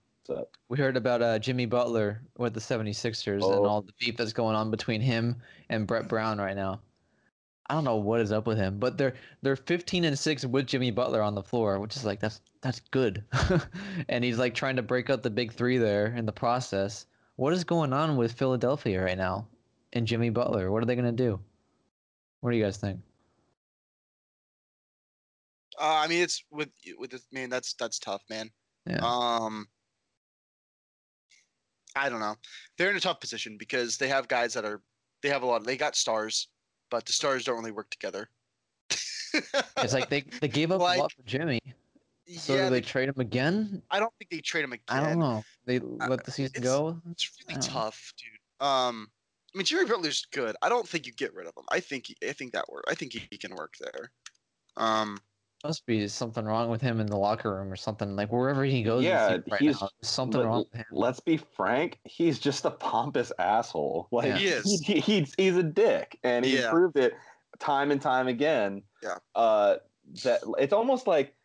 we 0.68 0.79
heard 0.79 0.97
about 0.97 1.20
uh, 1.20 1.39
Jimmy 1.39 1.66
Butler 1.66 2.22
with 2.39 2.55
the 2.55 2.61
76ers 2.61 3.35
and 3.35 3.43
Oh. 3.45 3.64
all 3.66 3.83
the 3.83 3.93
beef 3.99 4.16
that's 4.16 4.33
going 4.33 4.57
on 4.57 4.70
between 4.70 5.01
him 5.01 5.37
and 5.68 5.87
Brett 5.87 6.09
Brown 6.09 6.39
right 6.39 6.57
now. 6.57 6.81
I 7.68 7.75
don't 7.75 7.85
know 7.85 7.97
what 7.97 8.20
is 8.20 8.33
up 8.33 8.47
with 8.47 8.59
him, 8.59 8.79
but 8.79 8.97
they're 8.99 9.14
they're 9.43 9.57
15 9.57 10.05
and 10.05 10.18
6 10.18 10.45
with 10.47 10.66
Jimmy 10.66 10.91
Butler 10.91 11.22
on 11.22 11.35
the 11.35 11.43
floor, 11.43 11.79
which 11.81 11.97
is 11.97 12.05
like 12.05 12.20
that's 12.20 12.41
that's 12.61 12.81
good. 12.81 13.25
and 14.09 14.22
he's 14.25 14.39
like 14.39 14.55
trying 14.55 14.77
to 14.77 14.83
break 14.83 15.11
up 15.11 15.22
the 15.22 15.31
big 15.31 15.53
3 15.53 15.79
there 15.79 16.07
in 16.14 16.25
the 16.27 16.33
process. 16.33 17.07
What 17.37 17.53
is 17.53 17.64
going 17.64 17.93
on 17.93 18.16
with 18.16 18.33
Philadelphia 18.33 19.03
right 19.03 19.18
now 19.18 19.47
and 19.93 20.07
Jimmy 20.07 20.31
Butler? 20.31 20.70
What 20.70 20.83
are 20.83 20.87
they 20.87 20.95
going 20.95 21.05
to 21.05 21.12
do? 21.12 21.41
What 22.45 22.51
do 22.51 22.59
you 22.59 22.62
guys 22.64 22.76
think? 22.76 23.01
Uh, 25.80 26.01
I 26.05 26.07
mean, 26.09 26.20
it's 26.20 26.45
with 26.51 26.68
with 26.99 27.11
this 27.11 27.26
man. 27.32 27.49
That's 27.49 27.72
that's 27.72 27.99
tough, 27.99 28.20
man. 28.28 28.51
Yeah. 28.86 28.99
Um, 29.03 29.66
I 31.97 32.11
don't 32.11 32.20
know. 32.20 32.34
They're 32.76 32.90
in 32.90 32.97
a 32.97 33.01
tough 33.01 33.18
position 33.18 33.57
because 33.57 33.97
they 33.97 34.09
have 34.09 34.28
guys 34.28 34.53
that 34.53 34.66
are 34.66 34.82
they 35.22 35.30
have 35.30 35.42
a 35.42 35.47
lot. 35.47 35.64
They 35.64 35.78
got 35.78 35.97
stars, 35.97 36.49
but 36.90 37.07
the 37.07 37.14
stars 37.14 37.47
don't 37.47 37.57
really 37.57 37.72
work 37.72 37.88
together. 37.88 38.28
It's 39.78 39.95
like 39.95 40.11
they 40.11 40.24
they 40.42 40.49
gave 40.49 40.70
up 40.70 40.82
Like, 40.82 40.99
a 40.99 41.01
lot 41.01 41.12
for 41.12 41.22
Jimmy. 41.22 41.61
So 42.36 42.57
yeah, 42.57 42.64
do 42.64 42.70
they 42.74 42.80
they- 42.80 42.86
trade 42.86 43.09
him 43.09 43.20
again? 43.20 43.80
I 43.90 44.01
don't 44.01 44.12
think 44.18 44.30
they 44.30 44.40
trade 44.40 44.64
him 44.64 44.74
again. 44.74 44.84
I 44.86 45.01
don't 45.01 45.18
know. 45.18 45.42
They 45.64 45.78
let 45.78 46.24
the 46.24 46.30
season 46.30 46.57
it's- 46.57 46.62
go. 46.62 47.01
It's 47.11 47.30
really 47.49 47.59
know. 47.59 47.66
tough, 47.66 48.12
dude. 48.18 48.66
Um, 48.66 49.09
I 49.55 49.59
mean, 49.59 49.64
Jimmy 49.64 49.84
Butler's 49.86 50.26
good. 50.32 50.57
I 50.62 50.68
don't 50.68 50.88
think 50.88 51.07
you 51.07 51.12
get 51.12 51.32
rid 51.34 51.46
of 51.46 51.57
him. 51.57 51.64
I 51.70 51.78
think 51.80 52.07
he, 52.09 52.16
I 52.28 52.32
think 52.32 52.52
that 52.52 52.68
work. 52.68 52.84
I 52.88 52.94
think 52.94 53.12
he, 53.12 53.22
he 53.30 53.38
can 53.38 53.55
work 53.55 53.74
there. 53.78 54.11
Um, 54.76 55.16
Must 55.62 55.86
be 55.86 56.09
something 56.09 56.44
wrong 56.44 56.68
with 56.70 56.80
him 56.82 56.98
in 56.98 57.07
the 57.07 57.16
locker 57.16 57.55
room 57.55 57.70
or 57.72 57.76
something. 57.76 58.16
Like 58.16 58.32
wherever 58.32 58.64
he 58.64 58.82
goes, 58.82 59.05
Yeah, 59.05 59.30
yeah, 59.30 59.38
right 59.50 59.61
he's- 59.61 59.80
now, 59.80 59.88
something 60.02 60.40
let- 60.40 60.46
wrong 60.48 60.64
with 60.72 60.80
him. 60.80 60.86
Let's 60.90 61.20
be 61.20 61.36
frank. 61.36 62.00
He's 62.05 62.40
just 62.40 62.64
a 62.64 62.70
pompous 62.72 63.30
asshole. 63.38 64.09
Like 64.11 64.26
Yeah. 64.26 64.36
He 64.38 64.46
is. 64.48 64.80
He, 64.84 64.98
he's 65.00 65.32
he's 65.36 65.57
a 65.57 65.62
dick, 65.62 66.18
and 66.24 66.44
he 66.44 66.59
Yeah. 66.59 66.70
proved 66.70 66.96
it 66.98 67.14
time 67.61 67.92
and 67.92 68.02
time 68.02 68.26
again. 68.26 68.82
Yeah. 69.05 69.18
Uh, 69.36 69.76
that 70.24 70.40
it's 70.59 70.72
almost 70.72 71.07
like 71.07 71.36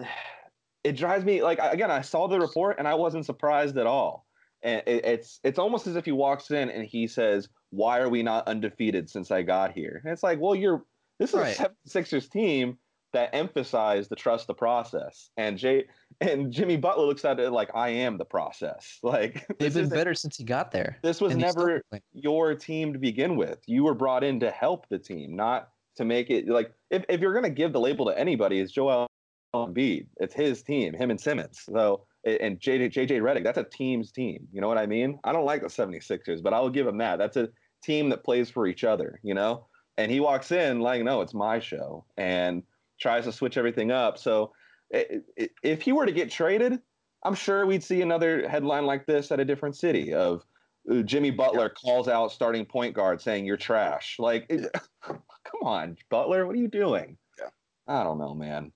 it 0.84 0.92
drives 0.96 1.24
me 1.26 1.42
like 1.42 1.58
again. 1.60 1.90
I 1.90 2.00
saw 2.00 2.28
the 2.28 2.40
report 2.40 2.76
and 2.78 2.88
I 2.88 2.94
wasn't 2.94 3.26
surprised 3.26 3.76
at 3.76 3.86
all. 3.86 4.26
And 4.62 4.82
it, 4.86 5.04
it's 5.04 5.40
it's 5.42 5.58
almost 5.58 5.86
as 5.86 5.96
if 5.96 6.04
he 6.04 6.12
walks 6.12 6.50
in 6.50 6.70
and 6.70 6.84
he 6.84 7.06
says, 7.06 7.48
"Why 7.70 7.98
are 7.98 8.08
we 8.08 8.22
not 8.22 8.46
undefeated 8.46 9.10
since 9.10 9.30
I 9.30 9.42
got 9.42 9.72
here?" 9.72 10.00
And 10.04 10.12
it's 10.12 10.22
like, 10.22 10.40
well, 10.40 10.54
you're 10.54 10.84
this 11.18 11.30
is 11.30 11.36
Right. 11.40 11.58
a 11.60 11.70
76ers 11.88 12.30
team 12.30 12.78
that 13.12 13.34
emphasized 13.34 14.08
the 14.08 14.16
trust 14.16 14.46
the 14.46 14.54
process, 14.54 15.30
and 15.36 15.58
Jay 15.58 15.84
and 16.20 16.52
Jimmy 16.52 16.76
Butler 16.76 17.04
looks 17.04 17.24
at 17.24 17.38
it 17.40 17.50
like 17.50 17.70
I 17.74 17.90
am 17.90 18.18
the 18.18 18.24
process. 18.24 18.98
Like 19.02 19.46
They've 19.58 19.74
been 19.74 19.88
better 19.88 20.14
since 20.14 20.36
he 20.36 20.44
got 20.44 20.70
there. 20.70 20.98
This 21.02 21.20
was 21.20 21.32
and 21.32 21.42
he's 21.42 21.50
still 21.50 21.66
never 21.66 21.82
your 22.12 22.54
team 22.54 22.92
to 22.92 22.98
begin 22.98 23.36
with. 23.36 23.58
You 23.66 23.84
were 23.84 23.94
brought 23.94 24.24
in 24.24 24.40
to 24.40 24.50
help 24.50 24.88
the 24.88 24.98
team, 24.98 25.36
not 25.36 25.68
to 25.96 26.04
make 26.04 26.30
it 26.30 26.48
like 26.48 26.72
if, 26.90 27.04
if 27.08 27.20
you're 27.20 27.34
gonna 27.34 27.50
give 27.50 27.72
the 27.72 27.80
label 27.80 28.06
to 28.06 28.18
anybody, 28.18 28.60
it's 28.60 28.72
Joel 28.72 29.06
Embiid. 29.54 30.06
It's 30.18 30.34
his 30.34 30.62
team, 30.62 30.94
him 30.94 31.10
and 31.10 31.20
Simmons. 31.20 31.60
So 31.60 32.06
and 32.24 32.60
JJ 32.60 32.92
JJ 32.92 33.20
Redick, 33.20 33.44
that's 33.44 33.58
a 33.58 33.64
team's 33.64 34.12
team. 34.12 34.46
You 34.52 34.60
know 34.60 34.68
what 34.68 34.78
I 34.78 34.86
mean? 34.86 35.18
I 35.24 35.32
don't 35.32 35.44
like 35.44 35.62
the 35.62 35.68
76ers, 35.68 36.42
but 36.42 36.54
I 36.54 36.60
will 36.60 36.70
give 36.70 36.86
him 36.86 36.98
that. 36.98 37.18
That's 37.18 37.36
a 37.36 37.48
team 37.82 38.08
that 38.10 38.24
plays 38.24 38.48
for 38.48 38.66
each 38.66 38.84
other, 38.84 39.20
you 39.22 39.34
know? 39.34 39.66
And 39.98 40.10
he 40.10 40.20
walks 40.20 40.52
in 40.52 40.80
like, 40.80 41.02
no, 41.02 41.20
it's 41.20 41.34
my 41.34 41.58
show 41.58 42.04
and 42.16 42.62
tries 43.00 43.24
to 43.24 43.32
switch 43.32 43.56
everything 43.58 43.90
up. 43.90 44.18
So 44.18 44.52
if 44.90 45.82
he 45.82 45.92
were 45.92 46.06
to 46.06 46.12
get 46.12 46.30
traded, 46.30 46.80
I'm 47.24 47.34
sure 47.34 47.66
we'd 47.66 47.84
see 47.84 48.02
another 48.02 48.48
headline 48.48 48.86
like 48.86 49.06
this 49.06 49.30
at 49.32 49.40
a 49.40 49.44
different 49.44 49.76
city 49.76 50.14
of 50.14 50.44
uh, 50.90 51.02
Jimmy 51.02 51.30
Butler 51.30 51.68
calls 51.68 52.08
out 52.08 52.32
starting 52.32 52.64
point 52.64 52.94
guard 52.94 53.20
saying 53.20 53.44
you're 53.46 53.56
trash. 53.56 54.16
Like, 54.18 54.46
it- 54.48 54.70
come 55.02 55.62
on, 55.62 55.96
Butler, 56.08 56.46
what 56.46 56.54
are 56.54 56.58
you 56.58 56.68
doing? 56.68 57.16
Yeah. 57.38 57.48
I 57.86 58.02
don't 58.02 58.18
know, 58.18 58.34
man. 58.34 58.72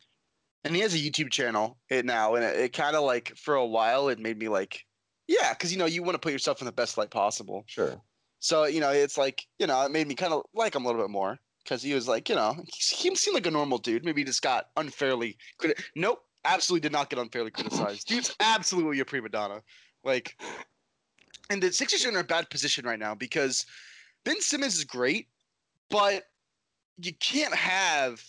And 0.67 0.75
he 0.75 0.83
has 0.83 0.95
a 0.95 0.99
YouTube 0.99 1.31
channel 1.31 1.79
it 1.89 2.05
now, 2.05 2.35
and 2.35 2.45
it, 2.45 2.57
it 2.57 2.73
kind 2.73 2.97
of 2.97 3.05
like 3.05 3.33
for 3.37 3.55
a 3.55 3.65
while 3.65 4.09
it 4.09 4.19
made 4.19 4.37
me 4.37 4.49
like, 4.49 4.85
yeah, 5.29 5.53
because 5.53 5.73
you 5.73 5.79
know 5.79 5.87
you 5.87 6.03
want 6.03 6.15
to 6.15 6.19
put 6.19 6.33
yourself 6.33 6.61
in 6.61 6.67
the 6.67 6.73
best 6.73 6.99
light 6.99 7.11
possible. 7.11 7.65
Sure. 7.67 8.01
So 8.41 8.65
you 8.65 8.81
know 8.81 8.91
it's 8.91 9.17
like 9.17 9.45
you 9.59 9.67
know 9.69 9.81
it 9.83 9.93
made 9.93 10.09
me 10.09 10.17
kind 10.17 10.33
of 10.33 10.43
like 10.55 10.75
him 10.75 10.85
a 10.85 10.89
little 10.89 11.01
bit 11.01 11.11
more 11.11 11.39
because 11.63 11.83
he 11.83 11.95
was 11.95 12.09
like 12.09 12.29
you 12.29 12.35
know 12.35 12.57
he, 12.67 12.97
he 12.97 13.15
seemed 13.15 13.35
like 13.35 13.47
a 13.47 13.51
normal 13.51 13.79
dude. 13.79 14.05
Maybe 14.05 14.23
he 14.23 14.25
just 14.25 14.43
got 14.43 14.67
unfairly 14.77 15.37
criti- 15.61 15.81
Nope, 15.95 16.21
absolutely 16.45 16.81
did 16.81 16.93
not 16.93 17.11
get 17.11 17.21
unfairly 17.21 17.53
criticized. 17.53 18.09
Dude's 18.09 18.35
absolutely 18.41 18.99
a 18.99 19.05
prima 19.05 19.29
donna. 19.29 19.63
Like, 20.05 20.37
and 21.49 21.63
the 21.63 21.73
Sixers 21.73 22.05
are 22.05 22.09
in 22.09 22.17
a 22.17 22.25
bad 22.25 22.51
position 22.51 22.85
right 22.85 22.99
now 22.99 23.15
because 23.15 23.67
Ben 24.25 24.41
Simmons 24.41 24.77
is 24.77 24.85
great, 24.85 25.29
but 25.91 26.25
you 26.99 27.13
can't 27.21 27.55
have 27.55 28.21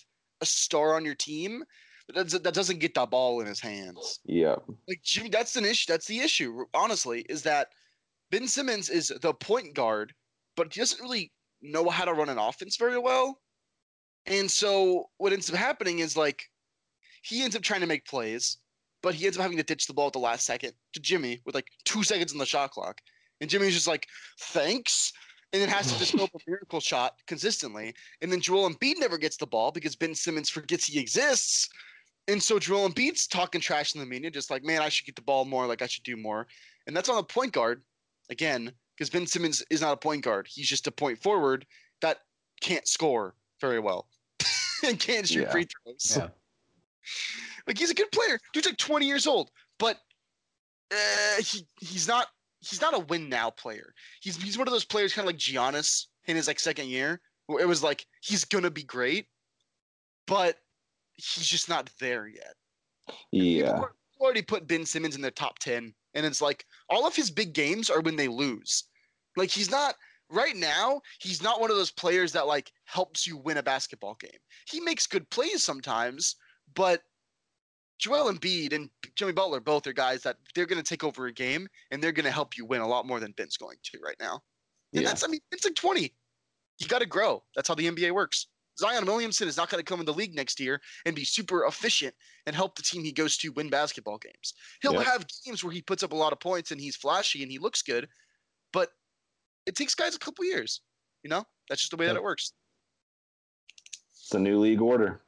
a 0.41 0.45
star 0.45 0.95
on 0.95 1.03
your 1.03 1.15
team 1.15 1.63
that 2.07 2.23
doesn't, 2.23 2.43
that 2.43 2.53
doesn't 2.53 2.79
get 2.79 2.93
the 2.93 3.05
ball 3.05 3.41
in 3.41 3.47
his 3.47 3.59
hands 3.59 4.19
Yeah. 4.25 4.55
like 4.87 5.01
Jimmy, 5.03 5.29
that's 5.29 5.55
an 5.55 5.65
issue. 5.65 5.91
That's 5.91 6.07
the 6.07 6.19
issue. 6.19 6.65
Honestly, 6.73 7.25
is 7.29 7.43
that 7.43 7.69
Ben 8.31 8.47
Simmons 8.47 8.89
is 8.89 9.11
the 9.21 9.33
point 9.33 9.73
guard, 9.73 10.13
but 10.55 10.73
he 10.73 10.79
doesn't 10.79 11.01
really 11.01 11.31
know 11.61 11.89
how 11.89 12.05
to 12.05 12.13
run 12.13 12.29
an 12.29 12.37
offense 12.37 12.77
very 12.77 12.97
well. 12.99 13.39
And 14.25 14.49
so 14.49 15.05
what 15.17 15.33
ends 15.33 15.49
up 15.49 15.55
happening 15.57 15.99
is 15.99 16.17
like 16.17 16.43
he 17.23 17.43
ends 17.43 17.55
up 17.55 17.61
trying 17.61 17.81
to 17.81 17.87
make 17.87 18.05
plays, 18.05 18.57
but 19.01 19.13
he 19.13 19.25
ends 19.25 19.37
up 19.37 19.41
having 19.41 19.57
to 19.57 19.63
ditch 19.63 19.87
the 19.87 19.93
ball 19.93 20.07
at 20.07 20.13
the 20.13 20.19
last 20.19 20.45
second 20.45 20.73
to 20.93 20.99
Jimmy 20.99 21.41
with 21.45 21.55
like 21.55 21.67
two 21.85 22.03
seconds 22.03 22.31
on 22.31 22.37
the 22.37 22.45
shot 22.45 22.71
clock. 22.71 22.99
And 23.41 23.49
Jimmy's 23.49 23.73
just 23.73 23.87
like, 23.87 24.07
thanks. 24.39 25.11
And 25.53 25.61
then 25.61 25.69
has 25.69 25.91
to 25.93 25.97
just 25.97 26.15
go 26.17 26.25
up 26.25 26.35
a 26.35 26.39
miracle 26.47 26.81
shot 26.81 27.13
consistently. 27.25 27.93
And 28.21 28.29
then 28.31 28.41
Joel 28.41 28.69
Embiid 28.69 28.95
never 28.99 29.17
gets 29.17 29.37
the 29.37 29.47
ball 29.47 29.71
because 29.71 29.95
Ben 29.95 30.13
Simmons 30.13 30.49
forgets 30.49 30.85
he 30.87 30.99
exists. 30.99 31.69
And 32.27 32.41
so 32.43 32.59
Joel 32.59 32.89
Embiid's 32.89 33.25
talking 33.27 33.61
trash 33.61 33.95
in 33.95 34.01
the 34.01 34.05
media, 34.05 34.29
just 34.29 34.51
like, 34.51 34.63
man, 34.63 34.81
I 34.81 34.89
should 34.89 35.05
get 35.05 35.15
the 35.15 35.21
ball 35.21 35.45
more, 35.45 35.65
like 35.65 35.81
I 35.81 35.87
should 35.87 36.03
do 36.03 36.17
more. 36.17 36.47
And 36.85 36.95
that's 36.95 37.09
on 37.09 37.15
the 37.15 37.23
point 37.23 37.53
guard. 37.53 37.83
Again, 38.29 38.71
because 38.95 39.09
Ben 39.09 39.25
Simmons 39.25 39.63
is 39.69 39.79
not 39.81 39.93
a 39.93 39.97
point 39.97 40.23
guard. 40.23 40.47
He's 40.49 40.67
just 40.67 40.87
a 40.87 40.91
point 40.91 41.21
forward 41.21 41.65
that 42.01 42.17
can't 42.59 42.85
score 42.87 43.35
very 43.61 43.79
well 43.79 44.09
and 44.85 44.99
can't 44.99 45.27
shoot 45.27 45.43
Yeah. 45.43 45.51
free 45.51 45.65
throws. 45.85 46.17
Yeah. 46.17 46.27
Like 47.67 47.77
he's 47.77 47.91
a 47.91 47.93
good 47.95 48.11
player. 48.11 48.39
Dude's 48.53 48.65
like 48.67 48.77
20 48.77 49.05
years 49.05 49.27
old, 49.27 49.51
but 49.77 49.97
uh, 50.91 51.41
he 51.41 51.65
he's 51.81 52.07
not 52.07 52.27
he's 52.61 52.79
not 52.81 52.93
a 52.95 52.99
win 52.99 53.27
now 53.29 53.49
player. 53.49 53.93
He's 54.21 54.41
he's 54.41 54.57
one 54.57 54.67
of 54.67 54.71
those 54.71 54.85
players 54.85 55.13
kind 55.13 55.25
of 55.27 55.33
like 55.33 55.37
Giannis 55.39 56.05
in 56.27 56.35
his 56.37 56.47
like 56.47 56.59
second 56.61 56.87
year, 56.87 57.19
where 57.47 57.61
it 57.61 57.67
was 57.67 57.83
like 57.83 58.05
he's 58.21 58.45
gonna 58.45 58.71
be 58.71 58.83
great, 58.83 59.27
but 60.27 60.57
he's 61.17 61.45
just 61.47 61.67
not 61.69 61.89
there 61.99 62.27
yet. 62.27 62.53
Yeah. 63.31 63.71
al- 63.77 63.89
already 64.19 64.41
put 64.41 64.67
Ben 64.67 64.85
Simmons 64.85 65.15
in 65.15 65.21
their 65.21 65.31
top 65.31 65.59
10, 65.59 65.93
and 66.13 66.25
it's 66.25 66.41
like 66.41 66.65
all 66.89 67.05
of 67.05 67.15
his 67.15 67.29
big 67.29 67.53
games 67.53 67.89
are 67.89 68.01
when 68.01 68.15
they 68.15 68.27
lose. 68.27 68.85
Like 69.35 69.49
he's 69.49 69.69
not 69.69 69.95
right 70.31 70.55
now, 70.55 71.01
he's 71.19 71.41
not 71.43 71.61
one 71.61 71.69
of 71.71 71.77
those 71.77 71.91
players 71.91 72.31
that 72.33 72.47
like 72.47 72.71
helps 72.85 73.27
you 73.27 73.37
win 73.37 73.57
a 73.57 73.63
basketball 73.63 74.15
game. 74.15 74.39
He 74.69 74.79
makes 74.79 75.05
good 75.07 75.29
plays 75.29 75.63
sometimes, 75.63 76.35
but 76.73 77.03
Joel 77.99 78.31
Embiid 78.31 78.73
and 78.73 78.89
Jimmy 79.15 79.31
Butler 79.31 79.59
both 79.59 79.87
are 79.87 79.93
guys 79.93 80.21
that 80.23 80.37
they're 80.53 80.65
going 80.65 80.81
to 80.81 80.87
take 80.87 81.03
over 81.03 81.27
a 81.27 81.33
game 81.33 81.67
and 81.91 82.01
they're 82.03 82.11
going 82.11 82.25
to 82.25 82.31
help 82.31 82.57
you 82.57 82.65
win 82.65 82.81
a 82.81 82.87
lot 82.87 83.07
more 83.07 83.19
than 83.19 83.31
Ben's 83.31 83.57
going 83.57 83.77
to 83.83 83.99
right 84.03 84.17
now. 84.19 84.41
And 84.93 85.01
Yeah. 85.03 85.07
that's 85.09 85.23
I 85.23 85.27
mean, 85.27 85.39
it's 85.51 85.65
like 85.65 85.75
20. 85.75 86.13
You 86.79 86.87
got 86.87 86.99
to 86.99 87.07
grow. 87.07 87.43
That's 87.55 87.67
how 87.67 87.73
the 87.75 87.87
NBA 87.87 88.11
works. 88.11 88.47
Zion 88.79 89.05
Williamson 89.05 89.47
is 89.47 89.57
not 89.57 89.69
going 89.69 89.83
to 89.83 89.85
come 89.89 89.99
in 89.99 90.05
the 90.05 90.13
league 90.13 90.35
next 90.35 90.59
year 90.59 90.79
and 91.05 91.15
be 91.15 91.25
super 91.25 91.65
efficient 91.65 92.13
and 92.45 92.55
help 92.55 92.75
the 92.75 92.83
team 92.83 93.03
he 93.03 93.11
goes 93.11 93.37
to 93.37 93.49
win 93.53 93.69
basketball 93.69 94.17
games. 94.19 94.53
He'll 94.81 94.93
Yeah. 94.93 95.03
have 95.03 95.25
games 95.45 95.63
where 95.63 95.73
he 95.73 95.81
puts 95.81 96.03
up 96.03 96.11
a 96.11 96.15
lot 96.15 96.31
of 96.33 96.39
points 96.39 96.71
and 96.71 96.79
he's 96.79 96.95
flashy 96.95 97.41
and 97.43 97.51
he 97.51 97.57
looks 97.57 97.81
good, 97.81 98.07
but 98.73 98.89
it 99.65 99.75
takes 99.75 99.95
guys 99.95 100.15
a 100.15 100.19
couple 100.19 100.45
years. 100.45 100.81
You 101.23 101.29
know, 101.29 101.43
that's 101.69 101.81
just 101.81 101.91
the 101.91 101.97
way 101.97 102.05
that 102.05 102.15
it 102.15 102.23
works. 102.23 102.53
It's 104.21 104.33
a 104.33 104.39
new 104.39 104.59
league 104.59 104.81
order. 104.81 105.23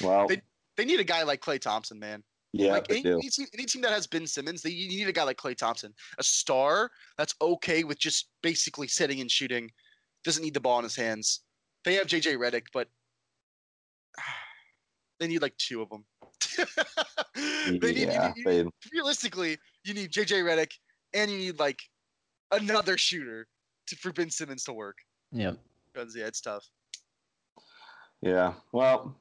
Wow. 0.00 0.26
They- 0.26 0.42
They 0.76 0.84
need 0.86 1.00
a 1.00 1.04
guy 1.04 1.22
like 1.24 1.40
Klay 1.42 1.60
Thompson, 1.60 1.98
man. 1.98 2.24
yeah, 2.52 2.72
like 2.72 2.90
any, 2.90 3.06
any 3.06 3.28
team, 3.28 3.46
any 3.54 3.64
team 3.66 3.82
that 3.82 3.92
has 3.92 4.06
Ben 4.06 4.26
Simmons, 4.26 4.62
they 4.62 4.70
you 4.70 4.88
need 4.88 5.08
a 5.08 5.12
guy 5.12 5.22
like 5.24 5.36
Klay 5.36 5.54
Thompson, 5.56 5.94
a 6.18 6.22
star 6.22 6.90
that's 7.18 7.34
okay 7.40 7.84
with 7.84 7.98
just 7.98 8.30
basically 8.42 8.88
sitting 8.88 9.20
and 9.20 9.30
shooting, 9.30 9.70
doesn't 10.24 10.42
need 10.42 10.54
the 10.54 10.60
ball 10.60 10.78
in 10.78 10.84
his 10.84 10.96
hands. 10.96 11.40
They 11.84 11.94
have 11.94 12.06
JJ 12.06 12.36
Redick, 12.36 12.64
but 12.72 12.88
they 15.20 15.28
need 15.28 15.42
like 15.42 15.56
two 15.56 15.82
of 15.82 15.88
them. 15.88 16.04
they 17.80 17.92
need, 17.92 18.08
yeah, 18.08 18.32
you 18.36 18.44
need, 18.44 18.56
you 18.56 18.64
need- 18.64 18.72
realistically, 18.92 19.58
you 19.84 19.94
need 19.94 20.10
JJ 20.10 20.42
Redick 20.44 20.72
and 21.14 21.30
you 21.30 21.38
need 21.38 21.58
like 21.58 21.80
another 22.52 22.96
shooter 22.98 23.46
to, 23.86 23.96
for 23.96 24.12
Ben 24.12 24.30
Simmons 24.30 24.64
to 24.64 24.72
work. 24.72 24.98
Yep. 25.32 25.58
Because 25.92 26.16
yeah, 26.16 26.26
it's 26.26 26.40
tough. 26.40 26.64
yeah. 28.20 28.54
Well, 28.72 29.16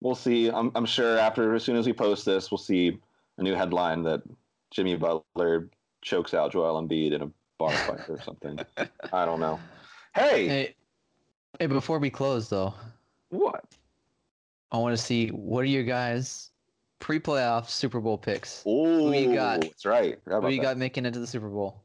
we'll 0.00 0.14
see. 0.14 0.48
I'm, 0.48 0.70
I'm 0.74 0.86
sure 0.86 1.18
after 1.18 1.54
as 1.54 1.64
soon 1.64 1.76
as 1.76 1.86
we 1.86 1.92
post 1.92 2.24
this, 2.24 2.50
we'll 2.50 2.58
see 2.58 2.98
a 3.38 3.42
new 3.42 3.54
headline 3.54 4.02
that 4.04 4.22
Jimmy 4.70 4.96
Butler 4.96 5.68
chokes 6.02 6.34
out 6.34 6.52
Joel 6.52 6.80
Embiid 6.82 7.12
in 7.12 7.22
a 7.22 7.30
bar 7.58 7.72
fight 7.72 8.08
or 8.08 8.20
something. 8.22 8.58
I 9.12 9.24
don't 9.24 9.40
know. 9.40 9.58
Hey, 10.16 10.48
Hey, 10.48 10.74
hey, 11.58 11.66
before 11.66 11.98
we 11.98 12.08
close 12.08 12.48
though, 12.48 12.72
what? 13.28 13.64
I 14.72 14.78
want 14.78 14.96
to 14.96 15.02
see 15.02 15.28
what 15.28 15.60
are 15.60 15.64
your 15.66 15.84
guys' 15.84 16.52
pre-playoff 17.00 17.68
Super 17.68 18.00
Bowl 18.00 18.16
picks? 18.16 18.62
Oh, 18.66 19.12
you 19.12 19.34
got? 19.34 19.60
That's 19.60 19.84
right. 19.84 20.18
Forgot 20.24 20.42
Who 20.42 20.48
you 20.48 20.56
that. 20.56 20.62
got 20.62 20.76
making 20.78 21.04
it 21.04 21.12
to 21.12 21.20
the 21.20 21.26
Super 21.26 21.50
Bowl? 21.50 21.82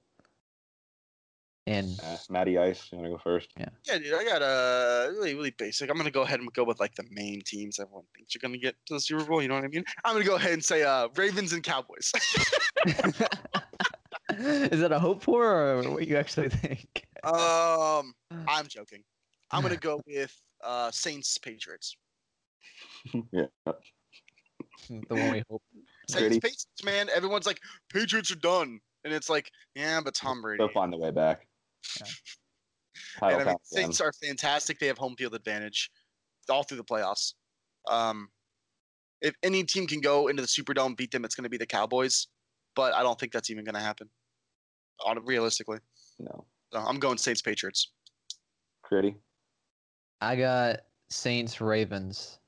And 1.67 1.99
Uh, 2.01 2.15
Matty 2.29 2.57
Ice, 2.57 2.87
you 2.89 2.99
want 2.99 3.07
to 3.11 3.17
go 3.17 3.21
first? 3.21 3.49
Yeah, 3.57 3.67
Yeah, 3.83 3.97
dude, 3.97 4.13
I 4.13 4.23
got 4.23 4.41
a 4.41 5.11
really, 5.11 5.35
really 5.35 5.51
basic. 5.51 5.89
I'm 5.91 5.97
gonna 5.97 6.09
go 6.09 6.21
ahead 6.21 6.39
and 6.39 6.51
go 6.53 6.63
with 6.63 6.79
like 6.79 6.95
the 6.95 7.03
main 7.11 7.41
teams 7.45 7.81
everyone 7.81 8.05
thinks 8.15 8.33
you're 8.33 8.39
gonna 8.39 8.57
get 8.57 8.75
to 8.85 8.93
the 8.93 8.99
Super 9.01 9.25
Bowl. 9.25 9.41
You 9.41 9.49
know 9.49 9.55
what 9.55 9.65
I 9.65 9.67
mean? 9.67 9.83
I'm 10.05 10.13
gonna 10.13 10.23
go 10.23 10.35
ahead 10.35 10.53
and 10.53 10.63
say 10.63 10.83
uh, 10.83 11.09
Ravens 11.17 11.51
and 11.51 11.63
Cowboys. 11.63 12.13
is 14.71 14.79
that 14.79 14.91
a 14.91 14.99
hope 14.99 15.23
for 15.23 15.45
or 15.45 15.91
what 15.91 16.07
you 16.07 16.17
actually 16.17 16.49
think? 16.63 17.05
um, 17.23 18.13
I'm 18.47 18.67
joking. 18.67 19.03
I'm 19.51 19.61
gonna 19.61 19.75
go 19.77 20.01
with 20.07 20.35
uh, 20.63 20.91
Saints 20.91 21.37
Patriots. 21.37 21.95
yeah. 23.31 23.45
the 23.65 23.73
one 25.09 25.31
we 25.31 25.43
hope. 25.49 25.61
Saints 26.09 26.37
Patriots, 26.37 26.67
man. 26.83 27.09
Everyone's 27.13 27.45
like 27.45 27.59
Patriots 27.91 28.31
are 28.31 28.35
done, 28.35 28.79
and 29.03 29.13
it's 29.13 29.29
like, 29.29 29.51
yeah, 29.75 30.01
but 30.03 30.15
Tom 30.15 30.41
Brady. 30.41 30.57
They'll 30.59 30.69
find 30.69 30.91
the 30.91 30.97
way 30.97 31.11
back. 31.11 31.47
Yeah. 31.99 32.07
And 33.21 33.41
I 33.41 33.45
mean. 33.45 33.55
Saints 33.63 34.01
are 34.01 34.11
fantastic. 34.23 34.79
They 34.79 34.87
have 34.87 34.97
home 34.97 35.15
field 35.15 35.35
advantage 35.35 35.89
all 36.49 36.63
through 36.63 36.77
the 36.77 36.83
playoffs. 36.83 37.33
Um, 37.89 38.29
if 39.21 39.35
any 39.43 39.63
team 39.63 39.87
can 39.87 40.01
go 40.01 40.27
into 40.27 40.41
the 40.41 40.47
Superdome, 40.47 40.97
beat 40.97 41.11
them, 41.11 41.25
it's 41.25 41.35
going 41.35 41.43
to 41.43 41.49
be 41.49 41.57
the 41.57 41.65
Cowboys. 41.65 42.27
But 42.75 42.93
I 42.93 43.03
don't 43.03 43.19
think 43.19 43.31
that's 43.31 43.49
even 43.49 43.63
going 43.63 43.75
to 43.75 43.81
happen, 43.81 44.07
on 44.07 44.20
realistically. 45.23 45.79
No. 46.19 46.45
So 46.73 46.79
I'm 46.79 46.99
going 46.99 47.17
Saints 47.17 47.41
Patriots. 47.41 47.91
Gritty. 48.83 49.15
I 50.21 50.35
got 50.35 50.81
Saints 51.09 51.59
Ravens. 51.61 52.39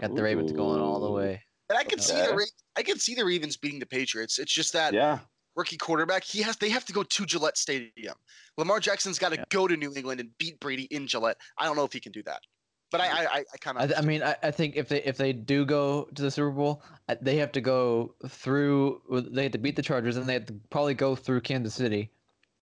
Got 0.00 0.14
the 0.14 0.22
Ravens 0.22 0.52
going 0.52 0.80
all 0.80 1.00
the 1.00 1.10
way. 1.10 1.42
And 1.68 1.78
I 1.78 1.84
can 1.84 1.98
see 2.00 2.14
the 2.14 2.28
Okay. 2.28 2.36
Ra- 2.36 2.44
I 2.76 2.82
can 2.82 2.98
see 2.98 3.14
the 3.14 3.24
Ravens 3.24 3.56
beating 3.56 3.78
the 3.78 3.86
Patriots. 3.86 4.38
It's 4.38 4.52
just 4.52 4.72
that 4.72 4.92
Yeah. 4.94 5.20
rookie 5.56 5.76
quarterback. 5.76 6.24
He 6.24 6.42
has 6.42 6.56
they 6.56 6.70
have 6.70 6.84
to 6.86 6.92
go 6.92 7.02
to 7.02 7.26
Gillette 7.26 7.58
Stadium. 7.58 8.16
Lamar 8.56 8.80
Jackson's 8.80 9.18
got 9.18 9.30
to 9.30 9.36
Yeah. 9.36 9.44
go 9.50 9.68
to 9.68 9.76
New 9.76 9.92
England 9.94 10.20
and 10.20 10.36
beat 10.38 10.58
Brady 10.60 10.84
in 10.84 11.06
Gillette. 11.06 11.36
I 11.58 11.64
don't 11.66 11.76
know 11.76 11.84
if 11.84 11.92
he 11.92 12.00
can 12.00 12.12
do 12.12 12.22
that. 12.24 12.42
But 12.90 13.00
I 13.00 13.06
I, 13.06 13.22
I, 13.22 13.44
I 13.52 13.56
kind 13.58 13.78
of 13.78 13.88
th- 13.88 13.98
I 13.98 14.02
mean, 14.02 14.22
I, 14.22 14.36
I 14.42 14.50
think 14.50 14.76
if 14.76 14.88
they 14.88 15.02
if 15.02 15.16
they 15.16 15.32
do 15.32 15.64
go 15.64 16.04
to 16.14 16.22
the 16.22 16.30
Super 16.30 16.50
Bowl, 16.50 16.82
they 17.20 17.36
have 17.36 17.52
to 17.52 17.60
go 17.60 18.14
through. 18.28 19.00
They 19.30 19.44
have 19.44 19.52
to 19.52 19.58
beat 19.58 19.76
the 19.76 19.82
Chargers, 19.82 20.16
and 20.16 20.26
they 20.26 20.34
have 20.34 20.46
to 20.46 20.54
probably 20.70 20.94
go 20.94 21.14
through 21.14 21.40
Kansas 21.42 21.74
City, 21.74 22.10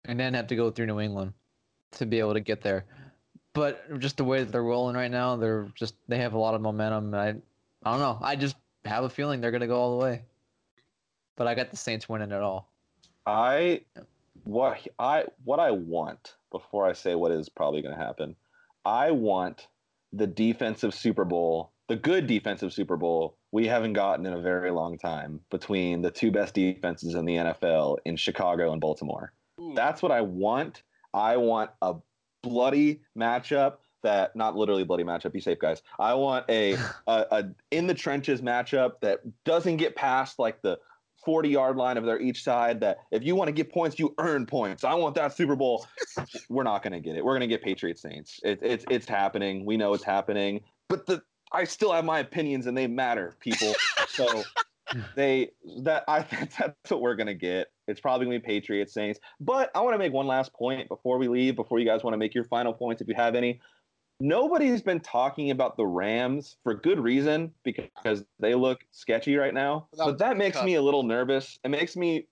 and 0.05 0.19
then 0.19 0.35
have 0.35 0.47
to 0.49 0.57
go 0.57 0.71
through 0.71 0.87
New 0.87 1.01
England 1.01 1.33
to 1.93 2.07
be 2.07 2.19
able 2.19 2.35
to 2.35 2.41
get 2.41 2.61
there. 2.61 2.85
But 3.53 3.99
just 3.99 4.17
the 4.17 4.25
way 4.25 4.45
that 4.45 4.53
they're 4.53 4.63
rolling 4.63 4.95
right 4.95 5.11
now, 5.11 5.37
they're 5.37 5.69
just 5.75 5.95
they 6.09 6.19
have 6.19 6.35
a 6.35 6.39
lot 6.39 6.55
of 6.55 6.61
momentum. 6.61 7.15
I 7.15 7.29
I 7.29 7.91
don't 7.91 8.01
know. 8.01 8.19
I 8.23 8.37
just 8.37 8.57
have 8.85 9.05
a 9.05 9.11
feeling 9.11 9.41
they're 9.41 9.51
gonna 9.51 9.67
go 9.67 9.81
all 9.81 9.99
the 9.99 10.05
way. 10.05 10.23
But 11.37 11.47
I 11.47 11.55
got 11.55 11.71
the 11.71 11.77
Saints 11.77 12.09
winning 12.09 12.33
it 12.33 12.43
all. 12.43 12.69
I 13.27 13.83
what 14.45 14.87
I 14.99 15.25
what 15.45 15.59
I 15.59 15.71
want 15.71 16.35
before 16.51 16.87
I 16.87 16.93
say 16.93 17.15
what 17.15 17.33
is 17.33 17.49
probably 17.49 17.83
going 17.83 17.97
to 17.97 18.01
happen. 18.01 18.37
I 18.85 19.11
want 19.11 19.69
the 20.13 20.27
defensive 20.27 20.95
Super 20.95 21.25
Bowl, 21.25 21.73
the 21.89 21.97
good 21.97 22.27
defensive 22.27 22.73
Super 22.73 22.97
Bowl 22.97 23.37
we 23.53 23.67
haven't 23.67 23.95
gotten 23.95 24.27
in 24.27 24.33
a 24.33 24.41
very 24.41 24.71
long 24.71 24.97
time 24.97 25.41
between 25.51 26.03
the 26.03 26.11
two 26.11 26.31
best 26.31 26.55
defenses 26.55 27.15
in 27.15 27.25
the 27.25 27.37
NFL 27.37 27.99
in 28.05 28.17
Chicago 28.17 28.73
and 28.73 28.81
Baltimore. 28.81 29.33
Ooh. 29.61 29.73
That's 29.75 30.03
what 30.03 30.13
I 30.13 30.21
want. 30.21 30.83
I 31.13 31.37
want 31.37 31.71
a 31.83 31.97
bloody 32.43 33.01
matchup 33.19 33.79
that 34.03 34.35
not 34.37 34.57
literally 34.57 34.85
bloody 34.85 35.05
matchup. 35.05 35.33
Be 35.33 35.41
safe, 35.41 35.59
guys. 35.59 35.83
I 35.99 36.15
want 36.15 36.47
a 36.49 36.75
a, 37.07 37.27
a 37.31 37.45
in 37.71 37.87
the 37.87 37.95
trenches 37.95 38.41
matchup 38.41 39.01
that 39.01 39.21
doesn't 39.45 39.77
get 39.77 39.97
past 39.97 40.39
like 40.39 40.63
the 40.63 40.79
40 41.25 41.49
yard 41.49 41.77
line 41.77 41.97
of 41.97 42.05
their 42.05 42.21
each 42.21 42.43
side. 42.43 42.81
That 42.81 42.99
if 43.11 43.23
you 43.23 43.35
want 43.35 43.49
to 43.49 43.53
get 43.53 43.71
points, 43.73 43.99
you 43.99 44.15
earn 44.19 44.47
points. 44.47 44.85
I 44.85 44.95
want 44.95 45.15
that 45.17 45.37
Super 45.37 45.57
Bowl. 45.57 45.87
We're 46.49 46.63
not 46.63 46.83
going 46.83 46.93
to 46.93 47.01
get 47.01 47.17
it. 47.17 47.25
We're 47.25 47.33
going 47.33 47.41
to 47.41 47.47
get 47.47 47.63
Patriots 47.63 48.03
Saints. 48.03 48.41
It, 48.43 48.59
it's 48.63 48.85
it's 48.91 49.09
happening. 49.09 49.65
We 49.65 49.77
know 49.77 49.95
it's 49.95 50.05
happening. 50.05 50.61
But 50.89 51.07
the 51.07 51.23
I 51.53 51.65
still 51.65 51.93
have 51.93 52.05
my 52.05 52.21
opinions 52.21 52.67
and 52.67 52.77
they 52.77 52.87
matter, 52.87 53.37
people. 53.41 53.75
so 54.09 54.45
they 55.17 55.51
that 55.83 56.05
I 56.09 56.21
that's 56.59 56.91
what 56.91 57.01
we're 57.01 57.17
gonna 57.17 57.35
get. 57.35 57.69
It's 57.89 58.01
probably 58.01 58.27
gonna 58.27 58.39
be 58.39 58.45
Patriots 58.45 58.95
Saints. 58.95 59.21
But 59.41 59.71
I 59.75 59.81
want 59.81 59.95
to 59.95 59.99
make 59.99 60.13
one 60.13 60.27
last 60.27 60.53
point 60.53 60.89
before 60.89 61.19
we 61.19 61.29
leave. 61.29 61.57
Before 61.57 61.79
you 61.79 61.87
guys 61.87 62.03
want 62.03 62.15
to 62.15 62.19
make 62.19 62.35
your 62.35 62.45
final 62.45 62.73
points, 62.73 63.03
if 63.03 63.09
you 63.09 63.15
have 63.15 63.35
any. 63.35 63.61
Nobody's 64.21 64.83
been 64.83 65.01
talking 65.01 65.51
about 65.51 65.79
the 65.79 65.87
Rams 65.87 66.57
for 66.63 66.75
good 66.75 67.01
reason 67.01 67.53
because 67.65 68.23
they 68.39 68.55
look 68.55 68.81
sketchy 68.91 69.37
right 69.37 69.55
now. 69.55 69.89
Without 69.93 70.07
But 70.07 70.19
that 70.19 70.37
makes 70.37 70.59
Kupp. 70.59 70.67
me 70.67 70.75
a 70.75 70.83
little 70.83 71.03
nervous. 71.03 71.59
It 71.65 71.71
makes 71.71 71.97
me 71.97 72.27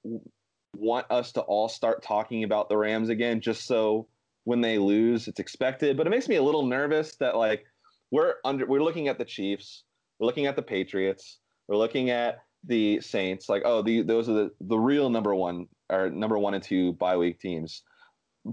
want 0.76 1.07
us 1.11 1.32
to 1.32 1.41
all 1.41 1.68
start 1.68 2.03
talking 2.03 2.45
about 2.45 2.68
the 2.68 2.76
Rams 2.76 3.09
again, 3.09 3.41
just 3.41 3.66
so 3.66 4.07
when 4.45 4.61
they 4.61 4.78
lose, 4.78 5.28
it's 5.28 5.41
expected. 5.41 5.97
But 5.97 6.07
it 6.07 6.11
makes 6.11 6.28
me 6.28 6.36
a 6.36 6.43
little 6.43 6.66
nervous 6.66 7.16
that 7.16 7.36
like 7.36 7.64
we're 8.11 8.34
under 8.45 8.66
we're 8.66 8.82
looking 8.82 9.09
at 9.09 9.18
the 9.18 9.24
Chiefs, 9.24 9.84
we're 10.18 10.26
looking 10.26 10.47
at 10.47 10.57
the 10.57 10.62
Patriots, 10.62 11.39
we're 11.68 11.76
looking 11.76 12.11
at 12.11 12.43
the 12.64 13.01
Saints. 13.01 13.49
Like, 13.49 13.62
oh, 13.64 13.82
the, 13.82 14.03
those 14.03 14.28
are 14.28 14.34
the 14.34 14.51
the 14.61 14.78
real 14.78 15.09
number 15.09 15.34
one 15.34 15.68
or 15.91 16.11
number 16.11 16.39
one 16.39 16.55
and 16.55 16.62
two 16.62 16.93
bye 16.95 17.16
week 17.16 17.41
teams. 17.41 17.82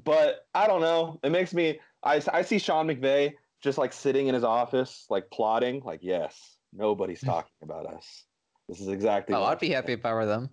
But 0.04 0.46
I 0.54 0.68
don't 0.68 0.82
know. 0.82 1.20
It 1.24 1.32
makes 1.32 1.54
me. 1.54 1.80
I 2.04 2.22
I 2.32 2.42
see 2.42 2.60
Sean 2.60 2.88
McVay 2.88 3.34
just 3.62 3.78
like 3.78 3.94
sitting 3.94 4.28
in 4.28 4.36
his 4.36 4.44
office, 4.44 5.06
like 5.10 5.30
plotting. 5.32 5.82
Like, 5.84 6.02
yes, 6.04 6.58
nobody's 6.74 7.22
talking 7.24 7.52
about 7.62 7.86
us. 7.86 8.26
This 8.68 8.80
is 8.82 8.88
exactly. 8.90 9.36
Oh, 9.36 9.42
what 9.42 9.52
I'd 9.52 9.60
be 9.60 9.70
happy 9.70 9.94
if 9.94 10.06
I 10.06 10.14
were 10.14 10.26
them. 10.26 10.50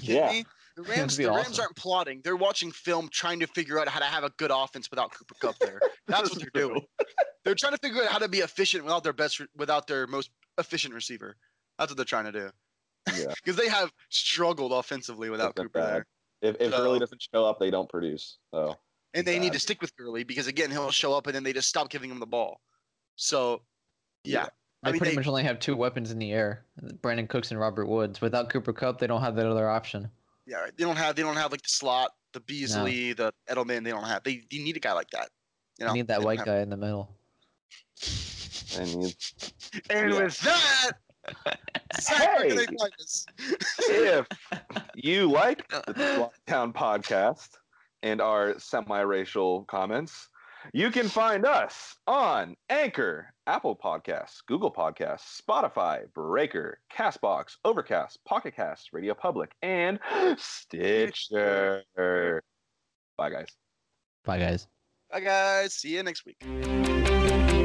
Yeah. 0.00 0.42
The 0.76 0.82
Rams, 0.88 1.16
the 1.16 1.28
Rams 1.28 1.48
awesome. 1.48 1.62
aren't 1.62 1.76
plotting. 1.76 2.20
They're 2.22 2.36
watching 2.36 2.70
film, 2.70 3.08
trying 3.12 3.40
to 3.40 3.46
figure 3.48 3.78
out 3.80 3.88
how 3.88 3.98
to 3.98 4.06
have 4.06 4.24
a 4.24 4.30
good 4.38 4.52
offense 4.54 4.90
without 4.90 5.12
Cooper 5.12 5.34
Kupp 5.40 5.58
there. 5.58 5.80
That's 6.06 6.30
what 6.30 6.38
they're 6.40 6.50
doing. 6.54 6.82
They're 7.44 7.54
trying 7.54 7.72
to 7.72 7.78
figure 7.78 8.02
out 8.02 8.08
how 8.08 8.18
to 8.18 8.28
be 8.28 8.40
efficient 8.40 8.84
without 8.84 9.04
their 9.04 9.14
best, 9.14 9.40
without 9.56 9.86
their 9.86 10.06
most 10.06 10.30
efficient 10.58 10.92
receiver. 10.92 11.34
That's 11.78 11.90
what 11.90 11.96
they're 11.96 12.04
trying 12.04 12.26
to 12.26 12.32
do. 12.32 12.50
Yeah. 13.16 13.32
Because 13.36 13.56
they 13.56 13.68
have 13.68 13.90
struggled 14.10 14.72
offensively 14.72 15.30
without 15.30 15.54
been 15.54 15.66
Cooper 15.66 15.80
bad. 15.80 15.94
there, 15.94 16.06
If 16.42 16.56
if 16.60 16.70
So- 16.72 16.78
Gurley 16.78 16.98
doesn't 16.98 17.22
show 17.32 17.44
up, 17.44 17.58
they 17.58 17.70
don't 17.70 17.88
produce. 17.88 18.38
So 18.52 18.76
and 19.14 19.26
they 19.26 19.38
need 19.38 19.52
to 19.54 19.58
stick 19.58 19.80
with 19.80 19.96
Gurley 19.96 20.22
because 20.24 20.46
again, 20.46 20.70
he'll 20.70 20.90
show 20.90 21.14
up 21.14 21.26
and 21.26 21.34
then 21.34 21.42
they 21.42 21.52
just 21.52 21.68
stop 21.68 21.88
giving 21.90 22.10
him 22.10 22.20
the 22.20 22.26
ball. 22.26 22.60
So, 23.16 23.62
yeah, 24.22 24.44
They 24.82 24.90
I 24.90 24.92
mean, 24.92 24.98
pretty 25.00 25.12
they- 25.12 25.16
much 25.16 25.26
only 25.26 25.42
have 25.44 25.58
two 25.58 25.74
weapons 25.74 26.10
in 26.12 26.18
the 26.18 26.32
air: 26.32 26.64
Brandin 27.02 27.28
Cooks 27.28 27.50
and 27.50 27.58
Robert 27.58 27.86
Woods. 27.86 28.20
Without 28.20 28.48
Cooper 28.50 28.72
Kupp, 28.72 28.98
they 28.98 29.06
don't 29.08 29.22
have 29.22 29.34
that 29.36 29.46
other 29.46 29.68
option. 29.68 30.10
yeah, 30.46 30.66
they 30.76 30.84
don't 30.84 30.96
have 30.96 31.16
they 31.16 31.22
don't 31.22 31.36
have 31.36 31.50
like 31.50 31.62
the 31.62 31.68
slot, 31.68 32.12
the 32.32 32.40
Beasley, 32.40 33.12
the 33.14 33.32
Edelman. 33.50 33.82
They 33.82 33.90
don't 33.90 34.04
have. 34.04 34.22
They, 34.22 34.44
they 34.50 34.58
need 34.58 34.76
a 34.76 34.80
guy 34.80 34.92
like 34.92 35.10
that. 35.10 35.30
You 35.78 35.86
know, 35.86 35.90
I 35.92 35.94
need 35.94 36.06
that 36.08 36.16
don't 36.16 36.24
white 36.24 36.38
have- 36.38 36.46
guy 36.46 36.58
in 36.60 36.70
the 36.70 36.76
middle. 36.76 37.10
and 38.76 38.88
you, 38.88 39.10
And 39.90 40.12
Yeah. 40.12 40.22
with 40.24 40.38
that, 40.40 40.92
Zach, 42.00 42.38
where 42.38 42.48
can 42.48 42.56
they 42.56 42.66
Hey! 42.66 44.18
if 44.18 44.26
you 44.94 45.30
like 45.30 45.68
the 45.68 46.30
Lockdown 46.48 46.72
podcast 46.72 47.48
and 48.02 48.20
our 48.20 48.58
semi-racial 48.58 49.64
comments, 49.64 50.28
you 50.72 50.90
can 50.90 51.08
find 51.08 51.46
us 51.46 51.96
on 52.06 52.56
Anchor, 52.68 53.32
Apple 53.46 53.76
Podcasts, 53.76 54.38
Google 54.46 54.72
Podcasts, 54.72 55.40
Spotify, 55.40 56.12
Breaker, 56.12 56.80
Castbox, 56.92 57.56
Overcast, 57.64 58.18
Pocket 58.24 58.54
Cast, 58.56 58.92
Radio 58.92 59.14
Public, 59.14 59.52
and 59.62 59.98
Stitcher. 60.36 61.82
Bye, 63.16 63.30
guys. 63.30 63.48
Bye, 64.24 64.38
guys. 64.38 64.66
Bye, 65.10 65.20
guys. 65.20 65.74
See 65.74 65.94
you 65.94 66.02
next 66.02 66.24
week. 66.26 67.56